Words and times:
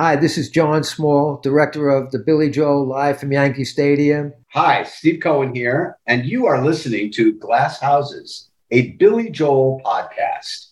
Hi, 0.00 0.16
this 0.16 0.38
is 0.38 0.48
Jon 0.48 0.82
Small, 0.82 1.38
director 1.42 1.90
of 1.90 2.10
the 2.10 2.18
Billy 2.18 2.48
Joel 2.48 2.86
Live 2.86 3.20
from 3.20 3.32
Yankee 3.32 3.66
Stadium. 3.66 4.32
Hi, 4.54 4.82
Steve 4.84 5.20
Cohen 5.22 5.54
here, 5.54 5.98
and 6.06 6.24
you 6.24 6.46
are 6.46 6.64
listening 6.64 7.12
to 7.12 7.34
Glass 7.34 7.78
Houses, 7.80 8.48
a 8.70 8.92
Billy 8.92 9.28
Joel 9.28 9.82
podcast. 9.84 10.68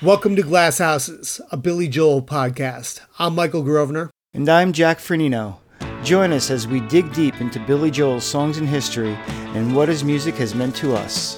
Welcome 0.00 0.36
to 0.36 0.42
Glass 0.42 0.78
Houses, 0.78 1.40
a 1.50 1.56
Billy 1.56 1.88
Joel 1.88 2.22
podcast. 2.22 3.00
I'm 3.18 3.34
Michael 3.34 3.64
Grosvenor. 3.64 4.12
And 4.32 4.48
I'm 4.48 4.72
Jack 4.72 4.98
Fernino. 4.98 5.56
Join 6.04 6.32
us 6.32 6.48
as 6.48 6.68
we 6.68 6.78
dig 6.82 7.12
deep 7.12 7.40
into 7.40 7.58
Billy 7.58 7.90
Joel's 7.90 8.24
songs 8.24 8.56
and 8.56 8.68
history 8.68 9.18
and 9.26 9.74
what 9.74 9.88
his 9.88 10.04
music 10.04 10.36
has 10.36 10.54
meant 10.54 10.76
to 10.76 10.94
us. 10.94 11.36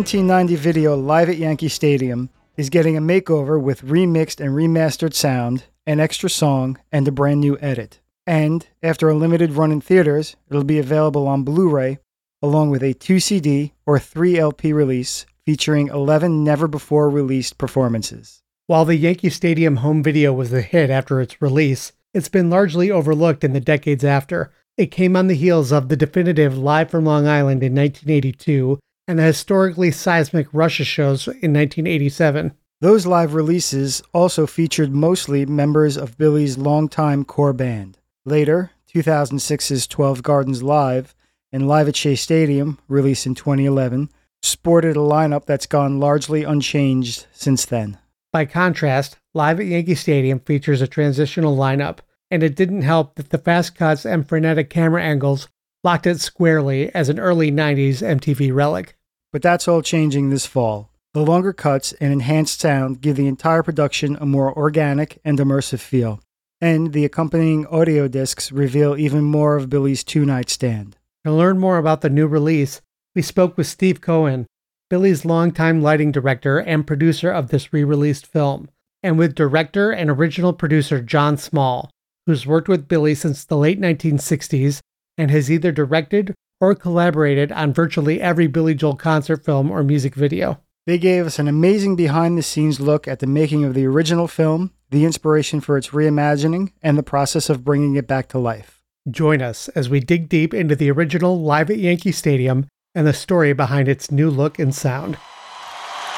1990 0.00 0.56
video 0.56 0.96
Live 0.96 1.28
at 1.28 1.36
Yankee 1.36 1.68
Stadium 1.68 2.30
is 2.56 2.70
getting 2.70 2.96
a 2.96 3.02
makeover 3.02 3.60
with 3.60 3.84
remixed 3.84 4.40
and 4.40 4.54
remastered 4.54 5.12
sound, 5.12 5.64
an 5.86 6.00
extra 6.00 6.30
song, 6.30 6.78
and 6.90 7.06
a 7.06 7.12
brand 7.12 7.40
new 7.40 7.58
edit. 7.60 8.00
And 8.26 8.66
after 8.82 9.10
a 9.10 9.14
limited 9.14 9.52
run 9.52 9.70
in 9.70 9.82
theaters, 9.82 10.36
it'll 10.48 10.64
be 10.64 10.78
available 10.78 11.28
on 11.28 11.42
Blu 11.42 11.68
ray 11.68 11.98
along 12.40 12.70
with 12.70 12.82
a 12.82 12.94
2 12.94 13.20
CD 13.20 13.74
or 13.84 13.98
3 13.98 14.38
LP 14.38 14.72
release 14.72 15.26
featuring 15.44 15.88
11 15.88 16.42
never 16.42 16.66
before 16.66 17.10
released 17.10 17.58
performances. 17.58 18.42
While 18.68 18.86
the 18.86 18.96
Yankee 18.96 19.28
Stadium 19.28 19.76
home 19.76 20.02
video 20.02 20.32
was 20.32 20.50
a 20.50 20.62
hit 20.62 20.88
after 20.88 21.20
its 21.20 21.42
release, 21.42 21.92
it's 22.14 22.30
been 22.30 22.48
largely 22.48 22.90
overlooked 22.90 23.44
in 23.44 23.52
the 23.52 23.60
decades 23.60 24.02
after. 24.02 24.50
It 24.78 24.86
came 24.86 25.14
on 25.14 25.26
the 25.26 25.34
heels 25.34 25.72
of 25.72 25.90
the 25.90 25.96
definitive 25.96 26.56
Live 26.56 26.88
from 26.88 27.04
Long 27.04 27.26
Island 27.26 27.62
in 27.62 27.74
1982 27.74 28.80
and 29.10 29.18
the 29.18 29.24
historically 29.24 29.90
seismic 29.90 30.46
Russia 30.52 30.84
shows 30.84 31.26
in 31.26 31.52
1987. 31.52 32.52
Those 32.80 33.06
live 33.06 33.34
releases 33.34 34.04
also 34.14 34.46
featured 34.46 34.94
mostly 34.94 35.44
members 35.44 35.96
of 35.96 36.16
Billy's 36.16 36.56
longtime 36.56 37.24
core 37.24 37.52
band. 37.52 37.98
Later, 38.24 38.70
2006's 38.94 39.88
12 39.88 40.22
Gardens 40.22 40.62
Live 40.62 41.16
and 41.50 41.66
Live 41.66 41.88
at 41.88 41.96
Shea 41.96 42.14
Stadium, 42.14 42.78
released 42.86 43.26
in 43.26 43.34
2011, 43.34 44.10
sported 44.44 44.96
a 44.96 45.00
lineup 45.00 45.44
that's 45.44 45.66
gone 45.66 45.98
largely 45.98 46.44
unchanged 46.44 47.26
since 47.32 47.64
then. 47.64 47.98
By 48.32 48.44
contrast, 48.44 49.18
Live 49.34 49.58
at 49.58 49.66
Yankee 49.66 49.96
Stadium 49.96 50.38
features 50.38 50.80
a 50.80 50.86
transitional 50.86 51.56
lineup, 51.56 51.98
and 52.30 52.44
it 52.44 52.54
didn't 52.54 52.82
help 52.82 53.16
that 53.16 53.30
the 53.30 53.38
fast 53.38 53.74
cuts 53.74 54.06
and 54.06 54.28
frenetic 54.28 54.70
camera 54.70 55.02
angles 55.02 55.48
locked 55.82 56.06
it 56.06 56.20
squarely 56.20 56.94
as 56.94 57.08
an 57.08 57.18
early 57.18 57.50
90s 57.50 58.02
MTV 58.02 58.54
relic 58.54 58.96
but 59.32 59.42
that's 59.42 59.68
all 59.68 59.82
changing 59.82 60.30
this 60.30 60.46
fall. 60.46 60.90
The 61.12 61.24
longer 61.24 61.52
cuts 61.52 61.92
and 61.94 62.12
enhanced 62.12 62.60
sound 62.60 63.00
give 63.00 63.16
the 63.16 63.26
entire 63.26 63.62
production 63.62 64.16
a 64.20 64.26
more 64.26 64.56
organic 64.56 65.20
and 65.24 65.38
immersive 65.38 65.80
feel, 65.80 66.20
and 66.60 66.92
the 66.92 67.04
accompanying 67.04 67.66
audio 67.66 68.06
discs 68.06 68.52
reveal 68.52 68.96
even 68.96 69.24
more 69.24 69.56
of 69.56 69.70
Billy's 69.70 70.04
two 70.04 70.24
night 70.24 70.50
stand. 70.50 70.96
To 71.24 71.32
learn 71.32 71.58
more 71.58 71.78
about 71.78 72.00
the 72.00 72.10
new 72.10 72.26
release, 72.26 72.80
we 73.14 73.22
spoke 73.22 73.56
with 73.56 73.66
Steve 73.66 74.00
Cohen, 74.00 74.46
Billy's 74.88 75.24
longtime 75.24 75.82
lighting 75.82 76.12
director 76.12 76.58
and 76.58 76.86
producer 76.86 77.30
of 77.30 77.48
this 77.48 77.72
re 77.72 77.84
released 77.84 78.26
film, 78.26 78.68
and 79.02 79.18
with 79.18 79.34
director 79.34 79.90
and 79.90 80.10
original 80.10 80.52
producer 80.52 81.00
Jon 81.00 81.36
Small, 81.36 81.90
who's 82.26 82.46
worked 82.46 82.68
with 82.68 82.88
Billy 82.88 83.14
since 83.14 83.44
the 83.44 83.56
late 83.56 83.80
1960s 83.80 84.80
and 85.18 85.30
has 85.30 85.50
either 85.50 85.72
directed 85.72 86.34
or 86.60 86.74
collaborated 86.74 87.50
on 87.52 87.72
virtually 87.72 88.20
every 88.20 88.46
Billy 88.46 88.74
Joel 88.74 88.96
concert 88.96 89.44
film 89.44 89.70
or 89.70 89.82
music 89.82 90.14
video. 90.14 90.60
They 90.86 90.98
gave 90.98 91.26
us 91.26 91.38
an 91.38 91.48
amazing 91.48 91.96
behind 91.96 92.36
the 92.36 92.42
scenes 92.42 92.80
look 92.80 93.08
at 93.08 93.20
the 93.20 93.26
making 93.26 93.64
of 93.64 93.74
the 93.74 93.86
original 93.86 94.28
film, 94.28 94.72
the 94.90 95.04
inspiration 95.04 95.60
for 95.60 95.76
its 95.76 95.88
reimagining, 95.88 96.72
and 96.82 96.98
the 96.98 97.02
process 97.02 97.48
of 97.48 97.64
bringing 97.64 97.96
it 97.96 98.06
back 98.06 98.28
to 98.28 98.38
life. 98.38 98.82
Join 99.10 99.40
us 99.40 99.68
as 99.70 99.88
we 99.88 100.00
dig 100.00 100.28
deep 100.28 100.52
into 100.52 100.76
the 100.76 100.90
original 100.90 101.40
Live 101.40 101.70
at 101.70 101.78
Yankee 101.78 102.12
Stadium 102.12 102.66
and 102.94 103.06
the 103.06 103.12
story 103.12 103.52
behind 103.52 103.88
its 103.88 104.10
new 104.10 104.28
look 104.30 104.58
and 104.58 104.74
sound. 104.74 105.16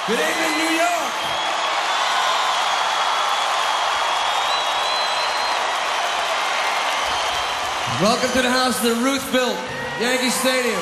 Good 0.07 0.19
evening, 0.19 0.59
New 0.59 0.75
York. 0.75 1.13
Welcome 8.01 8.31
to 8.33 8.43
the 8.43 8.51
house 8.51 8.81
that 8.81 9.01
Ruth 9.05 9.33
built. 9.33 9.82
Yankee 10.03 10.31
Stadium. 10.31 10.81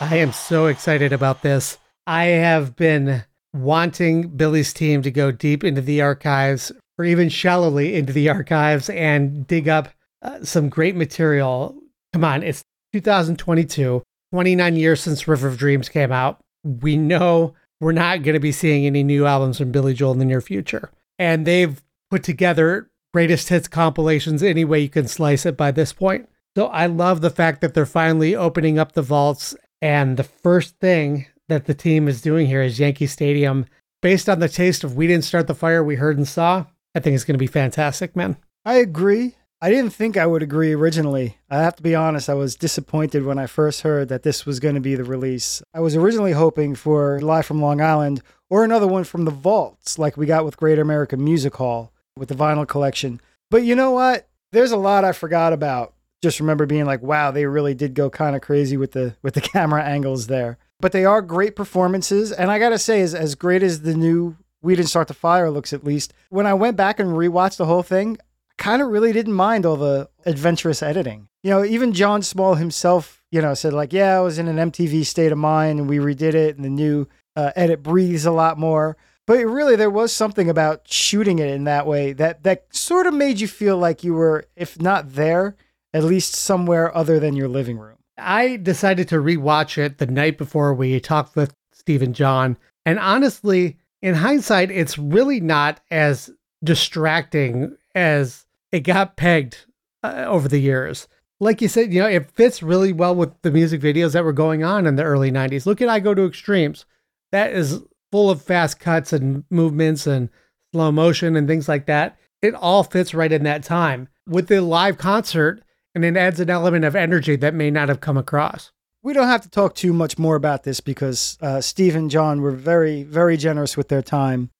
I 0.00 0.16
am 0.16 0.32
so 0.32 0.66
excited 0.66 1.12
about 1.12 1.42
this. 1.42 1.78
I 2.08 2.24
have 2.24 2.74
been 2.74 3.22
wanting 3.52 4.30
Billy's 4.30 4.72
team 4.72 5.00
to 5.02 5.12
go 5.12 5.30
deep 5.30 5.62
into 5.62 5.80
the 5.80 6.02
archives 6.02 6.72
or 6.98 7.04
even 7.04 7.28
shallowly 7.28 7.94
into 7.94 8.12
the 8.12 8.30
archives 8.30 8.90
and 8.90 9.46
dig 9.46 9.68
up 9.68 9.90
uh, 10.22 10.42
some 10.42 10.68
great 10.68 10.96
material. 10.96 11.76
Come 12.12 12.24
on, 12.24 12.42
it's 12.42 12.64
2022, 12.94 14.02
29 14.32 14.76
years 14.76 15.00
since 15.00 15.28
River 15.28 15.46
of 15.46 15.56
Dreams 15.56 15.88
came 15.88 16.10
out. 16.10 16.40
We 16.64 16.96
know 16.96 17.54
we're 17.80 17.92
not 17.92 18.24
going 18.24 18.34
to 18.34 18.40
be 18.40 18.50
seeing 18.50 18.86
any 18.86 19.04
new 19.04 19.24
albums 19.24 19.58
from 19.58 19.70
Billy 19.70 19.94
Joel 19.94 20.14
in 20.14 20.18
the 20.18 20.24
near 20.24 20.40
future. 20.40 20.90
And 21.16 21.46
they've 21.46 21.80
put 22.10 22.24
together 22.24 22.90
greatest 23.14 23.48
hits 23.48 23.68
compilations 23.68 24.42
any 24.42 24.64
way 24.64 24.80
you 24.80 24.88
can 24.88 25.06
slice 25.06 25.46
it 25.46 25.56
by 25.56 25.70
this 25.70 25.92
point. 25.92 26.28
So 26.56 26.66
I 26.66 26.86
love 26.86 27.20
the 27.20 27.30
fact 27.30 27.60
that 27.60 27.72
they're 27.72 27.86
finally 27.86 28.34
opening 28.34 28.76
up 28.76 28.90
the 28.90 29.02
vaults. 29.02 29.54
And 29.80 30.16
the 30.16 30.24
first 30.24 30.80
thing 30.80 31.26
that 31.48 31.66
the 31.66 31.74
team 31.74 32.08
is 32.08 32.20
doing 32.20 32.48
here 32.48 32.60
is 32.60 32.80
Yankee 32.80 33.06
Stadium. 33.06 33.66
Based 34.02 34.28
on 34.28 34.40
the 34.40 34.48
taste 34.48 34.82
of 34.82 34.96
We 34.96 35.06
Didn't 35.06 35.22
Start 35.22 35.46
the 35.46 35.54
Fire 35.54 35.84
we 35.84 35.94
heard 35.94 36.16
and 36.16 36.26
saw, 36.26 36.66
I 36.92 36.98
think 36.98 37.14
it's 37.14 37.22
going 37.22 37.36
to 37.36 37.38
be 37.38 37.46
fantastic, 37.46 38.16
man. 38.16 38.36
I 38.64 38.78
agree. 38.78 39.36
I 39.62 39.70
didn't 39.70 39.92
think 39.92 40.16
I 40.16 40.26
would 40.26 40.42
agree 40.42 40.72
originally. 40.72 41.38
I 41.48 41.58
have 41.58 41.76
to 41.76 41.84
be 41.84 41.94
honest, 41.94 42.28
I 42.28 42.34
was 42.34 42.56
disappointed 42.56 43.24
when 43.24 43.38
I 43.38 43.46
first 43.46 43.82
heard 43.82 44.08
that 44.08 44.24
this 44.24 44.44
was 44.44 44.58
going 44.58 44.74
to 44.74 44.80
be 44.80 44.96
the 44.96 45.04
release. 45.04 45.62
I 45.72 45.78
was 45.78 45.94
originally 45.94 46.32
hoping 46.32 46.74
for 46.74 47.20
Live 47.20 47.46
from 47.46 47.62
Long 47.62 47.80
Island 47.80 48.22
or 48.50 48.64
another 48.64 48.88
one 48.88 49.04
from 49.04 49.24
the 49.24 49.30
vaults, 49.30 50.00
like 50.00 50.16
we 50.16 50.26
got 50.26 50.44
with 50.44 50.56
Great 50.56 50.80
American 50.80 51.22
Music 51.22 51.54
Hall 51.54 51.92
with 52.16 52.28
the 52.28 52.34
vinyl 52.34 52.66
collection. 52.66 53.20
But 53.50 53.64
you 53.64 53.74
know 53.74 53.90
what? 53.90 54.28
There's 54.52 54.72
a 54.72 54.76
lot 54.76 55.04
I 55.04 55.12
forgot 55.12 55.52
about. 55.52 55.94
Just 56.22 56.40
remember 56.40 56.64
being 56.66 56.86
like, 56.86 57.02
wow, 57.02 57.30
they 57.30 57.44
really 57.44 57.74
did 57.74 57.94
go 57.94 58.08
kind 58.08 58.34
of 58.34 58.42
crazy 58.42 58.76
with 58.76 58.92
the 58.92 59.16
with 59.22 59.34
the 59.34 59.40
camera 59.52 59.82
angles 59.82 60.26
there. 60.26 60.58
But 60.80 60.92
they 60.92 61.04
are 61.04 61.22
great 61.22 61.56
performances, 61.56 62.32
and 62.32 62.50
I 62.50 62.58
gotta 62.58 62.78
say, 62.78 63.00
as 63.00 63.14
as 63.14 63.34
great 63.34 63.62
as 63.62 63.82
the 63.82 63.94
new 63.94 64.36
We 64.62 64.74
Didn't 64.76 64.88
Start 64.88 65.08
the 65.08 65.14
Fire 65.14 65.50
looks, 65.50 65.72
at 65.72 65.84
least 65.84 66.12
when 66.30 66.46
I 66.46 66.54
went 66.54 66.76
back 66.76 66.98
and 66.98 67.10
rewatched 67.10 67.56
the 67.56 67.66
whole 67.66 67.82
thing, 67.82 68.16
I 68.50 68.62
kind 68.62 68.80
of 68.80 68.88
really 68.88 69.12
didn't 69.12 69.34
mind 69.34 69.66
all 69.66 69.76
the 69.76 70.08
adventurous 70.24 70.82
editing. 70.82 71.28
You 71.42 71.50
know, 71.50 71.64
even 71.64 71.92
Jon 71.92 72.22
Small 72.22 72.54
himself, 72.54 73.22
you 73.30 73.42
know, 73.42 73.54
said 73.54 73.72
like, 73.72 73.92
yeah, 73.92 74.16
I 74.16 74.20
was 74.20 74.38
in 74.38 74.48
an 74.48 74.70
MTV 74.70 75.04
state 75.04 75.32
of 75.32 75.38
mind, 75.38 75.78
and 75.78 75.88
we 75.88 75.98
redid 75.98 76.34
it, 76.34 76.56
and 76.56 76.64
the 76.64 76.70
new 76.70 77.06
uh, 77.36 77.52
edit 77.54 77.82
breathes 77.82 78.24
a 78.24 78.32
lot 78.32 78.58
more. 78.58 78.96
But 79.26 79.38
really, 79.38 79.76
there 79.76 79.90
was 79.90 80.12
something 80.12 80.50
about 80.50 80.82
shooting 80.86 81.38
it 81.38 81.48
in 81.48 81.64
that 81.64 81.86
way 81.86 82.12
that 82.12 82.42
that 82.42 82.66
sort 82.74 83.06
of 83.06 83.14
made 83.14 83.40
you 83.40 83.48
feel 83.48 83.78
like 83.78 84.04
you 84.04 84.14
were, 84.14 84.44
if 84.54 84.80
not 84.80 85.14
there, 85.14 85.56
at 85.94 86.04
least 86.04 86.34
somewhere 86.34 86.94
other 86.94 87.18
than 87.18 87.36
your 87.36 87.48
living 87.48 87.78
room. 87.78 87.96
I 88.18 88.56
decided 88.56 89.08
to 89.08 89.16
rewatch 89.16 89.78
it 89.78 89.98
the 89.98 90.06
night 90.06 90.36
before 90.36 90.74
we 90.74 91.00
talked 91.00 91.36
with 91.36 91.54
Stephen 91.72 92.12
John, 92.12 92.56
and 92.84 92.98
honestly, 92.98 93.78
in 94.02 94.14
hindsight, 94.14 94.70
it's 94.70 94.98
really 94.98 95.40
not 95.40 95.80
as 95.90 96.30
distracting 96.62 97.76
as 97.94 98.44
it 98.70 98.80
got 98.80 99.16
pegged 99.16 99.64
uh, 100.02 100.24
over 100.26 100.48
the 100.48 100.58
years. 100.58 101.08
Like 101.40 101.62
you 101.62 101.68
said, 101.68 101.92
you 101.92 102.00
know, 102.00 102.08
it 102.08 102.30
fits 102.32 102.62
really 102.62 102.92
well 102.92 103.14
with 103.14 103.40
the 103.42 103.50
music 103.50 103.80
videos 103.80 104.12
that 104.12 104.24
were 104.24 104.32
going 104.32 104.62
on 104.62 104.86
in 104.86 104.96
the 104.96 105.04
early 105.04 105.30
90s. 105.30 105.66
Look 105.66 105.80
at 105.80 105.88
I 105.88 106.00
Go 106.00 106.14
to 106.14 106.26
Extremes. 106.26 106.84
That 107.32 107.52
is 107.52 107.82
full 108.14 108.30
of 108.30 108.40
fast 108.40 108.78
cuts 108.78 109.12
and 109.12 109.42
movements 109.50 110.06
and 110.06 110.28
slow 110.70 110.92
motion 110.92 111.34
and 111.34 111.48
things 111.48 111.68
like 111.68 111.86
that. 111.86 112.16
It 112.42 112.54
all 112.54 112.84
fits 112.84 113.12
right 113.12 113.32
in 113.32 113.42
that 113.42 113.64
time. 113.64 114.06
With 114.24 114.46
the 114.46 114.62
live 114.62 114.98
concert, 114.98 115.64
and 115.96 116.04
it 116.04 116.16
adds 116.16 116.38
an 116.38 116.48
element 116.48 116.84
of 116.84 116.94
energy 116.94 117.34
that 117.34 117.54
may 117.54 117.72
not 117.72 117.88
have 117.88 118.00
come 118.00 118.16
across. 118.16 118.70
We 119.02 119.14
don't 119.14 119.26
have 119.26 119.40
to 119.40 119.50
talk 119.50 119.74
too 119.74 119.92
much 119.92 120.16
more 120.16 120.36
about 120.36 120.62
this 120.62 120.78
because 120.78 121.36
uh, 121.40 121.60
Steve 121.60 121.96
and 121.96 122.08
Jon 122.08 122.40
were 122.40 122.52
very, 122.52 123.02
very 123.02 123.36
generous 123.36 123.76
with 123.76 123.88
their 123.88 124.00
time. 124.00 124.50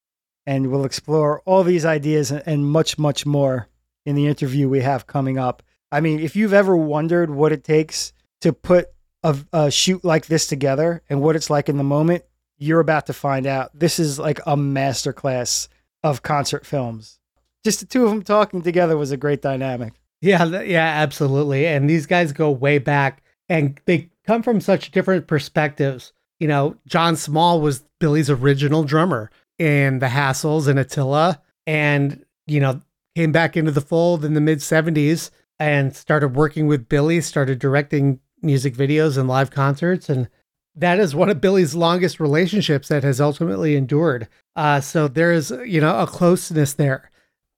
And 0.45 0.73
we'll 0.73 0.85
explore 0.85 1.41
all 1.45 1.63
these 1.63 1.85
ideas 1.85 2.33
and- 2.33 2.67
much, 2.67 2.99
much 2.99 3.25
more 3.25 3.69
in 4.05 4.17
the 4.17 4.27
interview 4.27 4.69
we 4.69 4.81
have 4.81 5.07
coming 5.07 5.39
up. 5.39 5.63
I 5.93 6.01
mean, 6.01 6.19
if 6.19 6.35
you've 6.35 6.53
ever 6.53 6.77
wondered 6.77 7.31
what 7.31 7.53
it 7.53 7.63
takes 7.63 8.13
to 8.41 8.53
put 8.53 8.89
a, 9.23 9.37
a 9.53 9.71
shoot 9.71 10.05
like 10.05 10.27
this 10.27 10.49
together 10.49 11.03
and 11.09 11.21
what 11.21 11.37
it's 11.37 11.51
like 11.51 11.69
in 11.69 11.77
the 11.77 11.85
moment, 11.85 12.25
you're 12.59 12.81
about 12.81 13.07
to 13.07 13.13
find 13.13 13.47
out. 13.47 13.71
This 13.75 13.99
is 13.99 14.19
like 14.19 14.41
a 14.41 14.57
masterclass 14.57 15.69
of 16.03 16.23
concert 16.23 16.67
films. 16.67 17.19
Just 17.65 17.81
the 17.81 17.87
two 17.87 18.05
of 18.05 18.11
them 18.11 18.23
talking 18.23 18.63
together 18.63 18.97
was 18.97 19.11
a 19.11 19.17
great 19.17 19.43
dynamic. 19.43 19.95
Yeah, 20.21 20.63
yeah, 20.63 20.87
absolutely. 20.87 21.67
And 21.67 21.89
these 21.89 22.07
guys 22.07 22.33
go 22.33 22.51
way 22.51 22.79
back 22.79 23.23
and 23.49 23.79
they 23.87 24.11
come 24.27 24.43
from 24.43 24.61
such 24.61 24.91
different 24.91 25.27
perspectives. 25.27 26.13
You 26.41 26.49
know, 26.49 26.77
Jon 26.87 27.17
Small 27.17 27.61
was 27.61 27.85
Billy's 28.01 28.31
original 28.31 28.85
drummer 28.85 29.31
in 29.59 29.99
the 29.99 30.07
Hassles 30.07 30.67
and 30.67 30.79
Attila 30.79 31.41
and, 31.67 32.25
you 32.47 32.61
know, 32.61 32.81
came 33.15 33.33
back 33.33 33.57
into 33.57 33.71
the 33.71 33.81
fold 33.81 34.25
in 34.25 34.35
the 34.35 34.41
mid 34.41 34.59
70s 34.59 35.31
and 35.59 35.95
started 35.95 36.35
working 36.35 36.67
with 36.67 36.89
Billy, 36.89 37.21
started 37.21 37.59
directing 37.59 38.21
music 38.43 38.75
videos 38.75 39.17
and 39.17 39.29
live 39.29 39.51
concerts 39.51 40.09
and 40.09 40.29
that 40.77 40.99
is 40.99 41.15
one 41.15 41.31
of 41.31 41.41
Billy's 41.41 41.75
longest 41.75 42.19
relationships 42.21 42.89
that 42.89 43.05
has 43.05 43.21
ultimately 43.21 43.77
endured. 43.77 44.29
Uh, 44.57 44.81
so 44.81 45.09
there 45.09 45.33
is, 45.33 45.51
you 45.65 45.81
know, 45.81 46.01
a 46.01 46.07
closeness 46.07 46.73
there. 46.75 47.11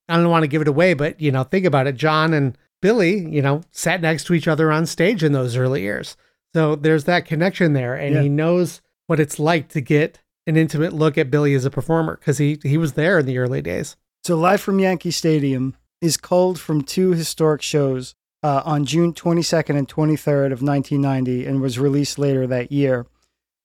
I 0.09 0.17
don't 0.17 0.31
want 0.31 0.45
to 0.45 0.49
give 0.49 0.63
it 0.63 0.69
away, 0.69 0.95
but 0.95 1.21
you 1.21 1.33
know, 1.33 1.43
think 1.45 1.67
about 1.67 1.87
it. 1.87 1.97
Jon 1.97 2.33
and 2.35 2.57
Billy, 2.83 3.19
you 3.29 3.43
know, 3.43 3.63
sat 3.71 4.01
next 4.01 4.25
to 4.25 4.35
each 4.35 4.47
other 4.47 4.71
on 4.71 4.87
stage 4.87 5.25
in 5.25 5.33
those 5.33 5.57
early 5.57 5.83
years. 5.83 6.17
So 6.55 6.77
there's 6.77 7.05
that 7.05 7.27
connection 7.27 7.73
there, 7.73 7.95
and 7.95 8.15
Yeah. 8.15 8.23
he 8.23 8.29
knows 8.29 8.81
what 9.07 9.21
it's 9.21 9.39
like 9.39 9.69
to 9.71 9.81
get 9.81 10.21
an 10.47 10.57
intimate 10.57 10.93
look 10.93 11.19
at 11.19 11.31
Billy 11.31 11.55
as 11.55 11.65
a 11.65 11.71
performer 11.71 12.17
because 12.17 12.39
he 12.39 12.59
he 12.63 12.79
was 12.79 12.93
there 12.93 13.19
in 13.19 13.27
the 13.27 13.39
early 13.39 13.61
days. 13.63 13.97
So, 14.25 14.37
Live 14.37 14.61
from 14.61 14.79
Yankee 14.79 15.11
Stadium 15.11 15.75
is 16.01 16.17
culled 16.17 16.59
from 16.61 16.83
two 16.83 17.11
historic 17.15 17.63
shows 17.63 18.15
uh, 18.47 18.63
on 18.65 18.85
June 18.85 19.13
22nd 19.13 19.77
and 19.77 19.89
23rd 19.89 20.53
of 20.53 20.63
1990 20.63 21.47
and 21.47 21.61
was 21.61 21.81
released 21.81 22.17
later 22.17 22.47
that 22.47 22.71
year. 22.71 23.05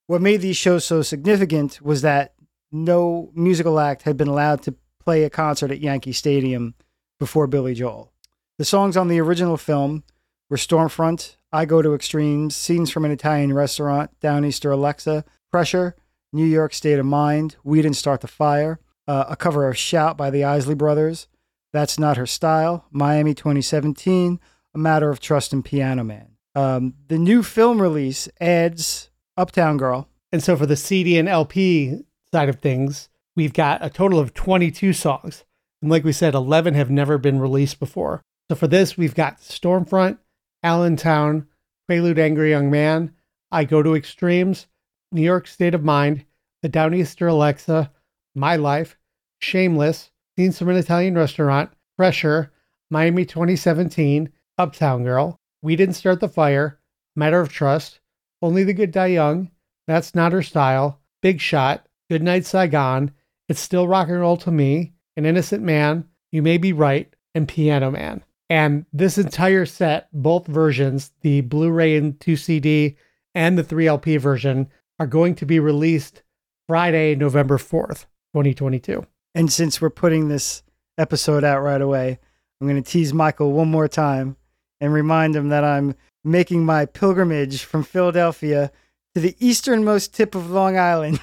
What 0.08 0.24
made 0.24 0.42
these 0.42 0.58
shows 0.58 0.86
so 0.86 1.04
significant 1.04 1.80
was 1.84 2.02
that 2.02 2.34
no 2.72 3.30
musical 3.36 3.80
act 3.80 4.02
had 4.02 4.18
been 4.18 4.28
allowed 4.28 4.64
to 4.64 4.74
play 5.00 5.24
a 5.24 5.30
concert 5.30 5.70
at 5.70 5.82
Yankee 5.82 6.14
Stadium 6.14 6.74
before 7.20 7.46
Billy 7.46 7.76
Joel. 7.76 8.12
The 8.58 8.66
songs 8.66 8.98
on 8.98 9.08
the 9.08 9.20
original 9.20 9.56
film 9.56 10.04
were 10.50 10.58
Stormfront, 10.58 11.36
I 11.52 11.66
Go 11.66 11.84
to 11.84 11.94
Extremes, 11.94 12.56
Scenes 12.56 12.90
from 12.90 13.06
an 13.06 13.12
Italian 13.12 13.54
Restaurant, 13.54 14.10
Downeaster 14.20 14.74
Alexa, 14.74 15.26
Pressure, 15.52 15.96
New 16.34 16.46
York 16.46 16.74
State 16.74 16.98
of 16.98 17.06
Mind, 17.06 17.56
We 17.64 17.84
Didn't 17.84 17.98
Start 17.98 18.22
the 18.22 18.28
Fire, 18.28 18.80
uh, 19.08 19.26
a 19.30 19.36
cover 19.36 19.68
of 19.68 19.78
Shout 19.78 20.18
by 20.18 20.32
the 20.32 20.44
Isley 20.44 20.74
Brothers, 20.74 21.28
That's 21.72 22.00
Not 22.00 22.18
Her 22.18 22.26
Style, 22.26 22.88
Miami 22.90 23.36
2017, 23.36 24.40
A 24.74 24.78
Matter 24.78 25.10
of 25.10 25.20
Trust 25.20 25.54
and 25.54 25.64
Piano 25.64 26.04
Man. 26.04 26.28
Um, 26.56 26.94
the 27.08 27.18
new 27.18 27.44
film 27.44 27.82
release 27.82 28.28
adds 28.40 29.10
Uptown 29.38 29.78
Girl. 29.78 30.08
And 30.32 30.44
so 30.44 30.56
for 30.56 30.66
the 30.66 30.76
CD 30.76 31.18
and 31.18 31.28
LP 31.28 32.00
side 32.32 32.50
of 32.50 32.60
things, 32.60 33.10
we've 33.36 33.54
got 33.54 33.84
a 33.84 33.90
total 33.90 34.20
of 34.20 34.34
22 34.34 34.94
songs. 34.94 35.44
And 35.82 35.90
like 35.90 36.04
we 36.04 36.14
said, 36.14 36.36
11 36.36 36.74
have 36.74 36.90
never 36.90 37.18
been 37.18 37.40
released 37.40 37.80
before. 37.80 38.22
So 38.50 38.56
for 38.56 38.68
this, 38.68 38.98
we've 38.98 39.16
got 39.16 39.40
Stormfront, 39.42 40.18
Allentown, 40.64 41.48
Prelude 41.88 42.20
Angry 42.20 42.52
Young 42.52 42.70
Man, 42.70 43.14
I 43.52 43.66
Go 43.66 43.84
to 43.84 43.96
Extremes, 43.96 44.68
New 45.12 45.22
York 45.22 45.48
State 45.48 45.74
of 45.74 45.84
Mind, 45.84 46.26
The 46.62 46.70
Downeaster 46.70 47.30
Alexa, 47.30 47.92
My 48.36 48.56
Life, 48.56 48.98
Shameless, 49.40 50.12
Scenes 50.38 50.58
from 50.58 50.70
an 50.70 50.78
Italian 50.78 51.16
Restaurant, 51.16 51.72
Pressure, 51.98 52.52
Miami 52.90 53.26
2017, 53.26 54.30
Uptown 54.62 55.04
Girl, 55.04 55.40
We 55.64 55.76
Didn't 55.76 55.96
Start 55.96 56.20
the 56.20 56.30
Fire, 56.30 56.80
Matter 57.16 57.42
of 57.42 57.50
Trust, 57.50 58.00
Only 58.44 58.64
the 58.64 58.76
Good 58.76 58.92
Die 58.92 59.08
Young, 59.08 59.50
That's 59.88 60.14
Not 60.14 60.34
Her 60.34 60.44
Style, 60.44 61.00
Big 61.24 61.42
Shot, 61.42 61.88
Good 62.12 62.22
Night 62.22 62.46
Saigon, 62.46 63.10
It's 63.50 63.60
Still 63.60 63.88
Rock 63.88 64.08
and 64.10 64.20
Roll 64.20 64.38
to 64.38 64.52
Me, 64.52 64.94
An 65.18 65.26
Innocent 65.26 65.64
Man, 65.64 66.08
You 66.32 66.44
May 66.44 66.60
Be 66.60 66.74
Right, 66.74 67.12
and 67.34 67.48
Piano 67.48 67.90
Man. 67.90 68.24
And 68.52 68.86
this 68.94 69.18
entire 69.18 69.66
set, 69.66 70.10
both 70.14 70.46
versions, 70.46 71.12
the 71.22 71.42
Blu 71.42 71.72
ray 71.72 71.98
and 71.98 72.20
2 72.20 72.36
CD 72.36 72.98
and 73.34 73.58
the 73.58 73.64
3LP 73.64 74.20
version, 74.20 74.70
are 75.00 75.08
going 75.08 75.34
to 75.36 75.46
be 75.48 75.60
released 75.60 76.22
Friday, 76.68 77.16
November 77.16 77.58
4th, 77.58 78.06
2022. 78.36 79.08
And 79.34 79.52
since 79.52 79.82
we're 79.82 79.90
putting 79.90 80.28
this 80.28 80.62
episode 81.00 81.44
out 81.44 81.62
right 81.62 81.82
away, 81.82 82.20
I'm 82.60 82.68
going 82.68 82.84
to 82.84 82.88
tease 82.88 83.12
Michael 83.12 83.54
one 83.54 83.72
more 83.72 83.88
time 83.88 84.38
and 84.82 84.92
remind 84.92 85.36
him 85.36 85.50
that 85.50 85.64
I'm 85.64 85.96
making 86.24 86.66
my 86.66 86.86
pilgrimage 86.86 87.64
from 87.64 87.84
Philadelphia 87.84 88.72
to 89.14 89.22
the 89.22 89.36
easternmost 89.40 90.14
tip 90.14 90.36
of 90.36 90.50
Long 90.50 90.78
Island. 90.78 91.20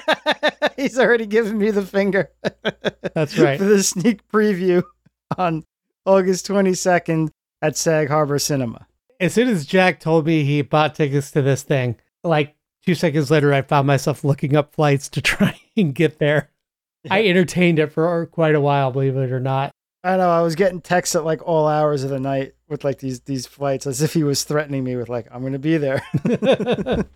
He's 0.76 0.98
already 0.98 1.26
given 1.26 1.58
me 1.58 1.70
the 1.70 1.84
finger. 1.84 2.30
That's 3.14 3.36
right. 3.38 3.58
For 3.58 3.64
the 3.64 3.82
sneak 3.82 4.26
preview 4.28 4.84
on 5.36 5.64
August 6.04 6.46
22nd 6.48 7.30
at 7.60 7.76
Sag 7.76 8.08
Harbor 8.08 8.38
Cinema. 8.38 8.86
As 9.18 9.34
soon 9.34 9.48
as 9.48 9.66
Jack 9.66 9.98
told 9.98 10.26
me 10.26 10.44
he 10.44 10.62
bought 10.62 10.94
tickets 10.94 11.30
to 11.32 11.42
this 11.42 11.62
thing, 11.62 11.96
like 12.22 12.54
two 12.84 12.94
seconds 12.94 13.30
later, 13.30 13.52
I 13.52 13.62
found 13.62 13.86
myself 13.86 14.22
looking 14.22 14.54
up 14.54 14.74
flights 14.74 15.08
to 15.10 15.20
try 15.22 15.58
and 15.76 15.94
get 15.94 16.18
there. 16.18 16.50
I 17.08 17.26
entertained 17.26 17.78
it 17.78 17.92
for 17.92 18.26
quite 18.26 18.54
a 18.54 18.60
while, 18.60 18.90
believe 18.90 19.16
it 19.16 19.32
or 19.32 19.40
not. 19.40 19.70
I 20.02 20.16
know 20.16 20.28
I 20.28 20.42
was 20.42 20.54
getting 20.54 20.80
texts 20.80 21.14
at 21.16 21.24
like 21.24 21.40
all 21.46 21.66
hours 21.66 22.04
of 22.04 22.10
the 22.10 22.20
night 22.20 22.55
with 22.68 22.84
like 22.84 22.98
these 22.98 23.20
these 23.20 23.46
flights 23.46 23.86
as 23.86 24.02
if 24.02 24.12
he 24.12 24.24
was 24.24 24.44
threatening 24.44 24.84
me 24.84 24.96
with 24.96 25.08
like 25.08 25.26
I'm 25.30 25.40
going 25.40 25.52
to 25.52 25.58
be 25.58 25.76
there. 25.76 26.02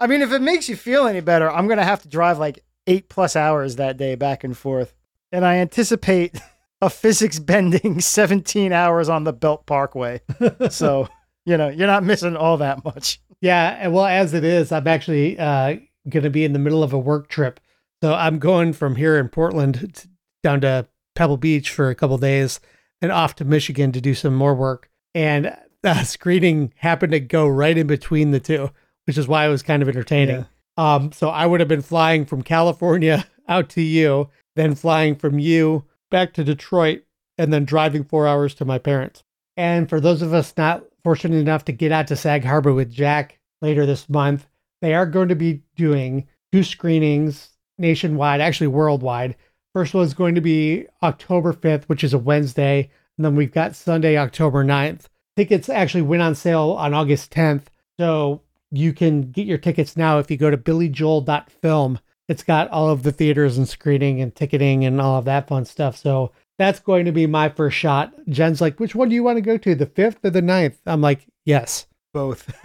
I 0.00 0.06
mean, 0.06 0.22
if 0.22 0.32
it 0.32 0.40
makes 0.40 0.68
you 0.68 0.76
feel 0.76 1.06
any 1.06 1.20
better, 1.20 1.50
I'm 1.50 1.66
going 1.66 1.78
to 1.78 1.84
have 1.84 2.02
to 2.02 2.08
drive 2.08 2.38
like 2.38 2.64
8 2.86 3.08
plus 3.08 3.36
hours 3.36 3.76
that 3.76 3.98
day 3.98 4.14
back 4.14 4.44
and 4.44 4.56
forth. 4.56 4.94
And 5.30 5.44
I 5.44 5.56
anticipate 5.56 6.40
a 6.80 6.88
physics 6.88 7.38
bending 7.38 8.00
17 8.00 8.72
hours 8.72 9.08
on 9.08 9.24
the 9.24 9.32
Belt 9.32 9.66
Parkway. 9.66 10.22
So, 10.70 11.08
you 11.44 11.56
know, 11.56 11.68
you're 11.68 11.86
not 11.86 12.02
missing 12.02 12.36
all 12.36 12.56
that 12.56 12.84
much. 12.84 13.20
Yeah, 13.42 13.88
well, 13.88 14.06
as 14.06 14.34
it 14.34 14.44
is, 14.44 14.72
I'm 14.72 14.86
actually 14.86 15.38
uh, 15.38 15.76
going 16.08 16.24
to 16.24 16.30
be 16.30 16.44
in 16.44 16.52
the 16.52 16.58
middle 16.58 16.82
of 16.82 16.92
a 16.92 16.98
work 16.98 17.28
trip. 17.28 17.60
So 18.02 18.14
I'm 18.14 18.38
going 18.38 18.72
from 18.72 18.96
here 18.96 19.18
in 19.18 19.28
Portland 19.28 19.94
t- 19.94 20.08
down 20.42 20.62
to 20.62 20.88
Pebble 21.14 21.36
Beach 21.36 21.70
for 21.70 21.90
a 21.90 21.94
couple 21.94 22.16
days 22.18 22.60
and 23.02 23.12
off 23.12 23.34
to 23.36 23.44
Michigan 23.44 23.92
to 23.92 24.00
do 24.00 24.14
some 24.14 24.34
more 24.34 24.54
work. 24.54 24.89
And 25.14 25.56
the 25.82 26.04
screening 26.04 26.72
happened 26.76 27.12
to 27.12 27.20
go 27.20 27.48
right 27.48 27.76
in 27.76 27.86
between 27.86 28.30
the 28.30 28.40
two, 28.40 28.70
which 29.06 29.18
is 29.18 29.28
why 29.28 29.46
it 29.46 29.50
was 29.50 29.62
kind 29.62 29.82
of 29.82 29.88
entertaining. 29.88 30.46
Um, 30.76 31.12
so 31.12 31.28
I 31.28 31.46
would 31.46 31.60
have 31.60 31.68
been 31.68 31.82
flying 31.82 32.24
from 32.24 32.42
California 32.42 33.26
out 33.48 33.68
to 33.70 33.82
you, 33.82 34.30
then 34.56 34.74
flying 34.74 35.14
from 35.16 35.38
you 35.38 35.84
back 36.10 36.32
to 36.34 36.44
Detroit, 36.44 37.02
and 37.38 37.52
then 37.52 37.64
driving 37.64 38.04
four 38.04 38.26
hours 38.26 38.54
to 38.54 38.64
my 38.64 38.78
parents. 38.78 39.24
And 39.56 39.88
for 39.88 40.00
those 40.00 40.22
of 40.22 40.32
us 40.34 40.54
not 40.56 40.84
fortunate 41.02 41.38
enough 41.38 41.64
to 41.66 41.72
get 41.72 41.92
out 41.92 42.06
to 42.08 42.16
Sag 42.16 42.44
Harbor 42.44 42.72
with 42.72 42.90
Jack 42.90 43.38
later 43.62 43.86
this 43.86 44.08
month, 44.08 44.46
they 44.82 44.94
are 44.94 45.06
going 45.06 45.28
to 45.28 45.34
be 45.34 45.62
doing 45.76 46.26
two 46.52 46.62
screenings 46.62 47.50
nationwide, 47.78 48.40
actually 48.40 48.66
worldwide. 48.66 49.36
First 49.74 49.94
one 49.94 50.04
is 50.04 50.14
going 50.14 50.34
to 50.34 50.40
be 50.40 50.86
October 51.02 51.52
5th, 51.52 51.84
which 51.84 52.04
is 52.04 52.12
a 52.12 52.18
Wednesday. 52.18 52.90
And 53.20 53.24
then 53.26 53.36
we've 53.36 53.52
got 53.52 53.76
Sunday, 53.76 54.16
October 54.16 54.64
9th. 54.64 55.04
Tickets 55.36 55.68
actually 55.68 56.00
went 56.00 56.22
on 56.22 56.34
sale 56.34 56.70
on 56.70 56.94
August 56.94 57.30
10th. 57.30 57.64
So 57.98 58.40
you 58.70 58.94
can 58.94 59.30
get 59.30 59.46
your 59.46 59.58
tickets 59.58 59.94
now 59.94 60.18
if 60.20 60.30
you 60.30 60.38
go 60.38 60.50
to 60.50 60.56
billyjoel.film. 60.56 61.98
It's 62.30 62.42
got 62.42 62.70
all 62.70 62.88
of 62.88 63.02
the 63.02 63.12
theaters 63.12 63.58
and 63.58 63.68
screening 63.68 64.22
and 64.22 64.34
ticketing 64.34 64.86
and 64.86 65.02
all 65.02 65.18
of 65.18 65.26
that 65.26 65.48
fun 65.48 65.66
stuff. 65.66 65.98
So 65.98 66.32
that's 66.56 66.80
going 66.80 67.04
to 67.04 67.12
be 67.12 67.26
my 67.26 67.50
first 67.50 67.76
shot. 67.76 68.14
Jen's 68.30 68.62
like, 68.62 68.80
which 68.80 68.94
one 68.94 69.10
do 69.10 69.14
you 69.14 69.22
want 69.22 69.36
to 69.36 69.42
go 69.42 69.58
to, 69.58 69.74
the 69.74 69.84
fifth 69.84 70.24
or 70.24 70.30
the 70.30 70.40
ninth? 70.40 70.80
I'm 70.86 71.02
like, 71.02 71.26
yes. 71.44 71.88
Both. 72.14 72.50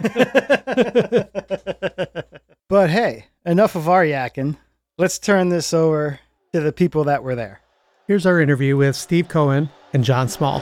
but 2.70 2.88
hey, 2.88 3.26
enough 3.44 3.74
of 3.74 3.90
our 3.90 4.06
yakking. 4.06 4.56
Let's 4.96 5.18
turn 5.18 5.50
this 5.50 5.74
over 5.74 6.18
to 6.54 6.60
the 6.60 6.72
people 6.72 7.04
that 7.04 7.22
were 7.22 7.34
there. 7.34 7.60
Here's 8.08 8.24
our 8.24 8.40
interview 8.40 8.76
with 8.76 8.94
Steve 8.94 9.26
Cohen 9.26 9.68
and 9.92 10.04
Jon 10.04 10.28
Small. 10.28 10.60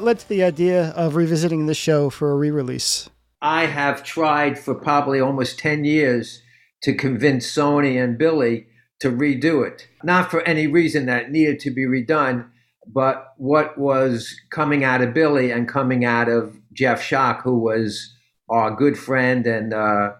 What 0.00 0.06
led 0.06 0.18
to 0.20 0.28
the 0.30 0.42
idea 0.42 0.92
of 0.92 1.14
revisiting 1.14 1.66
the 1.66 1.74
show 1.74 2.08
for 2.08 2.32
a 2.32 2.34
re-release? 2.34 3.10
I 3.42 3.66
have 3.66 4.02
tried 4.02 4.58
for 4.58 4.74
probably 4.74 5.20
almost 5.20 5.58
10 5.58 5.84
years 5.84 6.40
to 6.84 6.94
convince 6.94 7.46
Sony 7.46 8.02
and 8.02 8.16
Billy 8.16 8.66
to 9.00 9.10
redo 9.10 9.62
it. 9.66 9.88
Not 10.02 10.30
for 10.30 10.40
any 10.48 10.66
reason 10.66 11.04
that 11.04 11.30
needed 11.30 11.60
to 11.60 11.70
be 11.70 11.82
redone, 11.82 12.48
but 12.86 13.34
what 13.36 13.76
was 13.76 14.34
coming 14.50 14.84
out 14.84 15.02
of 15.02 15.12
Billy 15.12 15.50
and 15.50 15.68
coming 15.68 16.02
out 16.02 16.30
of 16.30 16.56
Jeff 16.72 17.02
Schock, 17.02 17.42
who 17.42 17.58
was 17.58 18.10
our 18.48 18.74
good 18.74 18.96
friend 18.96 19.46
and 19.46 19.74
uh, 19.74 20.12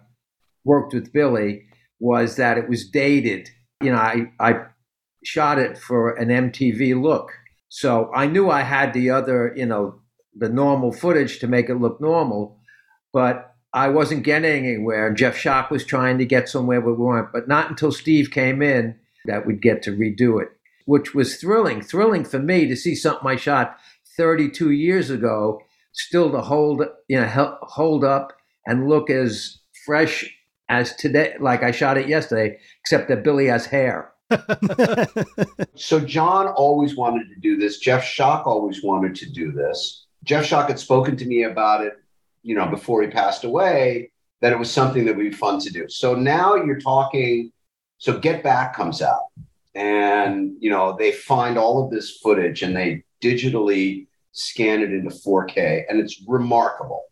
worked 0.62 0.92
with 0.92 1.10
Billy, 1.10 1.64
was 1.98 2.36
that 2.36 2.58
it 2.58 2.68
was 2.68 2.86
dated. 2.86 3.48
You 3.80 3.92
know, 3.92 3.98
I, 3.98 4.30
I 4.38 4.66
shot 5.24 5.58
it 5.58 5.78
for 5.78 6.10
an 6.16 6.28
MTV 6.28 7.00
look. 7.00 7.30
So 7.70 8.10
I 8.12 8.26
knew 8.26 8.50
I 8.50 8.62
had 8.62 8.92
the 8.92 9.10
other, 9.10 9.54
you 9.56 9.64
know, 9.64 10.00
the 10.36 10.48
normal 10.48 10.92
footage 10.92 11.38
to 11.38 11.46
make 11.46 11.70
it 11.70 11.76
look 11.76 12.00
normal, 12.00 12.58
but 13.12 13.54
I 13.72 13.88
wasn't 13.88 14.24
getting 14.24 14.66
anywhere. 14.66 15.12
Jeff 15.14 15.36
Schock 15.36 15.70
was 15.70 15.84
trying 15.84 16.18
to 16.18 16.24
get 16.24 16.48
somewhere, 16.48 16.80
but 16.80 16.94
we 16.94 17.04
weren't. 17.04 17.32
But 17.32 17.46
not 17.46 17.70
until 17.70 17.92
Steve 17.92 18.32
came 18.32 18.60
in 18.60 18.96
that 19.26 19.46
we'd 19.46 19.62
get 19.62 19.82
to 19.84 19.92
redo 19.92 20.42
it, 20.42 20.48
which 20.86 21.14
was 21.14 21.36
thrilling. 21.36 21.80
Thrilling 21.80 22.24
for 22.24 22.40
me 22.40 22.66
to 22.66 22.74
see 22.74 22.96
something 22.96 23.28
I 23.28 23.36
shot 23.36 23.78
32 24.16 24.72
years 24.72 25.08
ago 25.08 25.60
still 25.92 26.32
to 26.32 26.40
hold, 26.40 26.82
you 27.08 27.20
know, 27.20 27.56
hold 27.62 28.04
up 28.04 28.32
and 28.66 28.88
look 28.88 29.10
as 29.10 29.58
fresh 29.86 30.28
as 30.68 30.94
today, 30.96 31.34
like 31.38 31.62
I 31.62 31.70
shot 31.70 31.98
it 31.98 32.08
yesterday, 32.08 32.58
except 32.80 33.08
that 33.08 33.22
Billy 33.22 33.46
has 33.46 33.66
hair. 33.66 34.12
so 35.74 36.00
Jon 36.00 36.48
always 36.48 36.96
wanted 36.96 37.28
to 37.28 37.36
do 37.40 37.56
this. 37.56 37.78
Jeff 37.78 38.04
Schock 38.04 38.46
always 38.46 38.82
wanted 38.82 39.14
to 39.16 39.30
do 39.30 39.52
this. 39.52 40.06
Jeff 40.24 40.44
Schock 40.44 40.68
had 40.68 40.78
spoken 40.78 41.16
to 41.16 41.24
me 41.26 41.44
about 41.44 41.84
it, 41.84 41.94
you 42.42 42.54
know, 42.54 42.66
before 42.66 43.02
he 43.02 43.08
passed 43.08 43.44
away, 43.44 44.12
that 44.40 44.52
it 44.52 44.58
was 44.58 44.70
something 44.70 45.04
that 45.04 45.16
would 45.16 45.30
be 45.30 45.32
fun 45.32 45.58
to 45.60 45.70
do. 45.70 45.88
So 45.88 46.14
now 46.14 46.54
you're 46.54 46.80
talking. 46.80 47.52
So 47.98 48.18
Get 48.18 48.42
Back 48.42 48.74
comes 48.74 49.02
out, 49.02 49.26
and 49.74 50.56
you 50.58 50.70
know 50.70 50.96
they 50.98 51.12
find 51.12 51.58
all 51.58 51.84
of 51.84 51.90
this 51.90 52.18
footage 52.18 52.62
and 52.62 52.74
they 52.74 53.04
digitally 53.22 54.06
scan 54.32 54.80
it 54.80 54.92
into 54.92 55.10
4K, 55.10 55.84
and 55.88 56.00
it's 56.00 56.22
remarkable. 56.26 57.04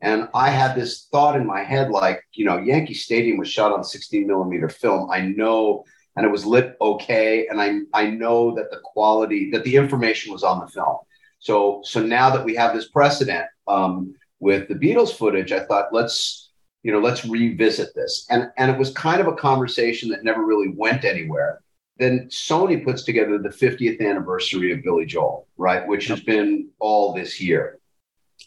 And 0.00 0.28
I 0.32 0.50
had 0.50 0.76
this 0.76 1.08
thought 1.10 1.36
in 1.36 1.46
my 1.46 1.64
head, 1.64 1.90
like, 1.90 2.22
you 2.32 2.44
know, 2.44 2.58
Yankee 2.58 2.94
Stadium 2.94 3.36
was 3.36 3.48
shot 3.48 3.72
on 3.72 3.82
16 3.82 4.26
millimeter 4.26 4.68
film. 4.68 5.10
I 5.10 5.22
know, 5.22 5.84
and 6.18 6.26
it 6.26 6.32
was 6.32 6.44
lit 6.44 6.76
okay, 6.80 7.46
and 7.46 7.60
I 7.60 7.78
I 7.94 8.10
know 8.10 8.52
that 8.56 8.72
the 8.72 8.80
quality, 8.82 9.52
that 9.52 9.62
the 9.62 9.76
information 9.76 10.32
was 10.32 10.42
on 10.42 10.58
the 10.58 10.66
film. 10.66 10.96
So 11.38 11.80
so 11.84 12.02
now 12.02 12.28
that 12.30 12.44
we 12.44 12.56
have 12.56 12.74
this 12.74 12.88
precedent 12.88 13.46
um, 13.68 14.14
with 14.40 14.66
the 14.66 14.74
Beatles 14.74 15.16
footage, 15.16 15.52
I 15.52 15.60
thought 15.60 15.92
let's 15.92 16.50
you 16.82 16.90
know 16.90 16.98
let's 16.98 17.24
revisit 17.24 17.94
this. 17.94 18.26
And 18.30 18.50
and 18.56 18.68
it 18.68 18.76
was 18.76 18.92
kind 18.92 19.20
of 19.20 19.28
a 19.28 19.36
conversation 19.36 20.08
that 20.10 20.24
never 20.24 20.44
really 20.44 20.70
went 20.74 21.04
anywhere. 21.04 21.60
Then 21.98 22.28
Sony 22.30 22.84
puts 22.84 23.04
together 23.04 23.38
the 23.38 23.48
50th 23.48 24.00
anniversary 24.00 24.72
of 24.72 24.82
Billy 24.82 25.06
Joel, 25.06 25.46
right, 25.56 25.86
which 25.86 26.08
has 26.08 26.20
been 26.20 26.68
all 26.80 27.14
this 27.14 27.40
year. 27.40 27.78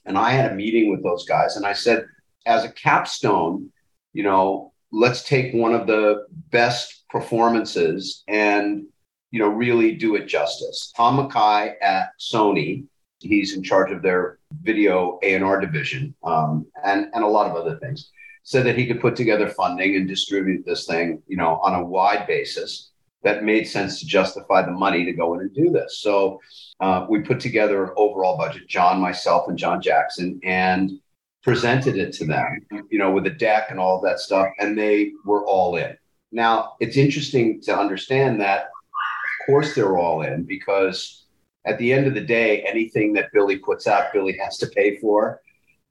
And 0.06 0.18
I 0.18 0.32
had 0.32 0.52
a 0.52 0.56
meeting 0.56 0.92
with 0.92 1.04
those 1.04 1.26
guys, 1.26 1.56
and 1.56 1.66
I 1.66 1.74
said, 1.74 2.06
as 2.46 2.66
a 2.66 2.72
capstone, 2.72 3.72
you 4.14 4.24
know, 4.24 4.72
let's 4.92 5.24
take 5.24 5.54
one 5.54 5.74
of 5.74 5.88
the 5.88 6.26
best 6.50 7.01
performances 7.12 8.24
and 8.28 8.86
you 9.32 9.40
know 9.40 9.48
really 9.48 9.96
do 9.96 10.16
it 10.16 10.28
justice. 10.28 10.94
Tom 10.96 11.18
McKay 11.18 11.74
at 11.82 12.10
Sony, 12.20 12.86
he's 13.20 13.56
in 13.56 13.64
charge 13.64 13.92
of 13.92 14.02
their 14.02 14.40
video 14.62 15.20
A&R 15.24 15.60
division, 15.60 16.16
um, 16.24 16.66
and 16.84 17.08
and 17.14 17.24
a 17.24 17.28
lot 17.28 17.50
of 17.50 17.56
other 17.56 17.78
things. 17.80 18.12
Said 18.44 18.66
that 18.66 18.78
he 18.78 18.88
could 18.88 19.00
put 19.00 19.16
together 19.16 19.50
funding 19.50 19.96
and 19.96 20.08
distribute 20.08 20.66
this 20.66 20.88
thing, 20.88 21.22
you 21.28 21.38
know, 21.38 21.60
on 21.62 21.76
a 21.76 21.86
wide 21.86 22.26
basis 22.26 22.90
that 23.24 23.44
made 23.44 23.68
sense 23.68 24.00
to 24.00 24.06
justify 24.08 24.64
the 24.64 24.72
money 24.72 25.06
to 25.06 25.14
go 25.14 25.36
in 25.36 25.42
and 25.42 25.54
do 25.54 25.70
this. 25.70 26.00
So 26.00 26.40
uh, 26.80 27.06
we 27.08 27.20
put 27.20 27.40
together 27.40 27.84
an 27.84 27.92
overall 27.96 28.36
budget, 28.36 28.68
Jon, 28.68 29.00
myself, 29.00 29.48
and 29.48 29.56
John 29.56 29.80
Jackson, 29.80 30.40
and 30.44 31.00
presented 31.44 31.98
it 31.98 32.14
to 32.14 32.26
them, 32.26 32.66
you 32.90 32.98
know, 32.98 33.12
with 33.12 33.28
a 33.28 33.32
deck 33.32 33.68
and 33.70 33.80
all 33.80 34.02
that 34.02 34.20
stuff, 34.20 34.48
and 34.60 34.78
they 34.78 35.12
were 35.24 35.46
all 35.46 35.76
in. 35.76 35.96
Now, 36.32 36.74
it's 36.80 36.98
interesting 36.98 37.62
to 37.62 37.78
understand 37.78 38.40
that, 38.42 38.64
of 38.64 39.46
course, 39.46 39.76
they're 39.76 39.98
all 39.98 40.22
in 40.22 40.44
because 40.44 41.26
at 41.66 41.78
the 41.78 41.92
end 41.92 42.08
of 42.08 42.14
the 42.14 42.22
day, 42.22 42.62
anything 42.62 43.14
that 43.14 43.32
Billy 43.34 43.58
puts 43.58 43.88
out, 43.88 44.14
Billy 44.14 44.38
has 44.38 44.58
to 44.60 44.68
pay 44.68 44.98
for. 44.98 45.42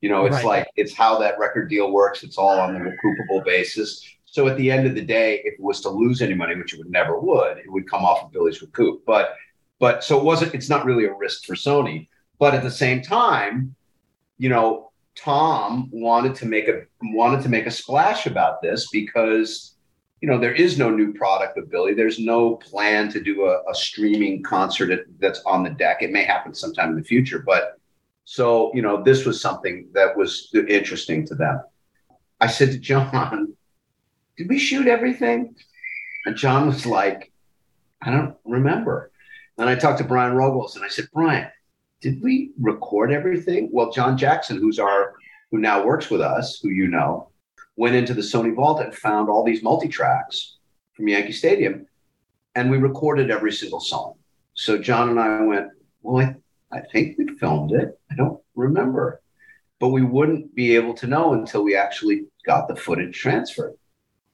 You 0.00 0.08
know, 0.08 0.24
it's 0.24 0.36
right. 0.36 0.44
like 0.44 0.68
it's 0.76 0.94
how 0.94 1.18
that 1.18 1.38
record 1.38 1.68
deal 1.68 1.92
works. 1.92 2.22
It's 2.22 2.38
all 2.38 2.58
on 2.58 2.72
the 2.72 2.80
recoupable 2.80 3.44
basis. 3.44 4.02
So 4.24 4.48
at 4.48 4.56
the 4.56 4.70
end 4.70 4.86
of 4.86 4.94
the 4.94 5.02
day, 5.02 5.40
if 5.44 5.54
it 5.54 5.60
was 5.60 5.80
to 5.82 5.90
lose 5.90 6.22
any 6.22 6.34
money, 6.34 6.56
which 6.56 6.72
it 6.72 6.78
would 6.78 6.90
never 6.90 7.20
would, 7.20 7.58
it 7.58 7.70
would 7.70 7.90
come 7.90 8.04
off 8.04 8.24
of 8.24 8.32
Billy's 8.32 8.62
recoup. 8.62 9.04
But 9.04 9.34
but 9.78 10.02
so 10.02 10.18
it 10.18 10.24
wasn't. 10.24 10.54
It's 10.54 10.70
not 10.70 10.86
really 10.86 11.04
a 11.04 11.12
risk 11.12 11.44
for 11.44 11.54
Sony. 11.54 12.08
But 12.38 12.54
at 12.54 12.62
the 12.62 12.70
same 12.70 13.02
time, 13.02 13.74
you 14.38 14.48
know, 14.48 14.90
Tom 15.16 15.90
wanted 15.92 16.34
to 16.36 16.46
make 16.46 16.68
a 16.68 16.82
wanted 17.02 17.42
to 17.42 17.48
make 17.50 17.66
a 17.66 17.70
splash 17.70 18.26
about 18.26 18.62
this 18.62 18.88
because 18.90 19.74
you 20.20 20.28
know 20.28 20.38
there 20.38 20.54
is 20.54 20.78
no 20.78 20.90
new 20.90 21.12
product 21.12 21.56
of 21.58 21.70
Billy. 21.70 21.94
There's 21.94 22.18
no 22.18 22.56
plan 22.56 23.08
to 23.10 23.20
do 23.20 23.46
a, 23.46 23.62
a 23.70 23.74
streaming 23.74 24.42
concert 24.42 25.06
that's 25.18 25.42
on 25.44 25.62
the 25.62 25.70
deck. 25.70 26.02
It 26.02 26.12
may 26.12 26.24
happen 26.24 26.54
sometime 26.54 26.90
in 26.90 26.96
the 26.96 27.04
future, 27.04 27.42
but 27.44 27.78
so 28.24 28.70
you 28.74 28.82
know 28.82 29.02
this 29.02 29.24
was 29.24 29.40
something 29.40 29.88
that 29.92 30.16
was 30.16 30.50
interesting 30.68 31.26
to 31.26 31.34
them. 31.34 31.60
I 32.40 32.46
said 32.46 32.72
to 32.72 32.78
Jon, 32.78 33.54
did 34.36 34.48
we 34.48 34.58
shoot 34.58 34.86
everything? 34.86 35.54
And 36.26 36.36
Jon 36.36 36.66
was 36.66 36.86
like, 36.86 37.32
I 38.02 38.10
don't 38.10 38.36
remember. 38.44 39.10
And 39.58 39.68
I 39.68 39.74
talked 39.74 39.98
to 39.98 40.04
Brian 40.04 40.34
Ruggles 40.34 40.76
and 40.76 40.84
I 40.84 40.88
said, 40.88 41.08
Brian, 41.12 41.48
did 42.00 42.22
we 42.22 42.52
record 42.60 43.12
everything? 43.12 43.68
Well, 43.72 43.92
John 43.92 44.16
Jackson, 44.16 44.58
who's 44.58 44.78
our, 44.78 45.14
who 45.50 45.58
now 45.58 45.84
works 45.84 46.10
with 46.10 46.20
us, 46.20 46.60
who 46.62 46.70
you 46.70 46.88
know, 46.88 47.29
went 47.80 47.96
into 47.96 48.12
the 48.12 48.20
Sony 48.20 48.54
Vault 48.54 48.82
and 48.82 48.94
found 48.94 49.30
all 49.30 49.42
these 49.42 49.62
multi 49.62 49.88
tracks 49.88 50.58
from 50.92 51.08
Yankee 51.08 51.32
Stadium. 51.32 51.86
And 52.54 52.70
we 52.70 52.76
recorded 52.76 53.30
every 53.30 53.52
single 53.52 53.80
song. 53.80 54.16
So 54.52 54.76
Jon 54.76 55.08
and 55.08 55.18
I 55.18 55.40
went, 55.40 55.68
Well, 56.02 56.26
I, 56.70 56.76
I 56.76 56.82
think 56.92 57.16
we 57.16 57.26
filmed 57.38 57.72
it. 57.72 57.98
I 58.10 58.16
don't 58.16 58.38
remember. 58.54 59.22
But 59.78 59.88
we 59.88 60.02
wouldn't 60.02 60.54
be 60.54 60.76
able 60.76 60.92
to 60.92 61.06
know 61.06 61.32
until 61.32 61.64
we 61.64 61.74
actually 61.74 62.26
got 62.44 62.68
the 62.68 62.76
footage 62.76 63.18
transferred. 63.18 63.76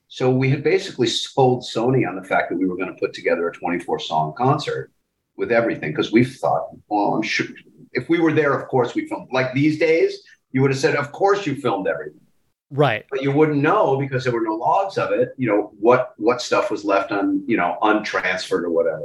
So 0.08 0.28
we 0.28 0.50
had 0.50 0.64
basically 0.64 1.06
sold 1.06 1.62
Sony 1.62 2.08
on 2.08 2.16
the 2.16 2.24
fact 2.24 2.50
that 2.50 2.58
we 2.58 2.66
were 2.66 2.76
going 2.76 2.92
to 2.92 2.98
put 2.98 3.12
together 3.12 3.48
a 3.48 3.52
24 3.52 4.00
song 4.00 4.34
concert 4.36 4.90
with 5.36 5.52
everything 5.52 5.92
because 5.92 6.10
we 6.10 6.24
thought, 6.24 6.70
well, 6.88 7.14
I'm 7.14 7.22
sure 7.22 7.46
if 7.92 8.08
we 8.08 8.18
were 8.18 8.32
there, 8.32 8.58
of 8.58 8.66
course 8.66 8.96
we 8.96 9.06
filmed. 9.06 9.28
Like 9.30 9.54
these 9.54 9.78
days, 9.78 10.20
you 10.50 10.62
would 10.62 10.72
have 10.72 10.80
said, 10.80 10.96
of 10.96 11.12
course 11.12 11.46
you 11.46 11.54
filmed 11.54 11.86
everything. 11.86 12.25
Right. 12.70 13.04
But 13.10 13.22
you 13.22 13.32
wouldn't 13.32 13.62
know 13.62 13.96
because 13.96 14.24
there 14.24 14.32
were 14.32 14.40
no 14.40 14.54
logs 14.54 14.98
of 14.98 15.12
it, 15.12 15.30
you 15.36 15.46
know, 15.48 15.72
what 15.78 16.14
what 16.16 16.42
stuff 16.42 16.70
was 16.70 16.84
left 16.84 17.12
on, 17.12 17.44
you 17.46 17.56
know, 17.56 17.76
untransferred 17.82 18.64
or 18.64 18.70
whatever. 18.70 19.04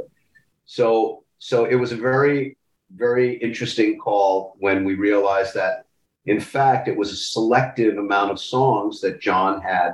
So 0.66 1.24
so 1.38 1.66
it 1.66 1.76
was 1.76 1.92
a 1.92 1.96
very, 1.96 2.58
very 2.96 3.36
interesting 3.38 3.98
call 3.98 4.56
when 4.60 4.84
we 4.84 4.96
realized 4.96 5.54
that 5.56 5.86
in 6.26 6.40
fact 6.40 6.88
it 6.88 6.96
was 6.96 7.12
a 7.12 7.16
selective 7.16 7.98
amount 7.98 8.32
of 8.32 8.40
songs 8.40 9.02
that 9.02 9.22
Jon 9.22 9.62
had 9.62 9.94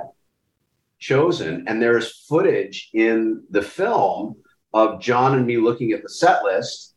chosen. 0.98 1.64
And 1.66 1.80
there's 1.80 2.24
footage 2.26 2.90
in 2.92 3.42
the 3.50 3.62
film 3.62 4.36
of 4.74 5.00
Jon 5.00 5.34
and 5.34 5.46
me 5.46 5.58
looking 5.58 5.92
at 5.92 6.02
the 6.02 6.08
set 6.08 6.42
list 6.42 6.94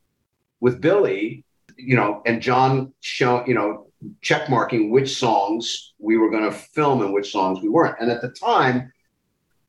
with 0.60 0.82
Billy, 0.82 1.44
you 1.78 1.96
know, 1.96 2.22
and 2.26 2.42
John 2.42 2.94
show, 3.00 3.46
you 3.46 3.54
know, 3.54 3.91
check 4.22 4.50
marking 4.50 4.90
which 4.90 5.18
songs 5.18 5.94
we 6.00 6.18
were 6.18 6.30
going 6.30 6.44
to 6.44 6.52
film 6.52 7.02
and 7.02 7.14
which 7.14 7.32
songs 7.32 7.62
we 7.62 7.70
weren't. 7.70 7.96
And 8.00 8.12
at 8.12 8.22
the 8.22 8.30
time, 8.30 8.92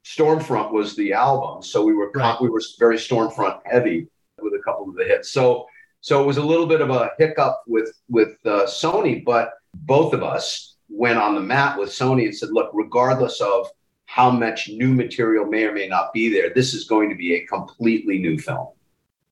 Stormfront 0.04 0.72
was 0.72 0.96
the 0.96 1.12
album, 1.12 1.62
so 1.62 1.84
we 1.84 1.94
were 1.94 2.10
right. 2.14 2.40
we 2.40 2.48
were 2.48 2.62
very 2.78 2.96
Stormfront 2.96 3.60
heavy 3.64 4.08
with 4.40 4.54
a 4.54 4.62
couple 4.64 4.88
of 4.88 4.96
the 4.96 5.04
hits. 5.04 5.30
So 5.30 5.66
so 6.00 6.22
it 6.22 6.26
was 6.26 6.38
a 6.38 6.42
little 6.42 6.66
bit 6.66 6.80
of 6.80 6.90
a 6.90 7.10
hiccup 7.18 7.62
with 7.66 8.00
with 8.08 8.36
uh, 8.44 8.66
Sony, 8.66 9.24
but 9.24 9.52
both 9.74 10.12
of 10.12 10.22
us 10.22 10.74
went 10.88 11.18
on 11.18 11.34
the 11.34 11.40
mat 11.40 11.78
with 11.78 11.88
Sony 11.88 12.24
and 12.24 12.36
said, 12.36 12.50
look, 12.50 12.70
regardless 12.74 13.40
of 13.40 13.68
how 14.06 14.30
much 14.30 14.68
new 14.68 14.92
material 14.92 15.46
may 15.46 15.64
or 15.64 15.72
may 15.72 15.88
not 15.88 16.12
be 16.12 16.30
there. 16.30 16.52
This 16.52 16.74
is 16.74 16.84
going 16.84 17.08
to 17.08 17.14
be 17.14 17.34
a 17.34 17.46
completely 17.46 18.18
new 18.18 18.38
film. 18.38 18.68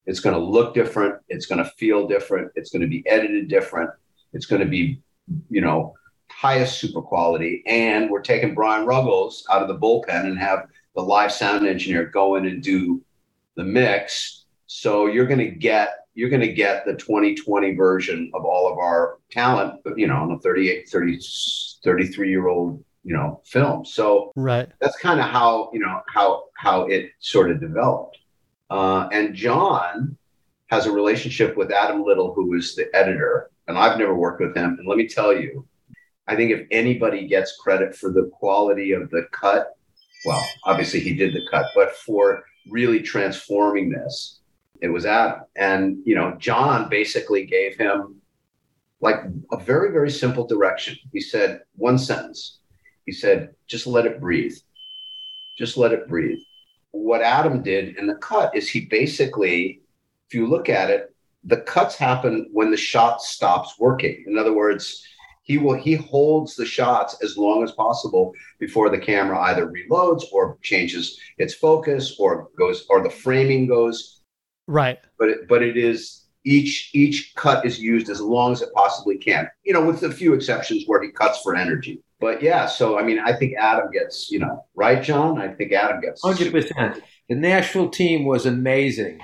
It's 0.07 0.21
going 0.21 0.35
to 0.35 0.40
look 0.40 0.75
different. 0.75 1.16
It's 1.28 1.45
going 1.45 1.62
to 1.62 1.71
feel 1.73 2.09
different. 2.09 2.50
It's 2.54 2.71
going 2.71 2.80
to 2.80 2.88
be 2.88 3.07
edited 3.07 3.49
different. 3.49 3.90
It's 4.32 4.46
going 4.46 4.62
to 4.62 4.68
be, 4.68 5.02
you 5.49 5.60
know, 5.60 5.94
highest 6.30 6.78
super 6.78 7.02
quality. 7.02 7.62
And 7.66 8.10
we're 8.10 8.22
taking 8.22 8.54
Brian 8.54 8.87
Ruggles 8.87 9.44
out 9.50 9.62
of 9.62 9.68
the 9.68 9.78
bullpen 9.78 10.26
and 10.26 10.38
have 10.38 10.68
the 10.94 11.02
live 11.02 11.32
sound 11.32 11.66
engineer 11.66 12.06
go 12.06 12.37
in 12.37 12.46
and 12.46 12.62
do 12.62 13.02
the 13.56 13.64
mix. 13.64 14.44
So 14.66 15.06
you're 15.06 15.26
going 15.26 15.40
to 15.40 15.50
get, 15.50 16.06
you're 16.14 16.30
going 16.30 16.40
to 16.40 16.52
get 16.52 16.87
the 16.87 16.94
2020 16.94 17.75
version 17.75 18.30
of 18.34 18.44
all 18.44 18.72
of 18.72 18.78
our 18.78 19.18
talent, 19.30 19.80
you 19.96 20.06
know, 20.06 20.16
on 20.16 20.32
a 20.32 20.38
38, 20.38 20.88
30, 20.88 21.20
33 21.84 22.30
year 22.30 22.49
old, 22.49 22.82
you 23.04 23.14
know, 23.14 23.40
film. 23.44 23.84
So 23.84 24.32
right. 24.37 24.68
that's 24.80 24.96
kind 24.99 25.20
of 25.20 25.26
how, 25.26 25.70
you 25.72 25.80
know, 25.80 26.00
how, 26.06 26.44
how 26.56 26.82
it 26.87 27.10
sort 27.18 27.50
of 27.50 27.60
developed. 27.60 28.18
Uh, 28.70 29.08
and 29.12 29.34
Jon 29.34 30.16
has 30.68 30.87
a 30.87 30.92
relationship 30.92 31.56
with 31.56 31.72
Adam 31.72 32.04
Little, 32.04 32.32
who 32.32 32.54
is 32.54 32.76
the 32.76 32.88
editor. 32.94 33.50
And 33.70 33.78
I've 33.78 33.98
never 33.98 34.14
worked 34.14 34.40
with 34.40 34.54
him. 34.54 34.76
And 34.78 34.86
let 34.86 34.98
me 34.98 35.08
tell 35.08 35.32
you, 35.32 35.66
I 36.28 36.36
think 36.36 36.50
if 36.50 36.66
anybody 36.70 37.26
gets 37.26 37.56
credit 37.56 37.96
for 37.96 38.12
the 38.12 38.30
quality 38.32 38.92
of 38.92 39.08
the 39.10 39.26
cut, 39.32 39.76
well, 40.24 40.44
obviously 40.64 41.00
he 41.00 41.14
did 41.14 41.32
the 41.32 41.46
cut, 41.50 41.66
but 41.74 41.96
for 41.96 42.44
really 42.68 43.00
transforming 43.00 43.90
this, 43.90 44.40
it 44.82 44.88
was 44.88 45.06
Adam. 45.06 45.40
And, 45.56 45.98
you 46.04 46.14
know, 46.14 46.36
Jon 46.38 46.88
basically 46.88 47.46
gave 47.46 47.76
him 47.76 48.20
like 49.00 49.16
a 49.50 49.56
very, 49.56 49.92
very 49.92 50.10
simple 50.10 50.46
direction. 50.46 50.96
He 51.12 51.20
said 51.20 51.62
one 51.76 51.98
sentence. 51.98 52.58
He 53.06 53.12
said, 53.12 53.54
just 53.66 53.86
let 53.86 54.06
it 54.06 54.20
breathe. 54.20 54.54
Just 55.56 55.76
let 55.76 55.92
it 55.92 56.08
breathe. 56.08 56.38
What 56.90 57.22
Adam 57.22 57.62
did 57.62 57.96
in 57.96 58.06
the 58.06 58.16
cut 58.16 58.54
is 58.54 58.68
he 58.68 58.86
basically, 58.86 59.80
if 60.28 60.34
you 60.34 60.46
look 60.46 60.68
at 60.68 60.90
it, 60.90 61.09
the 61.44 61.59
cuts 61.59 61.97
happen 61.97 62.49
when 62.52 62.70
the 62.70 62.76
shot 62.76 63.23
stops 63.23 63.75
working. 63.78 64.25
In 64.26 64.38
other 64.38 64.52
words, 64.52 65.02
he 65.42 65.59
will 65.59 65.75
he 65.75 65.94
holds 65.94 66.54
the 66.54 66.66
shots 66.66 67.16
as 67.23 67.37
long 67.37 67.64
as 67.64 67.73
possible 67.73 68.32
before 68.59 68.90
the 68.90 68.99
camera 68.99 69.40
either 69.40 69.66
reloads 69.66 70.23
or 70.32 70.59
changes 70.62 71.18
its 71.38 71.54
focus 71.54 72.16
or 72.18 72.49
goes 72.59 72.87
or 72.88 73.02
the 73.02 73.11
framing 73.11 73.66
goes 73.66 74.20
Right. 74.70 74.99
But 75.18 75.28
it, 75.28 75.49
but 75.49 75.62
it 75.62 75.76
is 75.76 76.26
each 76.44 76.90
each 76.94 77.35
cut 77.35 77.66
is 77.66 77.80
used 77.80 78.09
as 78.09 78.20
long 78.20 78.52
as 78.52 78.62
it 78.62 78.73
possibly 78.73 79.18
can. 79.18 79.49
You 79.64 79.73
know, 79.73 79.85
with 79.85 80.04
a 80.04 80.12
few 80.12 80.32
exceptions 80.32 80.85
where 80.87 81.02
he 81.02 81.11
cuts 81.11 81.40
for 81.42 81.56
energy. 81.56 82.02
But 82.20 82.40
yeah, 82.40 82.66
so 82.66 82.97
I 82.99 83.02
mean, 83.02 83.18
I 83.18 83.32
think 83.32 83.54
Adam 83.59 83.90
gets, 83.90 84.30
you 84.30 84.38
know, 84.38 84.64
right, 84.76 85.02
Jon. 85.02 85.40
I 85.40 85.49
think 85.49 85.73
Adam 85.73 86.00
gets 86.00 86.23
hundred 86.23 86.52
percent. 86.52 87.02
The 87.28 87.35
Nashville 87.35 87.88
team 87.88 88.25
was 88.26 88.47
amazing. 88.47 89.20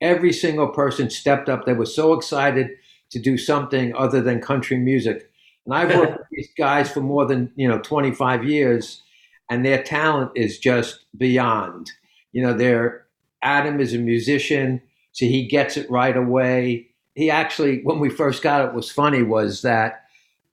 Every 0.00 0.32
single 0.32 0.68
person 0.68 1.10
stepped 1.10 1.48
up. 1.48 1.64
They 1.64 1.72
were 1.72 1.86
so 1.86 2.12
excited 2.14 2.70
to 3.10 3.18
do 3.18 3.36
something 3.36 3.94
other 3.94 4.20
than 4.20 4.40
country 4.40 4.78
music. 4.78 5.30
And 5.66 5.74
I've 5.74 5.94
worked 5.94 6.18
with 6.18 6.26
these 6.30 6.50
guys 6.56 6.90
for 6.90 7.00
more 7.00 7.26
than 7.26 7.52
you 7.56 7.68
know 7.68 7.80
25 7.80 8.44
years, 8.44 9.02
and 9.50 9.64
their 9.64 9.82
talent 9.82 10.32
is 10.34 10.58
just 10.58 11.04
beyond. 11.16 11.90
You 12.32 12.42
know, 12.42 12.54
they're 12.54 13.06
Adam 13.42 13.80
is 13.80 13.94
a 13.94 13.98
musician, 13.98 14.82
so 15.12 15.26
he 15.26 15.46
gets 15.46 15.76
it 15.76 15.90
right 15.90 16.16
away. 16.16 16.88
He 17.14 17.30
actually, 17.30 17.80
when 17.82 17.98
we 17.98 18.08
first 18.08 18.42
got 18.42 18.66
it, 18.66 18.74
was 18.74 18.90
funny 18.90 19.22
was 19.22 19.62
that 19.62 20.04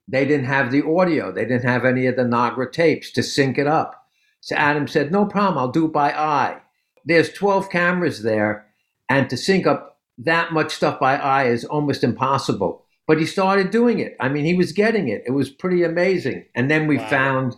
they 0.08 0.25
didn't 0.25 0.46
have 0.46 0.72
the 0.72 0.86
audio. 0.86 1.32
They 1.32 1.46
didn't 1.46 1.70
have 1.70 1.86
any 1.86 2.08
of 2.08 2.16
the 2.16 2.24
Nagra 2.24 2.72
tapes 2.72 3.12
to 3.12 3.24
sync 3.24 3.58
it 3.58 3.68
up. 3.68 4.08
So 4.42 4.56
Adam 4.56 4.88
said, 4.88 5.12
no 5.12 5.25
problem, 5.25 5.58
I'll 5.58 5.72
do 5.72 5.86
it 5.86 5.94
by 5.94 6.12
eye. 6.12 6.62
There's 7.06 7.32
12 7.34 7.70
cameras 7.70 8.24
there, 8.24 8.67
and 9.10 9.30
to 9.30 9.38
sync 9.38 9.68
up 9.68 10.00
that 10.18 10.52
much 10.52 10.74
stuff 10.74 11.00
by 11.00 11.18
eye 11.18 11.46
is 11.46 11.66
almost 11.66 12.04
impossible. 12.04 12.84
But 13.08 13.20
he 13.20 13.26
started 13.26 13.72
doing 13.72 14.00
it. 14.00 14.18
I 14.20 14.28
mean, 14.28 14.44
he 14.44 14.56
was 14.56 14.74
getting 14.74 15.08
it. 15.08 15.24
It 15.26 15.32
was 15.32 15.50
pretty 15.50 15.84
amazing. 15.84 16.46
And 16.56 16.70
then 16.70 16.88
we 16.88 16.98
wow. 16.98 17.10
found 17.10 17.56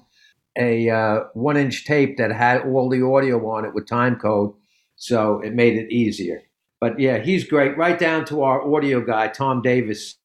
a 0.58 0.90
uh, 0.90 1.20
one 1.34 1.58
inch 1.58 1.86
tape 1.86 2.18
that 2.18 2.32
had 2.32 2.62
all 2.64 2.90
the 2.90 3.04
audio 3.04 3.50
on 3.50 3.66
it 3.66 3.74
with 3.74 3.88
time 3.88 4.16
code. 4.18 4.54
So 4.96 5.40
it 5.40 5.54
made 5.54 5.78
it 5.78 5.92
easier. 5.92 6.44
But 6.80 7.00
yeah, 7.00 7.18
he's 7.18 7.46
great. 7.46 7.78
Right 7.78 7.98
down 7.98 8.26
to 8.26 8.44
our 8.44 8.62
audio 8.74 9.02
guy, 9.02 9.28
Tom 9.30 9.62
Davis. 9.62 10.16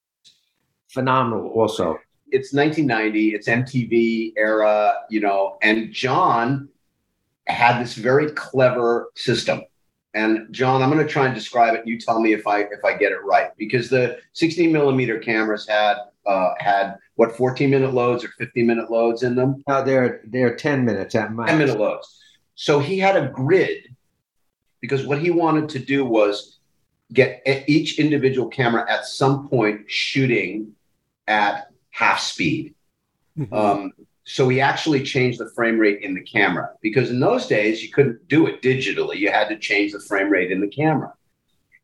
Phenomenal 0.88 1.48
also. 1.48 1.98
It's 2.28 2.52
1990, 2.52 3.28
it's 3.30 3.48
MTV 3.48 4.32
era, 4.36 4.94
you 5.10 5.20
know, 5.20 5.56
and 5.62 5.92
Jon 5.92 6.68
had 7.46 7.80
this 7.80 7.94
very 7.94 8.30
clever 8.32 9.10
system. 9.14 9.62
And 10.14 10.52
Jon, 10.52 10.80
I'm 10.80 10.90
going 10.90 11.04
to 11.04 11.12
try 11.12 11.26
and 11.26 11.34
describe 11.34 11.74
it. 11.74 11.86
You 11.86 11.98
tell 11.98 12.20
me 12.20 12.32
if 12.32 12.46
I 12.46 12.60
if 12.60 12.84
I 12.84 12.96
get 12.96 13.12
it 13.12 13.22
right, 13.24 13.50
because 13.56 13.90
the 13.90 14.18
16 14.32 14.70
millimeter 14.72 15.18
cameras 15.18 15.66
had 15.68 15.96
uh, 16.26 16.54
had 16.58 16.96
what 17.16 17.36
14 17.36 17.68
minute 17.68 17.92
loads 17.92 18.24
or 18.24 18.28
15 18.38 18.66
minute 18.66 18.90
loads 18.90 19.24
in 19.24 19.34
them. 19.34 19.62
No, 19.68 19.84
they're 19.84 20.20
they're 20.26 20.54
10 20.54 20.84
minutes 20.84 21.14
at 21.14 21.32
max. 21.32 21.50
10 21.50 21.58
minute 21.58 21.78
loads. 21.78 22.20
So 22.54 22.78
he 22.78 22.98
had 22.98 23.16
a 23.16 23.28
grid 23.28 23.88
because 24.80 25.06
what 25.06 25.18
he 25.18 25.30
wanted 25.30 25.68
to 25.70 25.78
do 25.78 26.04
was 26.04 26.58
get 27.12 27.42
each 27.66 27.98
individual 27.98 28.48
camera 28.48 28.84
at 28.90 29.06
some 29.06 29.48
point 29.48 29.90
shooting 29.90 30.72
at 31.26 31.72
half 31.90 32.20
speed. 32.20 32.74
Mm-hmm. 33.38 33.54
Um, 33.54 33.92
so 34.24 34.48
he 34.48 34.60
actually 34.60 35.02
changed 35.02 35.38
the 35.38 35.50
frame 35.50 35.78
rate 35.78 36.02
in 36.02 36.14
the 36.14 36.22
camera 36.22 36.70
because 36.80 37.10
in 37.10 37.20
those 37.20 37.46
days 37.46 37.82
you 37.82 37.90
couldn't 37.90 38.26
do 38.28 38.46
it 38.46 38.62
digitally. 38.62 39.16
You 39.16 39.30
had 39.30 39.48
to 39.50 39.58
change 39.58 39.92
the 39.92 40.00
frame 40.00 40.30
rate 40.30 40.50
in 40.50 40.60
the 40.60 40.68
camera. 40.68 41.12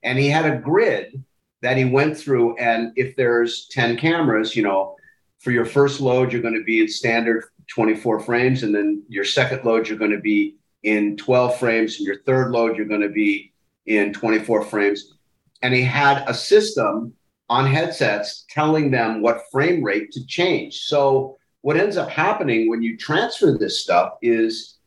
And 0.03 0.19
he 0.19 0.29
had 0.29 0.47
a 0.47 0.59
grid 0.59 1.23
that 1.61 1.77
he 1.77 1.85
went 1.85 2.17
through. 2.17 2.57
And 2.57 2.93
if 2.97 3.15
there's 3.17 3.67
10 3.69 3.99
cameras, 3.99 4.57
you 4.57 4.63
know, 4.63 4.97
for 5.39 5.51
your 5.51 5.67
first 5.67 6.01
load, 6.01 6.33
you're 6.33 6.43
going 6.43 6.59
to 6.59 6.65
be 6.65 6.81
in 6.81 6.89
standard 6.89 7.45
24 7.69 8.21
frames. 8.21 8.63
And 8.63 8.75
then 8.75 9.03
your 9.09 9.25
second 9.25 9.65
load, 9.65 9.89
you're 9.89 9.99
going 9.99 10.11
to 10.11 10.21
be 10.21 10.57
in 10.83 11.17
12 11.19 11.59
frames, 11.59 11.99
and 11.99 12.07
your 12.07 12.23
third 12.23 12.53
load, 12.53 12.77
you're 12.77 12.87
going 12.87 13.03
to 13.03 13.11
be 13.11 13.53
in 13.87 14.13
24 14.13 14.65
frames. 14.65 15.15
And 15.63 15.75
he 15.75 15.83
had 15.83 16.25
a 16.27 16.33
system 16.33 17.13
on 17.51 17.67
headsets 17.67 18.47
telling 18.49 18.91
them 18.91 19.21
what 19.21 19.43
frame 19.53 19.83
rate 19.83 20.11
to 20.13 20.25
change. 20.27 20.81
So 20.85 21.37
what 21.63 21.77
ends 21.77 21.97
up 21.97 22.09
happening 22.09 22.69
when 22.69 22.83
you 22.83 22.97
transfer 22.97 23.57
this 23.57 23.81
stuff 23.81 24.15
is 24.23 24.79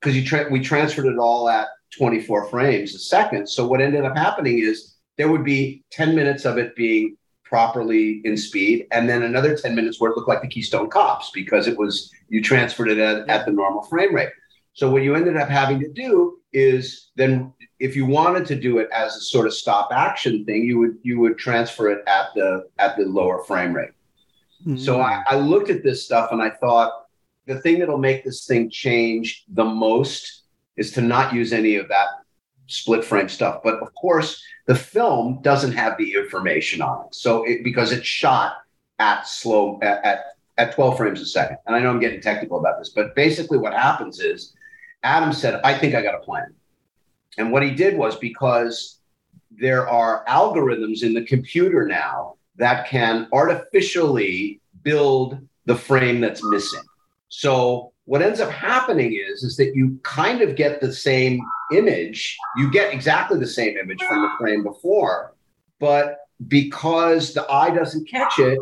because 0.00 0.16
you 0.16 0.24
tra- 0.24 0.48
we 0.50 0.60
transferred 0.60 1.06
it 1.06 1.18
all 1.18 1.48
at 1.48 1.68
24 1.98 2.48
frames 2.48 2.94
a 2.94 2.98
second. 2.98 3.46
So 3.48 3.66
what 3.66 3.80
ended 3.80 4.04
up 4.04 4.16
happening 4.16 4.60
is 4.60 4.94
there 5.16 5.30
would 5.30 5.44
be 5.44 5.84
10 5.90 6.14
minutes 6.14 6.44
of 6.44 6.56
it 6.56 6.74
being 6.74 7.16
properly 7.44 8.22
in 8.24 8.36
speed, 8.36 8.86
and 8.92 9.08
then 9.08 9.24
another 9.24 9.56
10 9.56 9.74
minutes 9.74 10.00
where 10.00 10.12
it 10.12 10.16
looked 10.16 10.28
like 10.28 10.40
the 10.40 10.48
Keystone 10.48 10.88
Cops 10.88 11.30
because 11.34 11.66
it 11.66 11.76
was 11.76 12.10
you 12.28 12.40
transferred 12.40 12.88
it 12.88 12.98
at, 12.98 13.28
at 13.28 13.44
the 13.44 13.52
normal 13.52 13.82
frame 13.82 14.14
rate. 14.14 14.30
So 14.72 14.88
what 14.88 15.02
you 15.02 15.16
ended 15.16 15.36
up 15.36 15.48
having 15.48 15.80
to 15.80 15.92
do 15.92 16.38
is 16.52 17.10
then 17.16 17.52
if 17.80 17.96
you 17.96 18.06
wanted 18.06 18.46
to 18.46 18.54
do 18.54 18.78
it 18.78 18.88
as 18.92 19.16
a 19.16 19.20
sort 19.20 19.46
of 19.46 19.52
stop 19.52 19.90
action 19.92 20.44
thing, 20.44 20.64
you 20.64 20.78
would 20.78 20.98
you 21.02 21.18
would 21.18 21.38
transfer 21.38 21.90
it 21.90 22.04
at 22.06 22.28
the 22.34 22.68
at 22.78 22.96
the 22.96 23.04
lower 23.04 23.42
frame 23.44 23.74
rate. 23.74 23.90
Mm-hmm. 24.60 24.76
So 24.76 25.00
I, 25.00 25.22
I 25.26 25.36
looked 25.36 25.70
at 25.70 25.82
this 25.82 26.04
stuff 26.04 26.32
and 26.32 26.42
I 26.42 26.50
thought 26.50 27.06
the 27.46 27.60
thing 27.60 27.78
that'll 27.78 27.98
make 27.98 28.24
this 28.24 28.46
thing 28.46 28.70
change 28.70 29.44
the 29.48 29.64
most 29.64 30.42
is 30.76 30.92
to 30.92 31.00
not 31.00 31.32
use 31.34 31.52
any 31.52 31.76
of 31.76 31.88
that 31.88 32.08
split 32.66 33.04
frame 33.04 33.28
stuff. 33.28 33.62
But 33.62 33.80
of 33.80 33.92
course, 33.94 34.42
the 34.66 34.74
film 34.74 35.40
doesn't 35.42 35.72
have 35.72 35.98
the 35.98 36.14
information 36.14 36.80
on 36.80 37.06
it. 37.06 37.14
So 37.14 37.44
it, 37.44 37.64
because 37.64 37.92
it's 37.92 38.06
shot 38.06 38.54
at 38.98 39.26
slow 39.26 39.78
at, 39.82 40.04
at, 40.04 40.24
at 40.58 40.74
12 40.74 40.96
frames 40.96 41.20
a 41.20 41.26
second. 41.26 41.56
And 41.66 41.74
I 41.74 41.80
know 41.80 41.90
I'm 41.90 41.98
getting 41.98 42.20
technical 42.20 42.58
about 42.58 42.78
this, 42.78 42.90
but 42.90 43.14
basically 43.14 43.58
what 43.58 43.72
happens 43.72 44.20
is 44.20 44.54
Adam 45.02 45.32
said, 45.32 45.60
I 45.64 45.76
think 45.76 45.94
I 45.94 46.02
got 46.02 46.14
a 46.14 46.20
plan. 46.20 46.54
And 47.38 47.50
what 47.50 47.62
he 47.62 47.70
did 47.70 47.96
was 47.96 48.16
because 48.16 48.98
there 49.50 49.88
are 49.88 50.24
algorithms 50.26 51.02
in 51.02 51.14
the 51.14 51.24
computer 51.24 51.86
now 51.86 52.36
that 52.60 52.86
can 52.86 53.26
artificially 53.32 54.60
build 54.82 55.38
the 55.64 55.74
frame 55.74 56.20
that's 56.20 56.44
missing. 56.44 56.82
So 57.30 57.92
what 58.04 58.20
ends 58.20 58.38
up 58.38 58.50
happening 58.50 59.14
is 59.14 59.42
is 59.42 59.56
that 59.56 59.74
you 59.74 59.98
kind 60.02 60.42
of 60.42 60.56
get 60.56 60.80
the 60.80 60.92
same 60.92 61.40
image, 61.72 62.36
you 62.56 62.70
get 62.70 62.92
exactly 62.92 63.38
the 63.38 63.46
same 63.46 63.78
image 63.78 64.02
from 64.02 64.22
the 64.22 64.30
frame 64.38 64.62
before, 64.62 65.34
but 65.78 66.18
because 66.48 67.32
the 67.32 67.50
eye 67.50 67.70
doesn't 67.70 68.08
catch 68.08 68.38
it, 68.38 68.58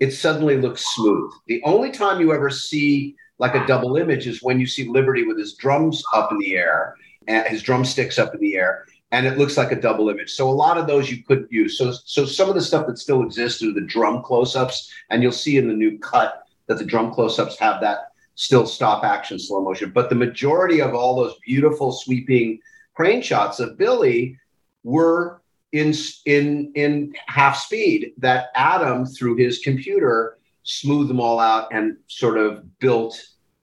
it 0.00 0.12
suddenly 0.12 0.56
looks 0.56 0.94
smooth. 0.94 1.30
The 1.46 1.62
only 1.64 1.90
time 1.90 2.20
you 2.20 2.32
ever 2.32 2.48
see 2.48 3.16
like 3.38 3.54
a 3.54 3.66
double 3.66 3.96
image 3.96 4.26
is 4.26 4.42
when 4.42 4.60
you 4.60 4.66
see 4.66 4.88
Liberty 4.88 5.24
with 5.24 5.38
his 5.38 5.54
drums 5.54 6.02
up 6.14 6.32
in 6.32 6.38
the 6.38 6.56
air 6.56 6.94
and 7.28 7.46
his 7.46 7.62
drumsticks 7.62 8.18
up 8.18 8.34
in 8.34 8.40
the 8.40 8.56
air 8.56 8.86
and 9.12 9.26
it 9.26 9.38
looks 9.38 9.56
like 9.56 9.70
a 9.70 9.80
double 9.80 10.08
image. 10.08 10.32
So 10.32 10.48
a 10.48 10.50
lot 10.50 10.78
of 10.78 10.86
those 10.86 11.10
you 11.10 11.22
couldn't 11.22 11.52
use. 11.52 11.78
So 11.78 11.92
so 11.92 12.24
some 12.24 12.48
of 12.48 12.54
the 12.54 12.62
stuff 12.62 12.86
that 12.86 12.98
still 12.98 13.22
exists 13.22 13.62
are 13.62 13.72
the 13.72 13.82
drum 13.82 14.22
close-ups, 14.22 14.90
and 15.10 15.22
you'll 15.22 15.32
see 15.32 15.58
in 15.58 15.68
the 15.68 15.74
new 15.74 15.98
cut 15.98 16.42
that 16.66 16.78
the 16.78 16.84
drum 16.84 17.12
close-ups 17.12 17.58
have 17.58 17.80
that 17.82 18.08
still 18.34 18.66
stop 18.66 19.04
action 19.04 19.38
slow 19.38 19.62
motion. 19.62 19.90
But 19.90 20.08
the 20.08 20.14
majority 20.16 20.80
of 20.80 20.94
all 20.94 21.14
those 21.14 21.34
beautiful 21.46 21.92
sweeping 21.92 22.58
crane 22.94 23.22
shots 23.22 23.60
of 23.60 23.78
Billy 23.78 24.38
were 24.82 25.42
in 25.72 25.94
in 26.26 26.72
in 26.74 27.14
half 27.26 27.56
speed 27.58 28.12
that 28.18 28.46
Adam 28.54 29.06
through 29.06 29.36
his 29.36 29.58
computer 29.58 30.38
smoothed 30.64 31.10
them 31.10 31.20
all 31.20 31.38
out 31.38 31.68
and 31.72 31.96
sort 32.06 32.38
of 32.38 32.78
built 32.78 33.20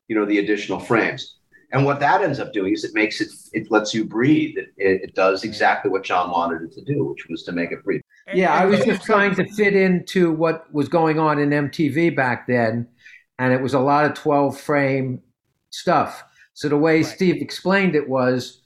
you 0.07 0.15
know 0.15 0.25
the 0.25 0.39
additional 0.39 0.79
frames 0.79 1.37
And 1.71 1.85
what 1.85 1.99
that 1.99 2.21
ends 2.21 2.39
up 2.39 2.51
doing 2.51 2.73
is 2.73 2.83
it 2.83 2.93
makes 2.93 3.21
it, 3.21 3.29
it 3.53 3.71
lets 3.71 3.93
you 3.93 4.05
breathe. 4.05 4.57
It, 4.57 4.69
it, 4.77 5.01
it 5.03 5.15
does 5.15 5.43
exactly 5.43 5.91
what 5.91 6.03
Jon 6.03 6.31
wanted 6.31 6.61
it 6.61 6.71
to 6.73 6.83
do, 6.83 7.05
which 7.05 7.27
was 7.29 7.43
to 7.43 7.51
make 7.51 7.71
it 7.71 7.83
breathe. 7.83 8.01
Yeah, 8.33 8.53
I 8.53 8.65
was 8.65 8.83
just 8.83 9.03
trying 9.03 9.35
to 9.35 9.45
fit 9.53 9.75
into 9.75 10.31
what 10.31 10.71
was 10.73 10.87
going 10.87 11.19
on 11.19 11.39
in 11.39 11.49
MTV 11.49 12.15
back 12.15 12.47
then, 12.47 12.87
and 13.39 13.53
it 13.53 13.61
was 13.61 13.73
a 13.73 13.79
lot 13.79 14.05
of 14.05 14.13
12 14.13 14.59
frame 14.59 15.21
stuff. 15.71 16.23
So 16.53 16.69
the 16.69 16.77
way 16.77 16.97
right. 16.97 17.05
Steve 17.05 17.41
explained 17.41 17.95
it 17.95 18.09
was, 18.09 18.61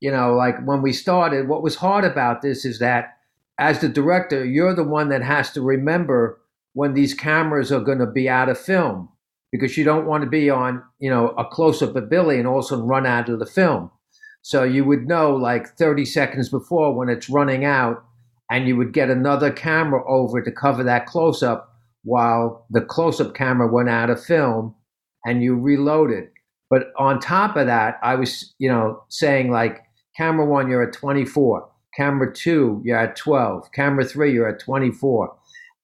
you 0.00 0.10
know, 0.10 0.34
like 0.34 0.64
when 0.64 0.82
we 0.82 0.92
started, 0.92 1.48
what 1.48 1.62
was 1.62 1.76
hard 1.76 2.04
about 2.04 2.42
this 2.42 2.64
is 2.64 2.78
that 2.78 3.18
as 3.58 3.80
the 3.80 3.88
director, 3.88 4.44
you're 4.44 4.74
the 4.74 4.84
one 4.84 5.08
that 5.10 5.22
has 5.22 5.50
to 5.52 5.62
remember 5.62 6.40
when 6.72 6.94
these 6.94 7.14
cameras 7.14 7.70
are 7.72 7.80
going 7.80 7.98
to 7.98 8.06
be 8.06 8.28
out 8.28 8.48
of 8.48 8.58
film 8.58 9.08
because 9.52 9.76
you 9.76 9.84
don't 9.84 10.06
want 10.06 10.24
to 10.24 10.30
be 10.30 10.50
on, 10.50 10.82
you 10.98 11.08
know, 11.08 11.28
a 11.30 11.44
close 11.44 11.80
up 11.80 11.94
of 11.94 12.10
Billy 12.10 12.38
and 12.38 12.48
also 12.48 12.80
run 12.80 13.06
out 13.06 13.28
of 13.28 13.38
the 13.38 13.46
film. 13.46 13.90
So 14.44 14.62
you 14.62 14.84
would 14.84 15.08
know 15.08 15.34
like 15.34 15.74
30 15.78 16.04
seconds 16.04 16.50
before 16.50 16.94
when 16.94 17.08
it's 17.08 17.30
running 17.30 17.64
out, 17.64 18.04
and 18.50 18.68
you 18.68 18.76
would 18.76 18.92
get 18.92 19.08
another 19.08 19.50
camera 19.50 20.06
over 20.06 20.42
to 20.42 20.52
cover 20.52 20.84
that 20.84 21.06
close 21.06 21.42
up 21.42 21.74
while 22.02 22.66
the 22.68 22.82
close 22.82 23.22
up 23.22 23.34
camera 23.34 23.66
went 23.72 23.88
out 23.88 24.10
of 24.10 24.22
film 24.22 24.74
and 25.24 25.42
you 25.42 25.56
reloaded. 25.56 26.28
But 26.68 26.92
on 26.98 27.20
top 27.20 27.56
of 27.56 27.66
that, 27.68 27.98
I 28.02 28.16
was, 28.16 28.54
you 28.58 28.68
know, 28.68 29.02
saying 29.08 29.50
like 29.50 29.80
camera 30.14 30.44
one, 30.44 30.68
you're 30.68 30.86
at 30.86 30.92
24, 30.92 31.66
camera 31.96 32.30
two, 32.30 32.82
you're 32.84 32.98
at 32.98 33.16
12, 33.16 33.72
camera 33.72 34.04
three, 34.04 34.34
you're 34.34 34.48
at 34.48 34.60
24. 34.60 35.34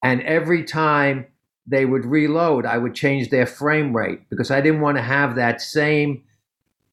And 0.04 0.20
every 0.24 0.64
time 0.64 1.24
they 1.66 1.86
would 1.86 2.04
reload, 2.04 2.66
I 2.66 2.76
would 2.76 2.94
change 2.94 3.30
their 3.30 3.46
frame 3.46 3.96
rate 3.96 4.28
because 4.28 4.50
I 4.50 4.60
didn't 4.60 4.82
want 4.82 4.98
to 4.98 5.02
have 5.02 5.36
that 5.36 5.62
same 5.62 6.24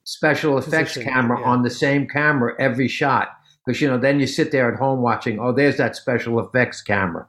special 0.07 0.57
effects 0.57 0.93
Position, 0.93 1.11
camera 1.11 1.37
yeah. 1.37 1.47
on 1.47 1.63
the 1.63 1.69
same 1.69 2.07
camera 2.07 2.55
every 2.59 2.87
shot. 2.87 3.27
Because 3.65 3.81
you 3.81 3.89
know, 3.89 3.97
then 3.97 4.21
you 4.21 4.25
sit 4.25 4.51
there 4.53 4.71
at 4.71 4.79
home 4.79 5.01
watching, 5.01 5.37
oh, 5.37 5.51
there's 5.51 5.75
that 5.77 5.97
special 5.97 6.39
effects 6.39 6.81
camera. 6.81 7.27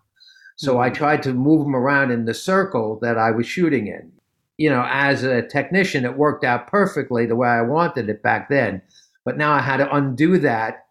So 0.54 0.74
mm-hmm. 0.74 0.82
I 0.82 0.90
tried 0.90 1.24
to 1.24 1.34
move 1.34 1.64
them 1.64 1.74
around 1.74 2.12
in 2.12 2.24
the 2.24 2.34
circle 2.34 3.00
that 3.02 3.18
I 3.18 3.32
was 3.32 3.46
shooting 3.46 3.88
in. 3.88 4.12
You 4.58 4.70
know, 4.70 4.86
as 4.88 5.24
a 5.24 5.42
technician, 5.42 6.04
it 6.04 6.16
worked 6.16 6.44
out 6.44 6.68
perfectly 6.68 7.26
the 7.26 7.34
way 7.34 7.48
I 7.48 7.62
wanted 7.62 8.08
it 8.08 8.22
back 8.22 8.48
then. 8.48 8.80
But 9.24 9.36
now 9.36 9.52
I 9.52 9.60
had 9.60 9.78
to 9.78 9.92
undo 9.92 10.38
that, 10.38 10.86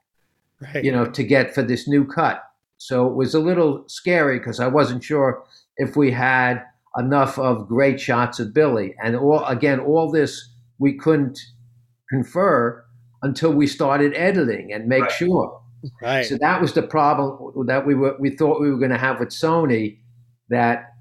right. 0.59 0.83
you 0.83 0.91
know, 0.91 1.05
to 1.05 1.23
get 1.23 1.55
for 1.55 1.63
this 1.63 1.87
new 1.87 2.05
cut. 2.05 2.43
So 2.77 3.07
it 3.07 3.15
was 3.15 3.33
a 3.33 3.39
little 3.39 3.85
scary 3.87 4.39
because 4.39 4.59
I 4.59 4.67
wasn't 4.67 5.05
sure 5.05 5.41
if 5.77 5.95
we 5.95 6.11
had 6.11 6.65
enough 6.97 7.39
of 7.39 7.69
great 7.69 7.99
shots 8.01 8.41
of 8.41 8.53
Billy. 8.53 8.93
And 9.01 9.15
all 9.15 9.45
again, 9.45 9.79
all 9.79 10.11
this 10.11 10.49
we 10.79 10.93
couldn't 10.93 11.39
confer 12.09 12.85
until 13.21 13.51
we 13.51 13.67
started 13.67 14.13
editing 14.13 14.71
and 14.73 14.87
make 14.87 15.03
right. 15.03 15.11
sure. 15.11 15.61
Right. 16.01 16.25
So 16.25 16.37
that 16.39 16.61
was 16.61 16.73
the 16.73 16.83
problem 16.83 17.67
that 17.67 17.85
we 17.85 17.95
were 17.95 18.15
we 18.19 18.31
thought 18.31 18.59
we 18.59 18.69
were 18.69 18.77
going 18.77 18.91
to 18.91 18.97
have 18.97 19.19
with 19.19 19.29
Sony 19.29 19.99
that 20.49 20.93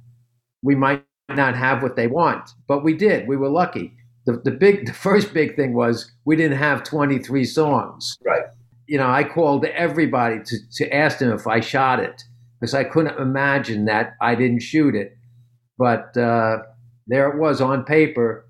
we 0.63 0.75
might 0.75 1.05
not 1.29 1.57
have 1.57 1.83
what 1.83 1.97
they 1.97 2.07
want, 2.07 2.51
but 2.69 2.85
we 2.85 2.95
did. 2.95 3.27
We 3.27 3.37
were 3.37 3.49
lucky. 3.49 3.93
The, 4.27 4.41
the 4.45 4.51
big 4.51 4.87
the 4.87 4.93
first 4.93 5.33
big 5.33 5.57
thing 5.57 5.75
was 5.75 6.11
we 6.25 6.37
didn't 6.37 6.59
have 6.59 6.83
23 6.83 7.45
songs. 7.45 8.17
Right. 8.25 8.43
You 8.87 8.99
know, 8.99 9.09
I 9.09 9.25
called 9.25 9.65
everybody 9.65 10.41
to, 10.45 10.57
to 10.75 10.95
ask 10.95 11.19
them 11.19 11.33
if 11.33 11.47
I 11.47 11.61
shot 11.61 12.01
it 12.01 12.23
because 12.61 12.75
I 12.75 12.85
couldn't 12.85 13.19
imagine 13.19 13.87
that 13.87 14.15
I 14.21 14.35
didn't 14.35 14.63
shoot 14.63 14.95
it. 14.95 15.17
But 15.79 16.17
uh, 16.17 16.59
there 17.07 17.29
it 17.29 17.39
was 17.39 17.61
on 17.61 17.85
paper, 17.85 18.46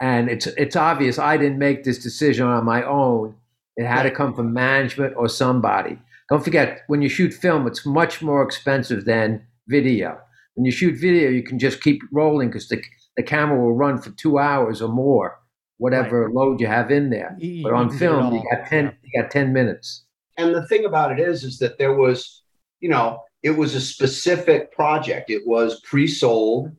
and 0.00 0.28
it's 0.28 0.46
it's 0.46 0.76
obvious 0.76 1.18
I 1.18 1.36
didn't 1.36 1.58
make 1.58 1.84
this 1.84 1.98
decision 1.98 2.46
on 2.46 2.64
my 2.64 2.84
own. 2.84 3.34
It 3.76 3.86
had 3.86 4.04
to 4.04 4.10
come 4.10 4.34
from 4.34 4.52
management 4.52 5.14
or 5.16 5.28
somebody. 5.28 5.98
Don't 6.30 6.44
forget, 6.44 6.82
when 6.86 7.02
you 7.02 7.08
shoot 7.08 7.34
film, 7.34 7.66
it's 7.66 7.84
much 7.84 8.22
more 8.22 8.42
expensive 8.42 9.04
than 9.04 9.46
video. 9.68 10.18
When 10.54 10.64
you 10.64 10.72
shoot 10.72 10.98
video, 10.98 11.28
you 11.30 11.42
can 11.42 11.58
just 11.58 11.82
keep 11.82 12.02
rolling 12.12 12.48
because 12.48 12.68
the 12.68 12.82
the 13.16 13.22
camera 13.22 13.60
will 13.60 13.74
run 13.74 14.00
for 14.00 14.10
two 14.10 14.38
hours 14.38 14.82
or 14.82 14.88
more, 14.88 15.38
whatever 15.78 16.26
right. 16.26 16.34
load 16.34 16.60
you 16.60 16.66
have 16.66 16.90
in 16.90 17.10
there. 17.10 17.36
You, 17.38 17.62
but 17.62 17.72
on 17.72 17.90
film, 17.90 18.34
you 18.34 18.42
got 18.50 18.66
ten 18.66 18.96
you 19.02 19.22
got 19.22 19.30
ten 19.30 19.52
minutes. 19.52 20.04
And 20.36 20.54
the 20.54 20.66
thing 20.66 20.84
about 20.84 21.12
it 21.12 21.20
is, 21.20 21.44
is 21.44 21.58
that 21.58 21.78
there 21.78 21.94
was, 21.94 22.42
you 22.80 22.88
know, 22.88 23.20
it 23.44 23.52
was 23.52 23.74
a 23.76 23.80
specific 23.80 24.72
project. 24.72 25.30
It 25.30 25.46
was 25.46 25.80
pre-sold 25.80 26.72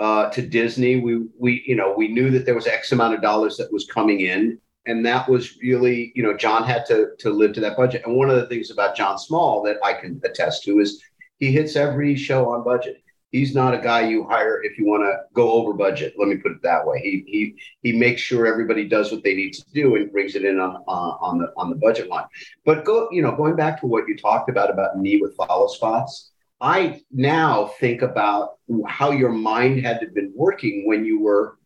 uh, 0.00 0.30
to 0.30 0.42
Disney. 0.42 0.96
We 0.96 1.28
we 1.38 1.62
you 1.66 1.76
know 1.76 1.94
we 1.96 2.08
knew 2.08 2.30
that 2.30 2.44
there 2.46 2.54
was 2.54 2.66
X 2.66 2.92
amount 2.92 3.14
of 3.14 3.22
dollars 3.22 3.56
that 3.58 3.72
was 3.72 3.86
coming 3.86 4.20
in, 4.22 4.58
and 4.86 5.06
that 5.06 5.28
was 5.28 5.56
really 5.62 6.12
you 6.16 6.22
know 6.22 6.36
Jon 6.36 6.64
had 6.64 6.86
to 6.86 7.10
to 7.20 7.30
live 7.30 7.52
to 7.54 7.60
that 7.60 7.76
budget. 7.76 8.02
And 8.04 8.16
one 8.16 8.30
of 8.30 8.36
the 8.36 8.46
things 8.46 8.70
about 8.70 8.96
Jon 8.96 9.18
Small 9.18 9.62
that 9.64 9.78
I 9.84 9.92
can 9.94 10.20
attest 10.24 10.64
to 10.64 10.80
is 10.80 11.02
he 11.38 11.52
hits 11.52 11.76
every 11.76 12.16
show 12.16 12.50
on 12.50 12.64
budget 12.64 13.02
he's 13.30 13.54
not 13.54 13.74
a 13.74 13.78
guy 13.78 14.08
you 14.08 14.24
hire 14.24 14.62
if 14.62 14.78
you 14.78 14.86
want 14.86 15.02
to 15.02 15.18
go 15.34 15.52
over 15.52 15.72
budget. 15.72 16.14
Let 16.18 16.28
me 16.28 16.36
put 16.36 16.52
it 16.52 16.62
that 16.62 16.86
way. 16.86 17.00
He 17.00 17.24
he 17.26 17.54
he 17.82 17.98
makes 17.98 18.20
sure 18.20 18.46
everybody 18.46 18.88
does 18.88 19.10
what 19.12 19.22
they 19.22 19.34
need 19.34 19.52
to 19.54 19.64
do 19.72 19.96
and 19.96 20.10
brings 20.12 20.34
it 20.34 20.44
in 20.44 20.58
on 20.58 20.76
uh, 20.88 20.90
on 20.90 21.38
the 21.38 21.52
on 21.56 21.70
the 21.70 21.76
budget 21.76 22.08
line. 22.08 22.26
But 22.64 22.84
go 22.84 23.08
you 23.10 23.22
know 23.22 23.34
going 23.34 23.56
back 23.56 23.80
to 23.80 23.86
what 23.86 24.08
you 24.08 24.16
talked 24.16 24.50
about 24.50 24.70
about 24.70 24.98
me 24.98 25.20
with 25.20 25.36
follow 25.36 25.68
spots. 25.68 26.30
I 26.60 27.00
now 27.10 27.66
think 27.80 28.02
about 28.02 28.58
how 28.86 29.10
your 29.10 29.32
mind 29.32 29.84
had 29.84 30.00
to 30.00 30.06
been 30.08 30.32
working 30.34 30.86
when 30.86 31.04
you 31.04 31.20
were 31.20 31.56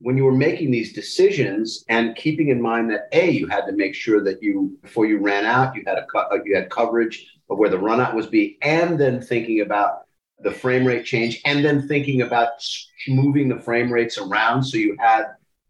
when 0.00 0.16
you 0.16 0.24
were 0.24 0.34
making 0.34 0.72
these 0.72 0.92
decisions 0.92 1.84
and 1.88 2.16
keeping 2.16 2.48
in 2.48 2.60
mind 2.60 2.90
that 2.90 3.08
a 3.12 3.30
you 3.30 3.46
had 3.46 3.64
to 3.66 3.72
make 3.72 3.94
sure 3.94 4.22
that 4.24 4.42
you 4.42 4.76
before 4.82 5.06
you 5.06 5.18
ran 5.18 5.44
out 5.44 5.74
you 5.74 5.82
had 5.86 5.98
a 5.98 6.06
uh, 6.18 6.38
you 6.44 6.54
had 6.54 6.68
coverage 6.70 7.26
of 7.48 7.58
where 7.58 7.70
the 7.70 7.78
run 7.78 8.00
out 8.00 8.14
was 8.14 8.26
be 8.26 8.58
and 8.62 8.98
then 8.98 9.20
thinking 9.20 9.60
about 9.60 10.02
the 10.40 10.50
frame 10.50 10.84
rate 10.84 11.04
change 11.04 11.40
and 11.44 11.64
then 11.64 11.86
thinking 11.86 12.22
about 12.22 12.48
moving 13.08 13.48
the 13.48 13.60
frame 13.60 13.92
rates 13.92 14.18
around 14.18 14.62
so 14.62 14.76
you 14.76 14.96
had 14.98 15.24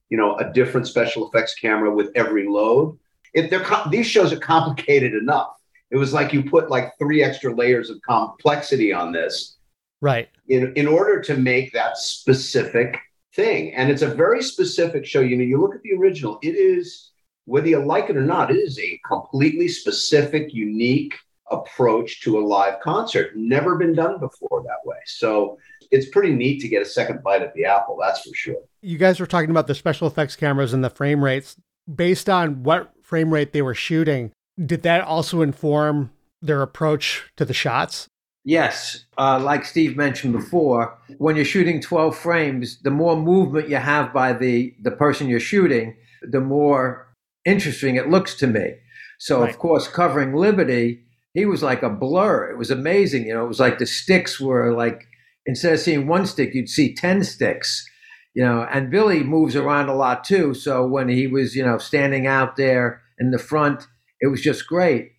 you 0.08 0.16
know 0.18 0.36
a 0.36 0.52
different 0.52 0.86
special 0.86 1.28
effects 1.28 1.54
camera 1.54 1.90
with 1.94 2.10
every 2.14 2.46
load. 2.46 2.98
If 3.32 3.48
they're 3.48 3.64
these 3.90 4.06
shows 4.06 4.32
are 4.32 4.38
complicated 4.38 5.14
enough 5.14 5.54
it 5.92 5.96
was 5.96 6.12
like 6.12 6.32
you 6.32 6.42
put 6.42 6.70
like 6.70 6.92
three 6.98 7.22
extra 7.22 7.54
layers 7.54 7.90
of 7.90 8.00
complexity 8.02 8.92
on 8.92 9.12
this 9.12 9.58
right 10.00 10.28
in, 10.48 10.72
in 10.74 10.86
order 10.88 11.20
to 11.20 11.36
make 11.36 11.72
that 11.72 11.96
specific 11.96 12.98
thing 13.34 13.72
and 13.74 13.90
it's 13.90 14.02
a 14.02 14.14
very 14.14 14.42
specific 14.42 15.06
show 15.06 15.20
you 15.20 15.36
know 15.36 15.44
you 15.44 15.60
look 15.60 15.74
at 15.74 15.82
the 15.82 15.92
original 15.92 16.38
it 16.42 16.56
is 16.56 17.12
whether 17.44 17.68
you 17.68 17.84
like 17.84 18.10
it 18.10 18.16
or 18.16 18.22
not 18.22 18.50
it 18.50 18.56
is 18.56 18.78
a 18.78 19.00
completely 19.06 19.68
specific 19.68 20.52
unique 20.52 21.14
approach 21.52 22.22
to 22.22 22.38
a 22.38 22.42
live 22.44 22.80
concert. 22.80 23.36
Never 23.36 23.76
been 23.76 23.94
done 23.94 24.18
before 24.18 24.62
that 24.64 24.78
way. 24.84 24.96
So 25.06 25.58
it's 25.90 26.08
pretty 26.08 26.32
neat 26.32 26.60
to 26.62 26.68
get 26.68 26.82
a 26.82 26.86
second 26.86 27.22
bite 27.22 27.42
at 27.42 27.54
the 27.54 27.64
apple, 27.64 27.98
that's 28.00 28.20
for 28.20 28.34
sure. 28.34 28.56
You 28.80 28.98
guys 28.98 29.20
were 29.20 29.26
talking 29.26 29.50
about 29.50 29.66
the 29.66 29.74
special 29.74 30.08
effects 30.08 30.34
cameras 30.34 30.72
and 30.72 30.82
the 30.82 30.90
frame 30.90 31.22
rates. 31.22 31.56
Based 31.92 32.28
on 32.28 32.62
what 32.62 32.92
frame 33.02 33.32
rate 33.32 33.52
they 33.52 33.62
were 33.62 33.74
shooting, 33.74 34.32
did 34.64 34.82
that 34.82 35.02
also 35.02 35.42
inform 35.42 36.10
their 36.40 36.62
approach 36.62 37.30
to 37.36 37.44
the 37.44 37.54
shots? 37.54 38.08
Yes. 38.44 39.04
Uh, 39.16 39.38
like 39.38 39.64
Steve 39.64 39.96
mentioned 39.96 40.32
before, 40.32 40.98
when 41.18 41.36
you're 41.36 41.44
shooting 41.44 41.80
12 41.80 42.16
frames, 42.16 42.80
the 42.82 42.90
more 42.90 43.16
movement 43.16 43.68
you 43.68 43.76
have 43.76 44.12
by 44.12 44.32
the, 44.32 44.74
the 44.82 44.90
person 44.90 45.28
you're 45.28 45.38
shooting, 45.38 45.96
the 46.22 46.40
more 46.40 47.14
interesting 47.44 47.96
it 47.96 48.08
looks 48.08 48.34
to 48.36 48.46
me. 48.46 48.74
So, 49.18 49.40
right. 49.40 49.50
of 49.50 49.58
course, 49.58 49.86
covering 49.86 50.34
Liberty, 50.34 51.04
he 51.34 51.46
was 51.46 51.62
like 51.62 51.82
a 51.82 51.90
blur. 51.90 52.50
It 52.50 52.58
was 52.58 52.70
amazing. 52.70 53.26
You 53.26 53.34
know, 53.34 53.44
it 53.44 53.48
was 53.48 53.60
like 53.60 53.78
the 53.78 53.86
sticks 53.86 54.40
were 54.40 54.72
like 54.72 55.06
instead 55.46 55.72
of 55.72 55.80
seeing 55.80 56.06
one 56.06 56.26
stick, 56.26 56.54
you'd 56.54 56.68
see 56.68 56.94
ten 56.94 57.24
sticks. 57.24 57.88
You 58.34 58.44
know, 58.44 58.66
and 58.70 58.90
Billy 58.90 59.22
moves 59.22 59.54
around 59.54 59.88
a 59.88 59.94
lot 59.94 60.24
too. 60.24 60.54
So 60.54 60.86
when 60.86 61.08
he 61.08 61.26
was, 61.26 61.54
you 61.54 61.64
know, 61.64 61.78
standing 61.78 62.26
out 62.26 62.56
there 62.56 63.02
in 63.18 63.30
the 63.30 63.38
front, 63.38 63.86
it 64.22 64.28
was 64.28 64.40
just 64.40 64.66
great. 64.66 65.12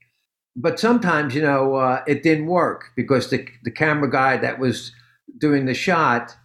But 0.56 0.80
sometimes, 0.80 1.36
you 1.36 1.42
know, 1.42 1.76
uh, 1.76 2.04
it 2.08 2.24
didn't 2.24 2.48
work 2.48 2.86
because 2.96 3.30
the 3.30 3.48
the 3.64 3.72
camera 3.72 4.10
guy 4.10 4.38
that 4.38 4.58
was 4.58 4.92
doing 5.38 5.66
the 5.66 5.76
shot, 5.76 6.36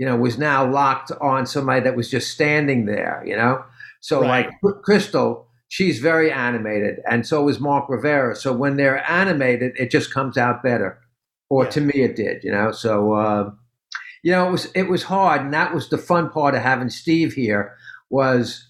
you 0.00 0.06
know, 0.06 0.16
was 0.16 0.38
now 0.38 0.68
locked 0.68 1.12
on 1.20 1.46
somebody 1.46 1.80
that 1.82 1.96
was 1.96 2.10
just 2.10 2.32
standing 2.32 2.86
there. 2.86 3.22
You 3.24 3.36
know, 3.36 3.64
so 4.00 4.22
right. 4.22 4.48
like 4.62 4.82
Crystal 4.82 5.48
she's 5.68 5.98
very 6.00 6.32
animated, 6.32 7.00
and 7.08 7.26
so 7.26 7.48
is 7.48 7.60
Mark 7.60 7.88
Rivera. 7.88 8.34
So 8.34 8.52
when 8.52 8.76
they're 8.76 9.08
animated, 9.10 9.72
it 9.78 9.90
just 9.90 10.12
comes 10.12 10.36
out 10.36 10.62
better, 10.62 10.98
or 11.48 11.64
yeah. 11.64 11.70
to 11.70 11.80
me 11.80 12.02
it 12.02 12.16
did, 12.16 12.42
you 12.42 12.50
know. 12.50 12.72
So 12.72 13.12
uh, 13.12 13.50
you 14.22 14.32
know, 14.32 14.48
it 14.48 14.50
was 14.50 14.72
it 14.74 14.84
was 14.84 15.04
hard, 15.04 15.42
and 15.42 15.54
that 15.54 15.74
was 15.74 15.88
the 15.88 15.98
fun 15.98 16.30
part 16.30 16.54
of 16.54 16.62
having 16.62 16.90
Steve 16.90 17.34
here 17.34 17.76
was, 18.10 18.66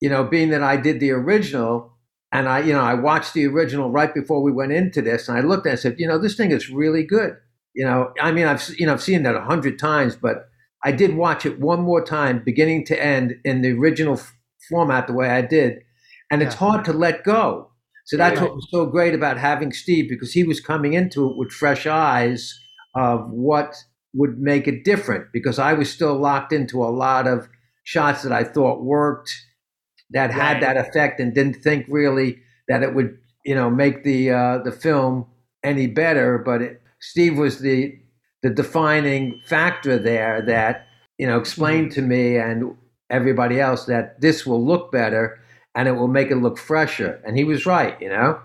you 0.00 0.08
know, 0.08 0.24
being 0.24 0.50
that 0.50 0.62
I 0.62 0.76
did 0.76 1.00
the 1.00 1.12
original. 1.12 1.91
And 2.32 2.48
I, 2.48 2.60
you 2.60 2.72
know, 2.72 2.80
I 2.80 2.94
watched 2.94 3.34
the 3.34 3.46
original 3.46 3.90
right 3.90 4.12
before 4.14 4.42
we 4.42 4.52
went 4.52 4.72
into 4.72 5.02
this, 5.02 5.28
and 5.28 5.36
I 5.36 5.42
looked 5.42 5.66
at 5.66 5.70
it 5.70 5.72
and 5.72 5.80
said, 5.80 5.96
you 6.00 6.08
know, 6.08 6.18
this 6.18 6.34
thing 6.34 6.50
is 6.50 6.70
really 6.70 7.04
good. 7.04 7.36
You 7.74 7.84
know, 7.84 8.12
I 8.20 8.32
mean, 8.32 8.46
I've 8.46 8.62
you 8.78 8.86
know 8.86 8.92
I've 8.92 9.02
seen 9.02 9.22
that 9.24 9.34
a 9.34 9.40
hundred 9.42 9.78
times, 9.78 10.16
but 10.16 10.48
I 10.84 10.92
did 10.92 11.14
watch 11.16 11.46
it 11.46 11.60
one 11.60 11.80
more 11.82 12.04
time, 12.04 12.42
beginning 12.44 12.84
to 12.86 13.02
end, 13.02 13.36
in 13.44 13.62
the 13.62 13.72
original 13.72 14.20
format 14.68 15.06
the 15.06 15.12
way 15.12 15.28
I 15.28 15.42
did, 15.42 15.80
and 16.30 16.42
it's 16.42 16.54
hard 16.56 16.84
to 16.86 16.92
let 16.92 17.24
go. 17.24 17.70
So 18.04 18.16
that's 18.16 18.40
Right. 18.40 18.46
what 18.46 18.56
was 18.56 18.68
so 18.70 18.86
great 18.86 19.14
about 19.14 19.38
having 19.38 19.72
Steve 19.72 20.08
because 20.08 20.32
he 20.32 20.42
was 20.44 20.60
coming 20.60 20.92
into 20.94 21.30
it 21.30 21.36
with 21.36 21.52
fresh 21.52 21.86
eyes 21.86 22.58
of 22.94 23.30
what 23.30 23.76
would 24.14 24.38
make 24.38 24.66
it 24.66 24.84
different 24.84 25.26
because 25.32 25.58
I 25.58 25.72
was 25.72 25.90
still 25.90 26.18
locked 26.18 26.52
into 26.52 26.82
a 26.82 26.90
lot 26.90 27.26
of 27.28 27.48
shots 27.84 28.22
that 28.22 28.32
I 28.32 28.44
thought 28.44 28.82
worked 28.84 29.30
that 30.12 30.30
had 30.30 30.54
Right. 30.54 30.60
that 30.62 30.76
effect 30.76 31.20
and 31.20 31.34
didn't 31.34 31.56
think 31.62 31.86
really 31.88 32.40
that 32.68 32.82
it 32.82 32.94
would 32.94 33.16
you 33.44 33.54
know 33.54 33.70
make 33.70 34.04
the 34.04 34.30
uh, 34.30 34.58
the 34.58 34.72
film 34.72 35.26
any 35.64 35.86
better 35.86 36.38
but 36.38 36.62
it, 36.62 36.82
Steve 37.00 37.36
was 37.38 37.58
the 37.60 37.98
the 38.42 38.50
defining 38.50 39.40
factor 39.46 39.98
there 39.98 40.42
that 40.42 40.86
you 41.18 41.26
know 41.26 41.38
explained 41.38 41.92
to 41.92 42.02
me 42.02 42.36
and 42.36 42.76
everybody 43.10 43.60
else 43.60 43.84
that 43.86 44.20
this 44.20 44.46
will 44.46 44.64
look 44.64 44.90
better 44.92 45.38
and 45.74 45.88
it 45.88 45.92
will 45.92 46.08
make 46.08 46.30
it 46.30 46.36
look 46.36 46.58
fresher. 46.58 47.20
And 47.24 47.36
he 47.36 47.44
was 47.44 47.66
right 47.66 48.00
you 48.00 48.08
know? 48.08 48.40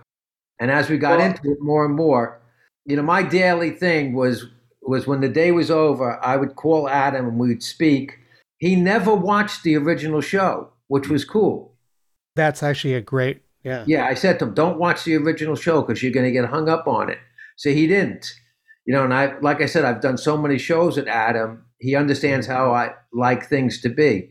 And 0.59 0.71
as 0.71 0.89
we 0.89 0.97
got 0.97 1.19
Well- 1.19 1.27
into 1.27 1.51
it 1.51 1.57
more 1.61 1.85
and 1.85 1.95
more 1.95 2.39
you 2.85 2.95
know 2.95 3.03
my 3.03 3.21
daily 3.23 3.71
thing 3.71 4.13
was 4.13 4.45
was 4.81 5.05
when 5.05 5.19
the 5.21 5.27
day 5.29 5.51
was 5.51 5.69
over 5.69 6.17
i 6.23 6.37
would 6.37 6.55
call 6.55 6.87
adam 6.89 7.27
and 7.27 7.37
we'd 7.39 7.61
speak. 7.63 8.17
He 8.59 8.75
never 8.75 9.13
watched 9.13 9.63
the 9.63 9.75
original 9.75 10.21
show 10.21 10.69
which 10.87 11.09
was 11.09 11.25
cool. 11.25 11.75
That's 12.35 12.63
actually 12.63 12.93
a 12.93 13.01
great, 13.01 13.41
yeah. 13.63 13.83
yeah 13.87 14.05
i 14.05 14.13
said 14.13 14.39
to 14.39 14.45
him 14.45 14.53
don't 14.53 14.79
watch 14.79 15.03
the 15.03 15.15
original 15.15 15.55
show 15.55 15.81
because 15.81 16.01
you're 16.01 16.11
going 16.11 16.25
to 16.25 16.31
get 16.31 16.45
hung 16.45 16.69
up 16.69 16.87
on 16.87 17.09
it. 17.09 17.19
So 17.55 17.71
he 17.71 17.87
didn't 17.87 18.31
you 18.85 18.93
know 18.93 19.03
and 19.03 19.13
i 19.13 19.37
like 19.39 19.61
i 19.61 19.65
said 19.65 19.85
i've 19.85 20.01
done 20.01 20.17
so 20.17 20.37
many 20.37 20.57
shows 20.57 20.97
with 20.97 21.07
adam 21.07 21.65
he 21.79 21.95
understands 21.95 22.47
how 22.47 22.71
i 22.71 22.91
like 23.13 23.45
things 23.45 23.81
to 23.81 23.89
be. 23.89 24.29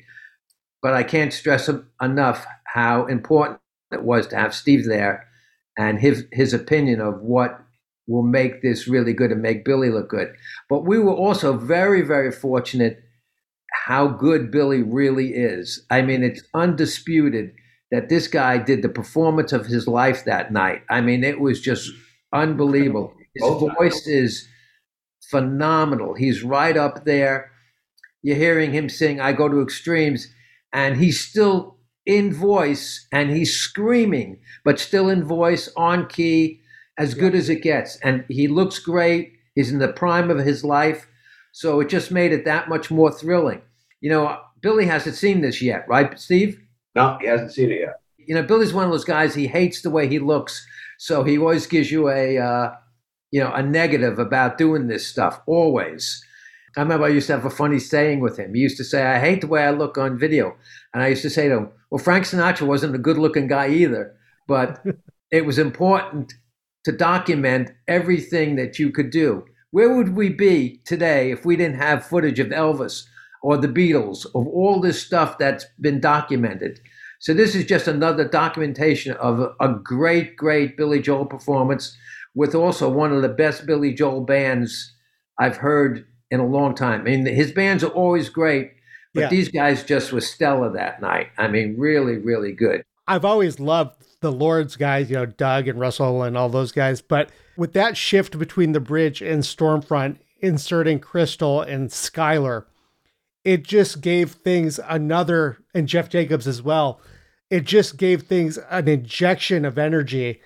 But 0.83 0.95
i 0.95 1.03
can't 1.03 1.33
stress 1.33 1.69
enough 2.01 2.47
how 2.65 3.07
important 3.07 3.61
it 3.93 4.03
was 4.03 4.27
to 4.29 4.37
have 4.37 4.55
steve 4.55 4.87
there 4.87 5.29
and 5.77 5.99
his 6.01 6.27
his 6.33 6.55
opinion 6.55 7.01
of 7.01 7.21
what 7.21 7.61
will 8.09 8.23
make 8.23 8.63
this 8.63 8.87
really 8.87 9.13
good 9.13 9.33
and 9.33 9.43
make 9.43 9.65
billy 9.65 9.91
look 9.91 10.09
good. 10.09 10.33
But 10.69 10.87
we 10.87 10.99
were 10.99 11.13
also 11.13 11.57
very 11.57 12.03
very 12.03 12.33
fortunate 12.33 13.03
how 13.87 14.07
good 14.09 14.51
billy 14.51 14.83
really 14.83 15.29
is 15.35 15.85
i 15.91 16.03
mean 16.03 16.23
it's 16.23 16.43
undisputed 16.55 17.53
that 17.91 18.09
this 18.09 18.29
guy 18.29 18.59
did 18.59 18.83
the 18.83 18.89
performance 18.89 19.53
of 19.53 19.67
his 19.67 19.87
life 19.87 20.25
that 20.25 20.53
night. 20.53 20.83
I 20.91 21.01
mean, 21.01 21.23
it 21.23 21.41
was 21.41 21.61
just 21.61 21.91
unbelievable. 22.33 23.13
His 23.35 23.45
voice 23.79 24.07
is 24.07 24.49
phenomenal. 25.31 26.15
He's 26.15 26.43
right 26.43 26.77
up 26.77 27.05
there. 27.05 27.51
You're 28.23 28.37
hearing 28.37 28.73
him 28.73 28.89
sing 28.89 29.21
I 29.21 29.33
Go 29.33 29.49
to 29.49 29.63
Extremes, 29.63 30.29
and 30.73 30.97
he's 30.97 31.21
still 31.21 31.77
in 32.07 32.33
voice 32.33 33.07
and 33.13 33.31
he's 33.31 33.57
screaming, 33.57 34.39
but 34.65 34.79
still 34.79 35.09
in 35.09 35.25
voice, 35.25 35.69
on 35.77 36.07
key, 36.07 36.61
as 36.99 37.15
good 37.15 37.35
as 37.35 37.49
it 37.49 37.63
gets. 37.63 37.97
And 38.03 38.25
he 38.29 38.49
looks 38.49 38.79
great. 38.79 39.33
He's 39.55 39.73
in 39.73 39.79
the 39.79 39.89
prime 39.93 40.31
of 40.31 40.39
his 40.39 40.65
life. 40.65 41.09
So 41.53 41.81
it 41.81 41.89
just 41.89 42.11
made 42.13 42.33
it 42.33 42.45
that 42.45 42.69
much 42.69 42.91
more 42.91 43.11
thrilling. 43.11 43.63
You 44.07 44.13
know, 44.13 44.39
Billy 44.61 44.87
hasn't 44.87 45.17
seen 45.17 45.41
this 45.41 45.61
yet, 45.61 45.85
right, 45.89 46.17
Steve? 46.17 46.61
No, 46.95 47.19
he 47.21 47.27
hasn't 47.27 47.53
seen 47.53 47.73
it 47.73 47.81
yet. 47.81 47.95
you 48.19 48.37
know, 48.37 48.43
Billy's 48.45 48.73
one 48.73 48.85
of 48.85 48.93
those 48.93 49.05
guys. 49.05 49.35
He 49.35 49.49
hates 49.49 49.83
the 49.83 49.91
way 49.91 50.07
he 50.07 50.21
looks, 50.21 50.65
so 50.97 51.25
he 51.25 51.37
always 51.37 51.67
gives 51.67 51.91
you 51.91 52.09
a, 52.09 52.39
uh, 52.39 52.71
you 53.33 53.41
know, 53.41 53.51
a 53.53 53.65
negative 53.65 54.21
about 54.21 54.59
doing 54.59 54.87
this 54.87 55.05
stuff. 55.05 55.41
Always. 55.49 56.25
I 56.77 56.83
remember 56.83 57.07
I 57.07 57.09
used 57.09 57.27
to 57.27 57.33
have 57.33 57.47
a 57.47 57.51
funny 57.51 57.81
saying 57.81 58.21
with 58.21 58.39
him. 58.39 58.55
He 58.55 58.61
used 58.61 58.77
to 58.77 58.85
say, 58.85 59.03
"I 59.03 59.19
hate 59.19 59.41
the 59.41 59.49
way 59.49 59.65
I 59.65 59.71
look 59.71 59.99
on 59.99 60.21
video," 60.21 60.55
and 60.95 61.03
I 61.03 61.09
used 61.09 61.23
to 61.23 61.31
say 61.31 61.49
to 61.49 61.57
him, 61.57 61.71
"Well, 61.91 61.99
Frank 61.99 62.27
Sinatra 62.27 62.65
wasn't 62.65 62.95
a 62.95 62.99
good-looking 63.07 63.49
guy 63.49 63.71
either, 63.71 64.15
but 64.47 64.87
it 65.33 65.45
was 65.45 65.59
important 65.59 66.33
to 66.85 66.93
document 66.93 67.73
everything 67.89 68.55
that 68.55 68.79
you 68.79 68.93
could 68.93 69.11
do. 69.11 69.47
Where 69.73 69.93
would 69.93 70.15
we 70.15 70.29
be 70.29 70.81
today 70.85 71.33
if 71.33 71.45
we 71.45 71.57
didn't 71.57 71.81
have 71.81 72.07
footage 72.07 72.39
of 72.39 72.51
Elvis 72.51 73.03
or 73.47 73.57
the 73.57 73.69
Beatles, 73.79 74.27
of 74.35 74.45
all 74.59 74.81
this 74.81 74.99
stuff 75.01 75.39
that's 75.39 75.65
been 75.81 76.01
documented?" 76.01 76.81
So 77.21 77.33
this 77.33 77.55
is 77.55 77.65
just 77.65 77.89
another 77.89 78.27
documentation 78.29 79.13
of 79.29 79.41
a, 79.41 79.49
a 79.61 79.69
great, 79.95 80.37
great 80.37 80.77
Billy 80.77 81.01
Joel 81.01 81.27
performance 81.27 81.97
with 82.35 82.55
also 82.55 82.91
one 82.91 83.13
of 83.13 83.23
the 83.23 83.29
best 83.45 83.67
Billy 83.67 83.93
Joel 83.95 84.21
bands 84.23 84.93
I've 85.39 85.57
heard 85.57 86.05
in 86.31 86.41
a 86.41 86.47
long 86.47 86.75
time. 86.75 87.01
I 87.01 87.05
mean, 87.05 87.25
his 87.27 87.53
bands 87.53 87.83
are 87.85 87.95
always 88.05 88.29
great, 88.29 88.73
but 89.15 89.23
Yeah. 89.23 89.29
these 89.31 89.49
guys 89.49 89.83
just 89.85 90.13
were 90.13 90.21
stellar 90.21 90.71
that 90.73 91.01
night. 91.01 91.29
I 91.39 91.49
mean, 91.49 91.77
really, 91.79 92.19
really 92.19 92.53
good. 92.53 92.83
I've 93.09 93.25
always 93.25 93.59
loved 93.61 93.95
the 94.21 94.33
Lords 94.33 94.77
guys, 94.77 95.09
you 95.11 95.17
know, 95.17 95.27
Doug 95.27 95.69
and 95.69 95.79
Russell 95.81 96.23
and 96.23 96.37
all 96.37 96.49
those 96.51 96.73
guys. 96.73 97.01
But 97.01 97.31
with 97.57 97.73
that 97.75 97.97
shift 97.97 98.39
between 98.39 98.73
the 98.73 98.81
bridge 98.81 99.23
and 99.23 99.43
Stormfront, 99.43 100.17
inserting 100.41 100.99
Crystal 101.01 101.63
and 101.63 101.91
Schuyler, 101.93 102.67
it 103.47 103.63
just 103.63 104.01
gave 104.01 104.33
things 104.33 104.81
another, 104.89 105.59
and 105.73 105.87
Jeff 105.87 106.09
Jacobs 106.09 106.49
as 106.49 106.61
well. 106.61 107.01
It 107.49 107.65
just 107.65 107.97
gave 107.97 108.23
things 108.23 108.59
an 108.71 108.89
injection 108.89 109.65
of 109.65 109.79
energy 109.79 110.41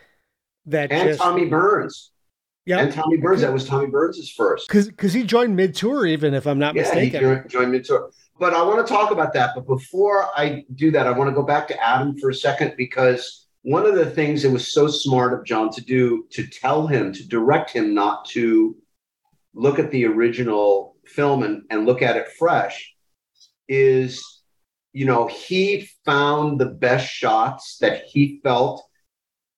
that 0.66 0.92
And 0.92 1.08
just, 1.08 1.20
Tommy 1.20 1.46
Byrnes. 1.46 2.10
yeah, 2.66 2.80
And 2.80 2.92
Tommy 2.92 3.16
Byrnes. 3.16 3.40
That 3.40 3.54
was 3.54 3.64
Tommy 3.66 3.86
Byrnes' 3.86 4.30
first. 4.30 4.68
because 4.68 4.88
because 4.88 5.14
he 5.14 5.22
joined 5.22 5.56
mid 5.56 5.74
tour, 5.74 6.06
even 6.06 6.34
if 6.34 6.46
I'm 6.46 6.58
not 6.58 6.74
yeah, 6.74 6.82
he 6.94 7.06
mistaken. 7.06 7.20
joined, 7.20 7.48
joined 7.50 7.72
me 7.72 7.80
too. 7.80 8.10
But 8.38 8.52
I 8.52 8.62
want 8.62 8.86
to 8.86 8.92
talk 8.92 9.10
about 9.12 9.32
that. 9.32 9.52
But 9.54 9.66
before 9.66 10.26
I 10.36 10.64
do 10.74 10.90
that, 10.90 11.06
I 11.06 11.10
want 11.12 11.28
to 11.30 11.34
go 11.34 11.42
back 11.42 11.68
to 11.68 11.82
Adam 11.82 12.18
for 12.18 12.28
a 12.28 12.34
second 12.34 12.74
because 12.76 13.46
one 13.62 13.86
of 13.86 13.94
the 13.94 14.10
things 14.10 14.42
that 14.42 14.50
was 14.50 14.70
so 14.72 14.88
smart 14.88 15.32
of 15.32 15.44
Jon 15.46 15.70
to 15.72 15.80
do 15.80 16.26
to 16.30 16.46
tell 16.46 16.86
him 16.86 17.12
to 17.14 17.26
direct 17.26 17.70
him 17.70 17.94
not 17.94 18.26
to 18.26 18.76
look 19.54 19.78
at 19.78 19.90
the 19.90 20.04
original 20.04 20.89
film 21.14 21.42
and, 21.42 21.62
and 21.70 21.86
look 21.86 22.02
at 22.02 22.16
it 22.16 22.28
fresh 22.38 22.94
is 23.68 24.42
you 24.92 25.06
know 25.06 25.26
he 25.26 25.88
found 26.04 26.60
the 26.60 26.66
best 26.66 27.08
shots 27.08 27.78
that 27.80 28.04
he 28.04 28.40
felt 28.42 28.84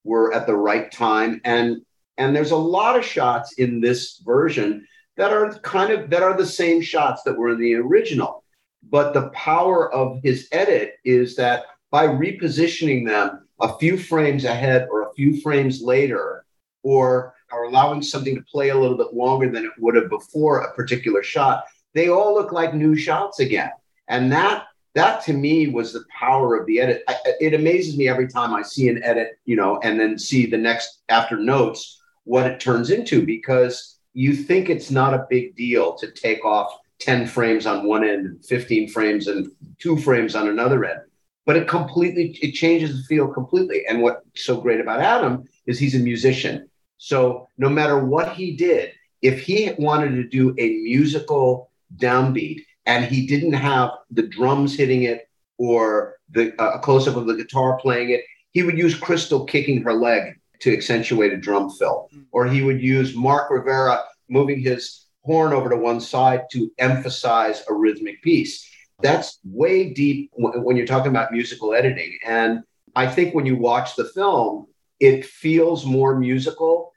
were 0.05 0.33
at 0.33 0.47
the 0.47 0.57
right 0.57 0.91
time. 0.91 1.41
And 1.45 1.83
and 2.19 2.37
there's 2.37 2.51
a 2.51 2.57
lot 2.57 2.97
of 2.97 3.05
shots 3.05 3.55
in 3.55 3.81
this 3.81 4.23
version 4.25 4.87
that 5.17 5.33
are 5.33 5.59
kind 5.61 5.93
of 5.93 6.11
that 6.11 6.23
are 6.23 6.37
the 6.37 6.47
same 6.47 6.81
shots 6.81 7.23
that 7.25 7.37
were 7.37 7.51
in 7.51 7.61
the 7.61 7.75
original. 7.75 8.45
But 8.91 9.15
the 9.15 9.29
power 9.31 9.93
of 9.93 10.21
his 10.23 10.49
edit 10.53 10.95
is 11.05 11.37
that 11.37 11.65
by 11.91 12.07
repositioning 12.07 13.07
them 13.07 13.47
a 13.61 13.79
few 13.79 13.97
frames 13.97 14.45
ahead 14.45 14.89
or 14.91 15.03
a 15.03 15.15
few 15.15 15.41
frames 15.41 15.81
later 15.81 16.45
or 16.83 17.35
or 17.53 17.65
allowing 17.65 18.03
something 18.03 18.35
to 18.35 18.43
play 18.43 18.71
a 18.71 18.79
little 18.79 18.97
bit 18.97 19.15
longer 19.15 19.51
than 19.51 19.65
it 19.65 19.73
would 19.79 19.95
have 19.95 20.09
before 20.09 20.61
a 20.61 20.75
particular 20.75 21.23
shot 21.23 21.65
they 21.95 22.09
all 22.09 22.35
look 22.35 22.53
like 22.53 22.75
new 22.75 22.97
shots 22.97 23.41
again. 23.41 23.71
And 24.09 24.33
that 24.33 24.67
that 24.95 25.25
to 25.25 25.33
me 25.33 25.69
was 25.69 25.93
the 25.93 26.05
power 26.19 26.55
of 26.55 26.67
the 26.67 26.79
edit. 26.81 27.03
I, 27.09 27.17
it 27.41 27.55
amazes 27.55 27.97
me 27.97 28.09
every 28.09 28.29
time 28.29 28.55
i 28.55 28.63
see 28.63 28.89
an 28.89 29.03
edit 29.03 29.39
you 29.45 29.57
know 29.57 29.81
and 29.83 29.99
then 29.99 30.19
see 30.19 30.47
the 30.47 30.59
next 30.59 31.01
after 31.09 31.39
notes 31.39 32.01
what 32.25 32.47
it 32.47 32.61
turns 32.61 32.91
into 32.91 33.25
because 33.25 33.99
you 34.13 34.35
think 34.35 34.69
it's 34.69 34.91
not 34.91 35.15
a 35.15 35.27
big 35.31 35.57
deal 35.57 35.95
to 35.95 36.11
take 36.11 36.45
off 36.45 36.79
10 37.01 37.27
frames 37.27 37.67
on 37.67 37.87
one 37.87 38.05
end 38.05 38.27
and 38.27 38.45
15 38.45 38.89
frames 38.89 39.27
and 39.29 39.51
two 39.79 39.97
frames 39.97 40.35
on 40.37 40.49
another 40.49 40.85
end. 40.85 41.01
But 41.47 41.57
it 41.57 41.67
completely 41.67 42.39
it 42.43 42.53
changes 42.53 42.97
the 42.97 43.03
feel 43.05 43.27
completely. 43.29 43.85
And 43.89 44.03
what's 44.03 44.45
so 44.45 44.61
great 44.61 44.81
about 44.81 45.01
adam 45.01 45.45
is 45.67 45.79
he's 45.79 45.95
a 45.95 45.99
musician 45.99 46.69
so 47.03 47.49
no 47.59 47.69
matter 47.69 47.99
what 47.99 48.33
he 48.33 48.53
did 48.53 48.93
if 49.23 49.41
he 49.41 49.73
wanted 49.79 50.11
to 50.11 50.25
do 50.25 50.55
a 50.59 50.69
musical 50.83 51.71
downbeat 51.97 52.61
and 52.87 53.05
he 53.05 53.27
didn't 53.27 53.53
have 53.53 53.91
the 54.11 54.23
drums 54.23 54.77
hitting 54.77 55.03
it 55.03 55.29
or 55.59 56.17
the 56.31 56.53
uh, 56.63 56.75
a 56.75 56.79
close 56.79 57.09
up 57.09 57.17
of 57.17 57.27
the 57.27 57.35
guitar 57.35 57.77
playing 57.79 58.11
it 58.11 58.23
he 58.53 58.63
would 58.63 58.79
use 58.79 58.95
crystal 58.95 59.45
kicking 59.45 59.83
her 59.83 59.93
leg 59.93 60.35
to 60.61 60.73
accentuate 60.73 61.33
a 61.33 61.37
drum 61.37 61.71
fill. 61.71 62.09
Or 62.31 62.47
he 62.47 62.63
would 62.63 62.81
use 62.81 63.17
mark 63.17 63.51
rivera 63.51 64.05
moving 64.29 64.61
his 64.61 65.07
horn 65.23 65.53
over 65.53 65.69
to 65.69 65.77
one 65.77 66.01
side 66.01 66.43
to 66.53 66.71
emphasize 66.79 67.65
a 67.69 67.75
rhythmic 67.75 68.23
piece. 68.23 68.69
That's 69.01 69.41
way 69.45 69.93
deep 69.93 70.31
when 70.35 70.77
you're 70.77 70.87
talking 70.87 71.11
about 71.11 71.33
musical 71.33 71.75
editing. 71.75 72.17
And 72.25 72.63
i 72.95 73.07
think 73.07 73.35
when 73.35 73.47
you 73.47 73.57
watch 73.57 73.97
the 73.97 74.05
film 74.05 74.67
it 75.01 75.25
feels 75.25 75.85
more 75.85 76.15
musical 76.15 76.92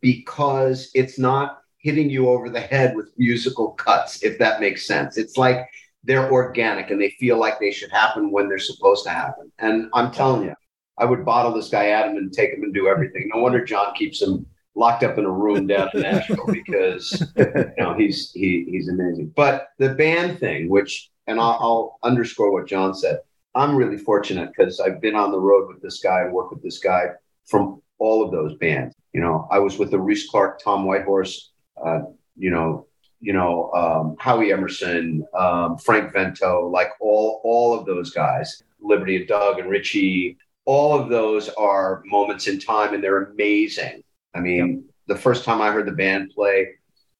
because 0.00 0.90
it's 0.94 1.18
not 1.18 1.60
hitting 1.78 2.10
you 2.10 2.28
over 2.28 2.50
the 2.50 2.60
head 2.60 2.94
with 2.94 3.10
musical 3.16 3.72
cuts, 3.72 4.22
if 4.22 4.38
that 4.38 4.60
makes 4.60 4.86
sense. 4.86 5.16
It's 5.16 5.36
like 5.36 5.66
they're 6.04 6.30
organic 6.30 6.90
and 6.90 7.00
they 7.00 7.10
feel 7.18 7.38
like 7.38 7.58
they 7.58 7.70
should 7.70 7.90
happen 7.90 8.30
when 8.30 8.48
they're 8.48 8.58
supposed 8.58 9.04
to 9.04 9.10
happen. 9.10 9.50
And 9.58 9.90
I'm 9.94 10.12
telling 10.12 10.44
you, 10.44 10.54
I 10.98 11.04
would 11.06 11.24
bottle 11.24 11.52
this 11.52 11.70
guy 11.70 11.88
Adam 11.88 12.16
and 12.16 12.32
take 12.32 12.52
him 12.52 12.62
and 12.62 12.74
do 12.74 12.88
everything. 12.88 13.30
No 13.32 13.40
wonder 13.40 13.64
Jon 13.64 13.94
keeps 13.94 14.20
him 14.20 14.46
locked 14.74 15.02
up 15.02 15.18
in 15.18 15.24
a 15.24 15.30
room 15.30 15.66
down 15.66 15.88
in 15.94 16.02
Nashville 16.02 16.46
because 16.46 17.32
you 17.36 17.72
know 17.78 17.94
he's 17.94 18.30
he 18.32 18.66
he's 18.68 18.88
amazing. 18.88 19.32
But 19.34 19.68
the 19.78 19.94
band 19.94 20.38
thing, 20.38 20.68
which 20.68 21.10
and 21.26 21.40
I'll, 21.40 21.58
I'll 21.60 21.98
underscore 22.02 22.52
what 22.52 22.66
Jon 22.66 22.94
said, 22.94 23.20
I'm 23.54 23.76
really 23.76 23.98
fortunate 23.98 24.52
because 24.54 24.80
I've 24.80 25.00
been 25.00 25.16
on 25.16 25.32
the 25.32 25.40
road 25.40 25.68
with 25.68 25.80
this 25.82 26.00
guy 26.00 26.22
and 26.22 26.32
worked 26.32 26.52
with 26.52 26.62
this 26.62 26.78
guy 26.78 27.08
from 27.46 27.82
all 27.98 28.24
of 28.24 28.30
those 28.30 28.56
bands. 28.56 28.94
You 29.12 29.20
know, 29.20 29.48
I 29.50 29.58
was 29.58 29.78
with 29.78 29.90
the 29.90 29.98
Rhys 29.98 30.28
Clark, 30.28 30.60
Tom 30.62 30.84
Whitehorse, 30.84 31.50
uh, 31.84 32.02
you 32.36 32.50
know, 32.50 32.86
you 33.20 33.32
know, 33.32 33.70
um, 33.72 34.16
Howie 34.18 34.52
Emerson, 34.52 35.24
um, 35.34 35.76
Frank 35.78 36.12
Vento, 36.12 36.68
like 36.68 36.90
all 37.00 37.40
all 37.44 37.78
of 37.78 37.86
those 37.86 38.10
guys, 38.10 38.62
Liberty 38.80 39.16
and 39.16 39.28
Doug 39.28 39.58
and 39.58 39.68
Richie. 39.68 40.38
All 40.64 40.98
of 40.98 41.08
those 41.08 41.48
are 41.50 42.02
moments 42.06 42.46
in 42.46 42.58
time, 42.58 42.94
and 42.94 43.02
they're 43.02 43.24
amazing. 43.24 44.02
I 44.34 44.40
mean, 44.40 44.68
yep. 44.68 45.16
the 45.16 45.22
first 45.22 45.44
time 45.44 45.60
I 45.60 45.72
heard 45.72 45.86
the 45.86 45.92
band 45.92 46.30
play 46.34 46.68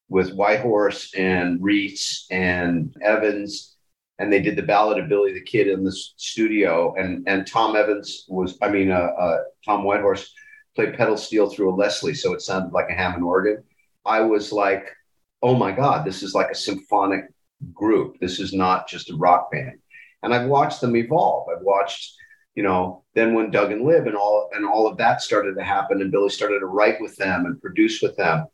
with 0.09 0.35
Whitehorse 0.35 1.14
and 1.14 1.62
Reese 1.62 2.26
and 2.31 2.94
Evans, 3.03 3.76
and 4.18 4.33
they 4.33 4.40
did 4.40 4.57
the 4.57 4.62
Ballad 4.62 4.98
of 4.98 5.09
Billy 5.09 5.33
the 5.33 5.40
Kid 5.40 5.68
in 5.68 5.85
the 5.85 5.92
studio, 5.92 6.94
and 6.96 7.26
and 7.26 7.46
Tom 7.46 7.76
Evans 7.76 8.24
was, 8.29 8.57
I 8.62 8.68
mean, 8.70 8.90
uh, 8.90 9.11
uh, 9.18 9.38
Tom 9.64 9.85
Whitehorse 9.85 10.33
played 10.74 10.94
pedal 10.94 11.16
steel 11.16 11.48
through 11.48 11.72
a 11.72 11.76
Leslie, 11.76 12.14
so 12.14 12.33
it 12.33 12.42
sounded 12.42 12.72
like 12.72 12.88
a 12.90 12.94
Hammond 12.94 13.24
organ. 13.24 13.62
I 14.04 14.20
was 14.20 14.52
like, 14.52 14.87
oh 15.42 15.54
my 15.54 15.72
God, 15.72 16.04
this 16.04 16.22
is 16.22 16.35
like 16.35 16.50
a 16.50 16.54
symphonic 16.54 17.24
group. 17.72 18.18
This 18.20 18.38
is 18.40 18.52
not 18.52 18.88
just 18.88 19.11
a 19.11 19.16
rock 19.16 19.50
band. 19.50 19.78
And 20.22 20.35
I've 20.35 20.48
watched 20.48 20.80
them 20.80 20.96
evolve. 20.96 21.48
I've 21.48 21.62
watched, 21.62 22.14
you 22.54 22.62
know, 22.62 23.04
then 23.14 23.35
when 23.35 23.50
Doug 23.50 23.72
and 23.72 23.85
Lib 23.85 24.06
and 24.06 24.16
all 24.16 24.50
and 24.52 24.66
all 24.66 24.87
of 24.87 24.98
that 24.98 25.22
started 25.22 25.56
to 25.56 25.64
happen, 25.64 26.00
and 26.00 26.12
Billy 26.12 26.28
started 26.28 26.61
to 26.61 26.66
write 26.66 27.00
with 27.00 27.16
them 27.16 27.46
and 27.46 27.61
produce 27.61 28.02
with 28.02 28.16
them. 28.16 28.46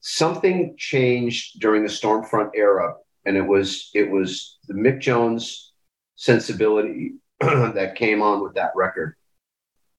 Something 0.00 0.74
changed 0.78 1.60
during 1.60 1.82
the 1.82 1.88
Stormfront 1.88 2.50
era, 2.54 2.94
and 3.24 3.36
it 3.36 3.46
was 3.46 3.90
it 3.94 4.10
was 4.10 4.58
the 4.68 4.74
Mick 4.74 5.00
Jones 5.00 5.72
sensibility 6.16 7.14
that 7.40 7.94
came 7.96 8.22
on 8.22 8.42
with 8.42 8.54
that 8.54 8.72
record, 8.74 9.16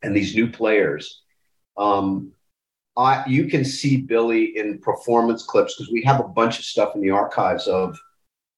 and 0.08 0.16
these 0.16 0.34
new 0.34 0.50
players. 0.50 1.22
Um, 1.78 2.32
I, 2.96 3.24
you 3.28 3.46
can 3.46 3.64
see 3.64 3.98
Billy 3.98 4.58
in 4.58 4.80
performance 4.80 5.44
clips 5.44 5.76
because 5.76 5.92
we 5.92 6.02
have 6.04 6.20
a 6.20 6.28
bunch 6.28 6.58
of 6.58 6.66
stuff 6.66 6.96
in 6.96 7.02
the 7.02 7.12
archives 7.12 7.68
of 7.68 8.00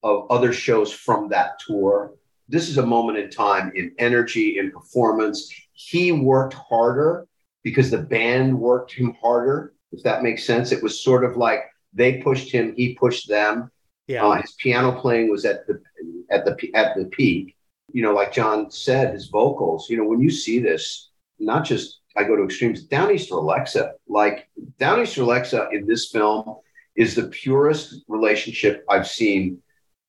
of 0.02 0.28
other 0.30 0.54
shows 0.54 0.94
from 0.94 1.28
that 1.28 1.60
tour. 1.60 2.14
This 2.48 2.70
is 2.70 2.78
a 2.78 2.86
moment 2.86 3.18
in 3.18 3.30
time 3.30 3.74
in 3.76 3.92
energy, 3.98 4.58
in 4.58 4.72
performance. 4.72 5.52
He 5.74 6.14
worked 6.14 6.54
harder 6.54 7.28
because 7.64 7.92
the 7.92 7.98
band 7.98 8.58
worked 8.58 8.94
him 8.94 9.14
harder. 9.22 9.74
If 9.92 10.04
that 10.04 10.24
makes 10.24 10.46
sense, 10.46 10.72
it 10.72 10.82
was 10.82 11.04
sort 11.04 11.26
of 11.26 11.36
like 11.36 11.64
they 11.94 12.22
pushed 12.22 12.50
him, 12.52 12.74
he 12.78 12.94
pushed 12.94 13.28
them. 13.28 13.72
Yeah, 14.08 14.26
uh, 14.26 14.42
his 14.42 14.54
piano 14.54 14.94
playing 14.94 15.30
was 15.30 15.44
at 15.46 15.68
the 15.68 15.82
at 16.30 16.46
the 16.46 16.56
at 16.76 16.96
the 16.96 17.06
peak. 17.06 17.58
You 17.92 18.04
know, 18.04 18.14
like 18.14 18.32
Jon 18.32 18.72
said, 18.72 19.14
his 19.14 19.28
vocals. 19.28 19.90
You 19.90 19.98
know, 19.98 20.06
when 20.06 20.22
you 20.22 20.30
see 20.30 20.60
this, 20.60 21.09
not 21.40 21.66
just 21.66 22.00
I 22.16 22.24
go 22.24 22.36
to 22.36 22.44
extremes. 22.44 22.88
Downeaster 22.88 23.32
Alexa, 23.32 23.94
like 24.08 24.50
Downeaster 24.80 25.22
Alexa 25.22 25.70
in 25.72 25.86
this 25.86 26.10
film 26.10 26.58
is 26.96 27.16
the 27.16 27.28
purest 27.28 28.04
relationship 28.08 28.84
I've 28.90 29.08
seen 29.08 29.60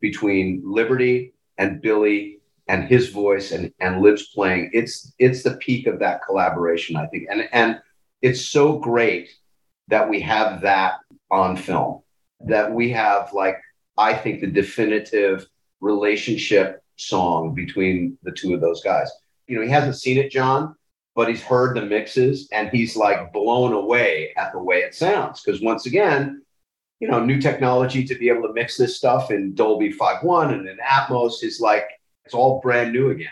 between 0.00 0.62
Liberty 0.64 1.34
and 1.58 1.80
Billy 1.80 2.40
and 2.68 2.84
his 2.84 3.10
voice 3.10 3.52
and 3.52 3.72
and 3.80 4.00
Lib's 4.00 4.28
playing. 4.28 4.70
It's 4.72 5.12
it's 5.18 5.42
the 5.42 5.56
peak 5.56 5.86
of 5.86 5.98
that 6.00 6.24
collaboration, 6.24 6.96
I 6.96 7.06
think. 7.06 7.26
And 7.30 7.48
and 7.52 7.80
it's 8.22 8.46
so 8.46 8.78
great 8.78 9.28
that 9.88 10.08
we 10.08 10.20
have 10.20 10.62
that 10.62 10.94
on 11.30 11.56
film. 11.56 12.02
That 12.40 12.72
we 12.72 12.90
have 12.90 13.32
like 13.32 13.56
I 13.98 14.14
think 14.14 14.40
the 14.40 14.46
definitive 14.46 15.46
relationship 15.80 16.82
song 16.96 17.54
between 17.54 18.18
the 18.22 18.32
two 18.32 18.54
of 18.54 18.60
those 18.60 18.82
guys. 18.82 19.10
You 19.46 19.56
know, 19.56 19.62
he 19.62 19.70
hasn't 19.70 19.96
seen 19.96 20.18
it, 20.18 20.30
Jon, 20.30 20.76
but 21.20 21.28
he's 21.28 21.42
heard 21.42 21.76
the 21.76 21.82
mixes 21.82 22.48
and 22.50 22.70
he's 22.70 22.96
like 22.96 23.30
blown 23.30 23.74
away 23.74 24.32
at 24.38 24.50
the 24.52 24.58
way 24.58 24.78
it 24.78 24.94
sounds. 24.94 25.42
Because 25.42 25.60
once 25.60 25.84
again, 25.84 26.40
you 26.98 27.08
know, 27.08 27.22
new 27.22 27.38
technology 27.38 28.06
to 28.06 28.14
be 28.14 28.30
able 28.30 28.48
to 28.48 28.54
mix 28.54 28.78
this 28.78 28.96
stuff 28.96 29.30
in 29.30 29.54
Dolby 29.54 29.92
5.1 29.92 30.54
and 30.54 30.66
in 30.66 30.78
Atmos 30.78 31.44
is 31.44 31.60
like, 31.60 31.84
it's 32.24 32.32
all 32.32 32.58
brand 32.62 32.94
new 32.94 33.10
again. 33.10 33.28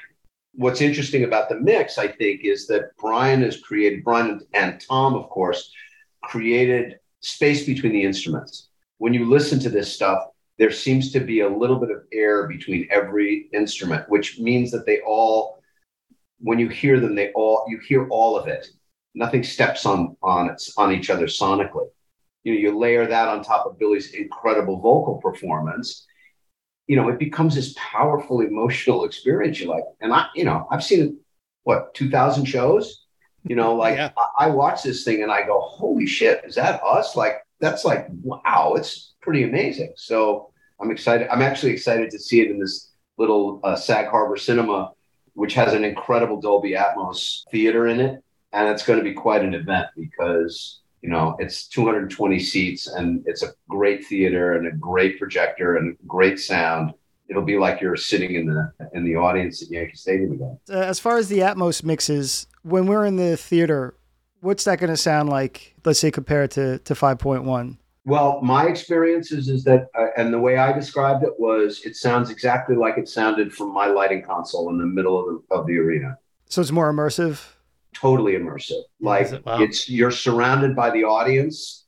What's 0.53 0.83
interesting 0.83 1.25
about 1.25 1.49
the 1.49 1.55
mix, 1.55 1.97
I 1.97 2.09
think, 2.09 2.45
is 2.45 2.67
that 2.67 2.95
Brian 2.99 3.41
has 3.41 3.59
created, 3.59 4.05
Brian 4.05 4.39
and 4.53 4.79
Tom, 4.87 5.15
of 5.15 5.31
course, 5.31 5.73
created 6.23 6.99
space 7.21 7.65
between 7.65 7.93
the 7.93 8.03
instruments. 8.03 8.69
When 8.99 9.15
you 9.15 9.25
listen 9.25 9.59
to 9.61 9.71
this 9.71 9.91
stuff, 9.91 10.25
there 10.59 10.73
seems 10.73 11.11
to 11.13 11.21
be 11.21 11.41
a 11.41 11.49
little 11.49 11.77
bit 11.77 11.91
of 11.91 12.03
air 12.13 12.49
between 12.49 12.87
every 12.91 13.49
instrument, 13.55 14.07
which 14.11 14.39
means 14.39 14.71
that 14.73 14.85
they 14.85 15.01
all 15.07 15.58
when 16.41 16.59
you 16.59 16.69
hear 16.69 17.01
them, 17.01 17.15
they 17.15 17.33
all 17.33 17.65
you 17.69 17.79
hear 17.79 18.09
all 18.09 18.39
of 18.39 18.47
it. 18.47 18.67
Nothing 19.15 19.43
steps 19.43 19.87
on 19.87 20.17
on 20.23 20.51
it 20.51 20.63
on 20.77 20.93
each 20.93 21.11
other 21.11 21.27
sonically. 21.27 21.89
You 22.45 22.55
know, 22.55 22.61
you 22.61 22.79
layer 22.79 23.07
that 23.07 23.29
on 23.29 23.43
top 23.43 23.67
of 23.67 23.79
Billy's 23.79 24.13
incredible 24.15 24.81
vocal 24.81 25.17
performance. 25.17 26.07
You 26.87 26.97
know, 26.97 27.09
it 27.09 27.19
becomes 27.19 27.55
this 27.55 27.75
powerful 27.77 28.41
emotional 28.41 29.05
experience. 29.05 29.61
You 29.61 29.69
like, 29.69 29.85
and 30.01 30.13
I, 30.13 30.27
you 30.35 30.45
know, 30.45 30.67
I've 30.71 30.85
seen 30.85 31.19
what 31.65 31.93
two 31.95 32.11
thousand 32.11 32.47
shows. 32.47 33.05
You 33.45 33.57
know, 33.57 33.75
like 33.75 33.97
yeah. 33.97 34.11
I, 34.17 34.47
I 34.47 34.51
watch 34.51 34.83
this 34.83 35.05
thing 35.05 35.23
and 35.23 35.33
I 35.33 35.45
go, 35.47 35.61
"Holy 35.61 36.07
shit, 36.07 36.43
is 36.45 36.55
that 36.55 36.83
us?" 36.83 37.17
Like 37.17 37.37
that's 37.61 37.85
like 37.85 38.07
wow, 38.23 38.75
it's 38.77 39.15
pretty 39.21 39.43
amazing. 39.43 39.93
So 39.97 40.53
I'm 40.81 40.91
excited. 40.91 41.29
I'm 41.29 41.43
actually 41.43 41.73
excited 41.73 42.11
to 42.11 42.19
see 42.19 42.41
it 42.41 42.51
in 42.51 42.59
this 42.59 42.93
little 43.17 43.61
uh, 43.65 43.75
Sag 43.75 44.07
Harbor 44.07 44.37
Cinema 44.37 44.93
which 45.39 45.55
has 45.55 45.73
an 45.73 45.85
incredible 45.85 46.41
Dolby 46.41 46.73
Atmos 46.73 47.49
theater 47.53 47.87
in 47.87 48.01
it. 48.01 48.25
And 48.53 48.69
it's 48.69 48.85
going 48.85 48.99
to 48.99 49.05
be 49.05 49.13
quite 49.15 49.45
an 49.45 49.55
event 49.55 49.87
because, 49.97 50.81
you 51.01 51.09
know, 51.09 51.37
it's 51.39 51.69
220 51.69 52.41
seats 52.41 52.89
and 52.89 53.23
it's 53.25 53.45
a 53.45 53.53
great 53.69 54.05
theater 54.05 54.57
and 54.57 54.67
a 54.67 54.73
great 54.73 55.17
projector 55.17 55.77
and 55.77 55.97
great 56.09 56.41
sound. 56.41 56.93
It'll 57.29 57.45
be 57.45 57.57
like 57.57 57.81
you're 57.81 57.95
sitting 57.95 58.35
in 58.35 58.47
the 58.47 58.73
in 58.95 59.05
the 59.05 59.15
audience 59.15 59.63
at 59.63 59.71
Yankee 59.71 59.95
Stadium 59.95 60.33
again. 60.33 60.59
Uh, 60.69 60.79
as 60.79 60.99
far 60.99 61.19
as 61.19 61.29
the 61.29 61.39
Atmos 61.39 61.85
mixes, 61.85 62.49
when 62.63 62.87
we're 62.87 63.05
in 63.05 63.15
the 63.15 63.37
theater, 63.37 63.95
what's 64.41 64.65
that 64.65 64.81
going 64.81 64.91
to 64.91 64.97
sound 64.97 65.29
like? 65.29 65.77
Let's 65.85 66.01
say 66.01 66.11
compared 66.11 66.51
to 66.53 66.81
to 66.81 66.95
5.1. 66.95 67.79
Well, 68.09 68.41
my 68.41 68.67
experiences 68.67 69.51
is 69.51 69.65
that, 69.65 69.89
uh, 69.95 70.07
and 70.17 70.33
the 70.33 70.39
way 70.39 70.57
I 70.57 70.73
described 70.73 71.25
it 71.25 71.39
was, 71.39 71.83
it 71.85 71.95
sounds 71.95 72.31
exactly 72.31 72.75
like 72.75 72.97
it 72.97 73.07
sounded 73.07 73.53
from 73.53 73.71
my 73.75 73.85
lighting 73.85 74.23
console 74.23 74.71
in 74.71 74.79
the 74.79 74.87
middle 74.87 75.21
of 75.21 75.27
the, 75.27 75.55
of 75.55 75.67
the 75.67 75.77
arena. 75.77 76.17
So 76.47 76.63
it's 76.63 76.73
more 76.73 76.91
immersive. 76.91 77.45
Totally 77.93 78.33
immersive. 78.33 78.81
Like 78.99 79.31
it? 79.31 79.45
wow. 79.45 79.61
it's 79.61 79.91
you're 79.91 80.11
surrounded 80.11 80.75
by 80.75 80.89
the 80.89 81.05
audience. 81.05 81.85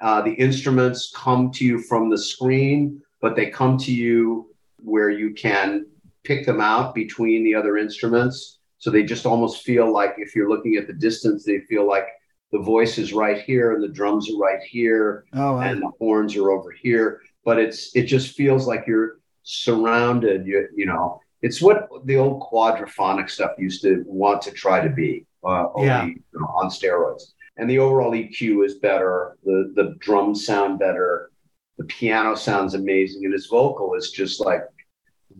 Uh, 0.00 0.22
the 0.22 0.32
instruments 0.32 1.12
come 1.14 1.50
to 1.50 1.66
you 1.66 1.82
from 1.82 2.08
the 2.08 2.16
screen, 2.16 3.02
but 3.20 3.36
they 3.36 3.50
come 3.50 3.76
to 3.76 3.92
you 3.92 4.54
where 4.78 5.10
you 5.10 5.34
can 5.34 5.84
pick 6.24 6.46
them 6.46 6.62
out 6.62 6.94
between 6.94 7.44
the 7.44 7.54
other 7.54 7.76
instruments. 7.76 8.60
So 8.78 8.90
they 8.90 9.02
just 9.02 9.26
almost 9.26 9.64
feel 9.64 9.92
like 9.92 10.14
if 10.16 10.34
you're 10.34 10.48
looking 10.48 10.76
at 10.76 10.86
the 10.86 10.94
distance, 10.94 11.44
they 11.44 11.60
feel 11.68 11.86
like 11.86 12.06
the 12.52 12.58
voice 12.58 12.98
is 12.98 13.12
right 13.12 13.42
here 13.42 13.74
and 13.74 13.82
the 13.82 13.88
drums 13.88 14.30
are 14.30 14.38
right 14.38 14.62
here 14.62 15.24
oh, 15.34 15.54
wow. 15.54 15.60
and 15.60 15.82
the 15.82 15.90
horns 15.98 16.36
are 16.36 16.50
over 16.50 16.70
here 16.70 17.20
but 17.44 17.58
it's 17.58 17.94
it 17.96 18.04
just 18.04 18.36
feels 18.36 18.66
like 18.66 18.84
you're 18.86 19.18
surrounded 19.42 20.46
you, 20.46 20.68
you 20.76 20.86
know. 20.86 21.20
It's 21.40 21.62
what 21.62 21.88
the 22.04 22.16
old 22.16 22.42
quadraphonic 22.42 23.30
stuff 23.30 23.52
used 23.58 23.80
to 23.82 24.04
want 24.06 24.42
to 24.42 24.50
try 24.50 24.80
to 24.80 24.90
be 24.90 25.24
uh, 25.44 25.68
yeah. 25.78 26.04
you 26.04 26.20
know, 26.34 26.46
on 26.46 26.68
steroids. 26.68 27.32
And 27.56 27.70
the 27.70 27.78
overall 27.78 28.12
eq 28.12 28.64
is 28.64 28.74
better 28.74 29.38
the 29.44 29.72
the 29.74 29.94
drums 29.98 30.44
sound 30.44 30.78
better 30.78 31.30
the 31.78 31.84
piano 31.84 32.34
sounds 32.34 32.74
amazing 32.74 33.24
and 33.24 33.32
his 33.32 33.46
vocal 33.46 33.94
is 33.94 34.10
just 34.10 34.40
like 34.40 34.62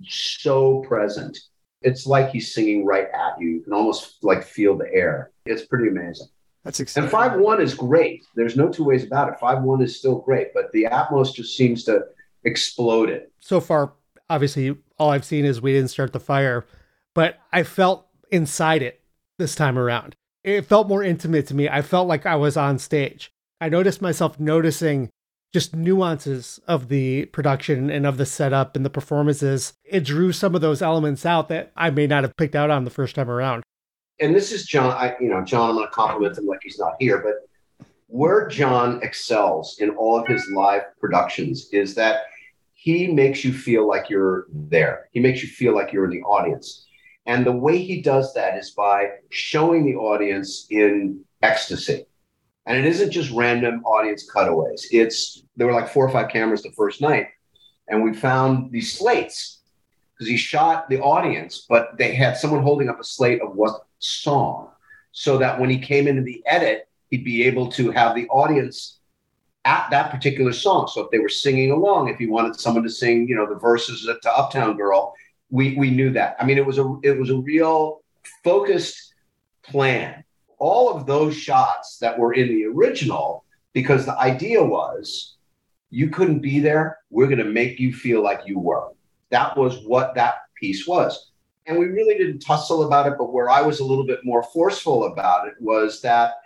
so 0.04 0.80
present. 0.80 1.36
It's 1.82 2.06
like 2.06 2.30
he's 2.30 2.54
singing 2.54 2.86
right 2.86 3.08
at 3.12 3.40
you. 3.40 3.48
You 3.50 3.60
can 3.60 3.72
almost 3.72 4.16
like 4.22 4.44
feel 4.44 4.78
the 4.78 4.90
air. 4.92 5.30
It's 5.44 5.66
pretty 5.66 5.88
amazing 5.88 6.28
that's 6.68 6.80
exciting. 6.80 7.04
And 7.04 7.10
five 7.10 7.40
one 7.40 7.62
is 7.62 7.72
great. 7.72 8.26
There's 8.34 8.54
no 8.54 8.68
two 8.68 8.84
ways 8.84 9.02
about 9.02 9.32
it. 9.32 9.40
Five 9.40 9.62
one 9.62 9.80
is 9.80 9.96
still 9.96 10.16
great, 10.16 10.48
but 10.52 10.70
the 10.72 10.84
Atmos 10.84 11.32
just 11.32 11.56
seems 11.56 11.82
to 11.84 12.04
explode 12.44 13.08
it. 13.08 13.32
So 13.40 13.58
far, 13.58 13.94
obviously, 14.28 14.76
all 14.98 15.08
I've 15.08 15.24
seen 15.24 15.46
is 15.46 15.62
we 15.62 15.72
didn't 15.72 15.88
start 15.88 16.12
the 16.12 16.20
fire, 16.20 16.66
but 17.14 17.38
I 17.54 17.62
felt 17.62 18.06
inside 18.30 18.82
it 18.82 19.00
this 19.38 19.54
time 19.54 19.78
around. 19.78 20.14
It 20.44 20.66
felt 20.66 20.88
more 20.88 21.02
intimate 21.02 21.46
to 21.46 21.54
me. 21.54 21.70
I 21.70 21.80
felt 21.80 22.06
like 22.06 22.26
I 22.26 22.36
was 22.36 22.58
on 22.58 22.78
stage. 22.78 23.32
I 23.62 23.70
noticed 23.70 24.02
myself 24.02 24.38
noticing 24.38 25.08
just 25.54 25.74
nuances 25.74 26.60
of 26.68 26.88
the 26.88 27.24
production 27.26 27.88
and 27.88 28.06
of 28.06 28.18
the 28.18 28.26
setup 28.26 28.76
and 28.76 28.84
the 28.84 28.90
performances. 28.90 29.72
It 29.84 30.04
drew 30.04 30.32
some 30.32 30.54
of 30.54 30.60
those 30.60 30.82
elements 30.82 31.24
out 31.24 31.48
that 31.48 31.72
I 31.74 31.88
may 31.88 32.06
not 32.06 32.24
have 32.24 32.36
picked 32.36 32.54
out 32.54 32.68
on 32.68 32.84
the 32.84 32.90
first 32.90 33.14
time 33.14 33.30
around 33.30 33.62
and 34.20 34.34
this 34.34 34.52
is 34.52 34.64
Jon. 34.64 34.90
I, 34.90 35.16
you 35.20 35.28
know, 35.28 35.42
Jon, 35.42 35.70
I'm 35.70 35.76
going 35.76 35.86
to 35.86 35.92
compliment 35.92 36.38
him 36.38 36.46
like 36.46 36.60
he's 36.62 36.78
not 36.78 36.94
here, 36.98 37.18
but 37.18 37.48
where 38.06 38.48
Jon 38.48 39.00
excels 39.02 39.78
in 39.80 39.90
all 39.90 40.18
of 40.18 40.26
his 40.26 40.48
live 40.54 40.82
productions 40.98 41.68
is 41.72 41.94
that 41.94 42.22
he 42.72 43.08
makes 43.08 43.44
you 43.44 43.52
feel 43.52 43.86
like 43.86 44.08
you're 44.08 44.46
there. 44.50 45.08
He 45.12 45.20
makes 45.20 45.42
you 45.42 45.48
feel 45.48 45.74
like 45.74 45.92
you're 45.92 46.04
in 46.04 46.10
the 46.10 46.22
audience. 46.22 46.86
And 47.26 47.44
the 47.44 47.52
way 47.52 47.78
he 47.78 48.00
does 48.00 48.32
that 48.34 48.56
is 48.56 48.70
by 48.70 49.10
showing 49.28 49.84
the 49.84 49.96
audience 49.96 50.66
in 50.70 51.22
ecstasy. 51.42 52.06
And 52.64 52.78
it 52.78 52.86
isn't 52.86 53.10
just 53.10 53.30
random 53.30 53.84
audience 53.84 54.28
cutaways. 54.30 54.88
It's 54.90 55.42
there 55.56 55.66
were 55.66 55.74
like 55.74 55.88
four 55.88 56.06
or 56.06 56.10
five 56.10 56.30
cameras 56.30 56.62
the 56.62 56.70
first 56.72 57.00
night, 57.00 57.28
and 57.88 58.02
we 58.02 58.14
found 58.14 58.70
these 58.70 58.96
slates 58.96 59.60
because 60.14 60.28
he 60.28 60.36
shot 60.36 60.88
the 60.88 61.00
audience, 61.00 61.66
but 61.68 61.96
they 61.96 62.14
had 62.14 62.36
someone 62.36 62.62
holding 62.62 62.88
up 62.88 63.00
a 63.00 63.04
slate 63.04 63.40
of 63.40 63.54
what 63.54 63.87
song, 63.98 64.70
so 65.12 65.38
that 65.38 65.58
when 65.58 65.70
he 65.70 65.78
came 65.78 66.06
into 66.06 66.22
the 66.22 66.42
edit, 66.46 66.88
he'd 67.10 67.24
be 67.24 67.44
able 67.44 67.70
to 67.72 67.90
have 67.90 68.14
the 68.14 68.28
audience 68.28 68.98
at 69.64 69.88
that 69.90 70.10
particular 70.10 70.52
song. 70.52 70.88
So 70.88 71.02
if 71.02 71.10
they 71.10 71.18
were 71.18 71.28
singing 71.28 71.70
along, 71.70 72.08
if 72.08 72.18
he 72.18 72.26
wanted 72.26 72.58
someone 72.58 72.84
to 72.84 72.90
sing, 72.90 73.28
you 73.28 73.34
know, 73.34 73.46
the 73.46 73.58
verses 73.58 74.08
to 74.22 74.32
Uptown 74.32 74.76
Girl, 74.76 75.14
we 75.50 75.76
we 75.76 75.90
knew 75.90 76.10
that. 76.10 76.36
I 76.38 76.44
mean, 76.44 76.58
it 76.58 76.66
was 76.66 76.78
a 76.78 76.98
it 77.02 77.18
was 77.18 77.30
a 77.30 77.36
real 77.36 78.02
focused 78.44 79.14
plan. 79.62 80.24
All 80.58 80.92
of 80.92 81.06
those 81.06 81.36
shots 81.36 81.98
that 81.98 82.18
were 82.18 82.32
in 82.34 82.48
the 82.48 82.64
original, 82.64 83.44
because 83.72 84.04
the 84.04 84.18
idea 84.18 84.62
was 84.62 85.36
you 85.90 86.10
couldn't 86.10 86.40
be 86.40 86.60
there. 86.60 86.98
We're 87.10 87.26
going 87.26 87.38
to 87.38 87.44
make 87.44 87.78
you 87.78 87.92
feel 87.92 88.22
like 88.22 88.40
you 88.46 88.58
were. 88.58 88.88
That 89.30 89.56
was 89.56 89.84
what 89.86 90.14
that 90.16 90.36
piece 90.54 90.86
was. 90.86 91.30
And 91.68 91.78
we 91.78 91.86
really 91.86 92.16
didn't 92.16 92.40
tussle 92.40 92.86
about 92.86 93.06
it, 93.06 93.18
but 93.18 93.30
where 93.30 93.50
I 93.50 93.60
was 93.60 93.80
a 93.80 93.84
little 93.84 94.06
bit 94.06 94.24
more 94.24 94.42
forceful 94.42 95.04
about 95.04 95.46
it 95.46 95.54
was 95.60 96.00
that 96.00 96.36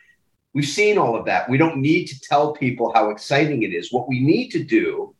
we've 0.53 0.67
seen 0.67 0.99
all 0.99 1.17
of 1.17 1.25
that. 1.27 1.49
We 1.49 1.59
don't 1.59 1.77
need 1.77 2.07
to 2.07 2.21
tell 2.21 2.53
people 2.53 2.93
how 2.93 3.11
exciting 3.11 3.63
it 3.63 3.73
is. 3.73 3.93
What 3.93 4.09
we 4.09 4.19
need 4.19 4.51
to 4.51 4.65
do, 4.65 5.15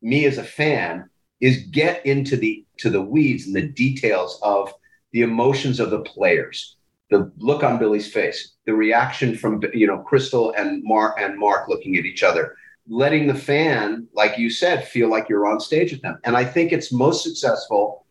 me 0.00 0.24
as 0.24 0.38
a 0.38 0.42
fan, 0.42 1.08
is 1.40 1.66
get 1.70 2.04
into 2.06 2.36
the 2.36 2.64
to 2.78 2.88
the 2.88 3.02
weeds 3.02 3.46
and 3.46 3.54
the 3.54 3.68
details 3.68 4.40
of 4.42 4.72
the 5.12 5.20
emotions 5.20 5.80
of 5.80 5.90
the 5.90 6.00
players, 6.00 6.76
the 7.10 7.30
look 7.36 7.62
on 7.62 7.78
Billy's 7.78 8.10
face, 8.10 8.54
the 8.64 8.72
reaction 8.72 9.36
from 9.36 9.62
you 9.74 9.86
know 9.86 9.98
Crystal 9.98 10.54
and 10.56 10.82
Mark 10.82 11.16
and 11.20 11.38
Mark 11.38 11.68
looking 11.68 11.96
at 11.98 12.06
each 12.06 12.22
other, 12.22 12.56
letting 12.88 13.26
the 13.26 13.34
fan, 13.34 14.08
like 14.14 14.38
you 14.38 14.48
said, 14.48 14.88
feel 14.88 15.10
like 15.10 15.28
you're 15.28 15.46
on 15.46 15.60
stage 15.60 15.92
with 15.92 16.00
them. 16.00 16.18
And 16.24 16.38
I 16.38 16.44
think 16.46 16.72
it's 16.72 16.90
most 16.90 17.22
successful 17.22 18.06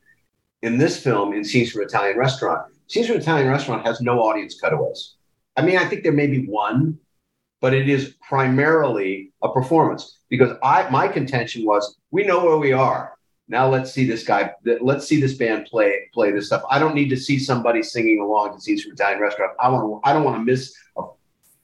in 0.61 0.77
this 0.77 1.01
film 1.01 1.33
in 1.33 1.43
Scenes 1.43 1.71
from 1.71 1.81
Italian 1.83 2.17
Restaurant. 2.17 2.71
Scenes 2.87 3.07
from 3.07 3.17
Italian 3.17 3.47
Restaurant 3.47 3.85
has 3.85 4.01
no 4.01 4.19
audience 4.19 4.59
cutaways. 4.59 5.15
I 5.57 5.61
mean, 5.61 5.77
I 5.77 5.85
think 5.85 6.03
there 6.03 6.11
may 6.11 6.27
be 6.27 6.45
one, 6.45 6.97
but 7.59 7.73
it 7.73 7.89
is 7.89 8.15
primarily 8.27 9.31
a 9.43 9.51
performance 9.51 10.19
because 10.29 10.57
I 10.63 10.89
my 10.89 11.07
contention 11.07 11.65
was 11.65 11.97
we 12.11 12.23
know 12.23 12.43
where 12.43 12.57
we 12.57 12.73
are. 12.73 13.13
Now 13.47 13.67
let's 13.67 13.91
see 13.91 14.05
this 14.05 14.23
guy. 14.23 14.53
Let's 14.81 15.07
see 15.07 15.19
this 15.19 15.33
band 15.33 15.65
play 15.65 16.09
play 16.13 16.31
this 16.31 16.47
stuff. 16.47 16.63
I 16.69 16.79
don't 16.79 16.95
need 16.95 17.09
to 17.09 17.17
see 17.17 17.37
somebody 17.37 17.83
singing 17.83 18.19
along 18.21 18.53
to 18.55 18.61
Scenes 18.61 18.83
from 18.83 18.93
Italian 18.93 19.19
Restaurant. 19.19 19.53
I 19.59 19.69
want. 19.69 20.01
I 20.05 20.13
don't 20.13 20.23
want 20.23 20.37
to 20.37 20.43
miss 20.43 20.73
a, 20.97 21.03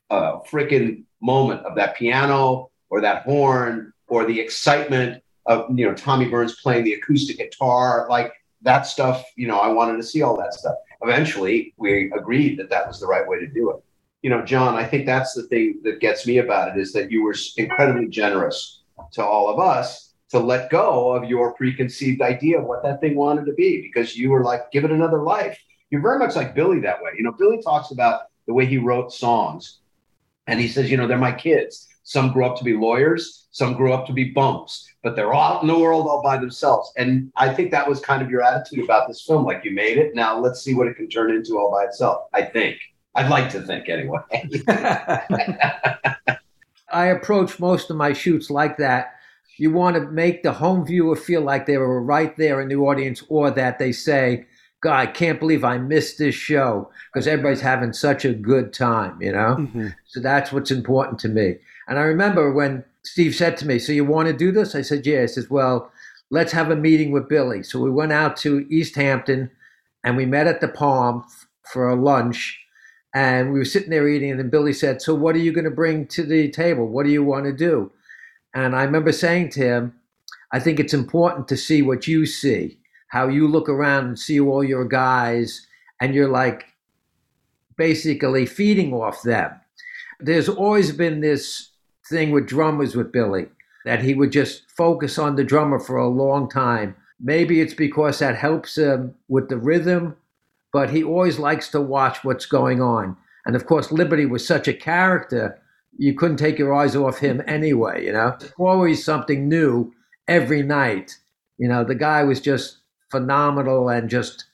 a 0.10 0.40
freaking 0.42 1.04
moment 1.22 1.66
of 1.66 1.76
that 1.76 1.96
piano 1.96 2.70
or 2.90 3.02
that 3.02 3.24
horn 3.24 3.94
or 4.08 4.26
the 4.26 4.40
excitement 4.40 5.24
of 5.46 5.66
you 5.78 5.86
know 5.86 5.94
Tommy 5.94 6.28
Byrnes 6.28 6.60
playing 6.62 6.84
the 6.84 6.94
acoustic 6.94 7.38
guitar, 7.38 8.08
like 8.10 8.34
that 8.62 8.86
stuff. 8.86 9.24
You 9.36 9.48
know, 9.48 9.60
I 9.60 9.70
wanted 9.70 9.98
to 9.98 10.04
see 10.04 10.22
all 10.22 10.38
that 10.38 10.54
stuff. 10.54 10.76
Eventually, 11.02 11.74
we 11.78 12.12
agreed 12.12 12.58
that 12.60 12.70
that 12.70 12.88
was 12.88 13.00
the 13.00 13.08
right 13.08 13.28
way 13.28 13.40
to 13.40 13.48
do 13.48 13.72
it. 13.72 13.84
You 14.22 14.32
know, 14.32 14.44
Jon, 14.44 14.76
I 14.76 14.84
think 14.84 15.06
that's 15.06 15.34
the 15.34 15.44
thing 15.44 15.80
that 15.84 16.00
gets 16.00 16.26
me 16.26 16.40
about 16.40 16.76
it 16.76 16.82
is 16.82 16.92
that 16.94 17.12
you 17.12 17.24
were 17.24 17.36
incredibly 17.58 18.08
generous 18.08 18.82
to 19.14 19.24
all 19.24 19.48
of 19.50 19.60
us 19.60 20.08
to 20.30 20.40
let 20.40 20.70
go 20.70 21.14
of 21.14 21.30
your 21.30 21.54
preconceived 21.54 22.22
idea 22.22 22.60
of 22.60 22.66
what 22.66 22.84
that 22.84 23.00
thing 23.00 23.16
wanted 23.16 23.46
to 23.46 23.54
be 23.54 23.82
because 23.82 24.18
you 24.18 24.30
were 24.30 24.44
like, 24.44 24.72
give 24.72 24.84
it 24.84 24.92
another 24.92 25.22
life. 25.22 25.58
You're 25.90 26.02
very 26.02 26.20
much 26.20 26.36
like 26.36 26.54
Billy 26.54 26.82
that 26.82 27.02
way. 27.02 27.12
You 27.18 27.24
know, 27.24 27.32
Billy 27.32 27.62
talks 27.62 27.92
about 27.92 28.24
the 28.46 28.54
way 28.54 28.66
he 28.66 28.78
wrote 28.78 29.14
songs 29.14 29.80
and 30.48 30.60
he 30.60 30.68
says, 30.68 30.92
you 30.92 30.98
know, 30.98 31.08
they're 31.08 31.18
my 31.18 31.32
kids. 31.32 31.88
Some 32.08 32.32
grew 32.32 32.46
up 32.46 32.58
to 32.58 32.64
be 32.64 32.74
lawyers, 32.74 33.48
some 33.52 33.74
grew 33.74 33.92
up 33.92 34.08
to 34.08 34.14
be 34.14 34.32
bums, 34.32 34.88
but 35.04 35.18
they're 35.18 35.34
all 35.34 35.60
in 35.60 35.68
the 35.68 35.78
world 35.78 36.08
all 36.08 36.24
by 36.24 36.38
themselves. 36.38 36.90
And 36.96 37.34
I 37.36 37.54
think 37.54 37.70
that 37.72 37.86
was 37.86 38.00
kind 38.00 38.22
of 38.22 38.30
your 38.30 38.42
attitude 38.42 38.82
about 38.82 39.10
this 39.10 39.22
film. 39.22 39.44
Like 39.44 39.66
you 39.66 39.72
made 39.72 39.98
it. 39.98 40.16
Now 40.16 40.40
let's 40.40 40.62
see 40.62 40.74
what 40.74 40.88
it 40.88 40.96
can 40.96 41.10
turn 41.10 41.32
into 41.32 41.58
all 41.58 41.70
by 41.70 41.84
itself. 41.84 42.30
I 42.34 42.44
think. 42.44 42.78
I'd 43.14 43.30
like 43.30 43.50
to 43.50 43.62
think 43.62 43.90
anyway. 43.90 44.22
I 46.90 47.08
approach 47.08 47.60
most 47.60 47.90
of 47.90 47.98
my 47.98 48.14
shoots 48.14 48.50
like 48.50 48.78
that. 48.78 49.16
You 49.58 49.72
want 49.72 49.98
to 49.98 50.04
make 50.10 50.44
the 50.44 50.54
home 50.54 50.86
viewer 50.86 51.18
feel 51.18 51.42
like 51.42 51.66
they 51.66 51.78
were 51.78 52.02
right 52.02 52.38
there 52.38 52.62
in 52.62 52.70
the 52.70 52.78
audience 52.78 53.22
or 53.28 53.52
that 53.52 53.80
they 53.80 53.92
say, 53.92 54.46
God, 54.80 54.96
I 54.96 55.08
can't 55.08 55.42
believe 55.42 55.66
I 55.66 55.78
missed 55.78 56.20
this 56.20 56.36
show 56.36 56.90
because 57.12 57.28
everybody's 57.28 57.60
having 57.60 57.92
such 57.92 58.24
a 58.24 58.34
good 58.34 58.72
time, 58.72 59.22
you 59.22 59.34
know? 59.34 59.58
Mm-hmm. 59.60 59.88
So 60.06 60.22
that's 60.22 60.54
what's 60.54 60.72
important 60.72 61.20
to 61.20 61.28
me. 61.28 61.58
And 61.88 61.98
I 61.98 62.04
remember 62.04 62.52
when 62.52 62.84
Steve 63.04 63.36
said 63.36 63.58
to 63.58 63.68
me, 63.68 63.80
So 63.80 63.92
you 63.92 64.06
want 64.06 64.28
to 64.28 64.34
do 64.34 64.52
this? 64.52 64.76
I 64.76 64.82
said, 64.82 65.06
Yeah. 65.06 65.22
He 65.22 65.28
says, 65.28 65.50
Well, 65.50 65.92
let's 66.30 66.52
have 66.52 66.70
a 66.70 66.76
meeting 66.76 67.12
with 67.12 67.30
Billy. 67.30 67.64
So 67.64 67.80
we 67.80 67.92
went 67.92 68.12
out 68.12 68.38
to 68.38 68.68
East 68.70 68.96
Hampton 68.96 69.50
and 70.04 70.18
we 70.18 70.26
met 70.26 70.48
at 70.48 70.62
the 70.62 70.68
Palm 70.68 71.26
for 71.72 71.88
a 71.88 71.96
lunch. 71.96 72.60
And 73.14 73.52
we 73.52 73.60
were 73.60 73.66
sitting 73.66 73.90
there 73.90 74.08
eating. 74.08 74.32
And 74.32 74.40
then 74.40 74.50
Billy 74.50 74.74
said, 74.74 75.02
So 75.02 75.16
what 75.16 75.36
are 75.36 75.40
you 75.40 75.52
going 75.52 75.66
to 75.66 75.72
bring 75.72 76.08
to 76.08 76.24
the 76.24 76.50
table? 76.52 76.88
What 76.88 77.06
do 77.06 77.12
you 77.12 77.24
want 77.24 77.46
to 77.46 77.54
do? 77.54 77.92
And 78.54 78.76
I 78.76 78.84
remember 78.84 79.12
saying 79.12 79.50
to 79.52 79.60
him, 79.62 79.94
I 80.52 80.60
think 80.60 80.80
it's 80.80 80.94
important 80.94 81.48
to 81.50 81.58
see 81.58 81.82
what 81.82 82.08
you 82.08 82.26
see, 82.26 82.80
how 83.10 83.28
you 83.28 83.48
look 83.48 83.68
around 83.68 84.06
and 84.06 84.20
see 84.20 84.40
all 84.40 84.64
your 84.64 84.86
guys, 84.86 85.68
and 86.00 86.16
you're 86.16 86.30
like 86.30 86.66
basically 87.78 88.46
feeding 88.46 88.94
off 88.94 89.22
them. 89.24 89.52
There's 90.20 90.50
always 90.50 90.92
been 90.92 91.22
this 91.22 91.70
thing 92.10 92.32
with 92.32 92.48
drummers 92.48 92.96
with 92.96 93.12
Billy 93.12 93.48
that 93.86 94.04
he 94.04 94.14
would 94.14 94.32
just 94.32 94.70
focus 94.72 95.18
on 95.18 95.36
the 95.36 95.44
drummer 95.44 95.80
for 95.80 95.98
a 95.98 96.10
long 96.10 96.50
time. 96.50 96.96
Maybe 97.20 97.62
it's 97.62 97.74
because 97.74 98.20
that 98.20 98.36
helps 98.36 98.78
him 98.78 99.16
with 99.28 99.50
the 99.50 99.58
rhythm, 99.58 100.16
but 100.74 100.90
he 100.90 101.04
always 101.04 101.40
likes 101.40 101.70
to 101.70 101.82
watch 101.82 102.24
what's 102.24 102.46
going 102.46 102.82
on. 102.82 103.16
And 103.46 103.56
of 103.56 103.66
course, 103.66 103.92
Liberty 103.92 104.26
was 104.26 104.46
such 104.46 104.68
a 104.68 104.74
character, 104.74 105.60
you 105.98 106.14
couldn't 106.14 106.38
take 106.38 106.60
your 106.60 106.74
eyes 106.74 106.96
off 106.96 107.20
him 107.20 107.42
anyway, 107.48 108.06
you 108.06 108.12
know? 108.12 108.38
Always 108.60 109.04
something 109.04 109.48
new 109.48 109.94
every 110.28 110.62
night. 110.62 111.18
You 111.58 111.68
know, 111.68 111.84
the 111.84 111.96
guy 111.96 112.24
was 112.24 112.40
just 112.42 112.80
phenomenal 113.10 113.90
and 113.90 114.10
just 114.10 114.46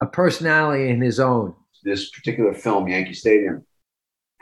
a 0.00 0.06
personality 0.06 0.90
in 0.90 1.00
his 1.00 1.18
own. 1.18 1.54
This 1.82 2.10
particular 2.10 2.52
film, 2.52 2.88
Yankee 2.88 3.14
Stadium, 3.14 3.64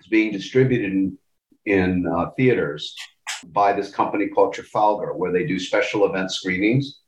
is 0.00 0.08
being 0.08 0.32
distributed 0.32 0.92
in 0.92 1.18
in 1.66 2.06
uh, 2.06 2.30
theaters 2.36 2.94
by 3.48 3.72
this 3.72 3.90
company 3.90 4.28
called 4.28 4.54
Trafalgar, 4.54 5.14
where 5.14 5.32
they 5.32 5.46
do 5.46 5.58
special 5.58 6.06
event 6.06 6.30
screenings. 6.30 7.00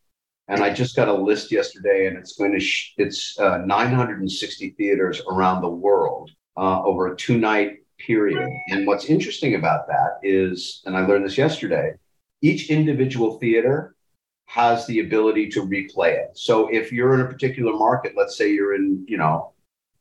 And 0.49 0.63
I 0.63 0.73
just 0.73 0.95
got 0.95 1.09
a 1.09 1.13
list 1.13 1.51
yesterday, 1.51 2.07
and 2.07 2.17
it's 2.17 2.37
going 2.37 2.53
to 2.53 2.61
sh- 2.61 2.95
it's 2.99 3.39
uh, 3.39 3.59
960 3.59 4.71
theaters 4.71 5.21
around 5.29 5.61
the 5.61 5.69
world 5.69 6.31
uh, 6.57 6.83
over 6.83 7.09
a 7.09 7.17
two 7.17 7.39
night 7.39 7.79
period. 7.99 8.49
And 8.69 8.87
what's 8.87 9.07
interesting 9.07 9.55
about 9.55 9.89
that 9.89 10.19
is, 10.23 10.83
and 10.87 10.97
I 10.97 11.05
learned 11.05 11.25
this 11.25 11.39
yesterday, 11.39 11.95
each 12.43 12.71
individual 12.71 13.39
theater 13.39 13.97
has 14.47 14.87
the 14.87 15.01
ability 15.01 15.49
to 15.51 15.67
replay 15.67 16.13
it. 16.13 16.31
So 16.35 16.69
if 16.69 16.93
you're 16.93 17.15
in 17.15 17.23
a 17.23 17.27
particular 17.27 17.73
market, 17.73 18.13
let's 18.17 18.37
say 18.37 18.53
you're 18.53 18.75
in, 18.75 19.05
you 19.09 19.19
know, 19.19 19.53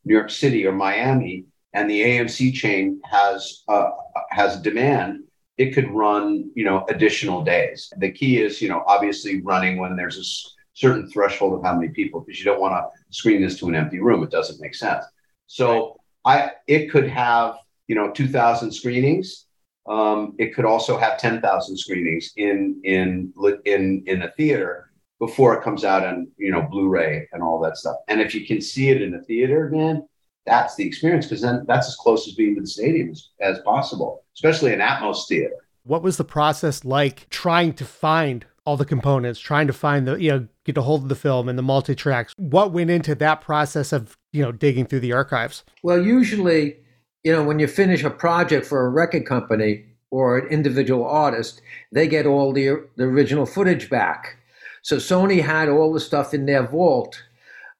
New 0.03 0.13
York 0.13 0.29
City 0.29 0.65
or 0.67 0.71
Miami, 0.71 1.45
and 1.75 1.89
the 1.89 2.01
AMC 2.01 2.53
chain 2.53 3.01
has 3.05 3.63
uh, 3.67 3.89
has 4.31 4.61
demand, 4.61 5.23
it 5.57 5.73
could 5.73 5.89
run 5.91 6.49
you 6.55 6.63
know 6.63 6.85
additional 6.89 7.43
days. 7.43 7.91
The 7.97 8.11
key 8.11 8.41
is 8.41 8.61
you 8.61 8.69
know 8.69 8.83
obviously 8.87 9.41
running 9.41 9.77
when 9.77 9.95
there's 9.95 10.17
a 10.17 10.25
certain 10.73 11.09
threshold 11.09 11.53
of 11.53 11.63
how 11.63 11.75
many 11.75 11.89
people 11.89 12.21
because 12.21 12.39
you 12.39 12.45
don't 12.45 12.59
want 12.59 12.73
to 12.73 13.15
screen 13.15 13.41
this 13.41 13.59
to 13.59 13.67
an 13.67 13.75
empty 13.75 13.99
room. 13.99 14.23
It 14.23 14.31
doesn't 14.31 14.61
make 14.61 14.73
sense. 14.73 15.05
So 15.47 15.97
I 16.25 16.51
it 16.67 16.89
could 16.89 17.09
have 17.09 17.57
you 17.87 17.95
know 17.95 18.09
2,000 18.11 18.71
screenings. 18.71 19.45
Um, 19.87 20.33
it 20.39 20.55
could 20.55 20.65
also 20.65 20.97
have 20.97 21.19
10,000 21.19 21.77
screenings 21.77 22.31
in 22.37 22.81
in 22.83 23.33
in 23.65 24.03
in 24.07 24.21
a 24.23 24.31
theater 24.31 24.89
before 25.19 25.55
it 25.55 25.63
comes 25.63 25.83
out 25.83 26.05
on 26.05 26.27
you 26.37 26.51
know 26.51 26.63
Blu-ray 26.63 27.27
and 27.33 27.43
all 27.43 27.59
that 27.61 27.77
stuff. 27.77 27.97
And 28.07 28.21
if 28.21 28.33
you 28.33 28.47
can 28.47 28.61
see 28.61 28.89
it 28.89 29.01
in 29.01 29.13
a 29.13 29.21
theater, 29.21 29.69
man, 29.69 30.07
that's 30.45 30.75
the 30.75 30.85
experience 30.85 31.25
because 31.25 31.41
then 31.41 31.65
that's 31.67 31.87
as 31.87 31.95
close 31.95 32.27
as 32.27 32.35
being 32.35 32.55
to 32.55 32.61
the 32.61 32.67
stadium 32.67 33.09
as, 33.11 33.29
as 33.41 33.59
possible, 33.59 34.23
especially 34.35 34.73
an 34.73 34.79
Atmos 34.79 35.27
theater. 35.27 35.55
What 35.83 36.01
was 36.01 36.17
the 36.17 36.23
process 36.23 36.85
like 36.85 37.29
trying 37.29 37.73
to 37.73 37.85
find 37.85 38.45
all 38.65 38.77
the 38.77 38.85
components, 38.85 39.39
trying 39.39 39.67
to 39.67 39.73
find 39.73 40.07
the, 40.07 40.15
you 40.15 40.31
know, 40.31 40.47
get 40.63 40.77
a 40.77 40.81
hold 40.81 41.03
of 41.03 41.09
the 41.09 41.15
film 41.15 41.47
and 41.47 41.57
the 41.57 41.63
multi 41.63 41.95
tracks? 41.95 42.33
What 42.37 42.71
went 42.71 42.89
into 42.89 43.15
that 43.15 43.41
process 43.41 43.93
of, 43.93 44.17
you 44.31 44.41
know, 44.41 44.51
digging 44.51 44.85
through 44.85 45.01
the 45.01 45.13
archives? 45.13 45.63
Well, 45.83 46.03
usually, 46.03 46.77
you 47.23 47.31
know, 47.31 47.43
when 47.43 47.59
you 47.59 47.67
finish 47.67 48.03
a 48.03 48.09
project 48.09 48.65
for 48.65 48.85
a 48.85 48.89
record 48.89 49.25
company 49.25 49.85
or 50.09 50.37
an 50.37 50.47
individual 50.47 51.05
artist, 51.05 51.61
they 51.91 52.07
get 52.07 52.25
all 52.25 52.51
the, 52.53 52.87
the 52.95 53.03
original 53.03 53.45
footage 53.45 53.89
back. 53.89 54.37
So 54.81 54.97
Sony 54.97 55.41
had 55.41 55.69
all 55.69 55.93
the 55.93 55.99
stuff 55.99 56.33
in 56.33 56.45
their 56.45 56.67
vault 56.67 57.21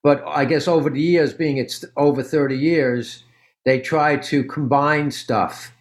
But 0.06 0.24
I 0.28 0.46
guess 0.46 0.68
over 0.68 0.92
the 0.92 1.02
years, 1.02 1.34
being 1.34 1.58
it's 1.58 1.84
over 1.98 2.22
30 2.22 2.56
years, 2.56 3.24
they 3.66 3.80
tried 3.80 4.22
to 4.26 4.44
combine 4.44 5.10
stuff. 5.10 5.74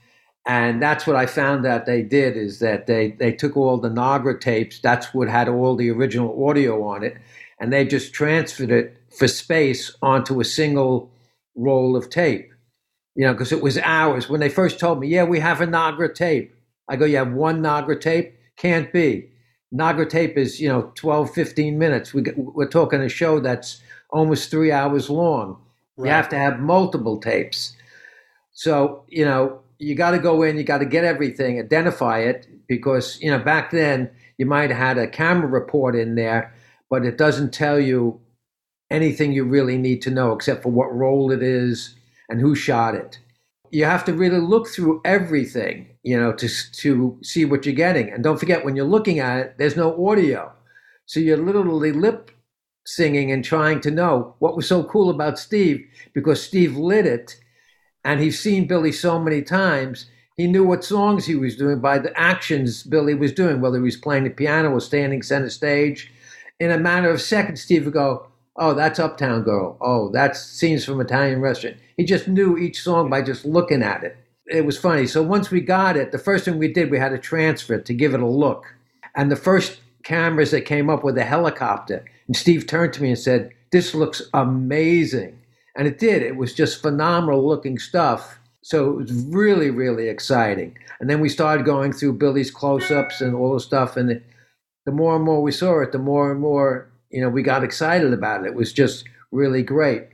And 0.46 0.82
that's 0.82 1.06
what 1.06 1.14
I 1.14 1.26
found 1.26 1.62
that 1.66 1.84
they 1.84 2.00
did 2.00 2.34
is 2.34 2.58
that 2.60 2.86
they, 2.86 3.10
they 3.10 3.32
took 3.32 3.54
all 3.54 3.76
the 3.76 3.90
Nagra 3.90 4.40
tapes, 4.40 4.78
that's 4.78 5.12
what 5.12 5.28
had 5.28 5.46
all 5.46 5.76
the 5.76 5.90
original 5.90 6.48
audio 6.48 6.82
on 6.84 7.04
it, 7.04 7.18
and 7.60 7.70
they 7.70 7.84
just 7.84 8.14
transferred 8.14 8.70
it 8.70 8.96
for 9.10 9.28
space 9.28 9.94
onto 10.00 10.40
a 10.40 10.44
single 10.46 11.10
roll 11.54 11.94
of 11.94 12.08
tape. 12.08 12.50
You 13.16 13.26
know, 13.26 13.34
because 13.34 13.52
it 13.52 13.62
was 13.62 13.76
hours. 13.76 14.30
When 14.30 14.40
they 14.40 14.48
first 14.48 14.80
told 14.80 15.00
me, 15.00 15.08
yeah, 15.08 15.24
we 15.24 15.38
have 15.40 15.60
a 15.60 15.66
Nagra 15.66 16.14
tape. 16.14 16.54
I 16.88 16.96
go, 16.96 17.04
you 17.04 17.18
have 17.18 17.34
one 17.34 17.62
Nagra 17.62 18.00
tape? 18.00 18.34
Can't 18.56 18.90
be. 18.90 19.28
Nagra 19.70 20.08
tape 20.08 20.38
is, 20.38 20.62
you 20.62 20.68
know, 20.68 20.92
12, 20.94 21.30
15 21.30 21.78
minutes. 21.78 22.14
We, 22.14 22.22
we're 22.36 22.68
talking 22.68 23.02
a 23.02 23.08
show 23.10 23.38
that's 23.38 23.82
almost 24.14 24.50
three 24.50 24.72
hours 24.72 25.10
long. 25.10 25.58
Right. 25.96 26.06
You 26.06 26.12
have 26.12 26.28
to 26.30 26.38
have 26.38 26.60
multiple 26.60 27.18
tapes. 27.20 27.76
So, 28.52 29.04
you 29.08 29.24
know, 29.24 29.60
you 29.78 29.94
got 29.94 30.12
to 30.12 30.18
go 30.18 30.42
in, 30.42 30.56
you 30.56 30.64
got 30.64 30.78
to 30.78 30.86
get 30.86 31.04
everything, 31.04 31.58
identify 31.58 32.20
it, 32.20 32.46
because, 32.68 33.20
you 33.20 33.30
know, 33.30 33.40
back 33.40 33.72
then 33.72 34.08
you 34.38 34.46
might 34.46 34.70
have 34.70 34.78
had 34.78 34.98
a 34.98 35.08
camera 35.08 35.48
report 35.48 35.96
in 35.96 36.14
there, 36.14 36.54
but 36.88 37.04
it 37.04 37.18
doesn't 37.18 37.52
tell 37.52 37.78
you 37.78 38.20
anything 38.90 39.32
you 39.32 39.44
really 39.44 39.76
need 39.76 40.00
to 40.02 40.10
know 40.10 40.32
except 40.32 40.62
for 40.62 40.70
what 40.70 40.94
role 40.94 41.32
it 41.32 41.42
is 41.42 41.96
and 42.28 42.40
who 42.40 42.54
shot 42.54 42.94
it. 42.94 43.18
You 43.70 43.84
have 43.84 44.04
to 44.04 44.12
really 44.12 44.40
look 44.40 44.68
through 44.68 45.00
everything, 45.04 45.88
you 46.04 46.18
know, 46.18 46.32
to, 46.34 46.48
to 46.72 47.18
see 47.22 47.44
what 47.44 47.66
you're 47.66 47.74
getting. 47.74 48.10
And 48.10 48.22
don't 48.22 48.38
forget, 48.38 48.64
when 48.64 48.76
you're 48.76 48.84
looking 48.84 49.18
at 49.18 49.38
it, 49.38 49.54
there's 49.58 49.76
no 49.76 50.08
audio. 50.08 50.52
So 51.06 51.18
you're 51.18 51.36
literally 51.36 51.90
lip 51.90 52.30
singing 52.84 53.32
and 53.32 53.44
trying 53.44 53.80
to 53.80 53.90
know 53.90 54.34
what 54.38 54.56
was 54.56 54.68
so 54.68 54.84
cool 54.84 55.10
about 55.10 55.38
Steve 55.38 55.86
because 56.12 56.42
Steve 56.42 56.76
lit 56.76 57.06
it 57.06 57.36
and 58.04 58.20
he's 58.20 58.38
seen 58.38 58.66
Billy 58.66 58.92
so 58.92 59.18
many 59.18 59.42
times. 59.42 60.06
He 60.36 60.46
knew 60.46 60.64
what 60.64 60.84
songs 60.84 61.26
he 61.26 61.34
was 61.34 61.56
doing 61.56 61.80
by 61.80 61.98
the 61.98 62.16
actions 62.18 62.82
Billy 62.82 63.14
was 63.14 63.32
doing, 63.32 63.60
whether 63.60 63.76
he 63.76 63.82
was 63.82 63.96
playing 63.96 64.24
the 64.24 64.30
piano 64.30 64.70
or 64.70 64.80
standing 64.80 65.22
center 65.22 65.48
stage. 65.48 66.12
In 66.60 66.70
a 66.70 66.78
matter 66.78 67.10
of 67.10 67.22
seconds, 67.22 67.62
Steve 67.62 67.84
would 67.84 67.94
go, 67.94 68.26
Oh, 68.56 68.72
that's 68.72 69.00
Uptown 69.00 69.42
Girl. 69.42 69.76
Oh, 69.80 70.10
that's 70.10 70.40
Scenes 70.40 70.84
from 70.84 71.00
Italian 71.00 71.40
Restaurant. 71.40 71.76
He 71.96 72.04
just 72.04 72.28
knew 72.28 72.56
each 72.56 72.80
song 72.80 73.10
by 73.10 73.20
just 73.20 73.44
looking 73.44 73.82
at 73.82 74.04
it. 74.04 74.16
It 74.46 74.64
was 74.64 74.78
funny. 74.78 75.06
So 75.06 75.22
once 75.22 75.50
we 75.50 75.60
got 75.60 75.96
it, 75.96 76.12
the 76.12 76.18
first 76.18 76.44
thing 76.44 76.58
we 76.58 76.72
did, 76.72 76.90
we 76.90 76.98
had 76.98 77.08
to 77.08 77.18
transfer 77.18 77.74
it 77.74 77.84
to 77.86 77.94
give 77.94 78.14
it 78.14 78.20
a 78.20 78.26
look. 78.26 78.76
And 79.16 79.30
the 79.30 79.36
first 79.36 79.80
cameras 80.04 80.50
that 80.52 80.62
came 80.62 80.88
up 80.88 81.02
with 81.02 81.18
a 81.18 81.24
helicopter. 81.24 82.04
And 82.26 82.36
Steve 82.36 82.66
turned 82.66 82.92
to 82.94 83.02
me 83.02 83.08
and 83.10 83.18
said, 83.18 83.50
This 83.72 83.94
looks 83.94 84.22
amazing. 84.32 85.38
And 85.76 85.88
it 85.88 85.98
did. 85.98 86.22
It 86.22 86.36
was 86.36 86.54
just 86.54 86.80
phenomenal 86.80 87.46
looking 87.46 87.78
stuff. 87.78 88.38
So 88.62 88.92
it 88.92 88.96
was 88.96 89.12
really, 89.26 89.70
really 89.70 90.08
exciting. 90.08 90.78
And 91.00 91.10
then 91.10 91.20
we 91.20 91.28
started 91.28 91.66
going 91.66 91.92
through 91.92 92.14
Billy's 92.14 92.50
close 92.50 92.90
ups 92.90 93.20
and 93.20 93.34
all 93.34 93.54
the 93.54 93.60
stuff. 93.60 93.96
And 93.96 94.22
the 94.86 94.92
more 94.92 95.16
and 95.16 95.24
more 95.24 95.42
we 95.42 95.52
saw 95.52 95.80
it, 95.82 95.92
the 95.92 95.98
more 95.98 96.30
and 96.30 96.40
more, 96.40 96.90
you 97.10 97.20
know, 97.20 97.28
we 97.28 97.42
got 97.42 97.64
excited 97.64 98.12
about 98.12 98.44
it. 98.44 98.48
It 98.48 98.54
was 98.54 98.72
just 98.72 99.04
really 99.32 99.62
great. 99.62 100.04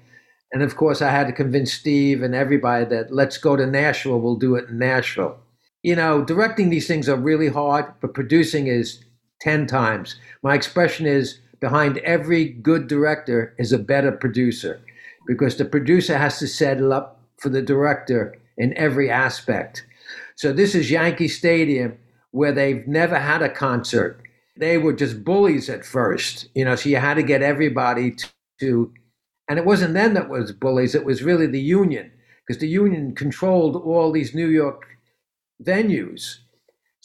And 0.52 0.62
of 0.62 0.76
course, 0.76 1.00
I 1.00 1.10
had 1.10 1.26
to 1.28 1.32
convince 1.32 1.72
Steve 1.72 2.22
and 2.22 2.34
everybody 2.34 2.84
that 2.86 3.12
let's 3.12 3.38
go 3.38 3.54
to 3.54 3.66
Nashville. 3.66 4.20
We'll 4.20 4.36
do 4.36 4.56
it 4.56 4.68
in 4.68 4.78
Nashville. 4.78 5.38
You 5.82 5.96
know, 5.96 6.24
directing 6.24 6.70
these 6.70 6.88
things 6.88 7.08
are 7.08 7.16
really 7.16 7.48
hard, 7.48 7.86
but 8.00 8.14
producing 8.14 8.66
is 8.66 9.02
10 9.40 9.66
times. 9.66 10.16
My 10.42 10.54
expression 10.54 11.06
is 11.06 11.40
behind 11.60 11.98
every 11.98 12.46
good 12.46 12.86
director 12.86 13.54
is 13.58 13.72
a 13.72 13.78
better 13.78 14.12
producer 14.12 14.80
because 15.26 15.56
the 15.56 15.64
producer 15.64 16.16
has 16.16 16.38
to 16.38 16.46
settle 16.46 16.92
up 16.92 17.20
for 17.38 17.48
the 17.48 17.62
director 17.62 18.36
in 18.56 18.76
every 18.76 19.10
aspect. 19.10 19.84
So 20.36 20.52
this 20.52 20.74
is 20.74 20.90
Yankee 20.90 21.28
Stadium 21.28 21.98
where 22.32 22.52
they've 22.52 22.86
never 22.86 23.18
had 23.18 23.42
a 23.42 23.48
concert. 23.48 24.22
They 24.56 24.78
were 24.78 24.92
just 24.92 25.24
bullies 25.24 25.68
at 25.68 25.84
first, 25.84 26.48
you 26.54 26.64
know, 26.64 26.76
so 26.76 26.88
you 26.88 26.96
had 26.96 27.14
to 27.14 27.22
get 27.22 27.42
everybody 27.42 28.14
to, 28.60 28.92
and 29.48 29.58
it 29.58 29.64
wasn't 29.64 29.94
them 29.94 30.14
that 30.14 30.28
was 30.28 30.52
bullies, 30.52 30.94
it 30.94 31.04
was 31.04 31.22
really 31.22 31.46
the 31.46 31.60
union 31.60 32.12
because 32.46 32.60
the 32.60 32.68
union 32.68 33.14
controlled 33.14 33.76
all 33.76 34.12
these 34.12 34.34
New 34.34 34.48
York 34.48 34.86
venues. 35.62 36.38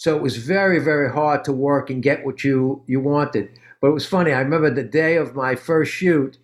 So 0.06 0.16
it 0.16 0.22
was 0.22 0.38
very, 0.38 0.78
very 0.78 1.12
hard 1.12 1.44
to 1.46 1.52
work 1.52 1.90
and 1.90 2.04
get 2.04 2.24
what 2.24 2.44
you 2.44 2.84
you 2.86 3.00
wanted. 3.00 3.50
But 3.82 3.88
it 3.88 3.94
was 3.96 4.06
funny. 4.06 4.32
I 4.34 4.42
remember 4.42 4.70
the 4.70 4.84
day 4.84 5.16
of 5.16 5.34
my 5.34 5.56
first 5.56 5.92
shoot. 5.92 6.38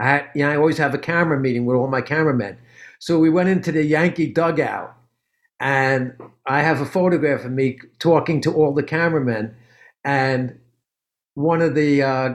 I 0.00 0.04
had, 0.08 0.30
you 0.34 0.42
know, 0.42 0.50
I 0.50 0.56
always 0.56 0.78
have 0.78 0.94
a 0.94 0.98
camera 1.12 1.38
meeting 1.38 1.66
with 1.66 1.76
all 1.76 1.86
my 1.86 2.00
cameramen. 2.00 2.56
So 3.00 3.18
we 3.18 3.28
went 3.28 3.50
into 3.50 3.72
the 3.72 3.84
Yankee 3.84 4.32
dugout, 4.32 4.96
and 5.60 6.14
I 6.46 6.62
have 6.62 6.80
a 6.80 6.86
photograph 6.86 7.44
of 7.44 7.52
me 7.52 7.78
talking 7.98 8.40
to 8.40 8.54
all 8.54 8.72
the 8.72 8.82
cameramen. 8.82 9.54
And 10.02 10.58
one 11.34 11.60
of 11.60 11.74
the 11.74 12.02
uh, 12.02 12.34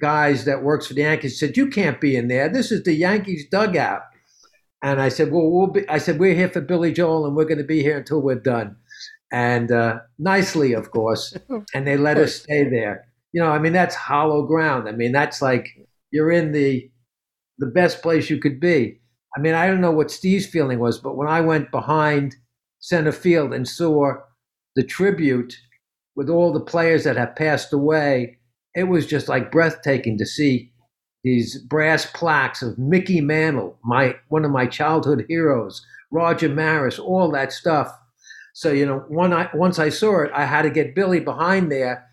guys 0.00 0.44
that 0.44 0.62
works 0.62 0.86
for 0.86 0.94
the 0.94 1.00
Yankees 1.00 1.40
said, 1.40 1.56
"You 1.56 1.66
can't 1.66 2.00
be 2.00 2.14
in 2.14 2.28
there. 2.28 2.48
This 2.48 2.70
is 2.70 2.84
the 2.84 2.94
Yankees 2.94 3.48
dugout." 3.50 4.02
And 4.80 5.00
I 5.00 5.08
said, 5.08 5.32
"Well, 5.32 5.50
we'll 5.50 5.72
be." 5.72 5.88
I 5.88 5.98
said, 5.98 6.20
"We're 6.20 6.36
here 6.36 6.50
for 6.50 6.60
Billy 6.60 6.92
Joel, 6.92 7.26
and 7.26 7.34
we're 7.34 7.50
going 7.52 7.64
to 7.66 7.74
be 7.74 7.82
here 7.82 7.98
until 7.98 8.22
we're 8.22 8.36
done." 8.36 8.76
And 9.32 9.70
uh, 9.70 10.00
nicely, 10.18 10.72
of 10.72 10.90
course, 10.90 11.36
and 11.74 11.86
they 11.86 11.96
let 11.96 12.18
us 12.18 12.36
stay 12.36 12.68
there. 12.68 13.06
You 13.32 13.42
know, 13.42 13.50
I 13.50 13.58
mean, 13.58 13.72
that's 13.72 13.94
hollow 13.94 14.46
ground. 14.46 14.88
I 14.88 14.92
mean, 14.92 15.12
that's 15.12 15.42
like 15.42 15.68
you're 16.10 16.30
in 16.30 16.52
the 16.52 16.90
the 17.58 17.66
best 17.66 18.02
place 18.02 18.30
you 18.30 18.38
could 18.38 18.60
be. 18.60 19.00
I 19.36 19.40
mean, 19.40 19.54
I 19.54 19.66
don't 19.66 19.80
know 19.80 19.90
what 19.92 20.10
Steve's 20.10 20.46
feeling 20.46 20.78
was, 20.78 20.98
but 20.98 21.16
when 21.16 21.28
I 21.28 21.40
went 21.40 21.70
behind 21.70 22.36
center 22.80 23.12
field 23.12 23.52
and 23.52 23.68
saw 23.68 24.14
the 24.76 24.84
tribute 24.84 25.54
with 26.16 26.30
all 26.30 26.52
the 26.52 26.60
players 26.60 27.04
that 27.04 27.16
have 27.16 27.36
passed 27.36 27.72
away, 27.72 28.38
it 28.74 28.84
was 28.84 29.06
just 29.06 29.28
like 29.28 29.52
breathtaking 29.52 30.16
to 30.18 30.26
see 30.26 30.72
these 31.24 31.58
brass 31.58 32.06
plaques 32.06 32.62
of 32.62 32.78
Mickey 32.78 33.20
Mantle, 33.20 33.78
my 33.84 34.16
one 34.28 34.44
of 34.44 34.50
my 34.50 34.66
childhood 34.66 35.26
heroes, 35.28 35.84
Roger 36.10 36.48
Maris, 36.48 36.98
all 36.98 37.30
that 37.32 37.52
stuff 37.52 37.92
so 38.58 38.72
you 38.72 38.84
know, 38.84 39.04
one 39.06 39.32
I, 39.32 39.48
once 39.54 39.78
I 39.78 39.88
saw 39.88 40.24
it, 40.24 40.32
I 40.34 40.44
had 40.44 40.62
to 40.62 40.70
get 40.70 40.96
Billy 40.96 41.20
behind 41.20 41.70
there 41.70 42.04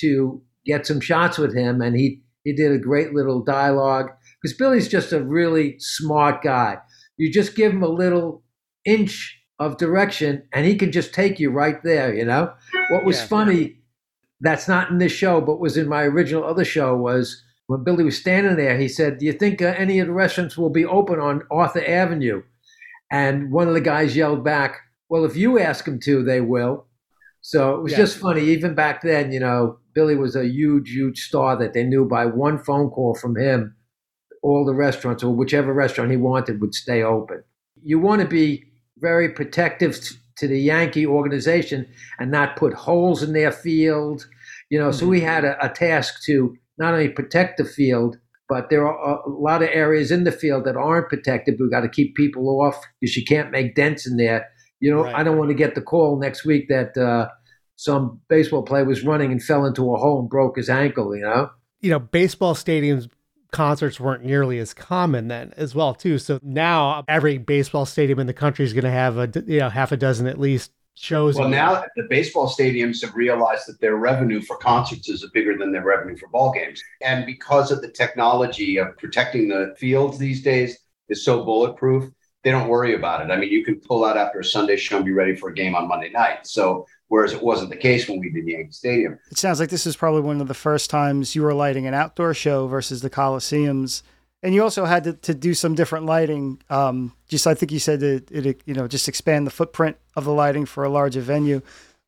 to 0.00 0.42
get 0.66 0.86
some 0.86 1.00
shots 1.00 1.38
with 1.38 1.56
him, 1.56 1.80
and 1.80 1.96
he 1.96 2.20
he 2.42 2.52
did 2.52 2.72
a 2.72 2.78
great 2.78 3.14
little 3.14 3.42
dialogue 3.42 4.10
because 4.42 4.54
Billy's 4.54 4.86
just 4.86 5.14
a 5.14 5.24
really 5.24 5.76
smart 5.78 6.42
guy. 6.42 6.76
You 7.16 7.32
just 7.32 7.56
give 7.56 7.72
him 7.72 7.82
a 7.82 7.88
little 7.88 8.44
inch 8.84 9.34
of 9.58 9.78
direction, 9.78 10.46
and 10.52 10.66
he 10.66 10.76
can 10.76 10.92
just 10.92 11.14
take 11.14 11.40
you 11.40 11.50
right 11.50 11.82
there. 11.82 12.14
You 12.14 12.26
know, 12.26 12.52
what 12.90 13.06
was 13.06 13.20
yeah, 13.20 13.26
funny 13.26 13.62
yeah. 13.62 13.68
that's 14.42 14.68
not 14.68 14.90
in 14.90 14.98
this 14.98 15.12
show, 15.12 15.40
but 15.40 15.58
was 15.58 15.78
in 15.78 15.88
my 15.88 16.02
original 16.02 16.44
other 16.44 16.66
show 16.66 16.94
was 16.94 17.42
when 17.66 17.82
Billy 17.82 18.04
was 18.04 18.18
standing 18.18 18.56
there. 18.56 18.76
He 18.76 18.88
said, 18.88 19.16
"Do 19.16 19.24
you 19.24 19.32
think 19.32 19.62
uh, 19.62 19.72
any 19.78 20.00
of 20.00 20.08
the 20.08 20.12
restaurants 20.12 20.58
will 20.58 20.68
be 20.68 20.84
open 20.84 21.18
on 21.18 21.44
Arthur 21.50 21.82
Avenue?" 21.82 22.42
And 23.10 23.50
one 23.50 23.68
of 23.68 23.74
the 23.74 23.80
guys 23.80 24.14
yelled 24.14 24.44
back, 24.44 24.83
well, 25.08 25.24
if 25.24 25.36
you 25.36 25.58
ask 25.58 25.84
them 25.84 26.00
to, 26.00 26.22
they 26.22 26.40
will. 26.40 26.86
So 27.40 27.74
it 27.74 27.82
was 27.82 27.92
yeah. 27.92 27.98
just 27.98 28.18
funny. 28.18 28.42
Even 28.42 28.74
back 28.74 29.02
then, 29.02 29.30
you 29.30 29.40
know, 29.40 29.78
Billy 29.94 30.16
was 30.16 30.34
a 30.34 30.46
huge, 30.46 30.90
huge 30.90 31.20
star 31.20 31.56
that 31.58 31.74
they 31.74 31.84
knew 31.84 32.06
by 32.06 32.26
one 32.26 32.58
phone 32.58 32.90
call 32.90 33.14
from 33.14 33.36
him, 33.36 33.76
all 34.42 34.64
the 34.64 34.74
restaurants 34.74 35.22
or 35.22 35.34
whichever 35.34 35.72
restaurant 35.72 36.10
he 36.10 36.16
wanted 36.16 36.60
would 36.60 36.74
stay 36.74 37.02
open. 37.02 37.44
You 37.82 37.98
want 37.98 38.22
to 38.22 38.28
be 38.28 38.64
very 38.98 39.28
protective 39.28 40.00
to 40.36 40.48
the 40.48 40.58
Yankee 40.58 41.06
organization 41.06 41.86
and 42.18 42.30
not 42.30 42.56
put 42.56 42.72
holes 42.72 43.22
in 43.22 43.34
their 43.34 43.52
field. 43.52 44.26
You 44.70 44.78
know, 44.78 44.88
mm-hmm. 44.88 44.98
so 44.98 45.06
we 45.06 45.18
mm-hmm. 45.18 45.26
had 45.26 45.44
a, 45.44 45.66
a 45.66 45.68
task 45.68 46.22
to 46.24 46.56
not 46.78 46.94
only 46.94 47.10
protect 47.10 47.58
the 47.58 47.64
field, 47.64 48.16
but 48.48 48.70
there 48.70 48.86
are 48.86 49.20
a 49.20 49.28
lot 49.28 49.62
of 49.62 49.68
areas 49.70 50.10
in 50.10 50.24
the 50.24 50.32
field 50.32 50.64
that 50.64 50.76
aren't 50.76 51.08
protected. 51.08 51.56
We've 51.60 51.70
got 51.70 51.80
to 51.80 51.88
keep 51.88 52.14
people 52.16 52.48
off 52.62 52.80
because 53.00 53.16
you 53.16 53.24
can't 53.24 53.50
make 53.50 53.74
dents 53.74 54.06
in 54.06 54.16
there 54.16 54.48
you 54.84 54.94
know, 54.94 55.04
right. 55.04 55.14
I 55.14 55.22
don't 55.22 55.38
want 55.38 55.48
to 55.48 55.54
get 55.54 55.74
the 55.74 55.80
call 55.80 56.18
next 56.18 56.44
week 56.44 56.68
that 56.68 56.94
uh, 56.98 57.30
some 57.76 58.20
baseball 58.28 58.62
player 58.62 58.84
was 58.84 59.02
running 59.02 59.32
and 59.32 59.42
fell 59.42 59.64
into 59.64 59.94
a 59.94 59.96
hole 59.96 60.20
and 60.20 60.28
broke 60.28 60.58
his 60.58 60.68
ankle. 60.68 61.16
You 61.16 61.22
know, 61.22 61.50
you 61.80 61.88
know, 61.88 61.98
baseball 61.98 62.54
stadiums 62.54 63.08
concerts 63.50 63.98
weren't 63.98 64.24
nearly 64.24 64.58
as 64.58 64.74
common 64.74 65.28
then 65.28 65.54
as 65.56 65.74
well 65.74 65.94
too. 65.94 66.18
So 66.18 66.38
now 66.42 67.02
every 67.08 67.38
baseball 67.38 67.86
stadium 67.86 68.18
in 68.18 68.26
the 68.26 68.34
country 68.34 68.66
is 68.66 68.74
going 68.74 68.84
to 68.84 68.90
have 68.90 69.16
a 69.16 69.30
you 69.46 69.60
know 69.60 69.70
half 69.70 69.90
a 69.90 69.96
dozen 69.96 70.26
at 70.26 70.38
least 70.38 70.70
shows. 70.92 71.36
Well, 71.36 71.48
now 71.48 71.82
the 71.96 72.06
baseball 72.10 72.46
stadiums 72.46 73.02
have 73.02 73.14
realized 73.14 73.66
that 73.68 73.80
their 73.80 73.96
revenue 73.96 74.42
for 74.42 74.58
concerts 74.58 75.08
is 75.08 75.26
bigger 75.32 75.56
than 75.56 75.72
their 75.72 75.84
revenue 75.84 76.18
for 76.18 76.28
ball 76.28 76.52
games, 76.52 76.82
and 77.00 77.24
because 77.24 77.70
of 77.70 77.80
the 77.80 77.90
technology 77.90 78.76
of 78.76 78.94
protecting 78.98 79.48
the 79.48 79.74
fields 79.78 80.18
these 80.18 80.42
days 80.42 80.78
is 81.08 81.24
so 81.24 81.42
bulletproof 81.42 82.10
they 82.44 82.50
don't 82.50 82.68
worry 82.68 82.94
about 82.94 83.22
it. 83.22 83.32
I 83.32 83.36
mean, 83.36 83.50
you 83.50 83.64
can 83.64 83.76
pull 83.76 84.04
out 84.04 84.16
after 84.18 84.38
a 84.38 84.44
Sunday 84.44 84.76
show 84.76 84.96
and 84.96 85.04
be 85.04 85.12
ready 85.12 85.34
for 85.34 85.48
a 85.48 85.54
game 85.54 85.74
on 85.74 85.88
Monday 85.88 86.10
night. 86.10 86.46
So, 86.46 86.86
whereas 87.08 87.32
it 87.32 87.42
wasn't 87.42 87.70
the 87.70 87.76
case 87.76 88.06
when 88.06 88.20
we 88.20 88.30
did 88.30 88.46
Yankee 88.46 88.70
Stadium. 88.70 89.18
It 89.30 89.38
sounds 89.38 89.60
like 89.60 89.70
this 89.70 89.86
is 89.86 89.96
probably 89.96 90.20
one 90.20 90.40
of 90.40 90.48
the 90.48 90.54
first 90.54 90.90
times 90.90 91.34
you 91.34 91.42
were 91.42 91.54
lighting 91.54 91.86
an 91.86 91.94
outdoor 91.94 92.34
show 92.34 92.66
versus 92.66 93.00
the 93.00 93.10
Coliseums. 93.10 94.02
and 94.42 94.54
you 94.54 94.62
also 94.62 94.84
had 94.84 95.04
to, 95.04 95.14
to 95.14 95.34
do 95.34 95.54
some 95.54 95.74
different 95.74 96.04
lighting. 96.04 96.60
Um, 96.68 97.14
just 97.28 97.46
I 97.46 97.54
think 97.54 97.72
you 97.72 97.78
said 97.78 98.02
it, 98.02 98.30
it, 98.30 98.60
you 98.66 98.74
know, 98.74 98.86
just 98.86 99.08
expand 99.08 99.46
the 99.46 99.50
footprint 99.50 99.96
of 100.14 100.24
the 100.24 100.32
lighting 100.32 100.66
for 100.66 100.84
a 100.84 100.90
larger 100.90 101.22
venue. 101.22 101.62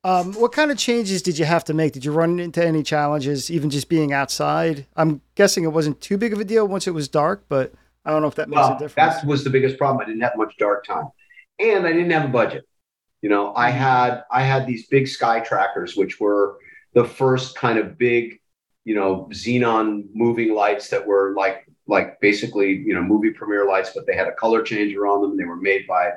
Um, 0.05 0.35
what 0.35 0.53
kind 0.53 0.71
of 0.71 0.77
changes 0.79 1.23
did 1.23 1.39
you 1.39 1.47
have 1.47 1.65
to 1.65 1.75
make? 1.75 1.93
Did 1.95 2.05
you 2.05 2.13
run 2.13 2.39
into 2.39 2.65
any 2.65 2.83
challenges, 2.83 3.51
even 3.51 3.71
just 3.71 3.89
being 3.89 4.13
outside? 4.13 4.87
I'm 4.95 5.23
guessing 5.35 5.65
it 5.65 5.73
wasn't 5.73 6.01
too 6.01 6.17
big 6.19 6.33
of 6.33 6.39
a 6.39 6.45
deal 6.45 6.69
once 6.69 6.87
it 6.87 6.93
was 6.93 7.09
dark, 7.09 7.45
but 7.49 7.73
I 8.07 8.11
don't 8.11 8.23
know 8.23 8.29
if 8.29 8.35
that 8.37 8.49
makes 8.49 8.61
well, 8.61 8.77
a 8.77 8.79
difference. 8.79 9.21
That 9.21 9.27
was 9.27 9.45
the 9.45 9.51
biggest 9.51 9.77
problem. 9.77 10.01
I 10.01 10.07
didn't 10.07 10.23
have 10.23 10.37
much 10.37 10.57
dark 10.59 10.87
time, 10.87 11.09
and 11.59 11.87
I 11.87 11.93
didn't 11.93 12.11
have 12.11 12.25
a 12.27 12.33
budget. 12.33 12.65
You 13.21 13.29
know, 13.29 13.53
I 13.55 13.71
mm-hmm. 13.71 13.79
had 13.79 14.23
I 14.31 14.43
had 14.43 14.67
these 14.67 14.87
big 14.87 15.09
sky 15.09 15.41
trackers, 15.41 15.97
which 15.97 16.21
were 16.21 16.59
the 16.95 17.05
first 17.05 17.57
kind 17.57 17.79
of 17.79 17.99
big, 17.99 18.41
you 18.85 18.95
know, 18.95 19.29
xenon 19.33 20.05
moving 20.15 20.55
lights 20.55 20.89
that 20.91 21.07
were 21.07 21.35
like 21.37 21.67
like 21.87 22.21
basically 22.21 22.71
you 22.71 22.95
know 22.95 23.03
movie 23.03 23.31
premiere 23.31 23.67
lights, 23.67 23.91
but 23.95 24.07
they 24.07 24.15
had 24.15 24.29
a 24.29 24.35
color 24.35 24.63
changer 24.63 25.07
on 25.07 25.21
them. 25.21 25.37
They 25.37 25.45
were 25.45 25.57
made 25.57 25.87
by 25.87 26.13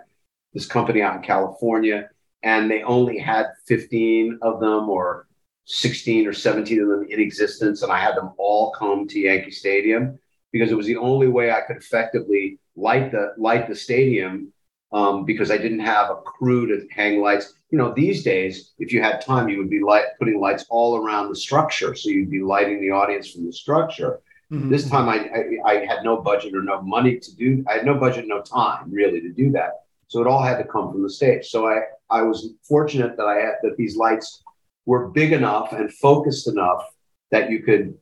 this 0.54 0.66
company 0.66 1.02
out 1.02 1.16
in 1.16 1.22
California 1.22 2.10
and 2.44 2.70
they 2.70 2.84
only 2.84 3.18
had 3.18 3.48
15 3.66 4.40
of 4.42 4.60
them 4.60 4.90
or 4.90 5.28
16 5.66 6.28
or 6.28 6.34
17 6.34 6.82
of 6.82 6.88
them 6.88 7.06
in 7.10 7.20
existence. 7.20 7.84
And 7.84 7.92
I 7.92 8.00
had 8.00 8.16
them 8.16 8.32
all 8.38 8.72
come 8.72 9.08
to 9.08 9.20
Yankee 9.20 9.52
Stadium 9.52 10.18
because 10.52 10.72
it 10.72 10.76
was 10.76 10.88
the 10.88 10.97
only 10.97 11.28
way 11.28 11.52
I 11.52 11.62
could 11.62 11.78
effectively 11.78 12.60
light 12.76 13.12
the 13.12 13.34
light 13.38 13.68
the 13.68 13.76
stadium 13.76 14.54
um, 14.91 15.26
because 15.26 15.52
I 15.52 15.58
didn't 15.58 15.82
have 15.82 16.10
a 16.10 16.16
crew 16.16 16.68
to 16.68 16.88
hang 16.91 17.22
lights. 17.22 17.54
You 17.70 17.78
know, 17.78 17.93
these 17.93 18.24
days, 18.24 18.72
if 18.80 18.91
you 18.91 19.02
had 19.02 19.22
time, 19.22 19.50
you 19.50 19.58
would 19.60 19.70
be 19.70 19.82
light, 19.82 20.06
putting 20.18 20.39
lights 20.39 20.66
all 20.70 20.97
around 20.97 21.30
the 21.30 21.36
structure, 21.36 21.93
so 21.93 22.10
you'd 22.10 22.32
be 22.32 22.41
lighting 22.41 22.82
the 22.82 22.91
audience 22.91 23.32
from 23.32 23.45
the 23.45 23.54
structure. 23.54 24.22
Mm-hmm. 24.52 24.72
This 24.72 24.89
time, 24.89 25.08
I, 25.08 25.30
I, 25.68 25.74
I 25.74 25.86
had 25.86 26.04
no 26.04 26.18
budget 26.18 26.56
or 26.56 26.64
no 26.64 26.82
money 26.82 27.20
to 27.20 27.36
do. 27.36 27.64
I 27.70 27.74
had 27.74 27.86
no 27.86 27.93
budget, 27.93 28.26
no 28.28 28.41
time 28.41 28.91
really 28.91 29.22
to 29.22 29.32
do 29.32 29.52
that. 29.52 29.74
So 30.08 30.22
it 30.22 30.28
all 30.28 30.41
had 30.41 30.58
to 30.58 30.64
come 30.64 30.91
from 30.91 31.04
the 31.04 31.10
stage. 31.10 31.50
So 31.50 31.68
I, 31.68 31.82
I 32.10 32.24
was 32.24 32.54
fortunate 32.64 33.16
that 33.18 33.28
I 33.28 33.36
had 33.36 33.56
that 33.62 33.78
these 33.78 33.95
lights 33.95 34.43
were 34.88 35.10
big 35.10 35.34
enough 35.34 35.72
and 35.72 35.93
focused 35.93 36.47
enough 36.47 36.84
that 37.30 37.52
you 37.52 37.62
could 37.62 37.95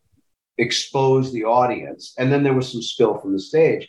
expose 0.58 1.32
the 1.32 1.44
audience. 1.44 2.14
And 2.18 2.32
then 2.32 2.44
there 2.44 2.54
was 2.54 2.72
some 2.72 2.82
spill 2.82 3.18
from 3.18 3.34
the 3.34 3.40
stage. 3.40 3.88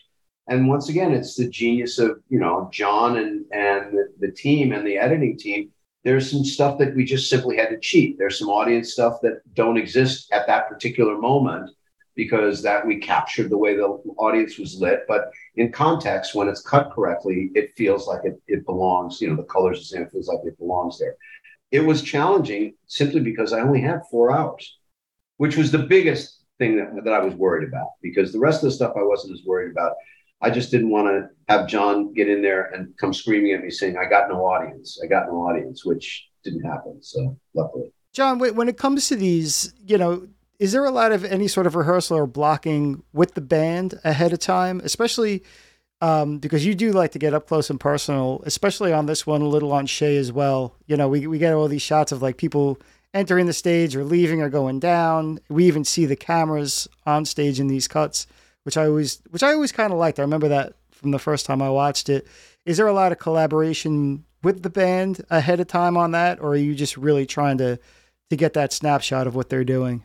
And 0.49 0.69
once 0.69 0.89
again, 0.89 1.12
it's 1.12 1.35
the 1.35 1.49
genius 1.49 1.99
of 1.99 2.21
you 2.29 2.41
know 2.41 2.69
Jon 2.73 3.19
and 3.19 3.45
and 3.53 3.93
the, 3.93 4.09
the 4.19 4.33
team 4.33 4.73
and 4.73 4.87
the 4.87 4.97
editing 4.97 5.39
team. 5.39 5.71
There's 6.05 6.31
some 6.31 6.45
stuff 6.45 6.79
that 6.79 6.95
we 6.95 7.05
just 7.05 7.29
simply 7.29 7.57
had 7.57 7.69
to 7.69 7.79
cheat. 7.81 8.16
There's 8.19 8.39
some 8.39 8.49
audience 8.49 8.93
stuff 8.93 9.21
that 9.23 9.43
don't 9.55 9.77
exist 9.77 10.33
at 10.33 10.47
that 10.47 10.69
particular 10.69 11.19
moment 11.19 11.71
because 12.14 12.62
that 12.62 12.85
we 12.85 12.97
captured 12.97 13.49
the 13.49 13.59
way 13.59 13.77
the 13.77 13.85
audience 14.19 14.59
was 14.59 14.81
lit. 14.81 15.05
But 15.07 15.31
in 15.55 15.71
context, 15.71 16.35
when 16.35 16.49
it's 16.49 16.62
cut 16.62 16.91
correctly, 16.93 17.51
it 17.55 17.77
feels 17.77 18.09
like 18.09 18.23
it, 18.25 18.41
it 18.49 18.66
belongs, 18.66 19.21
you 19.21 19.29
know, 19.29 19.37
the 19.37 19.45
colors 19.45 19.79
the 19.79 19.85
same, 19.85 20.03
it 20.03 20.11
feels 20.11 20.27
like 20.27 20.41
it 20.45 20.59
belongs 20.59 20.99
there. 20.99 21.14
It 21.71 21.81
was 21.81 22.03
challenging 22.03 22.75
simply 22.89 23.21
because 23.21 23.53
I 23.53 23.61
only 23.61 23.81
had 23.81 24.01
four 24.11 24.33
hours, 24.33 24.79
which 25.37 25.57
was 25.57 25.71
the 25.71 25.79
biggest 25.79 26.38
thing 26.59 26.77
that, 26.77 27.05
that 27.05 27.13
I 27.13 27.21
was 27.21 27.35
worried 27.35 27.69
about 27.69 27.89
because 28.03 28.33
the 28.33 28.39
rest 28.39 28.63
of 28.63 28.71
the 28.71 28.77
stuff 28.77 28.93
I 28.97 29.03
wasn't 29.03 29.35
as 29.35 29.45
worried 29.47 29.71
about. 29.71 29.93
I 30.41 30.51
just 30.51 30.71
didn't 30.71 30.91
want 30.91 31.09
to 31.09 31.29
have 31.49 31.67
Jon 31.67 32.13
get 32.13 32.29
in 32.29 32.43
there 32.43 32.67
and 32.73 32.97
come 32.97 33.13
screaming 33.13 33.53
at 33.55 33.63
me 33.63 33.71
saying, 33.71 33.97
I 33.97 34.09
got 34.09 34.29
no 34.29 34.45
audience. 34.45 35.01
I 35.03 35.09
got 35.09 35.27
no 35.27 35.39
audience, 35.39 35.85
which 35.85 36.29
didn't 36.45 36.63
happen. 36.63 37.03
So 37.03 37.37
luckily. 37.55 37.93
Jon, 38.13 38.39
when 38.39 38.69
it 38.69 38.79
comes 38.79 39.09
to 39.09 39.17
these, 39.17 39.75
you 39.85 39.99
know, 39.99 40.29
is 40.59 40.73
there 40.73 40.85
a 40.85 40.91
lot 40.91 41.13
of 41.13 41.25
any 41.25 41.49
sort 41.49 41.67
of 41.67 41.75
rehearsal 41.75 42.19
or 42.19 42.27
blocking 42.27 43.03
with 43.13 43.35
the 43.35 43.41
band 43.41 43.99
ahead 44.05 44.33
of 44.33 44.39
time, 44.39 44.81
especially 44.85 45.43
um, 46.01 46.39
because 46.39 46.65
you 46.65 46.75
do 46.75 46.93
like 46.93 47.13
to 47.13 47.19
get 47.19 47.35
up 47.35 47.49
close 47.49 47.71
and 47.71 47.81
personal, 47.81 48.43
especially 48.45 48.93
on 48.93 49.07
this 49.07 49.27
one, 49.27 49.43
a 49.43 49.49
little 49.49 49.73
on 49.73 49.87
Shea 49.87 50.17
as 50.17 50.33
well. 50.33 50.75
You 50.87 50.97
know, 50.97 51.09
we, 51.09 51.27
we 51.27 51.39
get 51.39 51.55
all 51.55 51.69
these 51.69 51.83
shots 51.83 52.13
of 52.13 52.23
like 52.23 52.37
people 52.37 52.79
entering 53.15 53.47
the 53.47 53.53
stage 53.53 53.97
or 53.97 54.05
leaving 54.05 54.43
or 54.43 54.51
going 54.51 54.81
down. 54.81 55.39
We 55.49 55.65
even 55.65 55.85
see 55.85 56.07
the 56.07 56.17
cameras 56.17 56.89
on 57.07 57.25
stage 57.25 57.61
in 57.61 57.69
these 57.69 57.89
cuts, 57.89 58.27
which 58.65 58.77
I 58.77 58.87
always, 58.87 59.21
which 59.31 59.43
I 59.43 59.53
always 59.53 59.73
kind 59.73 59.93
of 59.93 59.99
liked. 59.99 60.19
I 60.19 60.23
remember 60.23 60.49
that 60.49 60.75
from 60.91 61.11
the 61.11 61.19
first 61.19 61.47
time 61.47 61.63
I 61.63 61.71
watched 61.71 62.09
it. 62.09 62.27
Is 62.67 62.77
there 62.77 62.87
a 62.87 62.93
lot 62.93 63.13
of 63.13 63.19
collaboration 63.19 64.25
with 64.43 64.63
the 64.63 64.71
band 64.71 65.25
ahead 65.31 65.61
of 65.61 65.67
time 65.67 65.97
on 65.97 66.13
that, 66.13 66.41
or 66.41 66.51
are 66.51 66.57
you 66.57 66.75
just 66.75 66.97
really 66.97 67.27
trying 67.27 67.59
to 67.59 67.79
to 68.31 68.37
get 68.37 68.53
that 68.53 68.73
snapshot 68.73 69.27
of 69.27 69.35
what 69.35 69.49
they're 69.49 69.65
doing? 69.65 70.05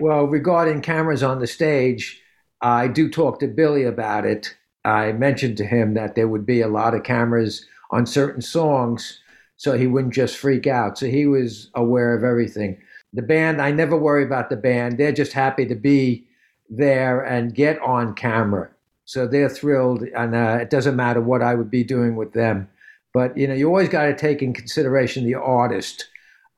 Well, 0.00 0.24
regarding 0.24 0.82
cameras 0.82 1.22
on 1.22 1.38
the 1.38 1.46
stage, 1.46 2.20
I 2.60 2.88
do 2.88 3.08
talk 3.08 3.38
to 3.40 3.46
Billy 3.46 3.84
about 3.84 4.26
it. 4.26 4.54
I 4.84 5.12
mentioned 5.12 5.56
to 5.58 5.64
him 5.64 5.94
that 5.94 6.14
there 6.14 6.28
would 6.28 6.44
be 6.44 6.60
a 6.60 6.68
lot 6.68 6.94
of 6.94 7.02
cameras 7.02 7.64
on 7.90 8.06
certain 8.06 8.42
songs 8.42 9.20
so 9.56 9.72
he 9.72 9.86
wouldn't 9.86 10.14
just 10.14 10.36
freak 10.36 10.66
out. 10.66 10.98
So 10.98 11.06
he 11.06 11.26
was 11.26 11.70
aware 11.74 12.14
of 12.14 12.24
everything. 12.24 12.78
The 13.12 13.22
band, 13.22 13.60
I 13.60 13.70
never 13.70 13.96
worry 13.96 14.24
about 14.24 14.50
the 14.50 14.56
band. 14.56 14.98
They're 14.98 15.12
just 15.12 15.32
happy 15.32 15.66
to 15.66 15.74
be 15.74 16.26
there 16.68 17.22
and 17.22 17.54
get 17.54 17.80
on 17.80 18.14
camera. 18.14 18.70
So 19.04 19.26
they're 19.26 19.48
thrilled, 19.48 20.02
and 20.02 20.34
uh, 20.34 20.58
it 20.60 20.70
doesn't 20.70 20.96
matter 20.96 21.20
what 21.20 21.40
I 21.40 21.54
would 21.54 21.70
be 21.70 21.84
doing 21.84 22.16
with 22.16 22.32
them. 22.32 22.68
But 23.14 23.36
you 23.36 23.46
know, 23.46 23.54
you 23.54 23.68
always 23.68 23.88
got 23.88 24.06
to 24.06 24.16
take 24.16 24.42
in 24.42 24.52
consideration 24.52 25.24
the 25.24 25.36
artist 25.36 26.08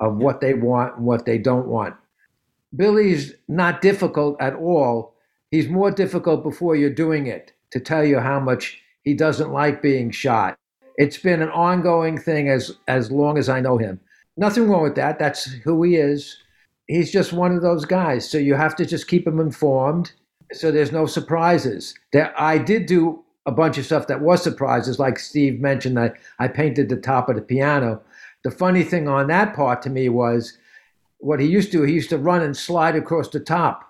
of 0.00 0.16
what 0.16 0.40
they 0.40 0.54
want 0.54 0.96
and 0.96 1.06
what 1.06 1.26
they 1.26 1.38
don't 1.38 1.68
want. 1.68 1.94
Billy's 2.74 3.32
not 3.48 3.80
difficult 3.80 4.40
at 4.40 4.54
all. 4.54 5.14
He's 5.50 5.68
more 5.68 5.90
difficult 5.90 6.42
before 6.42 6.76
you're 6.76 6.90
doing 6.90 7.26
it 7.26 7.52
to 7.70 7.80
tell 7.80 8.04
you 8.04 8.18
how 8.18 8.40
much 8.40 8.80
he 9.02 9.14
doesn't 9.14 9.52
like 9.52 9.80
being 9.80 10.10
shot. 10.10 10.57
It's 10.98 11.16
been 11.16 11.40
an 11.40 11.48
ongoing 11.48 12.18
thing 12.18 12.50
as 12.50 12.76
as 12.86 13.10
long 13.10 13.38
as 13.38 13.48
I 13.48 13.60
know 13.60 13.78
him. 13.78 13.98
Nothing 14.36 14.68
wrong 14.68 14.82
with 14.82 14.96
that. 14.96 15.18
That's 15.18 15.44
who 15.64 15.82
he 15.82 15.96
is. 15.96 16.36
He's 16.86 17.10
just 17.10 17.32
one 17.32 17.56
of 17.56 17.62
those 17.62 17.86
guys. 17.86 18.28
So 18.28 18.36
you 18.36 18.54
have 18.54 18.76
to 18.76 18.84
just 18.84 19.08
keep 19.08 19.26
him 19.26 19.40
informed 19.40 20.12
so 20.52 20.70
there's 20.70 20.92
no 20.92 21.06
surprises. 21.06 21.94
There, 22.12 22.32
I 22.40 22.58
did 22.58 22.86
do 22.86 23.24
a 23.46 23.52
bunch 23.52 23.78
of 23.78 23.84
stuff 23.84 24.06
that 24.06 24.20
was 24.20 24.42
surprises, 24.42 24.98
like 24.98 25.18
Steve 25.18 25.60
mentioned. 25.60 25.98
I, 25.98 26.12
I 26.38 26.48
painted 26.48 26.88
the 26.88 26.96
top 26.96 27.28
of 27.28 27.36
the 27.36 27.42
piano. 27.42 28.00
The 28.44 28.50
funny 28.50 28.82
thing 28.82 29.08
on 29.08 29.26
that 29.28 29.54
part 29.54 29.82
to 29.82 29.90
me 29.90 30.08
was 30.08 30.56
what 31.18 31.40
he 31.40 31.46
used 31.46 31.72
to, 31.72 31.82
he 31.82 31.94
used 31.94 32.10
to 32.10 32.18
run 32.18 32.42
and 32.42 32.56
slide 32.56 32.96
across 32.96 33.28
the 33.28 33.40
top. 33.40 33.87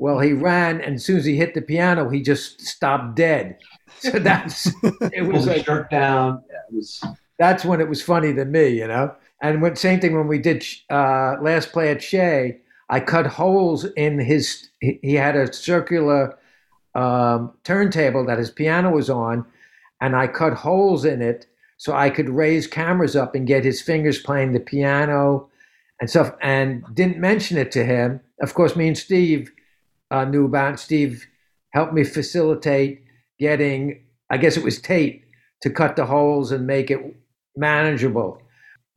Well, 0.00 0.18
he 0.18 0.32
ran, 0.32 0.80
and 0.80 0.94
as 0.94 1.04
soon 1.04 1.18
as 1.18 1.26
he 1.26 1.36
hit 1.36 1.52
the 1.52 1.60
piano, 1.60 2.08
he 2.08 2.22
just 2.22 2.62
stopped 2.62 3.16
dead. 3.16 3.58
So 3.98 4.10
that's 4.18 4.72
it 4.82 5.30
was 5.30 5.46
like 5.46 5.66
shirt 5.66 5.90
down. 5.90 6.42
Yeah, 6.50 6.56
it 6.70 6.74
was. 6.74 7.04
That's 7.38 7.66
when 7.66 7.82
it 7.82 7.88
was 7.88 8.02
funny 8.02 8.32
to 8.32 8.46
me, 8.46 8.68
you 8.68 8.86
know. 8.86 9.14
And 9.42 9.60
when 9.60 9.76
same 9.76 10.00
thing 10.00 10.16
when 10.16 10.26
we 10.26 10.38
did 10.38 10.64
uh, 10.90 11.36
last 11.42 11.72
play 11.72 11.90
at 11.90 12.02
Shea, 12.02 12.60
I 12.88 13.00
cut 13.00 13.26
holes 13.26 13.84
in 13.84 14.18
his. 14.18 14.70
He 14.80 15.14
had 15.14 15.36
a 15.36 15.52
circular 15.52 16.38
um, 16.94 17.52
turntable 17.64 18.24
that 18.24 18.38
his 18.38 18.50
piano 18.50 18.90
was 18.92 19.10
on, 19.10 19.44
and 20.00 20.16
I 20.16 20.28
cut 20.28 20.54
holes 20.54 21.04
in 21.04 21.20
it 21.20 21.46
so 21.76 21.94
I 21.94 22.08
could 22.08 22.30
raise 22.30 22.66
cameras 22.66 23.16
up 23.16 23.34
and 23.34 23.46
get 23.46 23.64
his 23.66 23.82
fingers 23.82 24.18
playing 24.18 24.52
the 24.52 24.60
piano 24.60 25.50
and 26.00 26.08
stuff, 26.08 26.34
and 26.40 26.82
didn't 26.94 27.18
mention 27.18 27.58
it 27.58 27.70
to 27.72 27.84
him. 27.84 28.20
Of 28.40 28.54
course, 28.54 28.74
me 28.74 28.88
and 28.88 28.96
Steve 28.96 29.52
uh, 30.10 30.24
knew 30.24 30.44
about. 30.46 30.74
It. 30.74 30.78
Steve 30.78 31.26
helped 31.70 31.92
me 31.92 32.04
facilitate 32.04 33.02
getting, 33.38 34.02
I 34.28 34.36
guess 34.36 34.56
it 34.56 34.64
was 34.64 34.80
Tait, 34.80 35.24
to 35.62 35.70
cut 35.70 35.96
the 35.96 36.06
holes 36.06 36.52
and 36.52 36.66
make 36.66 36.90
it 36.90 37.00
manageable. 37.56 38.42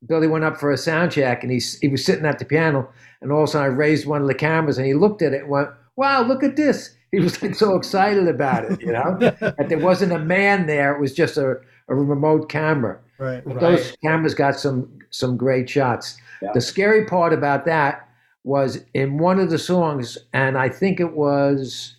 Billy 0.08 0.28
went 0.28 0.44
up 0.44 0.58
for 0.58 0.72
a 0.72 0.78
sound 0.78 1.12
check, 1.12 1.44
and 1.44 1.52
he 1.52 1.62
he 1.82 1.88
was 1.88 2.04
sitting 2.04 2.26
at 2.26 2.40
the 2.40 2.46
piano, 2.46 2.90
and 3.22 3.32
all 3.32 3.44
of 3.44 3.50
a 3.50 3.52
sudden 3.52 3.72
I 3.72 3.76
raised 3.76 4.06
one 4.06 4.22
of 4.22 4.28
the 4.28 4.36
cameras, 4.36 4.78
and 4.78 4.86
he 4.86 4.94
looked 4.94 5.22
at 5.22 5.34
it 5.34 5.42
and 5.42 5.50
went, 5.50 5.70
"Wow, 5.96 6.24
look 6.24 6.44
at 6.44 6.58
this!" 6.58 6.96
He 7.12 7.20
was 7.20 7.42
like 7.42 7.56
so 7.56 7.76
excited 7.76 8.28
about 8.28 8.66
it, 8.66 8.82
you 8.82 8.92
know, 8.92 9.18
that 9.20 9.70
there 9.70 9.80
wasn't 9.80 10.12
a 10.12 10.20
man 10.20 10.66
there; 10.66 10.94
it 10.94 11.00
was 11.00 11.14
just 11.14 11.38
a, 11.38 11.56
a 11.88 11.96
remote 11.96 12.50
camera. 12.50 13.00
Right, 13.18 13.46
right. 13.46 13.60
Those 13.60 13.96
cameras 14.04 14.34
got 14.34 14.60
some 14.60 15.00
some 15.10 15.38
great 15.38 15.70
shots. 15.70 16.18
The 16.54 16.60
scary 16.60 17.06
part 17.06 17.32
about 17.32 17.64
that 17.66 18.10
was 18.44 18.84
in 18.94 19.18
one 19.18 19.40
of 19.40 19.50
the 19.50 19.58
songs, 19.60 20.18
and 20.34 20.58
I 20.58 20.70
think 20.70 21.00
it 21.00 21.14
was 21.14 21.96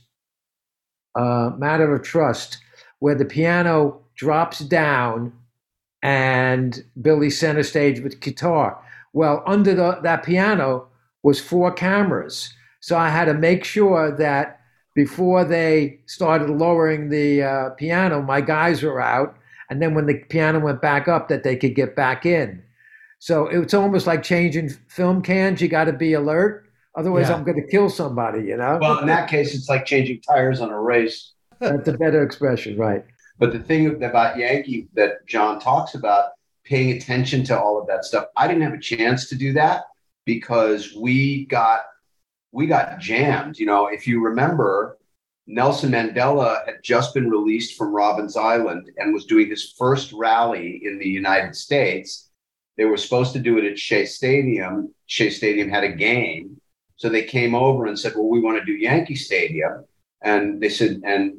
uh, 1.15 1.51
Matter 1.57 1.95
of 1.95 2.03
Trust, 2.03 2.59
where 2.99 3.15
the 3.15 3.25
piano 3.25 4.01
drops 4.15 4.61
down 4.61 5.33
and 6.03 6.85
Billy 7.01 7.31
center 7.31 7.63
stage 7.63 8.01
with 8.01 8.21
guitar. 8.21 8.81
Well, 9.13 9.43
under 9.47 9.75
the, 9.75 10.01
that 10.03 10.25
piano 10.25 10.89
was 11.23 11.41
four 11.41 11.73
cameras. 11.73 12.53
So 12.81 12.99
I 12.99 13.09
had 13.09 13.27
to 13.27 13.35
make 13.35 13.65
sure 13.65 14.15
that 14.17 14.61
before 14.95 15.45
they 15.45 16.01
started 16.07 16.51
lowering 16.51 17.09
the 17.09 17.43
uh, 17.43 17.71
piano, 17.71 18.23
my 18.23 18.41
guys 18.41 18.83
were 18.83 19.01
out. 19.01 19.37
And 19.71 19.81
then 19.81 19.95
when 19.95 20.07
the 20.07 20.19
piano 20.29 20.61
went 20.61 20.83
back 20.83 21.09
up, 21.09 21.29
that 21.29 21.43
they 21.43 21.57
could 21.57 21.75
get 21.75 21.97
back 21.97 22.27
in. 22.27 22.63
So 23.25 23.47
it's 23.47 23.73
almost 23.73 24.07
like 24.07 24.23
changing 24.23 24.69
film 24.69 25.23
cans. 25.23 25.63
You 25.63 25.69
got 25.69 25.85
to 25.85 25.95
be 25.95 26.13
alert. 26.13 26.67
Otherwise, 26.95 27.31
yeah. 27.31 27.37
I'm 27.37 27.43
going 27.43 27.59
to 27.59 27.67
kill 27.67 27.89
somebody, 27.89 28.43
you 28.43 28.59
know? 28.59 28.77
Well, 28.79 28.99
in 28.99 29.07
that 29.07 29.31
case, 29.31 29.55
it's 29.55 29.67
like 29.67 29.87
changing 29.87 30.21
tires 30.21 30.61
on 30.61 30.69
a 30.69 30.79
race. 30.79 31.33
That's 31.59 31.89
a 31.89 31.95
better 31.95 32.23
expression, 32.23 32.77
right? 32.77 33.03
But 33.39 33.55
the 33.55 33.61
thing 33.61 34.05
about 34.05 34.37
Yankee 34.37 34.89
that 34.93 35.27
Jon 35.27 35.59
talks 35.59 35.95
about, 35.95 36.33
paying 36.65 36.99
attention 36.99 37.45
to 37.45 37.59
all 37.59 37.81
of 37.81 37.87
that 37.87 38.05
stuff, 38.05 38.27
I 38.37 38.47
didn't 38.47 38.63
have 38.63 38.75
a 38.75 38.79
chance 38.79 39.31
to 39.31 39.37
do 39.37 39.55
that 39.55 39.85
because 40.27 40.95
we 40.95 41.47
got 41.47 41.81
we 42.53 42.67
got 42.67 43.01
jammed. 43.01 43.59
You 43.59 43.65
know, 43.65 43.87
if 43.87 44.07
you 44.07 44.23
remember, 44.23 44.99
Nelson 45.47 45.93
Mandela 45.93 46.67
had 46.67 46.83
just 46.83 47.15
been 47.15 47.31
released 47.31 47.79
from 47.79 47.95
Robben 47.95 48.31
Island 48.37 48.91
and 48.99 49.15
was 49.15 49.25
doing 49.25 49.49
his 49.49 49.73
first 49.79 50.13
rally 50.13 50.83
in 50.85 50.99
the 50.99 51.09
United 51.09 51.57
States. 51.57 52.24
They 52.77 52.85
were 52.85 52.97
supposed 52.97 53.33
to 53.35 53.39
do 53.39 53.59
it 53.59 53.65
at 53.65 53.79
Shea 53.79 54.05
Stadium. 54.07 54.93
Shea 55.07 55.31
Stadium 55.31 55.69
had 55.69 55.85
a 55.85 55.93
game. 55.93 56.61
So 56.97 57.09
they 57.09 57.25
came 57.25 57.55
over 57.55 57.87
and 57.87 57.99
said, 57.99 58.15
Well, 58.15 58.29
we 58.29 58.41
want 58.41 58.59
to 58.59 58.65
do 58.65 58.73
Yankee 58.73 59.17
Stadium. 59.17 59.85
And 60.23 60.61
they 60.61 60.69
said, 60.69 61.03
and 61.05 61.35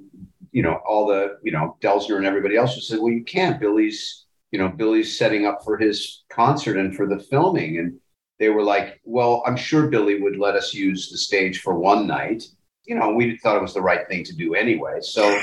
you 0.52 0.62
know, 0.62 0.80
all 0.88 1.08
the, 1.08 1.38
you 1.44 1.52
know, 1.52 1.76
Delsner 1.82 2.18
and 2.18 2.26
everybody 2.26 2.56
else 2.56 2.88
said, 2.88 3.00
Well, 3.00 3.12
you 3.12 3.24
can't. 3.24 3.60
Billy's, 3.60 4.26
you 4.52 4.60
know, 4.60 4.70
Billy's 4.70 5.18
setting 5.18 5.46
up 5.46 5.64
for 5.64 5.78
his 5.78 6.24
concert 6.30 6.78
and 6.78 6.96
for 6.96 7.08
the 7.08 7.20
filming. 7.20 7.80
And 7.80 8.00
they 8.40 8.50
were 8.50 8.64
like, 8.64 9.02
Well, 9.04 9.44
I'm 9.46 9.58
sure 9.58 9.88
Billy 9.88 10.22
would 10.22 10.38
let 10.38 10.56
us 10.56 10.74
use 10.74 11.10
the 11.10 11.18
stage 11.18 11.62
for 11.62 11.78
one 11.78 12.08
night 12.08 12.44
you 12.86 12.96
know, 12.96 13.12
we 13.12 13.38
thought 13.38 13.56
it 13.56 13.62
was 13.62 13.74
the 13.74 13.82
right 13.82 14.08
thing 14.08 14.24
to 14.24 14.36
do 14.36 14.54
anyway. 14.54 15.00
So, 15.02 15.42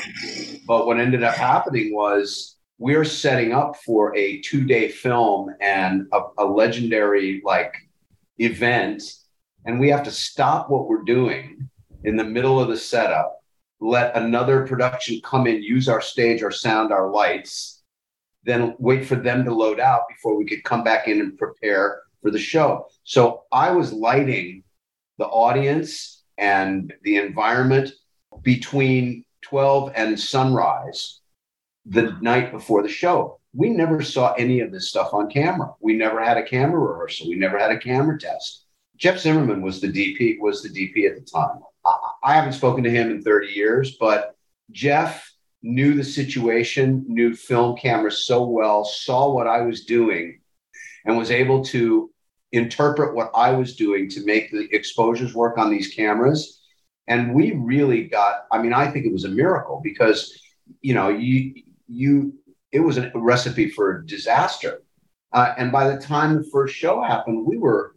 but 0.67 0.87
what 0.87 1.01
ended 1.01 1.23
up 1.23 1.35
happening 1.35 1.93
was 1.93 2.52
we're 2.83 3.05
setting 3.05 3.53
up 3.53 3.77
for 3.77 4.15
a 4.17 4.41
two 4.41 4.65
day 4.65 4.89
film 4.89 5.55
and 5.61 6.09
a, 6.13 6.21
a, 6.39 6.45
legendary 6.45 7.41
like 7.45 7.73
event. 8.39 9.05
And 9.65 9.79
we 9.79 9.89
have 9.91 10.03
to 10.03 10.11
stop 10.11 10.69
what 10.69 10.89
we're 10.89 11.05
doing 11.05 11.71
in 12.03 12.17
the 12.17 12.25
middle 12.25 12.59
of 12.59 12.67
the 12.67 12.77
setup, 12.77 13.41
let 13.81 14.17
another 14.17 14.67
production 14.67 15.21
come 15.23 15.47
in, 15.47 15.63
use 15.63 15.89
our 15.89 16.01
stage, 16.01 16.43
our 16.43 16.51
sound, 16.51 16.93
our 16.93 17.09
lights, 17.09 17.85
then 18.43 18.75
wait 18.81 19.07
for 19.07 19.15
them 19.15 19.45
to 19.45 19.55
load 19.55 19.79
out 19.79 20.09
before 20.09 20.35
we 20.35 20.45
could 20.45 20.65
come 20.65 20.83
back 20.83 21.07
in 21.07 21.21
and 21.21 21.39
prepare 21.39 22.03
for 22.21 22.33
the 22.33 22.39
show. 22.39 22.89
So 23.05 23.45
I 23.53 23.71
was 23.71 23.93
lighting 23.93 24.65
the 25.19 25.27
audience 25.27 26.25
and 26.37 26.93
the 27.05 27.15
environment 27.15 27.93
between 28.43 29.25
12 29.43 29.93
and 29.95 30.19
sunrise 30.19 31.21
the 31.87 32.17
night 32.21 32.53
before 32.53 32.83
the 32.83 32.89
show. 32.89 33.39
We 33.55 33.69
never 33.69 34.03
saw 34.03 34.33
any 34.35 34.61
of 34.61 34.73
this 34.73 34.89
stuff 34.89 35.13
on 35.13 35.31
camera. 35.31 35.75
We 35.81 35.95
never 35.95 36.23
had 36.23 36.39
a 36.39 36.43
camera 36.43 36.81
rehearsal. 36.81 37.29
We 37.29 37.35
never 37.35 37.59
had 37.59 37.71
a 37.71 37.79
camera 37.79 38.19
test. 38.19 38.65
Jeff 38.97 39.19
Zimmerman 39.19 39.63
was 39.63 39.81
the 39.81 39.89
DP, 39.89 40.39
was 40.41 40.63
the 40.63 40.69
DP 40.69 41.09
at 41.11 41.17
the 41.17 41.23
time. 41.23 41.61
I, 41.85 41.97
I 42.25 42.35
haven't 42.35 42.53
spoken 42.53 42.85
to 42.85 42.91
him 42.91 43.11
in 43.11 43.23
30 43.23 43.49
years, 43.49 43.97
but 43.99 44.37
Jeff 44.71 45.31
knew 45.63 45.95
the 45.95 46.05
situation, 46.05 47.05
knew 47.09 47.35
film 47.35 47.77
cameras 47.77 48.27
so 48.27 48.45
well, 48.45 48.85
saw 48.85 49.33
what 49.33 49.47
I 49.47 49.63
was 49.63 49.85
doing, 49.85 50.41
and 51.05 51.17
was 51.17 51.31
able 51.31 51.65
to 51.67 52.11
interpret 52.53 53.15
what 53.15 53.31
I 53.35 53.53
was 53.53 53.77
doing 53.77 54.09
to 54.11 54.25
make 54.25 54.51
the 54.51 54.69
exposures 54.73 55.35
work 55.35 55.59
on 55.59 55.71
these 55.71 55.95
cameras. 55.95 56.61
And 57.09 57.35
we 57.35 57.53
really 57.53 58.05
got, 58.05 58.47
I 58.53 58.63
mean, 58.63 58.73
I 58.73 58.91
think 58.91 59.07
it 59.07 59.13
was 59.13 59.25
a 59.25 59.29
miracle 59.29 59.81
because, 59.83 60.41
you 60.81 60.95
know, 60.95 61.09
you, 61.09 61.63
you, 61.89 62.35
it 62.71 62.81
was 62.81 62.99
a 62.99 63.11
recipe 63.15 63.69
for 63.69 64.03
disaster. 64.03 64.83
Uh, 65.33 65.55
and 65.57 65.73
by 65.73 65.89
the 65.89 66.01
time 66.01 66.37
the 66.37 66.49
first 66.53 66.75
show 66.75 67.03
happened, 67.03 67.47
we 67.47 67.59
were, 67.59 67.97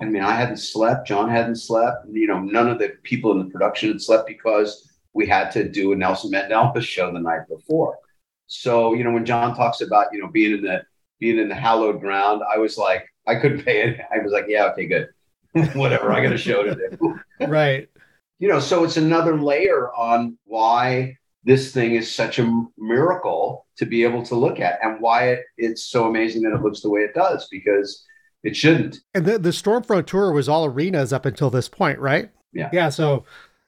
I 0.00 0.06
mean, 0.06 0.22
I 0.22 0.34
hadn't 0.34 0.56
slept, 0.56 1.06
Jon 1.06 1.28
hadn't 1.28 1.56
slept, 1.56 2.06
you 2.10 2.26
know, 2.26 2.40
none 2.40 2.68
of 2.68 2.78
the 2.78 2.94
people 3.02 3.32
in 3.32 3.38
the 3.38 3.50
production 3.50 3.90
had 3.90 4.00
slept 4.00 4.26
because 4.26 4.90
we 5.12 5.26
had 5.26 5.50
to 5.52 5.68
do 5.68 5.92
a 5.92 5.96
Nelson 5.96 6.32
Mandela 6.32 6.80
show 6.82 7.12
the 7.12 7.20
night 7.20 7.48
before. 7.48 7.98
So, 8.46 8.94
you 8.94 9.04
know, 9.04 9.12
when 9.12 9.26
Jon 9.26 9.54
talks 9.54 9.80
about, 9.80 10.06
you 10.12 10.20
know, 10.20 10.28
being 10.28 10.52
in 10.52 10.62
the, 10.62 10.82
being 11.20 11.38
in 11.38 11.48
the 11.48 11.54
hallowed 11.54 12.00
ground, 12.00 12.42
I 12.52 12.58
was 12.58 12.76
like, 12.76 13.06
I 13.26 13.36
couldn't 13.36 13.64
pay 13.64 13.82
it. 13.82 14.00
I 14.12 14.18
was 14.18 14.32
like, 14.32 14.46
yeah, 14.48 14.66
okay, 14.72 14.86
good. 14.86 15.08
Whatever. 15.74 16.12
I 16.12 16.22
got 16.22 16.32
a 16.32 16.38
show 16.38 16.62
to 16.62 16.74
do. 16.74 17.20
right. 17.46 17.88
You 18.38 18.48
know, 18.48 18.58
so 18.58 18.82
it's 18.82 18.96
another 18.96 19.40
layer 19.40 19.92
on 19.92 20.36
why 20.44 21.18
this 21.44 21.72
thing 21.72 21.94
is 21.94 22.12
such 22.12 22.38
a 22.38 22.64
miracle 22.78 23.66
to 23.76 23.86
be 23.86 24.04
able 24.04 24.22
to 24.24 24.34
look 24.34 24.60
at 24.60 24.78
and 24.82 25.00
why 25.00 25.28
it, 25.30 25.44
it's 25.56 25.84
so 25.84 26.08
amazing 26.08 26.42
that 26.42 26.54
it 26.54 26.62
looks 26.62 26.80
the 26.80 26.90
way 26.90 27.00
it 27.00 27.14
does 27.14 27.48
because 27.50 28.04
it 28.44 28.56
shouldn't. 28.56 28.98
And 29.14 29.24
the, 29.24 29.38
the 29.38 29.50
Stormfront 29.50 30.06
tour 30.06 30.32
was 30.32 30.48
all 30.48 30.64
arenas 30.64 31.12
up 31.12 31.26
until 31.26 31.50
this 31.50 31.68
point, 31.68 31.98
right? 31.98 32.30
Yeah. 32.52 32.70
Yeah. 32.72 32.88
So 32.90 33.24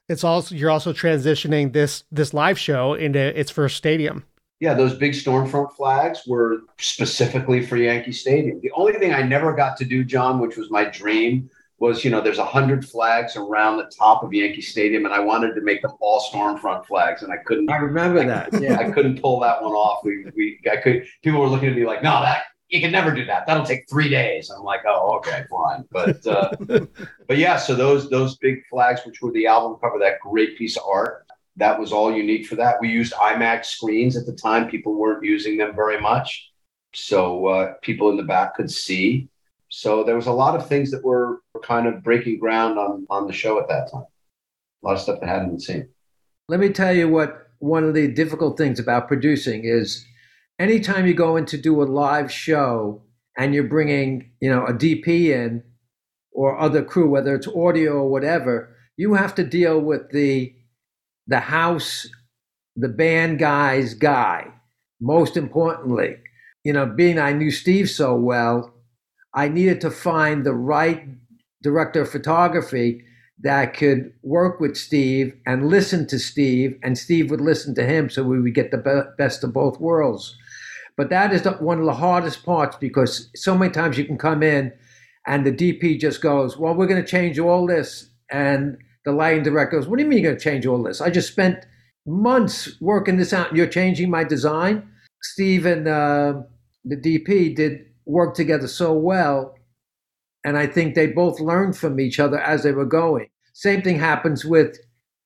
it's 0.07 0.23
also 0.23 0.55
you're 0.55 0.69
also 0.69 0.93
transitioning 0.93 1.73
this 1.73 2.03
this 2.11 2.33
live 2.33 2.59
show 2.59 2.93
into 2.93 3.19
its 3.39 3.51
first 3.51 3.77
stadium 3.77 4.25
yeah, 4.59 4.73
those 4.73 4.95
big 4.95 5.11
Stormfront 5.11 5.73
flags 5.73 6.21
were 6.25 6.61
specifically 6.79 7.65
for 7.65 7.75
Yankee 7.75 8.13
Stadium. 8.13 8.59
The 8.61 8.71
only 8.71 8.93
thing 8.93 9.13
I 9.13 9.21
never 9.21 9.53
got 9.53 9.77
to 9.77 9.85
do, 9.85 10.03
Jon, 10.03 10.39
which 10.39 10.55
was 10.55 10.71
my 10.71 10.85
dream, 10.85 11.49
was 11.79 12.05
you 12.05 12.11
know 12.11 12.21
there's 12.21 12.37
a 12.37 12.45
hundred 12.45 12.87
flags 12.87 13.35
around 13.35 13.77
the 13.77 13.91
top 13.97 14.23
of 14.23 14.33
Yankee 14.33 14.61
Stadium, 14.61 15.05
and 15.05 15.13
I 15.13 15.19
wanted 15.19 15.55
to 15.55 15.61
make 15.61 15.81
them 15.81 15.91
all 15.99 16.21
Stormfront 16.21 16.85
flags, 16.85 17.23
and 17.23 17.31
I 17.31 17.37
couldn't. 17.37 17.69
I 17.69 17.77
remember 17.77 18.21
I, 18.21 18.25
that. 18.25 18.61
Yeah, 18.61 18.77
I 18.77 18.91
couldn't 18.91 19.21
pull 19.21 19.39
that 19.41 19.61
one 19.61 19.73
off. 19.73 20.03
We, 20.03 20.25
we, 20.35 20.59
I 20.71 20.77
could. 20.77 21.05
People 21.21 21.41
were 21.41 21.47
looking 21.47 21.69
at 21.69 21.75
me 21.75 21.85
like, 21.85 22.01
no, 22.01 22.21
that 22.21 22.43
you 22.69 22.81
can 22.81 22.91
never 22.91 23.13
do 23.13 23.25
that. 23.25 23.45
That'll 23.45 23.65
take 23.65 23.87
three 23.89 24.09
days. 24.09 24.49
I'm 24.49 24.63
like, 24.63 24.81
oh, 24.87 25.17
okay, 25.17 25.43
fine. 25.49 25.85
But 25.91 26.25
uh, 26.25 26.51
but 27.27 27.37
yeah, 27.37 27.57
so 27.57 27.75
those 27.75 28.09
those 28.09 28.37
big 28.37 28.65
flags, 28.69 29.01
which 29.05 29.21
were 29.21 29.31
the 29.31 29.47
album 29.47 29.77
cover, 29.81 29.99
that 29.99 30.19
great 30.19 30.57
piece 30.57 30.77
of 30.77 30.83
art, 30.87 31.25
that 31.57 31.79
was 31.79 31.91
all 31.91 32.13
unique 32.13 32.47
for 32.47 32.55
that. 32.55 32.77
We 32.81 32.89
used 32.89 33.13
IMAG 33.13 33.65
screens 33.65 34.17
at 34.17 34.25
the 34.25 34.33
time. 34.33 34.69
People 34.69 34.95
weren't 34.95 35.23
using 35.23 35.57
them 35.57 35.75
very 35.75 35.99
much. 35.99 36.51
So 36.93 37.47
uh, 37.47 37.73
people 37.81 38.09
in 38.09 38.17
the 38.17 38.23
back 38.23 38.55
could 38.55 38.71
see. 38.71 39.27
So 39.77 40.05
there 40.05 40.15
was 40.15 40.27
a 40.27 40.31
lot 40.31 40.55
of 40.55 40.69
things 40.69 40.89
that 40.91 41.03
were 41.03 41.41
kind 41.61 41.85
of 41.85 42.01
breaking 42.01 42.39
ground 42.39 42.79
on, 42.79 43.05
on 43.09 43.27
the 43.27 43.33
show 43.33 43.59
at 43.59 43.67
that 43.67 43.91
time. 43.91 44.05
A 44.81 44.87
lot 44.87 44.93
of 44.93 45.01
stuff 45.01 45.19
that 45.19 45.27
hadn't 45.27 45.49
been 45.49 45.59
seen. 45.59 45.89
Let 46.47 46.61
me 46.61 46.69
tell 46.69 46.95
you 46.95 47.09
what 47.09 47.49
one 47.59 47.83
of 47.83 47.93
the 47.93 48.07
difficult 48.07 48.57
things 48.57 48.79
about 48.79 49.09
producing 49.09 49.65
is 49.65 50.05
anytime 50.59 51.05
you 51.05 51.13
go 51.13 51.35
in 51.35 51.45
to 51.47 51.57
do 51.57 51.83
a 51.83 51.83
live 51.83 52.31
show 52.31 53.03
and 53.37 53.53
you're 53.53 53.65
bringing, 53.65 54.31
you 54.39 54.49
know, 54.49 54.65
a 54.65 54.71
DP 54.71 55.31
in 55.31 55.61
or 56.31 56.57
other 56.57 56.81
crew, 56.81 57.09
whether 57.09 57.35
it's 57.35 57.47
audio 57.49 57.95
or 57.95 58.09
whatever, 58.09 58.73
you 58.95 59.15
have 59.15 59.35
to 59.35 59.43
deal 59.43 59.81
with 59.81 60.09
the 60.11 60.55
the 61.27 61.41
house, 61.41 62.07
the 62.77 62.87
band 62.87 63.39
guy's 63.39 63.93
guy. 63.93 64.53
Most 65.01 65.35
importantly, 65.35 66.15
you 66.63 66.71
know, 66.71 66.85
being 66.85 67.19
I 67.19 67.33
knew 67.33 67.51
Steve 67.51 67.89
so 67.89 68.15
well, 68.15 68.74
I 69.35 69.49
needed 69.49 69.81
to 69.81 69.91
find 69.91 70.45
the 70.45 70.53
right 70.53 71.07
director 71.61 72.01
of 72.01 72.09
photography 72.09 73.03
that 73.41 73.73
could 73.73 74.13
work 74.23 74.59
with 74.59 74.77
Steve 74.77 75.35
and 75.45 75.67
listen 75.67 76.07
to 76.07 76.17
Steve, 76.17 76.79
and 76.83 76.97
Steve 76.97 77.29
would 77.29 77.41
listen 77.41 77.75
to 77.75 77.85
him 77.85 78.09
so 78.09 78.23
we 78.23 78.41
would 78.41 78.55
get 78.55 78.71
the 78.71 78.77
be- 78.77 79.11
best 79.17 79.43
of 79.43 79.53
both 79.53 79.79
worlds. 79.79 80.37
But 80.95 81.09
that 81.09 81.33
is 81.33 81.41
the, 81.41 81.51
one 81.51 81.79
of 81.79 81.85
the 81.85 81.93
hardest 81.93 82.45
parts 82.45 82.77
because 82.77 83.29
so 83.35 83.57
many 83.57 83.71
times 83.71 83.97
you 83.97 84.05
can 84.05 84.17
come 84.17 84.41
in 84.41 84.71
and 85.27 85.45
the 85.45 85.51
DP 85.51 85.99
just 85.99 86.21
goes, 86.21 86.57
Well, 86.57 86.73
we're 86.73 86.87
going 86.87 87.03
to 87.03 87.07
change 87.07 87.37
all 87.37 87.67
this. 87.67 88.09
And 88.31 88.77
the 89.03 89.11
lighting 89.11 89.43
director 89.43 89.77
goes, 89.77 89.87
What 89.87 89.97
do 89.97 90.03
you 90.03 90.09
mean 90.09 90.19
you're 90.19 90.31
going 90.31 90.39
to 90.39 90.43
change 90.43 90.65
all 90.65 90.81
this? 90.81 91.01
I 91.01 91.09
just 91.09 91.31
spent 91.31 91.65
months 92.05 92.79
working 92.79 93.17
this 93.17 93.33
out 93.33 93.55
you're 93.55 93.67
changing 93.67 94.09
my 94.09 94.23
design. 94.23 94.87
Steve 95.21 95.65
and 95.65 95.87
uh, 95.87 96.41
the 96.85 96.95
DP 96.95 97.55
did 97.55 97.87
work 98.05 98.35
together 98.35 98.67
so 98.67 98.93
well. 98.93 99.55
And 100.43 100.57
I 100.57 100.67
think 100.67 100.93
they 100.93 101.07
both 101.07 101.39
learned 101.39 101.75
from 101.77 101.99
each 101.99 102.19
other 102.19 102.39
as 102.39 102.63
they 102.63 102.71
were 102.71 102.85
going. 102.85 103.27
Same 103.53 103.81
thing 103.81 103.99
happens 103.99 104.45
with 104.45 104.77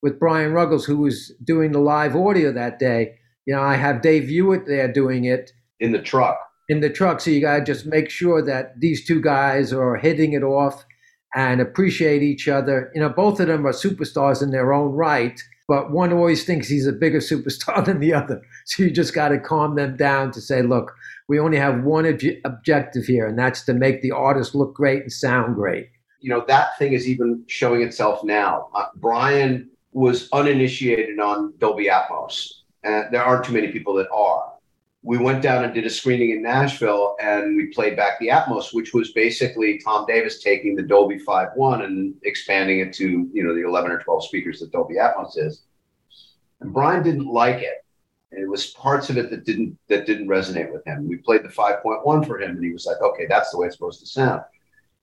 with 0.02 0.20
Brian 0.20 0.54
Ruggles, 0.54 0.86
who 0.86 0.98
was 0.98 1.34
doing 1.44 1.74
the 1.74 1.80
live 1.80 2.16
audio 2.16 2.54
that 2.54 2.80
day. 2.80 3.16
You 3.46 3.56
know, 3.56 3.62
I 3.62 3.76
have 3.76 4.02
Dave 4.02 4.30
Hewitt 4.30 4.66
there 4.66 4.92
doing 4.92 5.26
it 5.26 5.52
in 5.80 5.92
the 5.92 6.02
truck. 6.02 6.38
In 6.70 6.82
the 6.82 6.90
truck, 6.90 7.20
so 7.20 7.32
you 7.32 7.42
got 7.42 7.58
to 7.58 7.66
just 7.66 7.88
make 7.88 8.12
sure 8.12 8.46
that 8.46 8.80
these 8.80 9.06
two 9.06 9.20
guys 9.22 9.74
are 9.74 9.96
hitting 9.96 10.34
it 10.34 10.44
off 10.44 10.86
and 11.36 11.60
appreciate 11.60 12.22
each 12.22 12.48
other. 12.48 12.92
You 12.94 13.02
know, 13.02 13.10
both 13.10 13.40
of 13.40 13.48
them 13.48 13.66
are 13.66 13.72
superstars 13.72 14.44
in 14.44 14.52
their 14.52 14.72
own 14.72 14.92
right, 14.92 15.42
but 15.68 15.92
one 15.92 16.14
always 16.14 16.44
thinks 16.44 16.68
he's 16.68 16.88
a 16.88 16.94
bigger 16.94 17.18
superstar 17.32 17.84
than 17.84 18.00
the 18.00 18.14
other. 18.14 18.42
So 18.66 18.84
you 18.84 18.92
just 18.92 19.14
got 19.16 19.30
to 19.30 19.40
calm 19.40 19.76
them 19.76 19.98
down 19.98 20.32
to 20.34 20.42
say, 20.42 20.62
look, 20.62 20.94
we 21.30 21.40
only 21.40 21.58
have 21.58 21.84
one 21.84 22.06
ob- 22.06 22.20
objective 22.44 23.06
here, 23.06 23.28
and 23.28 23.40
that's 23.40 23.64
to 23.66 23.74
make 23.74 24.02
the 24.02 24.12
artist 24.12 24.54
look 24.54 24.74
great 24.74 25.04
and 25.04 25.12
sound 25.12 25.56
great. 25.56 25.90
You 26.20 26.30
know, 26.32 26.44
that 26.48 26.78
thing 26.78 26.92
is 26.92 27.08
even 27.08 27.46
showing 27.48 27.82
itself 27.82 28.24
now. 28.26 28.68
Uh, 28.76 28.88
Brian 28.96 29.70
was 29.94 30.28
uninitiated 30.34 31.18
on 31.20 31.54
Dolby 31.60 31.86
Atmos, 31.86 32.50
and 32.84 33.06
there 33.14 33.24
aren't 33.24 33.46
too 33.46 33.54
many 33.54 33.70
people 33.70 33.94
that 33.94 34.10
are 34.12 34.50
we 35.02 35.18
went 35.18 35.42
down 35.42 35.64
and 35.64 35.74
did 35.74 35.86
a 35.86 35.90
screening 35.90 36.32
in 36.32 36.42
Nashville 36.42 37.16
and 37.22 37.56
we 37.56 37.68
played 37.68 37.96
back 37.96 38.20
the 38.20 38.28
Atmos, 38.28 38.74
which 38.74 38.94
was 38.94 39.12
basically 39.12 39.80
Tom 39.80 40.06
Davis 40.06 40.42
taking 40.42 40.76
the 40.76 40.84
Dolby 40.84 41.20
5.1 41.20 41.86
and 41.86 42.14
expanding 42.24 42.80
it 42.80 42.94
to, 42.96 43.30
you 43.32 43.44
know, 43.44 43.56
the 43.56 43.66
11 43.66 43.92
or 43.92 44.00
12 44.00 44.26
speakers 44.26 44.60
that 44.60 44.72
Dolby 44.72 44.96
Atmos 44.96 45.38
is. 45.38 45.64
And 46.60 46.74
Brian 46.74 47.02
didn't 47.02 47.28
like 47.28 47.62
it. 47.62 47.86
And 48.32 48.44
it 48.44 48.50
was 48.50 48.68
parts 48.68 49.10
of 49.10 49.18
it 49.18 49.30
that 49.32 49.46
didn't 49.46 49.78
that 49.88 50.06
didn't 50.06 50.28
resonate 50.28 50.72
with 50.72 50.86
him. 50.86 51.08
We 51.08 51.18
played 51.18 51.44
the 51.44 51.50
5.1 51.50 52.28
for 52.28 52.40
him, 52.40 52.52
and 52.52 52.64
he 52.64 52.72
was 52.72 52.86
like, 52.86 53.02
okay, 53.02 53.26
that's 53.28 53.52
the 53.52 53.58
way 53.58 53.68
it's 53.68 53.76
supposed 53.76 54.00
to 54.02 54.06
sound. 54.06 54.42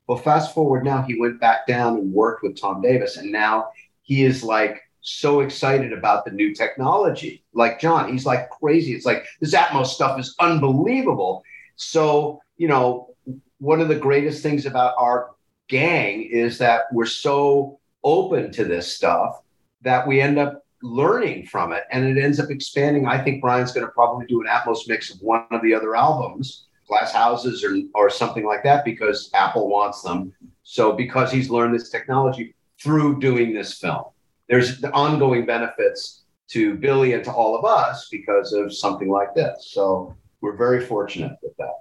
Well, 0.06 0.18
fast 0.18 0.54
forward 0.54 0.84
now, 0.84 1.02
he 1.02 1.18
went 1.18 1.40
back 1.40 1.66
down 1.66 1.96
and 1.96 2.12
worked 2.12 2.42
with 2.42 2.60
Tom 2.60 2.80
Davis, 2.80 3.16
and 3.16 3.32
now 3.32 3.70
he 4.02 4.24
is 4.24 4.44
like 4.44 4.80
so 5.00 5.40
excited 5.40 5.92
about 5.92 6.24
the 6.24 6.30
new 6.30 6.54
technology. 6.54 7.44
Like 7.52 7.80
John, 7.80 8.10
he's 8.10 8.26
like 8.26 8.50
crazy. 8.50 8.92
It's 8.92 9.06
like 9.06 9.24
this 9.40 9.54
Atmos 9.54 9.86
stuff 9.86 10.18
is 10.18 10.34
unbelievable. 10.40 11.42
So, 11.76 12.40
you 12.56 12.68
know, 12.68 13.14
one 13.58 13.80
of 13.80 13.88
the 13.88 13.96
greatest 13.96 14.42
things 14.42 14.66
about 14.66 14.94
our 14.98 15.30
gang 15.68 16.22
is 16.22 16.58
that 16.58 16.82
we're 16.92 17.06
so 17.06 17.78
open 18.04 18.52
to 18.52 18.64
this 18.64 18.92
stuff 18.94 19.40
that 19.82 20.06
we 20.06 20.20
end 20.20 20.38
up 20.38 20.65
learning 20.82 21.46
from 21.46 21.72
it 21.72 21.84
and 21.90 22.04
it 22.04 22.22
ends 22.22 22.38
up 22.38 22.50
expanding. 22.50 23.06
I 23.06 23.22
think 23.22 23.40
Brian's 23.40 23.72
going 23.72 23.86
to 23.86 23.92
probably 23.92 24.26
do 24.26 24.40
an 24.40 24.46
Atmos 24.46 24.80
mix 24.88 25.10
of 25.10 25.18
one 25.20 25.46
of 25.50 25.62
the 25.62 25.74
other 25.74 25.96
albums, 25.96 26.66
Glass 26.88 27.12
Houses 27.12 27.64
or, 27.64 27.76
or 27.94 28.10
something 28.10 28.44
like 28.44 28.62
that, 28.64 28.84
because 28.84 29.30
Apple 29.34 29.68
wants 29.68 30.02
them. 30.02 30.32
So, 30.62 30.92
because 30.92 31.30
he's 31.30 31.50
learned 31.50 31.74
this 31.74 31.90
technology 31.90 32.54
through 32.82 33.20
doing 33.20 33.54
this 33.54 33.78
film, 33.78 34.04
there's 34.48 34.80
the 34.80 34.92
ongoing 34.92 35.46
benefits 35.46 36.24
to 36.48 36.74
Billy 36.74 37.12
and 37.14 37.24
to 37.24 37.32
all 37.32 37.56
of 37.56 37.64
us 37.64 38.08
because 38.10 38.52
of 38.52 38.74
something 38.74 39.08
like 39.08 39.34
this. 39.34 39.70
So, 39.70 40.14
we're 40.40 40.56
very 40.56 40.84
fortunate 40.84 41.36
with 41.42 41.56
that. 41.58 41.74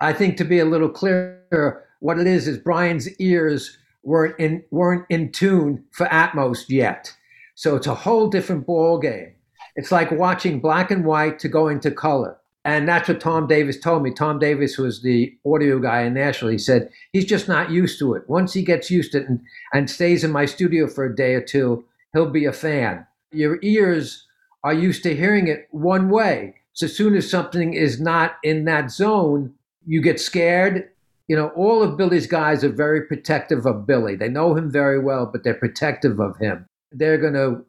I 0.00 0.12
think 0.12 0.36
to 0.36 0.44
be 0.44 0.60
a 0.60 0.64
little 0.64 0.88
clearer, 0.88 1.84
what 2.00 2.18
it 2.18 2.26
is 2.26 2.46
is 2.46 2.58
Brian's 2.58 3.08
ears 3.18 3.76
weren't 4.02 4.38
in 4.38 4.62
weren't 4.70 5.04
in 5.08 5.32
tune 5.32 5.84
for 5.90 6.06
Atmos 6.06 6.68
yet. 6.68 7.12
So 7.58 7.74
it's 7.74 7.88
a 7.88 7.94
whole 7.96 8.28
different 8.28 8.66
ball 8.66 9.00
game. 9.00 9.34
It's 9.74 9.90
like 9.90 10.12
watching 10.12 10.60
black 10.60 10.92
and 10.92 11.04
white 11.04 11.40
to 11.40 11.48
go 11.48 11.66
into 11.66 11.90
color. 11.90 12.38
And 12.64 12.88
that's 12.88 13.08
what 13.08 13.20
Tom 13.20 13.48
Davis 13.48 13.80
told 13.80 14.04
me. 14.04 14.12
Tom 14.12 14.38
Davis 14.38 14.78
was 14.78 15.02
the 15.02 15.36
audio 15.44 15.80
guy 15.80 16.02
in 16.02 16.14
Nashville. 16.14 16.50
He 16.50 16.58
said 16.58 16.88
he's 17.12 17.24
just 17.24 17.48
not 17.48 17.72
used 17.72 17.98
to 17.98 18.14
it. 18.14 18.22
Once 18.28 18.52
he 18.52 18.62
gets 18.62 18.92
used 18.92 19.10
to 19.10 19.22
it 19.22 19.28
and, 19.28 19.40
and 19.72 19.90
stays 19.90 20.22
in 20.22 20.30
my 20.30 20.46
studio 20.46 20.86
for 20.86 21.04
a 21.04 21.16
day 21.16 21.34
or 21.34 21.40
two, 21.40 21.84
he'll 22.12 22.30
be 22.30 22.44
a 22.44 22.52
fan. 22.52 23.04
Your 23.32 23.58
ears 23.62 24.24
are 24.62 24.72
used 24.72 25.02
to 25.02 25.16
hearing 25.16 25.48
it 25.48 25.66
one 25.72 26.10
way. 26.10 26.54
So 26.74 26.86
as 26.86 26.96
soon 26.96 27.16
as 27.16 27.28
something 27.28 27.74
is 27.74 28.00
not 28.00 28.36
in 28.44 28.66
that 28.66 28.92
zone, 28.92 29.52
you 29.84 30.00
get 30.00 30.20
scared. 30.20 30.90
You 31.26 31.34
know, 31.34 31.48
all 31.56 31.82
of 31.82 31.96
Billy's 31.96 32.28
guys 32.28 32.62
are 32.62 32.68
very 32.68 33.02
protective 33.02 33.66
of 33.66 33.84
Billy. 33.84 34.14
They 34.14 34.28
know 34.28 34.54
him 34.54 34.70
very 34.70 35.00
well, 35.00 35.26
but 35.26 35.42
they're 35.42 35.54
protective 35.54 36.20
of 36.20 36.36
him. 36.36 36.68
They're 36.92 37.18
going 37.18 37.34
to 37.34 37.64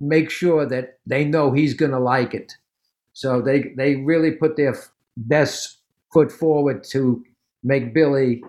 make 0.00 0.30
sure 0.30 0.66
that 0.66 0.98
they 1.06 1.24
know 1.24 1.52
he's 1.52 1.74
going 1.74 1.92
to 1.92 1.98
like 1.98 2.34
it. 2.34 2.54
So 3.12 3.40
they 3.40 3.72
they 3.76 3.96
really 3.96 4.32
put 4.32 4.56
their 4.56 4.76
best 5.16 5.78
foot 6.12 6.30
forward 6.30 6.84
to 6.84 7.24
make 7.62 7.94
Billy 7.94 8.42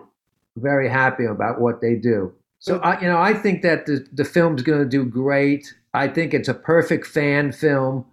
very 0.56 0.88
happy 0.88 1.24
about 1.24 1.60
what 1.60 1.80
they 1.80 1.94
do. 1.94 2.32
So 2.58 2.78
I, 2.78 3.00
you 3.00 3.06
know, 3.06 3.18
I 3.18 3.34
think 3.34 3.62
that 3.62 3.86
the 3.86 4.06
the 4.12 4.24
film's 4.24 4.62
going 4.62 4.80
to 4.80 4.88
do 4.88 5.04
great. 5.04 5.72
I 5.94 6.08
think 6.08 6.34
it's 6.34 6.48
a 6.48 6.54
perfect 6.54 7.06
fan 7.06 7.52
film 7.52 8.04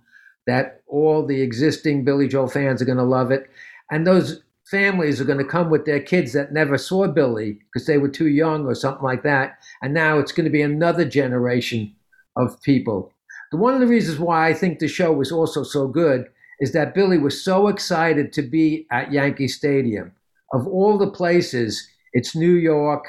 that 0.47 0.81
all 0.87 1.25
the 1.25 1.41
existing 1.41 2.05
Billy 2.05 2.27
Joel 2.27 2.47
fans 2.47 2.81
are 2.81 2.85
going 2.85 2.97
to 2.97 3.03
love 3.03 3.31
it, 3.31 3.49
and 3.91 4.05
those 4.05 4.41
families 4.69 5.19
are 5.19 5.25
going 5.25 5.39
to 5.39 5.45
come 5.45 5.69
with 5.69 5.85
their 5.85 5.99
kids 5.99 6.33
that 6.33 6.53
never 6.53 6.77
saw 6.77 7.07
Billy 7.07 7.59
because 7.65 7.85
they 7.85 7.97
were 7.97 8.09
too 8.09 8.27
young 8.27 8.65
or 8.65 8.75
something 8.75 9.03
like 9.03 9.23
that. 9.23 9.57
And 9.86 9.93
now 9.93 10.17
it's 10.17 10.31
going 10.31 10.45
to 10.45 10.51
be 10.51 10.63
another 10.63 11.05
generation 11.05 11.93
of 12.36 12.59
people. 12.63 13.13
One 13.51 13.75
of 13.75 13.79
the 13.79 13.88
reasons 13.88 14.17
why 14.17 14.49
I 14.49 14.53
think 14.55 14.79
the 14.79 14.88
show 14.88 15.13
was 15.13 15.31
also 15.31 15.61
so 15.61 15.88
good 15.88 16.25
is 16.59 16.71
that 16.71 16.95
Billy 16.95 17.19
was 17.19 17.39
so 17.39 17.67
excited 17.67 18.33
to 18.33 18.41
be 18.41 18.88
at 18.91 19.11
Yankee 19.11 19.47
Stadium. 19.47 20.11
Of 20.53 20.65
all 20.65 20.97
the 20.97 21.11
places, 21.11 21.88
it's 22.13 22.36
New 22.36 22.53
York. 22.53 23.05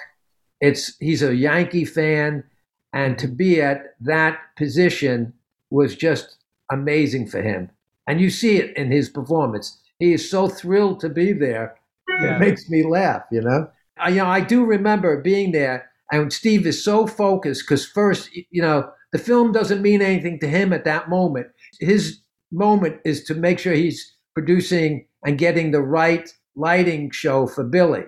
It's 0.61 0.97
he's 0.99 1.23
a 1.23 1.35
Yankee 1.35 1.87
fan, 1.87 2.45
and 2.93 3.19
to 3.21 3.27
be 3.27 3.63
at 3.63 3.95
that 4.03 4.39
position 4.59 5.33
was 5.71 5.97
just 5.97 6.37
amazing 6.71 7.27
for 7.29 7.41
him. 7.41 7.71
And 8.07 8.21
you 8.21 8.29
see 8.29 8.59
it 8.59 8.77
in 8.77 8.93
his 8.93 9.09
performance 9.09 9.79
he 9.99 10.13
is 10.13 10.31
so 10.31 10.47
thrilled 10.47 11.01
to 11.01 11.09
be 11.09 11.33
there. 11.33 11.79
Yeah. 12.21 12.37
It 12.37 12.41
makes 12.41 12.69
me 12.69 12.85
laugh, 12.85 13.23
you 13.33 13.41
know. 13.41 13.71
I, 13.99 14.11
you 14.11 14.17
know, 14.17 14.27
I 14.27 14.41
do 14.41 14.65
remember 14.65 15.23
being 15.23 15.53
there, 15.53 15.91
and 16.11 16.33
Steve 16.33 16.67
is 16.67 16.83
so 16.83 17.07
focused 17.07 17.63
because 17.63 17.87
first, 17.87 18.31
you 18.51 18.63
know, 18.63 18.91
the 19.13 19.19
film 19.19 19.53
doesn't 19.53 19.83
mean 19.83 20.03
anything 20.03 20.39
to 20.41 20.49
him 20.49 20.73
at 20.73 20.85
that 20.85 21.09
moment. 21.09 21.49
His 21.81 22.21
moment 22.53 23.01
is 23.05 23.25
to 23.25 23.35
make 23.35 23.59
sure 23.59 23.73
he's 23.73 24.15
producing 24.35 25.07
and 25.25 25.39
getting 25.39 25.71
the 25.71 25.81
right 25.81 26.33
lighting 26.55 27.11
show 27.11 27.47
for 27.47 27.65
Billy. 27.65 28.05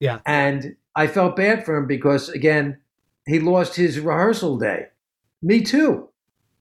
Yeah. 0.00 0.20
And 0.26 0.76
I 0.96 1.06
felt 1.06 1.36
bad 1.36 1.64
for 1.64 1.76
him 1.76 1.86
because 1.86 2.28
again, 2.28 2.80
he 3.26 3.40
lost 3.40 3.74
his 3.74 4.00
rehearsal 4.00 4.58
day. 4.58 4.86
Me 5.42 5.60
too. 5.62 6.08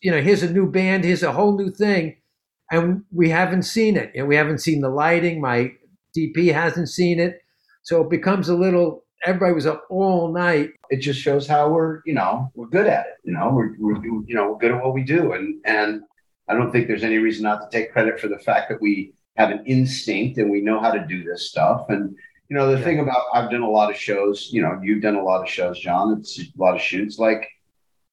You 0.01 0.11
know, 0.11 0.21
here's 0.21 0.43
a 0.43 0.51
new 0.51 0.69
band, 0.69 1.05
here's 1.05 1.23
a 1.23 1.31
whole 1.31 1.57
new 1.57 1.71
thing 1.71 2.17
and 2.73 3.03
we 3.11 3.29
haven't 3.29 3.63
seen 3.63 3.95
it. 3.95 4.11
And 4.15 4.27
we 4.27 4.35
haven't 4.35 4.57
seen 4.59 4.81
the 4.81 4.89
lighting. 4.89 5.39
My 5.39 5.71
DP 6.17 6.51
hasn't 6.51 6.89
seen 6.89 7.19
it. 7.19 7.41
So 7.83 8.01
it 8.01 8.09
becomes 8.09 8.49
a 8.49 8.55
little, 8.55 9.03
everybody 9.25 9.53
was 9.53 9.65
up 9.65 9.85
all 9.89 10.31
night. 10.31 10.71
It 10.89 10.97
just 10.97 11.19
shows 11.19 11.47
how 11.47 11.69
we're, 11.69 12.01
you 12.05 12.13
know, 12.13 12.51
we're 12.55 12.67
good 12.67 12.87
at 12.87 13.05
it. 13.07 13.13
You 13.23 13.33
know, 13.33 13.49
we're, 13.53 13.75
we're 13.79 14.03
you 14.03 14.35
know, 14.35 14.51
we're 14.51 14.57
good 14.57 14.71
at 14.71 14.83
what 14.83 14.93
we 14.93 15.03
do. 15.03 15.33
And, 15.33 15.61
and 15.65 16.01
I 16.47 16.53
don't 16.53 16.71
think 16.71 16.87
there's 16.87 17.03
any 17.03 17.17
reason 17.17 17.43
not 17.43 17.61
to 17.61 17.77
take 17.77 17.91
credit 17.91 18.19
for 18.19 18.27
the 18.27 18.39
fact 18.39 18.69
that 18.69 18.81
we 18.81 19.13
have 19.37 19.49
an 19.49 19.63
instinct 19.65 20.37
and 20.37 20.51
we 20.51 20.61
know 20.61 20.79
how 20.79 20.91
to 20.91 21.05
do 21.07 21.23
this 21.23 21.49
stuff. 21.49 21.85
And, 21.89 22.15
you 22.49 22.57
know, 22.57 22.71
the 22.71 22.77
yeah. 22.77 22.83
thing 22.83 22.99
about 22.99 23.23
I've 23.33 23.49
done 23.49 23.61
a 23.61 23.69
lot 23.69 23.89
of 23.89 23.97
shows, 23.97 24.49
you 24.51 24.61
know, 24.61 24.79
you've 24.83 25.01
done 25.01 25.15
a 25.15 25.23
lot 25.23 25.41
of 25.41 25.49
shows, 25.49 25.79
Jon, 25.79 26.17
it's 26.19 26.39
a 26.39 26.43
lot 26.57 26.75
of 26.75 26.81
shoots. 26.81 27.17
Like, 27.17 27.47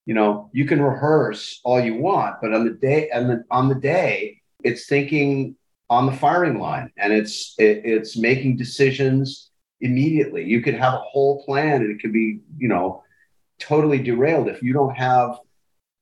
you 0.06 0.14
know, 0.14 0.48
you 0.52 0.64
can 0.64 0.80
rehearse 0.80 1.60
all 1.64 1.80
you 1.80 1.96
want, 1.96 2.36
but 2.40 2.54
on 2.54 2.64
the 2.64 2.72
day 2.72 3.10
and 3.12 3.28
the, 3.28 3.44
on 3.50 3.68
the 3.68 3.74
day, 3.74 4.40
it's 4.64 4.86
thinking 4.86 5.56
on 5.88 6.06
the 6.06 6.12
firing 6.12 6.58
line 6.58 6.92
and 6.96 7.12
it's 7.12 7.54
it, 7.58 7.82
it's 7.84 8.16
making 8.16 8.56
decisions 8.56 9.49
immediately. 9.80 10.44
You 10.44 10.60
could 10.60 10.74
have 10.74 10.94
a 10.94 10.98
whole 10.98 11.44
plan 11.44 11.82
and 11.82 11.90
it 11.90 12.00
could 12.00 12.12
be 12.12 12.40
you 12.58 12.68
know 12.68 13.02
totally 13.58 13.98
derailed 13.98 14.48
if 14.48 14.62
you 14.62 14.72
don't 14.72 14.96
have 14.96 15.38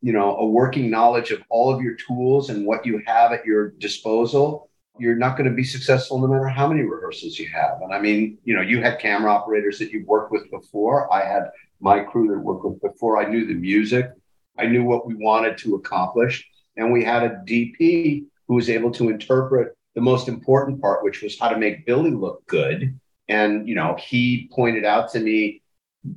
you 0.00 0.12
know 0.12 0.36
a 0.36 0.46
working 0.46 0.90
knowledge 0.90 1.30
of 1.30 1.42
all 1.48 1.74
of 1.74 1.82
your 1.82 1.94
tools 1.94 2.50
and 2.50 2.66
what 2.66 2.86
you 2.86 3.02
have 3.06 3.32
at 3.32 3.44
your 3.44 3.70
disposal 3.70 4.68
you're 5.00 5.16
not 5.16 5.36
going 5.36 5.48
to 5.48 5.54
be 5.54 5.62
successful 5.62 6.18
no 6.18 6.26
matter 6.26 6.48
how 6.48 6.66
many 6.66 6.82
rehearsals 6.82 7.38
you 7.38 7.48
have. 7.48 7.80
And 7.82 7.92
i 7.92 8.00
mean 8.00 8.38
you 8.44 8.54
know 8.54 8.62
you 8.62 8.82
had 8.82 8.98
camera 8.98 9.32
operators 9.32 9.78
that 9.78 9.90
you've 9.92 10.06
worked 10.06 10.32
with 10.32 10.50
before. 10.50 11.12
I 11.12 11.24
had 11.24 11.50
my 11.80 12.00
crew 12.00 12.28
that 12.28 12.38
worked 12.38 12.64
with 12.64 12.80
before. 12.80 13.18
I 13.18 13.28
knew 13.30 13.46
the 13.46 13.54
music. 13.54 14.10
I 14.58 14.66
knew 14.66 14.84
what 14.84 15.06
we 15.06 15.14
wanted 15.14 15.56
to 15.58 15.76
accomplish. 15.76 16.44
And 16.76 16.92
we 16.92 17.04
had 17.04 17.22
a 17.22 17.42
dp 17.46 18.24
who 18.46 18.54
was 18.54 18.70
able 18.70 18.90
to 18.92 19.10
interpret 19.10 19.76
the 19.94 20.00
most 20.00 20.28
important 20.28 20.80
part, 20.80 21.04
which 21.04 21.22
was 21.22 21.38
how 21.38 21.48
to 21.48 21.58
make 21.58 21.86
Billy 21.86 22.10
look 22.10 22.46
good. 22.46 22.98
And, 23.28 23.68
you 23.68 23.74
know, 23.74 23.96
he 23.98 24.48
pointed 24.52 24.84
out 24.84 25.10
to 25.12 25.20
me, 25.20 25.62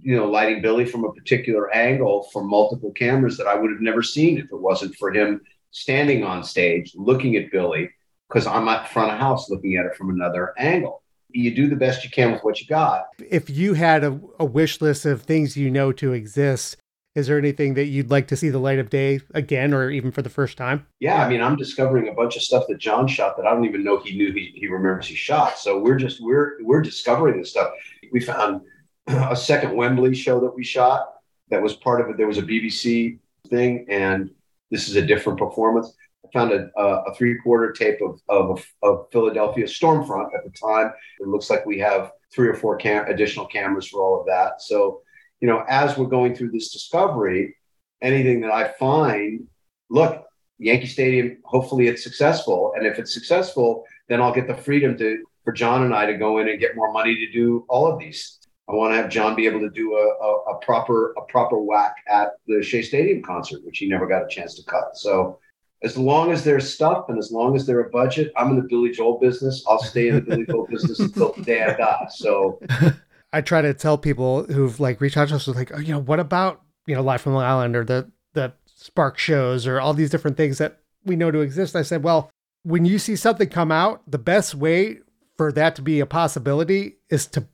you 0.01 0.15
know, 0.15 0.29
lighting 0.29 0.61
Billy 0.61 0.85
from 0.85 1.03
a 1.03 1.11
particular 1.11 1.73
angle 1.73 2.29
from 2.31 2.47
multiple 2.47 2.91
cameras 2.91 3.37
that 3.37 3.47
I 3.47 3.55
would 3.55 3.71
have 3.71 3.81
never 3.81 4.01
seen 4.01 4.37
if 4.37 4.45
it 4.45 4.61
wasn't 4.61 4.95
for 4.95 5.11
him 5.11 5.41
standing 5.71 6.23
on 6.23 6.43
stage 6.43 6.93
looking 6.95 7.35
at 7.35 7.51
Billy, 7.51 7.89
because 8.27 8.47
I'm 8.47 8.67
at 8.67 8.89
front 8.89 9.11
of 9.11 9.19
house 9.19 9.49
looking 9.49 9.75
at 9.77 9.85
it 9.85 9.95
from 9.95 10.09
another 10.09 10.53
angle. 10.57 11.01
You 11.33 11.55
do 11.55 11.69
the 11.69 11.75
best 11.75 12.03
you 12.03 12.09
can 12.09 12.31
with 12.31 12.43
what 12.43 12.59
you 12.59 12.67
got. 12.67 13.05
If 13.29 13.49
you 13.49 13.73
had 13.73 14.03
a, 14.03 14.19
a 14.37 14.45
wish 14.45 14.81
list 14.81 15.05
of 15.05 15.21
things 15.21 15.55
you 15.55 15.71
know 15.71 15.91
to 15.93 16.13
exist, 16.13 16.77
is 17.13 17.27
there 17.27 17.37
anything 17.37 17.73
that 17.73 17.85
you'd 17.85 18.09
like 18.09 18.27
to 18.27 18.35
see 18.35 18.49
the 18.49 18.59
light 18.59 18.79
of 18.79 18.89
day 18.89 19.19
again 19.33 19.73
or 19.73 19.89
even 19.89 20.11
for 20.11 20.21
the 20.21 20.29
first 20.29 20.57
time? 20.57 20.87
Yeah, 20.99 21.23
I 21.23 21.29
mean, 21.29 21.41
I'm 21.41 21.57
discovering 21.57 22.07
a 22.07 22.13
bunch 22.13 22.37
of 22.37 22.41
stuff 22.41 22.65
that 22.69 22.77
Jon 22.77 23.07
shot 23.07 23.35
that 23.37 23.45
I 23.45 23.51
don't 23.53 23.65
even 23.65 23.83
know 23.83 23.99
he 23.99 24.15
knew 24.15 24.31
he, 24.31 24.53
he 24.55 24.67
remembers 24.67 25.07
he 25.07 25.15
shot. 25.15 25.59
So 25.59 25.77
we're 25.77 25.97
just 25.97 26.21
we're 26.21 26.57
we're 26.61 26.81
discovering 26.81 27.37
this 27.37 27.49
stuff. 27.49 27.71
We 28.11 28.21
found 28.21 28.61
a 29.07 29.35
second 29.35 29.75
Wembley 29.75 30.15
show 30.15 30.39
that 30.39 30.55
we 30.55 30.63
shot 30.63 31.15
that 31.49 31.61
was 31.61 31.75
part 31.75 32.01
of 32.01 32.09
it. 32.09 32.17
There 32.17 32.27
was 32.27 32.37
a 32.37 32.43
BBC 32.43 33.19
thing, 33.49 33.85
and 33.89 34.31
this 34.69 34.87
is 34.87 34.95
a 34.95 35.05
different 35.05 35.37
performance. 35.37 35.93
I 36.25 36.29
found 36.31 36.53
a, 36.53 36.69
a 36.79 37.13
three 37.15 37.37
quarter 37.39 37.73
tape 37.73 37.99
of, 38.01 38.21
of, 38.29 38.65
of 38.83 39.07
Philadelphia 39.11 39.65
Stormfront 39.65 40.27
at 40.33 40.45
the 40.45 40.51
time. 40.51 40.93
It 41.19 41.27
looks 41.27 41.49
like 41.49 41.65
we 41.65 41.77
have 41.79 42.11
three 42.33 42.47
or 42.47 42.53
four 42.53 42.77
cam- 42.77 43.07
additional 43.07 43.45
cameras 43.47 43.87
for 43.89 44.01
all 44.01 44.21
of 44.21 44.25
that. 44.27 44.61
So 44.61 45.01
you 45.41 45.47
know, 45.47 45.65
as 45.67 45.97
we're 45.97 46.05
going 46.05 46.35
through 46.35 46.51
this 46.51 46.71
discovery, 46.71 47.55
anything 48.01 48.41
that 48.41 48.51
I 48.51 48.69
find, 48.73 49.47
look, 49.89 50.23
Yankee 50.59 50.87
Stadium, 50.87 51.37
hopefully 51.43 51.87
it's 51.87 52.03
successful. 52.03 52.73
And 52.75 52.85
if 52.85 52.99
it's 52.99 53.13
successful, 53.13 53.83
then 54.07 54.21
I'll 54.21 54.33
get 54.33 54.47
the 54.47 54.55
freedom 54.55 54.97
to 54.99 55.23
for 55.43 55.51
Jon 55.51 55.83
and 55.83 55.93
I 55.93 56.05
to 56.05 56.13
go 56.17 56.37
in 56.37 56.47
and 56.49 56.59
get 56.59 56.75
more 56.75 56.91
money 56.91 57.15
to 57.15 57.31
do 57.31 57.65
all 57.67 57.91
of 57.91 57.99
these. 57.99 58.37
I 58.69 58.73
want 58.73 58.93
to 58.93 58.97
have 58.97 59.09
Jon 59.09 59.35
be 59.35 59.47
able 59.47 59.59
to 59.61 59.71
do 59.71 59.95
a, 59.95 60.23
a, 60.23 60.55
a 60.55 60.59
proper 60.59 61.13
a 61.13 61.21
proper 61.23 61.57
whack 61.59 61.95
at 62.07 62.33
the 62.47 62.61
Shea 62.61 62.83
Stadium 62.83 63.23
concert, 63.23 63.65
which 63.65 63.79
he 63.79 63.89
never 63.89 64.07
got 64.07 64.23
a 64.23 64.27
chance 64.27 64.55
to 64.55 64.63
cut. 64.63 64.95
So 64.95 65.39
as 65.83 65.97
long 65.97 66.31
as 66.31 66.43
there's 66.43 66.71
stuff 66.71 67.09
and 67.09 67.17
as 67.17 67.31
long 67.31 67.55
as 67.55 67.65
there's 67.65 67.87
a 67.87 67.89
budget, 67.89 68.31
I'm 68.37 68.51
in 68.51 68.57
the 68.57 68.67
Billy 68.69 68.91
Joel 68.91 69.17
business. 69.19 69.65
I'll 69.67 69.81
stay 69.81 70.09
in 70.09 70.15
the 70.15 70.21
Billy 70.21 70.45
Joel 70.45 70.67
business 70.67 70.99
until 70.99 71.33
the 71.33 71.41
day 71.41 71.63
I 71.63 71.73
die. 71.73 72.07
So 72.11 72.59
I 73.33 73.41
try 73.41 73.61
to 73.61 73.73
tell 73.73 73.97
people 73.97 74.43
who've 74.43 74.79
like 74.79 75.01
reached 75.01 75.17
out 75.17 75.29
to 75.29 75.35
us 75.35 75.47
with 75.47 75.55
like, 75.55 75.71
oh, 75.73 75.79
you 75.79 75.93
know, 75.93 75.99
what 75.99 76.19
about 76.19 76.61
you 76.85 76.95
know 76.95 77.01
Live 77.01 77.21
from 77.21 77.33
Long 77.33 77.43
Island 77.43 77.75
or 77.75 77.85
the 77.85 78.11
the 78.33 78.53
Spark 78.65 79.17
shows 79.17 79.67
or 79.67 79.79
all 79.79 79.93
these 79.93 80.09
different 80.09 80.37
things 80.37 80.57
that 80.57 80.79
we 81.05 81.15
know 81.15 81.31
to 81.31 81.39
exist. 81.39 81.75
I 81.75 81.83
said, 81.83 82.03
well, 82.03 82.31
when 82.63 82.85
you 82.85 82.99
see 82.99 83.15
something 83.15 83.49
come 83.49 83.71
out, 83.71 84.01
the 84.09 84.17
best 84.17 84.55
way 84.55 84.99
for 85.37 85.51
that 85.51 85.75
to 85.75 85.81
be 85.81 85.99
a 85.99 86.05
possibility 86.05 86.97
is 87.09 87.25
to 87.27 87.47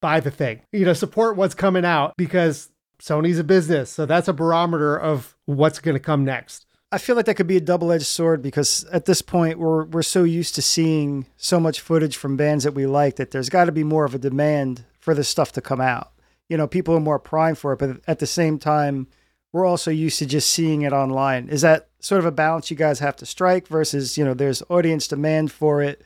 buy 0.00 0.20
the 0.20 0.30
thing. 0.30 0.60
You 0.72 0.84
know, 0.84 0.92
support 0.92 1.36
what's 1.36 1.54
coming 1.54 1.84
out 1.84 2.14
because 2.16 2.70
Sony's 3.00 3.38
a 3.38 3.44
business, 3.44 3.90
so 3.90 4.06
that's 4.06 4.28
a 4.28 4.32
barometer 4.32 4.96
of 4.96 5.36
what's 5.46 5.78
going 5.78 5.94
to 5.94 6.00
come 6.00 6.24
next. 6.24 6.66
I 6.92 6.98
feel 6.98 7.16
like 7.16 7.26
that 7.26 7.34
could 7.34 7.48
be 7.48 7.56
a 7.56 7.60
double-edged 7.60 8.06
sword 8.06 8.40
because 8.40 8.84
at 8.92 9.04
this 9.04 9.20
point 9.20 9.58
we're 9.58 9.84
we're 9.86 10.02
so 10.02 10.22
used 10.22 10.54
to 10.54 10.62
seeing 10.62 11.26
so 11.36 11.58
much 11.58 11.80
footage 11.80 12.16
from 12.16 12.36
bands 12.36 12.62
that 12.62 12.74
we 12.74 12.86
like 12.86 13.16
that 13.16 13.32
there's 13.32 13.48
got 13.48 13.64
to 13.64 13.72
be 13.72 13.82
more 13.82 14.04
of 14.04 14.14
a 14.14 14.18
demand 14.18 14.84
for 15.04 15.14
this 15.14 15.28
stuff 15.28 15.52
to 15.52 15.60
come 15.60 15.82
out. 15.82 16.12
You 16.48 16.56
know, 16.56 16.66
people 16.66 16.96
are 16.96 17.00
more 17.00 17.18
primed 17.18 17.58
for 17.58 17.74
it, 17.74 17.78
but 17.78 18.00
at 18.08 18.20
the 18.20 18.26
same 18.26 18.58
time, 18.58 19.06
we're 19.52 19.66
also 19.66 19.90
used 19.90 20.18
to 20.20 20.26
just 20.26 20.50
seeing 20.50 20.80
it 20.80 20.94
online. 20.94 21.50
Is 21.50 21.60
that 21.60 21.88
sort 22.00 22.20
of 22.20 22.24
a 22.24 22.32
balance 22.32 22.70
you 22.70 22.76
guys 22.76 23.00
have 23.00 23.14
to 23.16 23.26
strike 23.26 23.68
versus, 23.68 24.16
you 24.16 24.24
know, 24.24 24.32
there's 24.32 24.62
audience 24.70 25.06
demand 25.06 25.52
for 25.52 25.82
it, 25.82 26.02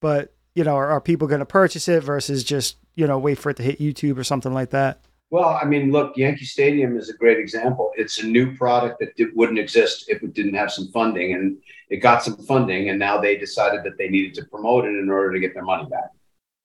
but, 0.00 0.32
you 0.54 0.64
know, 0.64 0.74
are, 0.74 0.88
are 0.88 1.02
people 1.02 1.28
going 1.28 1.40
to 1.40 1.46
purchase 1.46 1.86
it 1.86 2.02
versus 2.02 2.42
just, 2.42 2.78
you 2.94 3.06
know, 3.06 3.18
wait 3.18 3.38
for 3.38 3.50
it 3.50 3.58
to 3.58 3.62
hit 3.62 3.78
YouTube 3.78 4.16
or 4.16 4.24
something 4.24 4.54
like 4.54 4.70
that? 4.70 5.02
Well, 5.28 5.50
I 5.50 5.66
mean, 5.66 5.92
look, 5.92 6.16
Yankee 6.16 6.46
Stadium 6.46 6.96
is 6.96 7.10
a 7.10 7.14
great 7.14 7.38
example. 7.38 7.92
It's 7.94 8.22
a 8.22 8.26
new 8.26 8.56
product 8.56 9.00
that 9.00 9.14
did, 9.16 9.28
wouldn't 9.36 9.58
exist 9.58 10.06
if 10.08 10.22
it 10.22 10.32
didn't 10.32 10.54
have 10.54 10.72
some 10.72 10.88
funding, 10.88 11.34
and 11.34 11.58
it 11.90 11.98
got 11.98 12.22
some 12.24 12.38
funding, 12.38 12.88
and 12.88 12.98
now 12.98 13.20
they 13.20 13.36
decided 13.36 13.84
that 13.84 13.98
they 13.98 14.08
needed 14.08 14.32
to 14.34 14.44
promote 14.46 14.86
it 14.86 14.96
in 14.96 15.10
order 15.10 15.30
to 15.32 15.38
get 15.38 15.52
their 15.52 15.62
money 15.62 15.86
back. 15.90 16.10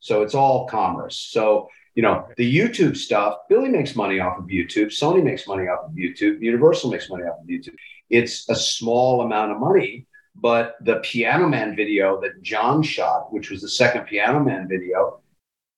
So 0.05 0.21
it's 0.21 0.35
all 0.35 0.67
commerce. 0.67 1.17
So 1.31 1.69
you 1.95 2.03
know 2.03 2.27
the 2.37 2.57
YouTube 2.59 2.95
stuff. 2.95 3.37
Billy 3.49 3.69
makes 3.69 3.95
money 3.95 4.19
off 4.19 4.37
of 4.37 4.45
YouTube. 4.45 4.87
Sony 4.87 5.23
makes 5.23 5.47
money 5.47 5.67
off 5.67 5.85
of 5.85 5.91
YouTube. 5.91 6.41
Universal 6.41 6.91
makes 6.91 7.09
money 7.09 7.23
off 7.23 7.41
of 7.41 7.47
YouTube. 7.47 7.75
It's 8.09 8.47
a 8.49 8.55
small 8.55 9.21
amount 9.21 9.51
of 9.51 9.59
money, 9.59 10.05
but 10.35 10.75
the 10.81 10.97
Piano 10.97 11.47
Man 11.47 11.75
video 11.75 12.21
that 12.21 12.43
Jon 12.43 12.83
shot, 12.83 13.33
which 13.33 13.49
was 13.49 13.61
the 13.61 13.69
second 13.69 14.05
Piano 14.05 14.39
Man 14.39 14.67
video, 14.67 15.21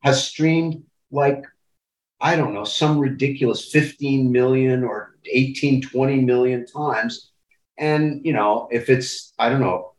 has 0.02 0.28
streamed 0.28 0.84
like 1.10 1.46
I 2.20 2.36
don't 2.36 2.54
know, 2.54 2.64
some 2.64 3.00
ridiculous 3.00 3.72
15 3.72 4.32
million 4.32 4.84
or 4.84 5.16
18, 5.32 5.84
20 5.84 6.22
million 6.22 6.66
times. 6.66 7.32
And, 7.78 8.26
you 8.26 8.34
know, 8.34 8.68
if 8.72 8.90
it's, 8.90 9.34
I 9.38 9.50
don't 9.50 9.62
know, 9.62 9.94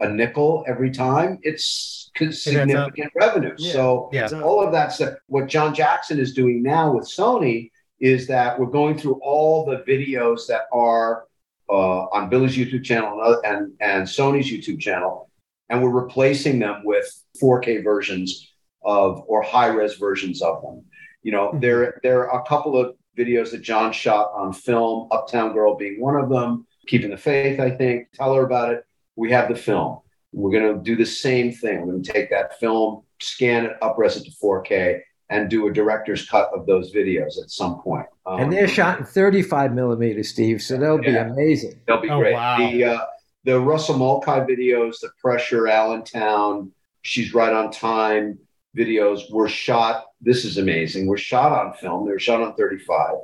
a 0.00 0.08
nickel 0.08 0.64
every 0.66 0.90
time, 0.90 1.38
it's 1.42 2.10
significant 2.30 3.12
revenue. 3.16 3.54
Yeah. 3.58 3.72
So 3.72 4.10
Yeah. 4.12 4.28
all 4.42 4.62
of 4.64 4.72
that 4.72 4.92
stuff. 4.92 5.14
What 5.26 5.46
John 5.48 5.74
Jackson 5.74 6.18
is 6.18 6.32
doing 6.34 6.62
now 6.62 6.94
with 6.94 7.04
Sony 7.08 7.70
is 8.00 8.26
that 8.28 8.58
we're 8.58 8.66
going 8.66 8.98
through 8.98 9.20
all 9.22 9.64
the 9.64 9.78
videos 9.88 10.46
that 10.48 10.62
are 10.72 11.24
uh, 11.70 12.04
on 12.12 12.28
Billy's 12.28 12.54
YouTube 12.56 12.84
channel 12.84 13.12
and, 13.12 13.20
other- 13.22 13.40
and, 13.46 13.72
and 13.80 14.06
Sony's 14.06 14.50
YouTube 14.50 14.78
channel, 14.80 15.30
and 15.70 15.82
we're 15.82 15.88
replacing 15.88 16.58
them 16.58 16.82
with 16.84 17.06
4K 17.42 17.82
versions 17.82 18.50
of 18.84 19.22
or 19.26 19.42
high 19.42 19.68
res 19.68 19.94
versions 19.94 20.42
of 20.42 20.60
them. 20.60 20.84
You 21.22 21.32
know, 21.32 21.52
Mhm. 21.52 21.60
there 21.62 22.00
there 22.02 22.28
are 22.30 22.42
a 22.42 22.46
couple 22.46 22.76
of 22.78 22.94
videos 23.16 23.50
that 23.52 23.62
John 23.62 23.92
shot 23.92 24.30
on 24.34 24.52
film, 24.52 25.08
Uptown 25.10 25.54
Girl 25.54 25.74
being 25.74 25.98
one 26.02 26.16
of 26.16 26.28
them, 26.28 26.66
Keeping 26.86 27.08
the 27.10 27.16
Faith, 27.16 27.58
I 27.58 27.70
think. 27.70 28.08
Tell 28.12 28.34
her 28.34 28.44
about 28.44 28.74
it. 28.74 28.84
We 29.16 29.30
have 29.32 29.48
the 29.48 29.54
film. 29.54 29.98
We're 30.32 30.50
going 30.58 30.76
to 30.76 30.82
do 30.82 30.96
the 30.96 31.06
same 31.06 31.52
thing. 31.52 31.80
We're 31.80 31.92
going 31.92 32.02
to 32.02 32.12
take 32.12 32.30
that 32.30 32.58
film, 32.58 33.02
scan 33.20 33.66
it, 33.66 33.72
upres 33.80 34.16
it 34.16 34.24
to 34.24 34.30
4K, 34.42 35.00
and 35.30 35.48
do 35.48 35.68
a 35.68 35.72
director's 35.72 36.28
cut 36.28 36.50
of 36.54 36.66
those 36.66 36.92
videos 36.92 37.40
at 37.42 37.50
some 37.50 37.80
point. 37.80 38.06
Um, 38.26 38.40
And 38.40 38.52
they're 38.52 38.68
shot 38.68 38.98
in 38.98 39.04
35 39.04 39.72
millimeters, 39.72 40.30
Steve, 40.30 40.60
so 40.60 40.76
they'll 40.76 40.98
be 40.98 41.14
amazing. 41.16 41.80
They'll 41.86 42.00
be 42.00 42.10
Oh, 42.10 42.18
great. 42.18 42.34
wow. 42.34 42.58
The 42.58 42.84
uh, 42.84 43.00
the 43.44 43.60
Russell 43.60 43.98
Mulcahy 43.98 44.40
videos, 44.40 45.00
the 45.00 45.10
Pressure, 45.20 45.68
Allentown, 45.68 46.72
She's 47.02 47.34
Right 47.34 47.52
on 47.52 47.70
Time 47.70 48.38
videos 48.76 49.30
were 49.30 49.48
shot. 49.48 50.06
This 50.22 50.44
is 50.46 50.56
amazing. 50.58 51.06
Were 51.06 51.18
shot 51.18 51.52
on 51.52 51.74
film. 51.74 52.06
They 52.06 52.12
were 52.12 52.18
shot 52.18 52.40
on 52.40 52.54
35. 52.56 53.16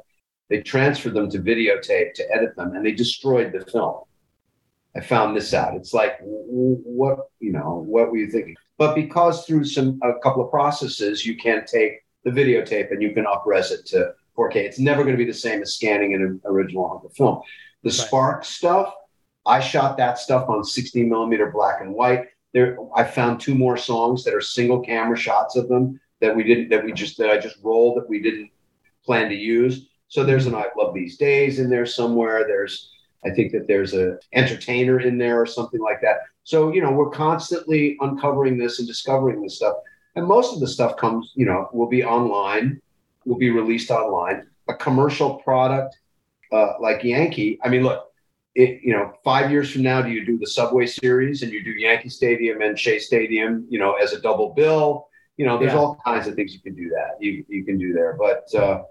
They 0.50 0.60
transferred 0.62 1.14
them 1.14 1.30
to 1.30 1.38
videotape 1.38 2.12
to 2.14 2.34
edit 2.34 2.54
them, 2.56 2.74
and 2.76 2.84
they 2.84 2.92
destroyed 2.92 3.52
the 3.52 3.64
film. 3.70 4.00
I 4.96 5.00
found 5.00 5.36
this 5.36 5.54
out. 5.54 5.74
It's 5.74 5.94
like, 5.94 6.18
what 6.20 7.18
you 7.38 7.52
know, 7.52 7.84
what 7.86 8.10
were 8.10 8.16
you 8.16 8.30
thinking? 8.30 8.56
But 8.76 8.94
because 8.94 9.46
through 9.46 9.64
some 9.64 10.00
a 10.02 10.18
couple 10.22 10.44
of 10.44 10.50
processes, 10.50 11.24
you 11.24 11.36
can 11.36 11.64
take 11.64 12.00
the 12.24 12.30
videotape 12.30 12.90
and 12.90 13.02
you 13.02 13.12
can 13.12 13.24
upres 13.24 13.70
it 13.70 13.86
to 13.86 14.14
4K. 14.36 14.56
It's 14.56 14.78
never 14.78 15.02
going 15.02 15.14
to 15.14 15.24
be 15.24 15.30
the 15.30 15.36
same 15.36 15.62
as 15.62 15.74
scanning 15.74 16.14
an 16.14 16.40
original 16.44 16.88
hunk 16.88 17.04
of 17.04 17.12
film. 17.12 17.42
The 17.82 17.90
Spark 17.90 18.44
stuff, 18.44 18.92
I 19.46 19.60
shot 19.60 19.96
that 19.96 20.18
stuff 20.18 20.48
on 20.48 20.64
16 20.64 21.08
millimeter 21.08 21.50
black 21.50 21.80
and 21.80 21.94
white. 21.94 22.26
There, 22.52 22.76
I 22.94 23.04
found 23.04 23.40
two 23.40 23.54
more 23.54 23.76
songs 23.76 24.24
that 24.24 24.34
are 24.34 24.40
single 24.40 24.80
camera 24.80 25.16
shots 25.16 25.56
of 25.56 25.68
them 25.68 26.00
that 26.20 26.34
we 26.34 26.42
didn't, 26.42 26.68
that 26.70 26.84
we 26.84 26.92
just, 26.92 27.16
that 27.18 27.30
I 27.30 27.38
just 27.38 27.56
rolled 27.62 27.96
that 27.96 28.08
we 28.08 28.20
didn't 28.20 28.50
plan 29.04 29.28
to 29.28 29.36
use. 29.36 29.88
So 30.08 30.24
there's 30.24 30.46
an 30.46 30.54
I've 30.54 30.76
Loved 30.76 30.96
These 30.96 31.16
Days 31.16 31.60
in 31.60 31.70
there 31.70 31.86
somewhere. 31.86 32.44
There's, 32.46 32.90
I 33.24 33.30
think 33.30 33.52
that 33.52 33.66
there's 33.66 33.94
a 33.94 34.18
entertainer 34.32 35.00
in 35.00 35.18
there 35.18 35.40
or 35.40 35.46
something 35.46 35.80
like 35.80 36.00
that. 36.02 36.20
So, 36.44 36.72
you 36.72 36.80
know, 36.82 36.90
we're 36.90 37.10
constantly 37.10 37.96
uncovering 38.00 38.56
this 38.58 38.78
and 38.78 38.88
discovering 38.88 39.42
this 39.42 39.56
stuff. 39.56 39.76
And 40.16 40.26
most 40.26 40.54
of 40.54 40.60
the 40.60 40.66
stuff 40.66 40.96
comes, 40.96 41.32
you 41.34 41.46
know, 41.46 41.68
will 41.72 41.86
be 41.88 42.02
online, 42.02 42.80
will 43.24 43.38
be 43.38 43.50
released 43.50 43.90
online. 43.90 44.46
A 44.68 44.74
commercial 44.74 45.34
product 45.36 45.96
uh, 46.52 46.74
like 46.80 47.04
Yankee, 47.04 47.58
I 47.62 47.68
mean, 47.68 47.82
look, 47.82 48.06
it, 48.56 48.80
you 48.82 48.92
know, 48.92 49.12
five 49.22 49.50
years 49.50 49.70
from 49.70 49.82
now, 49.82 50.02
do 50.02 50.10
you 50.10 50.24
do 50.26 50.36
the 50.38 50.46
Subway 50.46 50.86
Series 50.86 51.42
and 51.42 51.52
you 51.52 51.62
do 51.62 51.70
Yankee 51.70 52.08
Stadium 52.08 52.60
and 52.62 52.76
Shea 52.76 52.98
Stadium, 52.98 53.64
you 53.68 53.78
know, 53.78 53.94
as 53.94 54.12
a 54.12 54.20
double 54.20 54.52
bill? 54.54 55.06
You 55.36 55.46
know, 55.46 55.58
there's 55.58 55.72
Yeah. 55.72 55.78
all 55.78 56.00
kinds 56.04 56.26
of 56.26 56.34
things 56.34 56.52
you 56.52 56.60
can 56.60 56.74
do 56.74 56.88
that. 56.90 57.16
You 57.20 57.44
you 57.48 57.64
can 57.64 57.78
do 57.78 57.92
there, 57.92 58.16
but 58.18 58.52
uh, 58.54 58.82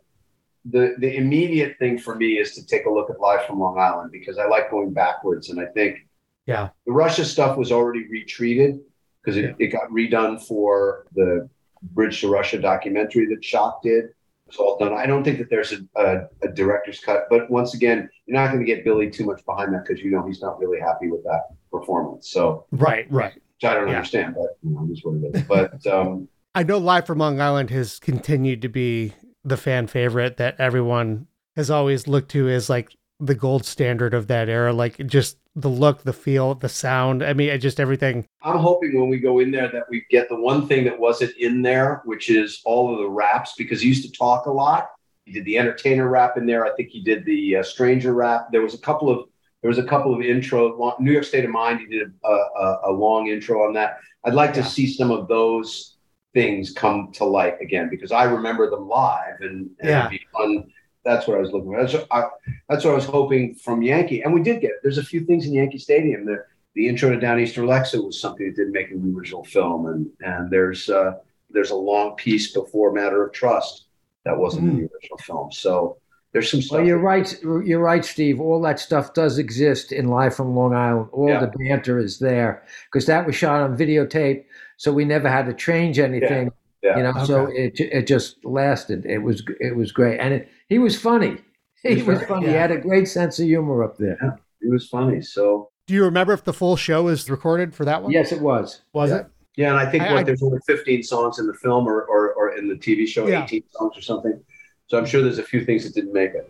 the 0.65 0.95
the 0.99 1.15
immediate 1.15 1.77
thing 1.79 1.97
for 1.97 2.15
me 2.15 2.37
is 2.39 2.53
to 2.55 2.65
take 2.65 2.85
a 2.85 2.89
look 2.89 3.09
at 3.09 3.19
Live 3.19 3.45
from 3.45 3.59
Long 3.59 3.79
Island 3.79 4.11
because 4.11 4.37
I 4.37 4.45
like 4.47 4.69
going 4.71 4.91
backwards, 4.93 5.49
and 5.49 5.59
I 5.59 5.65
think 5.67 6.05
Yeah. 6.45 6.69
the 6.85 6.91
Russia 6.91 7.23
stuff 7.25 7.57
was 7.57 7.71
already 7.71 8.07
retreated 8.09 8.79
because 9.23 9.37
it, 9.37 9.55
it 9.59 9.67
got 9.67 9.89
redone 9.89 10.41
for 10.41 11.05
the 11.15 11.49
Bridge 11.93 12.19
to 12.21 12.29
Russia 12.29 12.59
documentary 12.59 13.25
that 13.27 13.41
Schock 13.41 13.81
did. 13.81 14.05
It's 14.47 14.57
all 14.57 14.77
done. 14.79 14.93
I 14.93 15.05
don't 15.05 15.23
think 15.23 15.37
that 15.37 15.49
there's 15.49 15.71
a, 15.73 15.77
a, 15.95 16.21
a 16.43 16.47
director's 16.51 16.99
cut, 16.99 17.27
but 17.29 17.49
once 17.51 17.73
again, 17.75 18.09
you're 18.25 18.35
not 18.41 18.47
going 18.51 18.59
to 18.59 18.65
get 18.65 18.83
Billy 18.83 19.09
too 19.09 19.25
much 19.25 19.45
behind 19.45 19.73
that 19.73 19.85
because 19.85 20.03
you 20.03 20.09
know 20.11 20.25
he's 20.25 20.41
not 20.41 20.59
really 20.59 20.79
happy 20.79 21.07
with 21.09 21.23
that 21.23 21.43
performance. 21.71 22.29
So, 22.31 22.65
Right, 22.71 23.05
right. 23.11 23.33
which 23.35 23.63
I 23.63 23.75
don't 23.75 23.87
Yeah. 23.87 23.97
understand, 23.97 24.33
but 24.35 24.57
you 24.63 24.71
know, 24.71 24.87
it's 24.91 25.05
what 25.05 25.15
it 25.23 25.35
is. 25.35 25.43
But 25.43 25.85
um, 25.87 26.27
I 26.55 26.63
know 26.63 26.79
Live 26.79 27.05
from 27.05 27.19
Long 27.19 27.39
Island 27.39 27.69
has 27.69 27.99
continued 27.99 28.63
to 28.63 28.69
be 28.69 29.13
the 29.43 29.57
fan 29.57 29.87
favorite 29.87 30.37
that 30.37 30.59
everyone 30.59 31.27
has 31.55 31.69
always 31.69 32.07
looked 32.07 32.31
to 32.31 32.49
as 32.49 32.69
like 32.69 32.95
the 33.19 33.35
gold 33.35 33.65
standard 33.65 34.13
of 34.13 34.27
that 34.27 34.49
era. 34.49 34.71
Like 34.73 34.97
just 35.07 35.37
the 35.55 35.69
look, 35.69 36.03
the 36.03 36.13
feel, 36.13 36.55
the 36.55 36.69
sound. 36.69 37.23
I 37.23 37.33
mean, 37.33 37.59
just 37.59 37.79
everything. 37.79 38.25
I'm 38.43 38.57
hoping 38.57 38.99
when 38.99 39.09
we 39.09 39.19
go 39.19 39.39
in 39.39 39.51
there 39.51 39.69
that 39.71 39.83
we 39.89 40.05
get 40.09 40.29
the 40.29 40.39
one 40.39 40.67
thing 40.67 40.85
that 40.85 40.97
wasn't 40.97 41.35
in 41.37 41.61
there, 41.61 42.01
which 42.05 42.29
is 42.29 42.61
all 42.65 42.93
of 42.93 42.99
the 42.99 43.09
raps, 43.09 43.53
because 43.57 43.81
he 43.81 43.89
used 43.89 44.05
to 44.05 44.11
talk 44.11 44.45
a 44.45 44.51
lot. 44.51 44.89
He 45.25 45.33
did 45.33 45.45
the 45.45 45.57
entertainer 45.57 46.07
rap 46.07 46.37
in 46.37 46.45
there. 46.45 46.65
I 46.65 46.73
think 46.75 46.89
he 46.89 47.01
did 47.03 47.25
the 47.25 47.57
uh, 47.57 47.63
stranger 47.63 48.13
rap. 48.13 48.47
There 48.51 48.61
was 48.61 48.73
a 48.73 48.79
couple 48.79 49.09
of 49.09 49.27
there 49.61 49.69
was 49.69 49.77
a 49.77 49.83
couple 49.83 50.13
of 50.15 50.21
intro. 50.21 50.77
long- 50.79 50.95
New 50.99 51.11
York 51.11 51.25
State 51.25 51.43
of 51.43 51.51
Mind. 51.51 51.81
He 51.81 51.85
did 51.85 52.13
a, 52.23 52.29
a, 52.29 52.79
a 52.85 52.91
long 52.91 53.27
intro 53.27 53.67
on 53.67 53.73
that. 53.73 53.97
I'd 54.23 54.33
like 54.33 54.53
to 54.53 54.63
see 54.63 54.91
some 54.91 55.11
of 55.11 55.27
those 55.27 55.97
things 56.33 56.71
come 56.71 57.11
to 57.13 57.25
light 57.25 57.55
again 57.61 57.89
because 57.89 58.11
I 58.11 58.23
remember 58.25 58.69
them 58.69 58.87
live 58.87 59.35
and, 59.41 59.69
and 59.79 59.89
Yeah. 59.89 60.09
be 60.09 60.21
fun. 60.31 60.71
That's 61.05 61.27
what 61.27 61.37
I 61.37 61.41
was 61.41 61.51
looking 61.51 61.71
for. 61.71 61.81
That's 61.81 61.93
what 61.93 62.07
I, 62.11 62.27
that's 62.67 62.83
what 62.85 62.91
I 62.91 62.95
was 62.95 63.05
hoping 63.05 63.55
from 63.55 63.81
Yankee, 63.81 64.21
and 64.21 64.33
we 64.33 64.43
did 64.43 64.61
get 64.61 64.71
it. 64.71 64.77
There's 64.83 64.97
a 64.97 65.03
few 65.03 65.21
things 65.25 65.45
in 65.47 65.53
Yankee 65.53 65.77
Stadium 65.79 66.25
that 66.25 66.45
the 66.75 66.87
intro 66.87 67.09
to 67.09 67.17
Downeaster 67.17 67.63
Alexa 67.63 68.01
was 68.01 68.19
something 68.19 68.45
that 68.45 68.55
didn't 68.55 68.73
make 68.73 68.91
in 68.91 69.01
the 69.01 69.17
original 69.17 69.43
film, 69.45 69.87
and 69.87 70.07
and 70.21 70.51
there's 70.51 70.89
uh, 70.89 71.13
there's 71.49 71.71
a 71.71 71.75
long 71.75 72.15
piece 72.15 72.51
before 72.53 72.91
Matter 72.91 73.25
of 73.25 73.31
Trust 73.33 73.85
that 74.25 74.37
wasn't 74.37 74.67
in 74.69 74.75
the 74.77 74.89
original 74.93 75.17
film. 75.19 75.51
So 75.51 75.97
there's 76.33 76.51
some 76.51 76.61
stuff. 76.61 76.79
Well, 76.79 76.85
you're 76.87 76.99
right. 76.99 77.33
You're 77.41 77.79
right, 77.81 78.03
Steve. 78.05 78.39
All 78.41 78.61
that 78.61 78.79
stuff 78.79 79.13
does 79.13 79.39
exist 79.39 79.91
in 79.93 80.09
Live 80.09 80.35
from 80.35 80.53
Long 80.53 80.75
Island. 80.75 81.07
All 81.13 81.29
Yeah. 81.29 81.39
the 81.39 81.47
banter 81.57 81.97
is 81.97 82.19
there 82.19 82.63
because 82.91 83.05
that 83.07 83.25
was 83.25 83.35
shot 83.35 83.61
on 83.61 83.75
videotape, 83.77 84.43
so 84.79 84.91
we 84.93 85.03
never 85.05 85.29
had 85.29 85.45
to 85.45 85.53
change 85.53 85.99
anything. 85.99 86.51
Yeah. 86.81 86.95
You 86.97 87.03
know, 87.03 87.13
so 87.25 87.45
it 87.47 87.73
it 87.79 88.07
just 88.07 88.43
lasted. 88.45 89.05
It 89.05 89.19
was 89.19 89.43
it 89.59 89.75
was 89.75 89.91
great, 89.91 90.17
and 90.19 90.33
it, 90.33 90.49
he 90.69 90.79
was 90.79 90.99
funny. 90.99 91.37
He 91.83 91.95
He's 91.95 92.03
was 92.05 92.17
very- 92.19 92.27
funny. 92.27 92.47
He 92.47 92.53
had 92.53 92.71
a 92.71 92.77
great 92.77 93.07
sense 93.07 93.37
of 93.39 93.45
humor 93.45 93.83
up 93.83 93.97
there. 93.97 94.17
He 94.61 94.67
was 94.69 94.87
funny. 94.87 95.21
So 95.21 95.69
Do 95.87 95.93
you 95.93 96.03
remember 96.05 96.31
if 96.33 96.43
the 96.45 96.53
full 96.53 96.75
show 96.77 97.03
was 97.03 97.29
recorded 97.29 97.73
for 97.75 97.83
that 97.85 98.01
one? 98.03 98.11
Yes, 98.13 98.31
it 98.31 98.41
was. 98.41 98.81
Was 98.93 99.09
Yeah. 99.09 99.17
it? 99.17 99.25
Yeah, 99.57 99.69
and 99.71 99.79
I 99.79 99.85
think 99.91 100.03
I- 100.03 100.11
what 100.13 100.19
I- 100.19 100.23
there's 100.23 100.41
only 100.43 100.59
15 100.67 101.03
songs 101.03 101.37
in 101.39 101.47
the 101.47 101.53
film 101.53 101.85
or, 101.87 102.03
or, 102.03 102.33
or 102.33 102.55
in 102.57 102.69
the 102.69 102.75
TV 102.75 103.05
show, 103.05 103.27
Yeah. 103.27 103.43
18 103.43 103.63
songs 103.71 103.97
or 103.97 104.01
something. 104.01 104.39
So 104.87 104.97
I'm 104.97 105.05
sure 105.05 105.21
there's 105.21 105.39
a 105.39 105.43
few 105.43 105.65
things 105.65 105.83
that 105.85 105.93
didn't 105.95 106.13
make 106.13 106.31
it. 106.33 106.49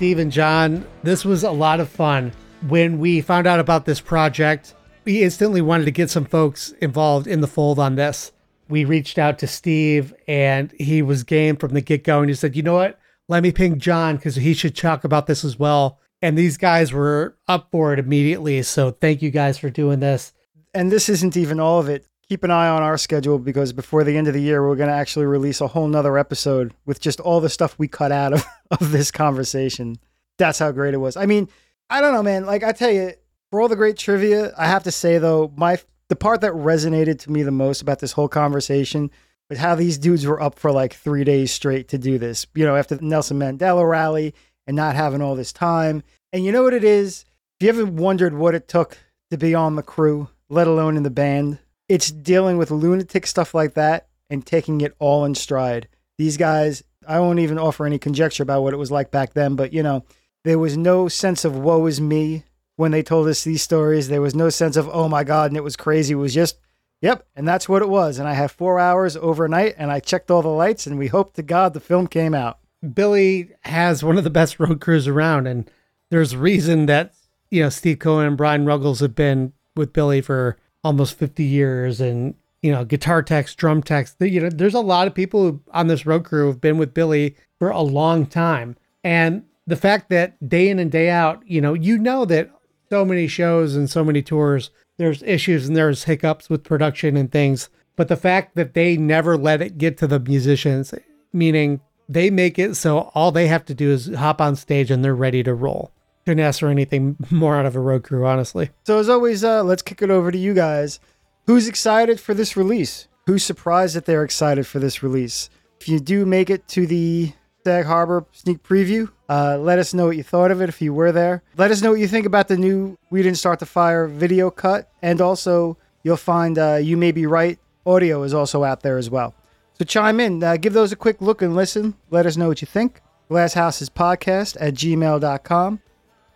Steve 0.00 0.18
and 0.18 0.32
Jon, 0.32 0.86
this 1.02 1.26
was 1.26 1.44
a 1.44 1.50
lot 1.50 1.78
of 1.78 1.86
fun. 1.86 2.32
When 2.68 2.98
we 2.98 3.20
found 3.20 3.46
out 3.46 3.60
about 3.60 3.84
this 3.84 4.00
project, 4.00 4.74
we 5.04 5.22
instantly 5.22 5.60
wanted 5.60 5.84
to 5.84 5.90
get 5.90 6.08
some 6.08 6.24
folks 6.24 6.72
involved 6.80 7.26
in 7.26 7.42
the 7.42 7.46
fold 7.46 7.78
on 7.78 7.96
this. 7.96 8.32
We 8.70 8.86
reached 8.86 9.18
out 9.18 9.38
to 9.40 9.46
Steve 9.46 10.14
and 10.26 10.72
he 10.80 11.02
was 11.02 11.22
game 11.22 11.56
from 11.56 11.74
the 11.74 11.82
get 11.82 12.02
go. 12.02 12.20
And 12.20 12.30
he 12.30 12.34
said, 12.34 12.56
you 12.56 12.62
know 12.62 12.76
what? 12.76 12.98
Let 13.28 13.42
me 13.42 13.52
ping 13.52 13.78
Jon 13.78 14.16
because 14.16 14.36
he 14.36 14.54
should 14.54 14.74
talk 14.74 15.04
about 15.04 15.26
this 15.26 15.44
as 15.44 15.58
well. 15.58 15.98
And 16.22 16.38
these 16.38 16.56
guys 16.56 16.94
were 16.94 17.36
up 17.46 17.68
for 17.70 17.92
it 17.92 17.98
immediately. 17.98 18.62
So 18.62 18.92
thank 18.92 19.20
you 19.20 19.30
guys 19.30 19.58
for 19.58 19.68
doing 19.68 20.00
this. 20.00 20.32
and 20.72 20.90
this 20.90 21.10
isn't 21.10 21.36
even 21.36 21.60
all 21.60 21.78
of 21.78 21.90
it. 21.90 22.06
Keep 22.30 22.44
an 22.44 22.52
eye 22.52 22.68
on 22.68 22.80
our 22.84 22.96
schedule 22.96 23.40
because 23.40 23.72
before 23.72 24.04
the 24.04 24.16
end 24.16 24.28
of 24.28 24.34
the 24.34 24.40
year, 24.40 24.64
we're 24.64 24.76
going 24.76 24.88
to 24.88 24.94
actually 24.94 25.26
release 25.26 25.60
a 25.60 25.66
whole 25.66 25.88
nother 25.88 26.16
episode 26.16 26.72
with 26.86 27.00
just 27.00 27.18
all 27.18 27.40
the 27.40 27.48
stuff 27.48 27.76
we 27.76 27.88
cut 27.88 28.12
out 28.12 28.32
of, 28.32 28.46
of 28.70 28.92
this 28.92 29.10
conversation. 29.10 29.98
That's 30.38 30.60
how 30.60 30.70
great 30.70 30.94
it 30.94 30.98
was. 30.98 31.16
I 31.16 31.26
mean, 31.26 31.48
I 31.90 32.00
don't 32.00 32.14
know, 32.14 32.22
man. 32.22 32.46
Like 32.46 32.62
I 32.62 32.70
tell 32.70 32.92
you, 32.92 33.14
for 33.50 33.60
all 33.60 33.66
the 33.66 33.74
great 33.74 33.96
trivia, 33.96 34.52
I 34.56 34.68
have 34.68 34.84
to 34.84 34.92
say 34.92 35.18
though, 35.18 35.52
my 35.56 35.80
the 36.08 36.14
part 36.14 36.42
that 36.42 36.52
resonated 36.52 37.18
to 37.20 37.32
me 37.32 37.42
the 37.42 37.50
most 37.50 37.82
about 37.82 37.98
this 37.98 38.12
whole 38.12 38.28
conversation 38.28 39.10
was 39.48 39.58
how 39.58 39.74
these 39.74 39.98
dudes 39.98 40.24
were 40.24 40.40
up 40.40 40.56
for 40.56 40.70
like 40.70 40.94
three 40.94 41.24
days 41.24 41.50
straight 41.50 41.88
to 41.88 41.98
do 41.98 42.16
this. 42.16 42.46
You 42.54 42.64
know, 42.64 42.76
after 42.76 42.94
the 42.94 43.04
Nelson 43.04 43.40
Mandela 43.40 43.90
rally 43.90 44.34
and 44.68 44.76
not 44.76 44.94
having 44.94 45.20
all 45.20 45.34
this 45.34 45.52
time. 45.52 46.04
And 46.32 46.44
you 46.44 46.52
know 46.52 46.62
what 46.62 46.74
it 46.74 46.84
is? 46.84 47.24
If 47.58 47.64
you 47.64 47.70
ever 47.70 47.90
wondered 47.90 48.34
what 48.34 48.54
it 48.54 48.68
took 48.68 48.96
to 49.32 49.36
be 49.36 49.52
on 49.52 49.74
the 49.74 49.82
crew, 49.82 50.28
let 50.48 50.68
alone 50.68 50.96
in 50.96 51.02
the 51.02 51.10
band, 51.10 51.58
it's 51.90 52.12
dealing 52.12 52.56
with 52.56 52.70
lunatic 52.70 53.26
stuff 53.26 53.52
like 53.52 53.74
that 53.74 54.06
and 54.30 54.46
taking 54.46 54.80
it 54.80 54.94
all 55.00 55.24
in 55.24 55.34
stride. 55.34 55.88
These 56.18 56.36
guys, 56.36 56.84
I 57.08 57.18
won't 57.18 57.40
even 57.40 57.58
offer 57.58 57.84
any 57.84 57.98
conjecture 57.98 58.44
about 58.44 58.62
what 58.62 58.72
it 58.72 58.76
was 58.76 58.92
like 58.92 59.10
back 59.10 59.34
then, 59.34 59.56
but 59.56 59.72
you 59.72 59.82
know, 59.82 60.04
there 60.44 60.60
was 60.60 60.76
no 60.76 61.08
sense 61.08 61.44
of 61.44 61.58
woe 61.58 61.86
is 61.86 62.00
me 62.00 62.44
when 62.76 62.92
they 62.92 63.02
told 63.02 63.26
us 63.26 63.42
these 63.42 63.62
stories. 63.62 64.06
There 64.06 64.22
was 64.22 64.36
no 64.36 64.50
sense 64.50 64.76
of, 64.76 64.88
oh 64.92 65.08
my 65.08 65.24
God, 65.24 65.50
and 65.50 65.56
it 65.56 65.64
was 65.64 65.74
crazy. 65.74 66.12
It 66.12 66.18
was 66.18 66.32
just, 66.32 66.60
yep, 67.02 67.26
and 67.34 67.46
that's 67.48 67.68
what 67.68 67.82
it 67.82 67.88
was. 67.88 68.20
And 68.20 68.28
I 68.28 68.34
have 68.34 68.52
four 68.52 68.78
hours 68.78 69.16
overnight 69.16 69.74
and 69.76 69.90
I 69.90 69.98
checked 69.98 70.30
all 70.30 70.42
the 70.42 70.48
lights 70.48 70.86
and 70.86 70.96
we 70.96 71.08
hope 71.08 71.34
to 71.34 71.42
God 71.42 71.74
the 71.74 71.80
film 71.80 72.06
came 72.06 72.34
out. 72.34 72.60
Billy 72.94 73.50
has 73.62 74.04
one 74.04 74.16
of 74.16 74.22
the 74.22 74.30
best 74.30 74.60
road 74.60 74.80
crews 74.80 75.08
around, 75.08 75.48
and 75.48 75.68
there's 76.12 76.36
reason 76.36 76.86
that 76.86 77.14
you 77.50 77.64
know 77.64 77.68
Steve 77.68 77.98
Cohen 77.98 78.28
and 78.28 78.36
Brian 78.36 78.64
Ruggles 78.64 79.00
have 79.00 79.16
been 79.16 79.54
with 79.74 79.92
Billy 79.92 80.20
for 80.20 80.56
almost 80.84 81.18
50 81.18 81.44
years, 81.44 82.00
and 82.00 82.34
you 82.62 82.72
know 82.72 82.84
guitar 82.84 83.22
techs, 83.22 83.54
drum 83.54 83.82
techs. 83.82 84.16
You 84.20 84.40
know, 84.40 84.50
there's 84.50 84.74
a 84.74 84.80
lot 84.80 85.06
of 85.06 85.14
people 85.14 85.60
on 85.72 85.86
this 85.86 86.06
road 86.06 86.24
crew 86.24 86.46
who've 86.46 86.60
been 86.60 86.78
with 86.78 86.94
Billy 86.94 87.36
for 87.58 87.70
a 87.70 87.82
long 87.82 88.26
time, 88.26 88.76
and 89.04 89.44
the 89.66 89.76
fact 89.76 90.10
that 90.10 90.48
day 90.48 90.68
in 90.68 90.78
and 90.78 90.90
day 90.90 91.10
out, 91.10 91.42
you 91.46 91.60
know, 91.60 91.74
you 91.74 91.96
know 91.96 92.24
that 92.24 92.50
so 92.90 93.04
many 93.04 93.26
shows 93.26 93.76
and 93.76 93.88
so 93.88 94.04
many 94.04 94.20
tours, 94.20 94.70
there's 94.98 95.22
issues 95.22 95.68
and 95.68 95.76
there's 95.76 96.04
hiccups 96.04 96.50
with 96.50 96.64
production 96.64 97.16
and 97.16 97.30
things. 97.30 97.70
But 97.96 98.08
the 98.08 98.16
fact 98.16 98.56
that 98.56 98.74
they 98.74 98.96
never 98.96 99.36
let 99.36 99.62
it 99.62 99.78
get 99.78 99.96
to 99.98 100.06
the 100.06 100.18
musicians, 100.18 100.92
meaning 101.32 101.80
they 102.08 102.30
make 102.30 102.58
it 102.58 102.74
so 102.74 103.10
all 103.14 103.30
they 103.30 103.46
have 103.46 103.64
to 103.66 103.74
do 103.74 103.90
is 103.90 104.12
hop 104.14 104.40
on 104.40 104.56
stage 104.56 104.90
and 104.90 105.04
they're 105.04 105.14
ready 105.14 105.42
to 105.44 105.54
roll. 105.54 105.92
Couldn't 106.24 106.44
ask 106.44 106.60
for 106.60 106.68
anything 106.68 107.16
more 107.30 107.56
out 107.56 107.66
of 107.66 107.76
a 107.76 107.80
road 107.80 108.04
crew, 108.04 108.26
honestly. 108.26 108.70
So 108.84 108.98
as 108.98 109.08
always, 109.08 109.42
uh, 109.42 109.62
let's 109.62 109.82
kick 109.82 110.02
it 110.02 110.10
over 110.10 110.30
to 110.30 110.38
you 110.38 110.54
guys. 110.54 111.00
Who's 111.46 111.66
excited 111.66 112.20
for 112.20 112.34
this 112.34 112.56
release? 112.56 113.08
Who's 113.26 113.44
surprised 113.44 113.96
that 113.96 114.04
they're 114.06 114.24
excited 114.24 114.66
for 114.66 114.78
this 114.78 115.02
release? 115.02 115.50
If 115.80 115.88
you 115.88 115.98
do 116.00 116.26
make 116.26 116.50
it 116.50 116.68
to 116.68 116.86
the 116.86 117.32
Sag 117.64 117.86
Harbor 117.86 118.24
sneak 118.32 118.62
preview, 118.62 119.10
uh, 119.28 119.58
let 119.58 119.78
us 119.78 119.94
know 119.94 120.06
what 120.06 120.16
you 120.16 120.22
thought 120.22 120.50
of 120.50 120.60
it 120.60 120.68
if 120.68 120.80
you 120.82 120.92
were 120.92 121.12
there. 121.12 121.42
Let 121.56 121.70
us 121.70 121.82
know 121.82 121.90
what 121.90 122.00
you 122.00 122.08
think 122.08 122.26
about 122.26 122.48
the 122.48 122.56
new 122.56 122.98
We 123.10 123.22
Didn't 123.22 123.38
Start 123.38 123.58
the 123.58 123.66
Fire 123.66 124.06
video 124.06 124.50
cut. 124.50 124.90
And 125.02 125.20
also, 125.20 125.76
you'll 126.02 126.16
find 126.16 126.58
uh, 126.58 126.76
You 126.76 126.96
May 126.96 127.12
Be 127.12 127.26
Right 127.26 127.58
audio 127.86 128.22
is 128.22 128.34
also 128.34 128.64
out 128.64 128.82
there 128.82 128.98
as 128.98 129.10
well. 129.10 129.34
So 129.78 129.84
chime 129.84 130.20
in, 130.20 130.42
uh, 130.42 130.56
give 130.56 130.74
those 130.74 130.92
a 130.92 130.96
quick 130.96 131.20
look 131.20 131.40
and 131.42 131.56
listen. 131.56 131.94
Let 132.10 132.26
us 132.26 132.36
know 132.36 132.48
what 132.48 132.60
you 132.60 132.66
think. 132.66 133.00
Glasshouses 133.30 133.88
Podcast 133.88 134.56
at 134.60 134.74
gmail.com. 134.74 135.80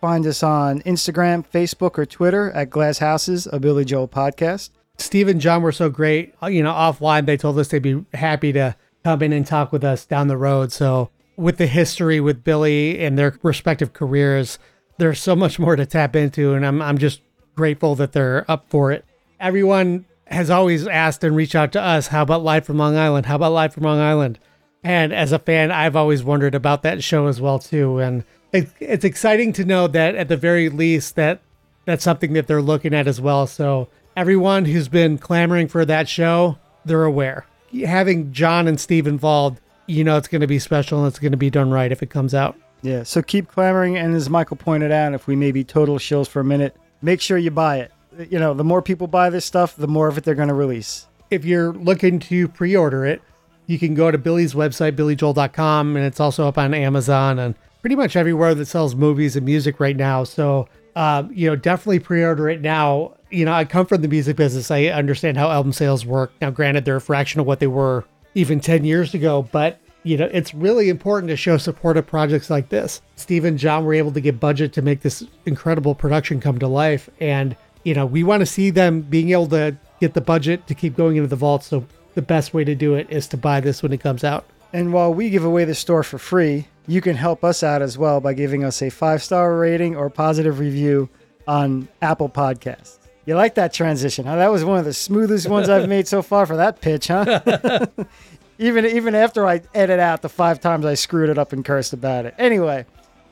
Find 0.05 0.27
us 0.27 0.43
on 0.43 0.83
Instagram, 0.83 1.47
Facebook, 1.51 1.97
or 1.99 2.05
Twitter 2.05 2.51
at 2.51 2.69
Glass 2.69 2.99
Houses, 2.99 3.49
a 3.51 3.59
Billy 3.59 3.87
Joel 3.87 4.07
podcast. 4.07 4.69
Steve 4.99 5.29
and 5.29 5.41
Jon 5.41 5.63
were 5.63 5.73
so 5.73 5.89
great. 5.89 6.35
Uh, 6.43 6.49
You 6.49 6.63
know, 6.63 6.75
offline, 6.75 7.25
they 7.25 7.39
told 7.39 7.59
us 7.59 7.69
they'd 7.69 7.79
be 7.79 8.05
happy 8.13 8.53
to 8.53 8.77
come 9.03 9.23
in 9.23 9.33
and 9.33 9.47
talk 9.47 9.73
with 9.73 9.83
us 9.83 10.05
down 10.05 10.29
the 10.29 10.37
road. 10.37 10.73
So, 10.73 11.09
with 11.39 11.57
the 11.57 11.67
history 11.67 12.21
with 12.21 12.45
Billy 12.45 13.03
and 13.03 13.19
their 13.19 13.39
respective 13.43 13.95
careers, 13.95 14.59
there's 14.99 15.21
so 15.23 15.35
much 15.35 15.59
more 15.59 15.75
to 15.75 15.87
tap 15.87 16.15
into. 16.15 16.53
And 16.53 16.67
I'm, 16.67 16.83
I'm 16.83 16.99
just 16.99 17.23
grateful 17.57 17.95
that 17.95 18.13
they're 18.13 18.45
up 18.47 18.67
for 18.69 18.93
it. 18.93 19.07
Everyone 19.41 20.05
has 20.27 20.51
always 20.51 20.87
asked 20.87 21.25
and 21.25 21.35
reached 21.35 21.55
out 21.55 21.73
to 21.73 21.81
us, 21.81 22.09
how 22.09 22.21
about 22.21 22.45
Live 22.45 22.67
from 22.67 22.77
Long 22.77 22.95
Island? 22.95 23.25
How 23.25 23.37
about 23.37 23.53
Live 23.53 23.73
from 23.73 23.85
Long 23.85 24.01
Island? 24.01 24.39
And 24.85 25.15
as 25.15 25.33
a 25.33 25.39
fan, 25.39 25.73
I've 25.73 25.97
always 25.97 26.23
wondered 26.23 26.55
about 26.55 26.83
that 26.83 27.03
show 27.03 27.27
as 27.27 27.41
well 27.41 27.59
too. 27.59 27.99
And 27.99 28.23
it, 28.53 28.69
it's 28.79 29.05
exciting 29.05 29.53
to 29.55 29.65
know 29.65 29.89
that 29.89 30.15
at 30.15 30.29
the 30.29 30.37
very 30.37 30.69
least 30.69 31.17
that 31.17 31.41
that's 31.87 32.05
something 32.05 32.35
that 32.35 32.47
they're 32.47 32.63
looking 32.63 32.95
at 32.95 33.09
as 33.09 33.21
well. 33.21 33.47
So 33.47 33.89
everyone 34.17 34.67
who's 34.67 34.89
been 34.89 35.19
clamoring 35.19 35.69
for 35.69 35.85
that 35.87 36.09
show, 36.09 36.59
they're 36.85 37.05
aware. 37.05 37.47
Having 37.85 38.33
Jon 38.33 38.69
and 38.69 38.79
Steve 38.79 39.07
involved, 39.07 39.61
you 39.87 40.05
know 40.05 40.17
it's 40.17 40.29
going 40.29 40.41
to 40.43 40.47
be 40.47 40.59
special 40.59 41.01
and 41.01 41.09
it's 41.09 41.19
going 41.19 41.33
to 41.33 41.39
be 41.39 41.51
done 41.51 41.71
right 41.71 41.91
if 41.91 42.03
it 42.03 42.11
comes 42.11 42.35
out. 42.35 42.57
Yeah, 42.83 43.03
so 43.03 43.23
keep 43.23 43.49
clamoring. 43.49 43.97
And 43.97 44.15
as 44.15 44.29
Michael 44.29 44.57
pointed 44.57 44.93
out, 44.93 45.15
if 45.15 45.27
we 45.27 45.35
may 45.35 45.51
be 45.51 45.65
total 45.65 45.97
shills 45.97 46.29
for 46.29 46.41
a 46.41 46.45
minute, 46.45 46.77
make 47.01 47.21
sure 47.23 47.39
you 47.39 47.51
buy 47.51 47.79
it. 47.79 47.93
You 48.31 48.39
know, 48.39 48.55
the 48.55 48.65
more 48.65 48.83
people 48.83 49.07
buy 49.07 49.31
this 49.31 49.45
stuff, 49.45 49.75
the 49.75 49.89
more 49.89 50.09
of 50.09 50.19
it 50.19 50.25
they're 50.25 50.35
going 50.35 50.49
to 50.49 50.55
release. 50.55 51.07
If 51.31 51.45
you're 51.45 51.73
looking 51.73 52.19
to 52.21 52.47
pre-order 52.49 53.07
it, 53.07 53.23
you 53.67 53.79
can 53.79 53.95
go 53.95 54.11
to 54.11 54.19
Billy's 54.19 54.55
website, 54.55 54.93
billyjoel.com, 54.93 55.97
and 55.97 56.05
it's 56.05 56.21
also 56.21 56.47
up 56.49 56.59
on 56.59 56.75
Amazon 56.75 57.39
and 57.39 57.55
pretty 57.81 57.97
much 57.97 58.17
everywhere 58.17 58.55
that 58.55 58.67
sells 58.67 58.95
movies 58.95 59.37
and 59.37 59.45
music 59.45 59.81
right 59.81 59.97
now. 59.97 60.25
So, 60.25 60.69
um, 60.97 61.31
you 61.33 61.49
know, 61.49 61.57
definitely 61.57 61.99
pre-order 61.99 62.49
it 62.49 62.61
now. 62.61 63.15
You 63.31 63.45
know, 63.45 63.53
I 63.53 63.65
come 63.65 63.87
from 63.87 64.03
the 64.03 64.09
music 64.09 64.37
business. 64.37 64.71
I 64.71 64.87
understand 64.87 65.37
how 65.37 65.51
album 65.51 65.73
sales 65.73 66.07
work. 66.07 66.33
Now, 66.41 66.51
granted, 66.51 66.85
they're 66.85 66.97
a 66.97 67.01
fraction 67.01 67.41
of 67.41 67.47
what 67.47 67.61
they 67.61 67.67
were 67.67 68.05
even 68.35 68.61
10 68.61 68.85
years 68.85 69.15
ago, 69.15 69.49
but 69.53 69.81
you 70.05 70.19
know, 70.19 70.29
it's 70.33 70.55
really 70.55 70.91
important 70.91 71.31
to 71.31 71.37
show 71.37 71.57
support 71.57 71.97
of 71.97 72.07
projects 72.07 72.51
like 72.51 72.69
this. 72.69 73.01
Steve 73.17 73.45
and 73.45 73.59
Jon 73.59 73.85
were 73.85 73.95
able 73.95 74.13
to 74.13 74.21
get 74.21 74.39
budget 74.39 74.73
to 74.75 74.83
make 74.83 75.01
this 75.01 75.25
incredible 75.47 75.95
production 75.95 76.41
come 76.41 76.59
to 76.59 76.69
life. 76.69 77.09
And, 77.21 77.57
you 77.85 77.95
know, 77.95 78.05
we 78.05 78.23
want 78.23 78.41
to 78.41 78.47
see 78.47 78.69
them 78.69 79.01
being 79.01 79.31
able 79.31 79.49
to 79.49 79.77
get 80.01 80.13
the 80.13 80.21
budget 80.21 80.67
to 80.67 80.75
keep 80.75 80.95
going 80.95 81.17
into 81.17 81.29
the 81.29 81.37
vault. 81.37 81.65
So 81.65 81.87
the 82.15 82.23
best 82.23 82.55
way 82.55 82.65
to 82.65 82.75
do 82.75 82.95
it 82.95 83.09
is 83.11 83.27
to 83.29 83.37
buy 83.37 83.61
this 83.61 83.83
when 83.83 83.93
it 83.93 84.01
comes 84.01 84.25
out. 84.25 84.47
And 84.73 84.93
while 84.93 85.13
we 85.13 85.31
give 85.31 85.45
away 85.45 85.65
the 85.65 85.75
store 85.75 86.03
for 86.03 86.19
free, 86.19 86.67
you 86.87 87.01
can 87.01 87.17
help 87.17 87.45
us 87.45 87.63
out 87.63 87.83
as 87.83 87.97
well 87.97 88.21
by 88.21 88.35
giving 88.35 88.65
us 88.65 88.83
a 88.83 88.91
five 88.91 89.23
star 89.23 89.57
rating 89.57 89.97
or 89.97 90.11
positive 90.11 90.59
review 90.59 91.09
on 91.47 91.89
Apple 92.03 92.29
Podcasts. 92.29 92.99
You 93.27 93.37
like 93.37 93.55
that 93.55 93.73
transition, 93.73 94.27
huh? 94.27 94.37
That 94.37 94.51
was 94.51 94.65
one 94.65 94.79
of 94.79 94.85
the 94.85 94.93
smoothest 94.93 95.49
ones 95.49 95.69
I've 95.69 95.89
made 95.89 96.07
so 96.07 96.21
far 96.21 96.45
for 96.45 96.57
that 96.57 96.81
pitch, 96.81 97.09
huh? 97.09 97.41
even 98.59 98.85
even 98.85 99.15
after 99.15 99.47
I 99.47 99.63
edit 99.75 99.99
out 99.99 100.23
the 100.23 100.29
five 100.29 100.61
times 100.61 100.85
I 100.85 100.95
screwed 100.95 101.31
it 101.31 101.39
up 101.39 101.53
and 101.53 101.65
cursed 101.65 101.93
about 101.93 102.27
it. 102.27 102.35
Anyway, 102.37 102.85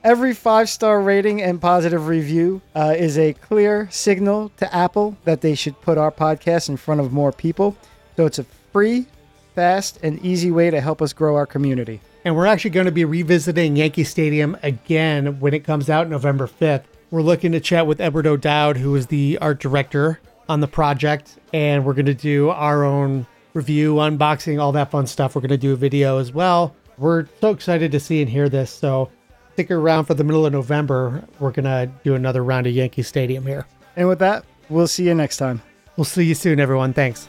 every 0.02 0.34
five 0.34 0.70
star 0.70 1.00
rating 1.00 1.42
and 1.42 1.60
positive 1.60 2.06
review 2.06 2.62
uh, 2.74 2.94
is 2.96 3.18
a 3.18 3.34
clear 3.34 3.88
signal 3.90 4.50
to 4.56 4.74
Apple 4.74 5.16
that 5.24 5.42
they 5.42 5.54
should 5.54 5.78
put 5.82 5.98
our 5.98 6.10
podcast 6.10 6.68
in 6.68 6.76
front 6.76 7.00
of 7.00 7.12
more 7.12 7.32
people. 7.32 7.76
So 8.16 8.26
it's 8.26 8.38
a 8.38 8.46
free, 8.72 9.06
fast, 9.54 9.98
and 10.02 10.24
easy 10.24 10.50
way 10.50 10.70
to 10.70 10.80
help 10.80 11.02
us 11.02 11.12
grow 11.12 11.36
our 11.36 11.46
community. 11.46 12.00
And 12.24 12.36
we're 12.36 12.46
actually 12.46 12.70
going 12.70 12.86
to 12.86 12.92
be 12.92 13.04
revisiting 13.04 13.76
Yankee 13.76 14.04
Stadium 14.04 14.56
again 14.62 15.40
when 15.40 15.54
it 15.54 15.64
comes 15.64 15.90
out 15.90 16.08
November 16.08 16.46
5th. 16.46 16.84
We're 17.10 17.22
looking 17.22 17.52
to 17.52 17.60
chat 17.60 17.86
with 17.86 18.00
Edward 18.00 18.26
O'Dowd, 18.26 18.76
who 18.76 18.94
is 18.94 19.08
the 19.08 19.38
art 19.40 19.60
director 19.60 20.20
on 20.48 20.60
the 20.60 20.68
project, 20.68 21.38
and 21.52 21.84
we're 21.84 21.92
going 21.92 22.06
to 22.06 22.14
do 22.14 22.50
our 22.50 22.84
own 22.84 23.26
review, 23.54 23.96
unboxing, 23.96 24.60
all 24.60 24.72
that 24.72 24.90
fun 24.90 25.06
stuff. 25.06 25.34
We're 25.34 25.42
going 25.42 25.50
to 25.50 25.58
do 25.58 25.72
a 25.72 25.76
video 25.76 26.18
as 26.18 26.32
well. 26.32 26.74
We're 26.96 27.26
so 27.40 27.50
excited 27.50 27.92
to 27.92 28.00
see 28.00 28.22
and 28.22 28.30
hear 28.30 28.48
this. 28.48 28.70
So 28.70 29.10
stick 29.54 29.70
around 29.70 30.06
for 30.06 30.14
the 30.14 30.24
middle 30.24 30.46
of 30.46 30.52
November. 30.52 31.22
We're 31.38 31.50
going 31.50 31.64
to 31.64 31.90
do 32.04 32.14
another 32.14 32.42
round 32.42 32.66
of 32.66 32.72
Yankee 32.72 33.02
Stadium 33.02 33.44
here. 33.44 33.66
And 33.96 34.08
with 34.08 34.20
that, 34.20 34.44
we'll 34.68 34.88
see 34.88 35.04
you 35.04 35.14
next 35.14 35.36
time. 35.36 35.60
We'll 35.96 36.04
see 36.04 36.24
you 36.24 36.34
soon, 36.34 36.60
everyone. 36.60 36.94
Thanks. 36.94 37.28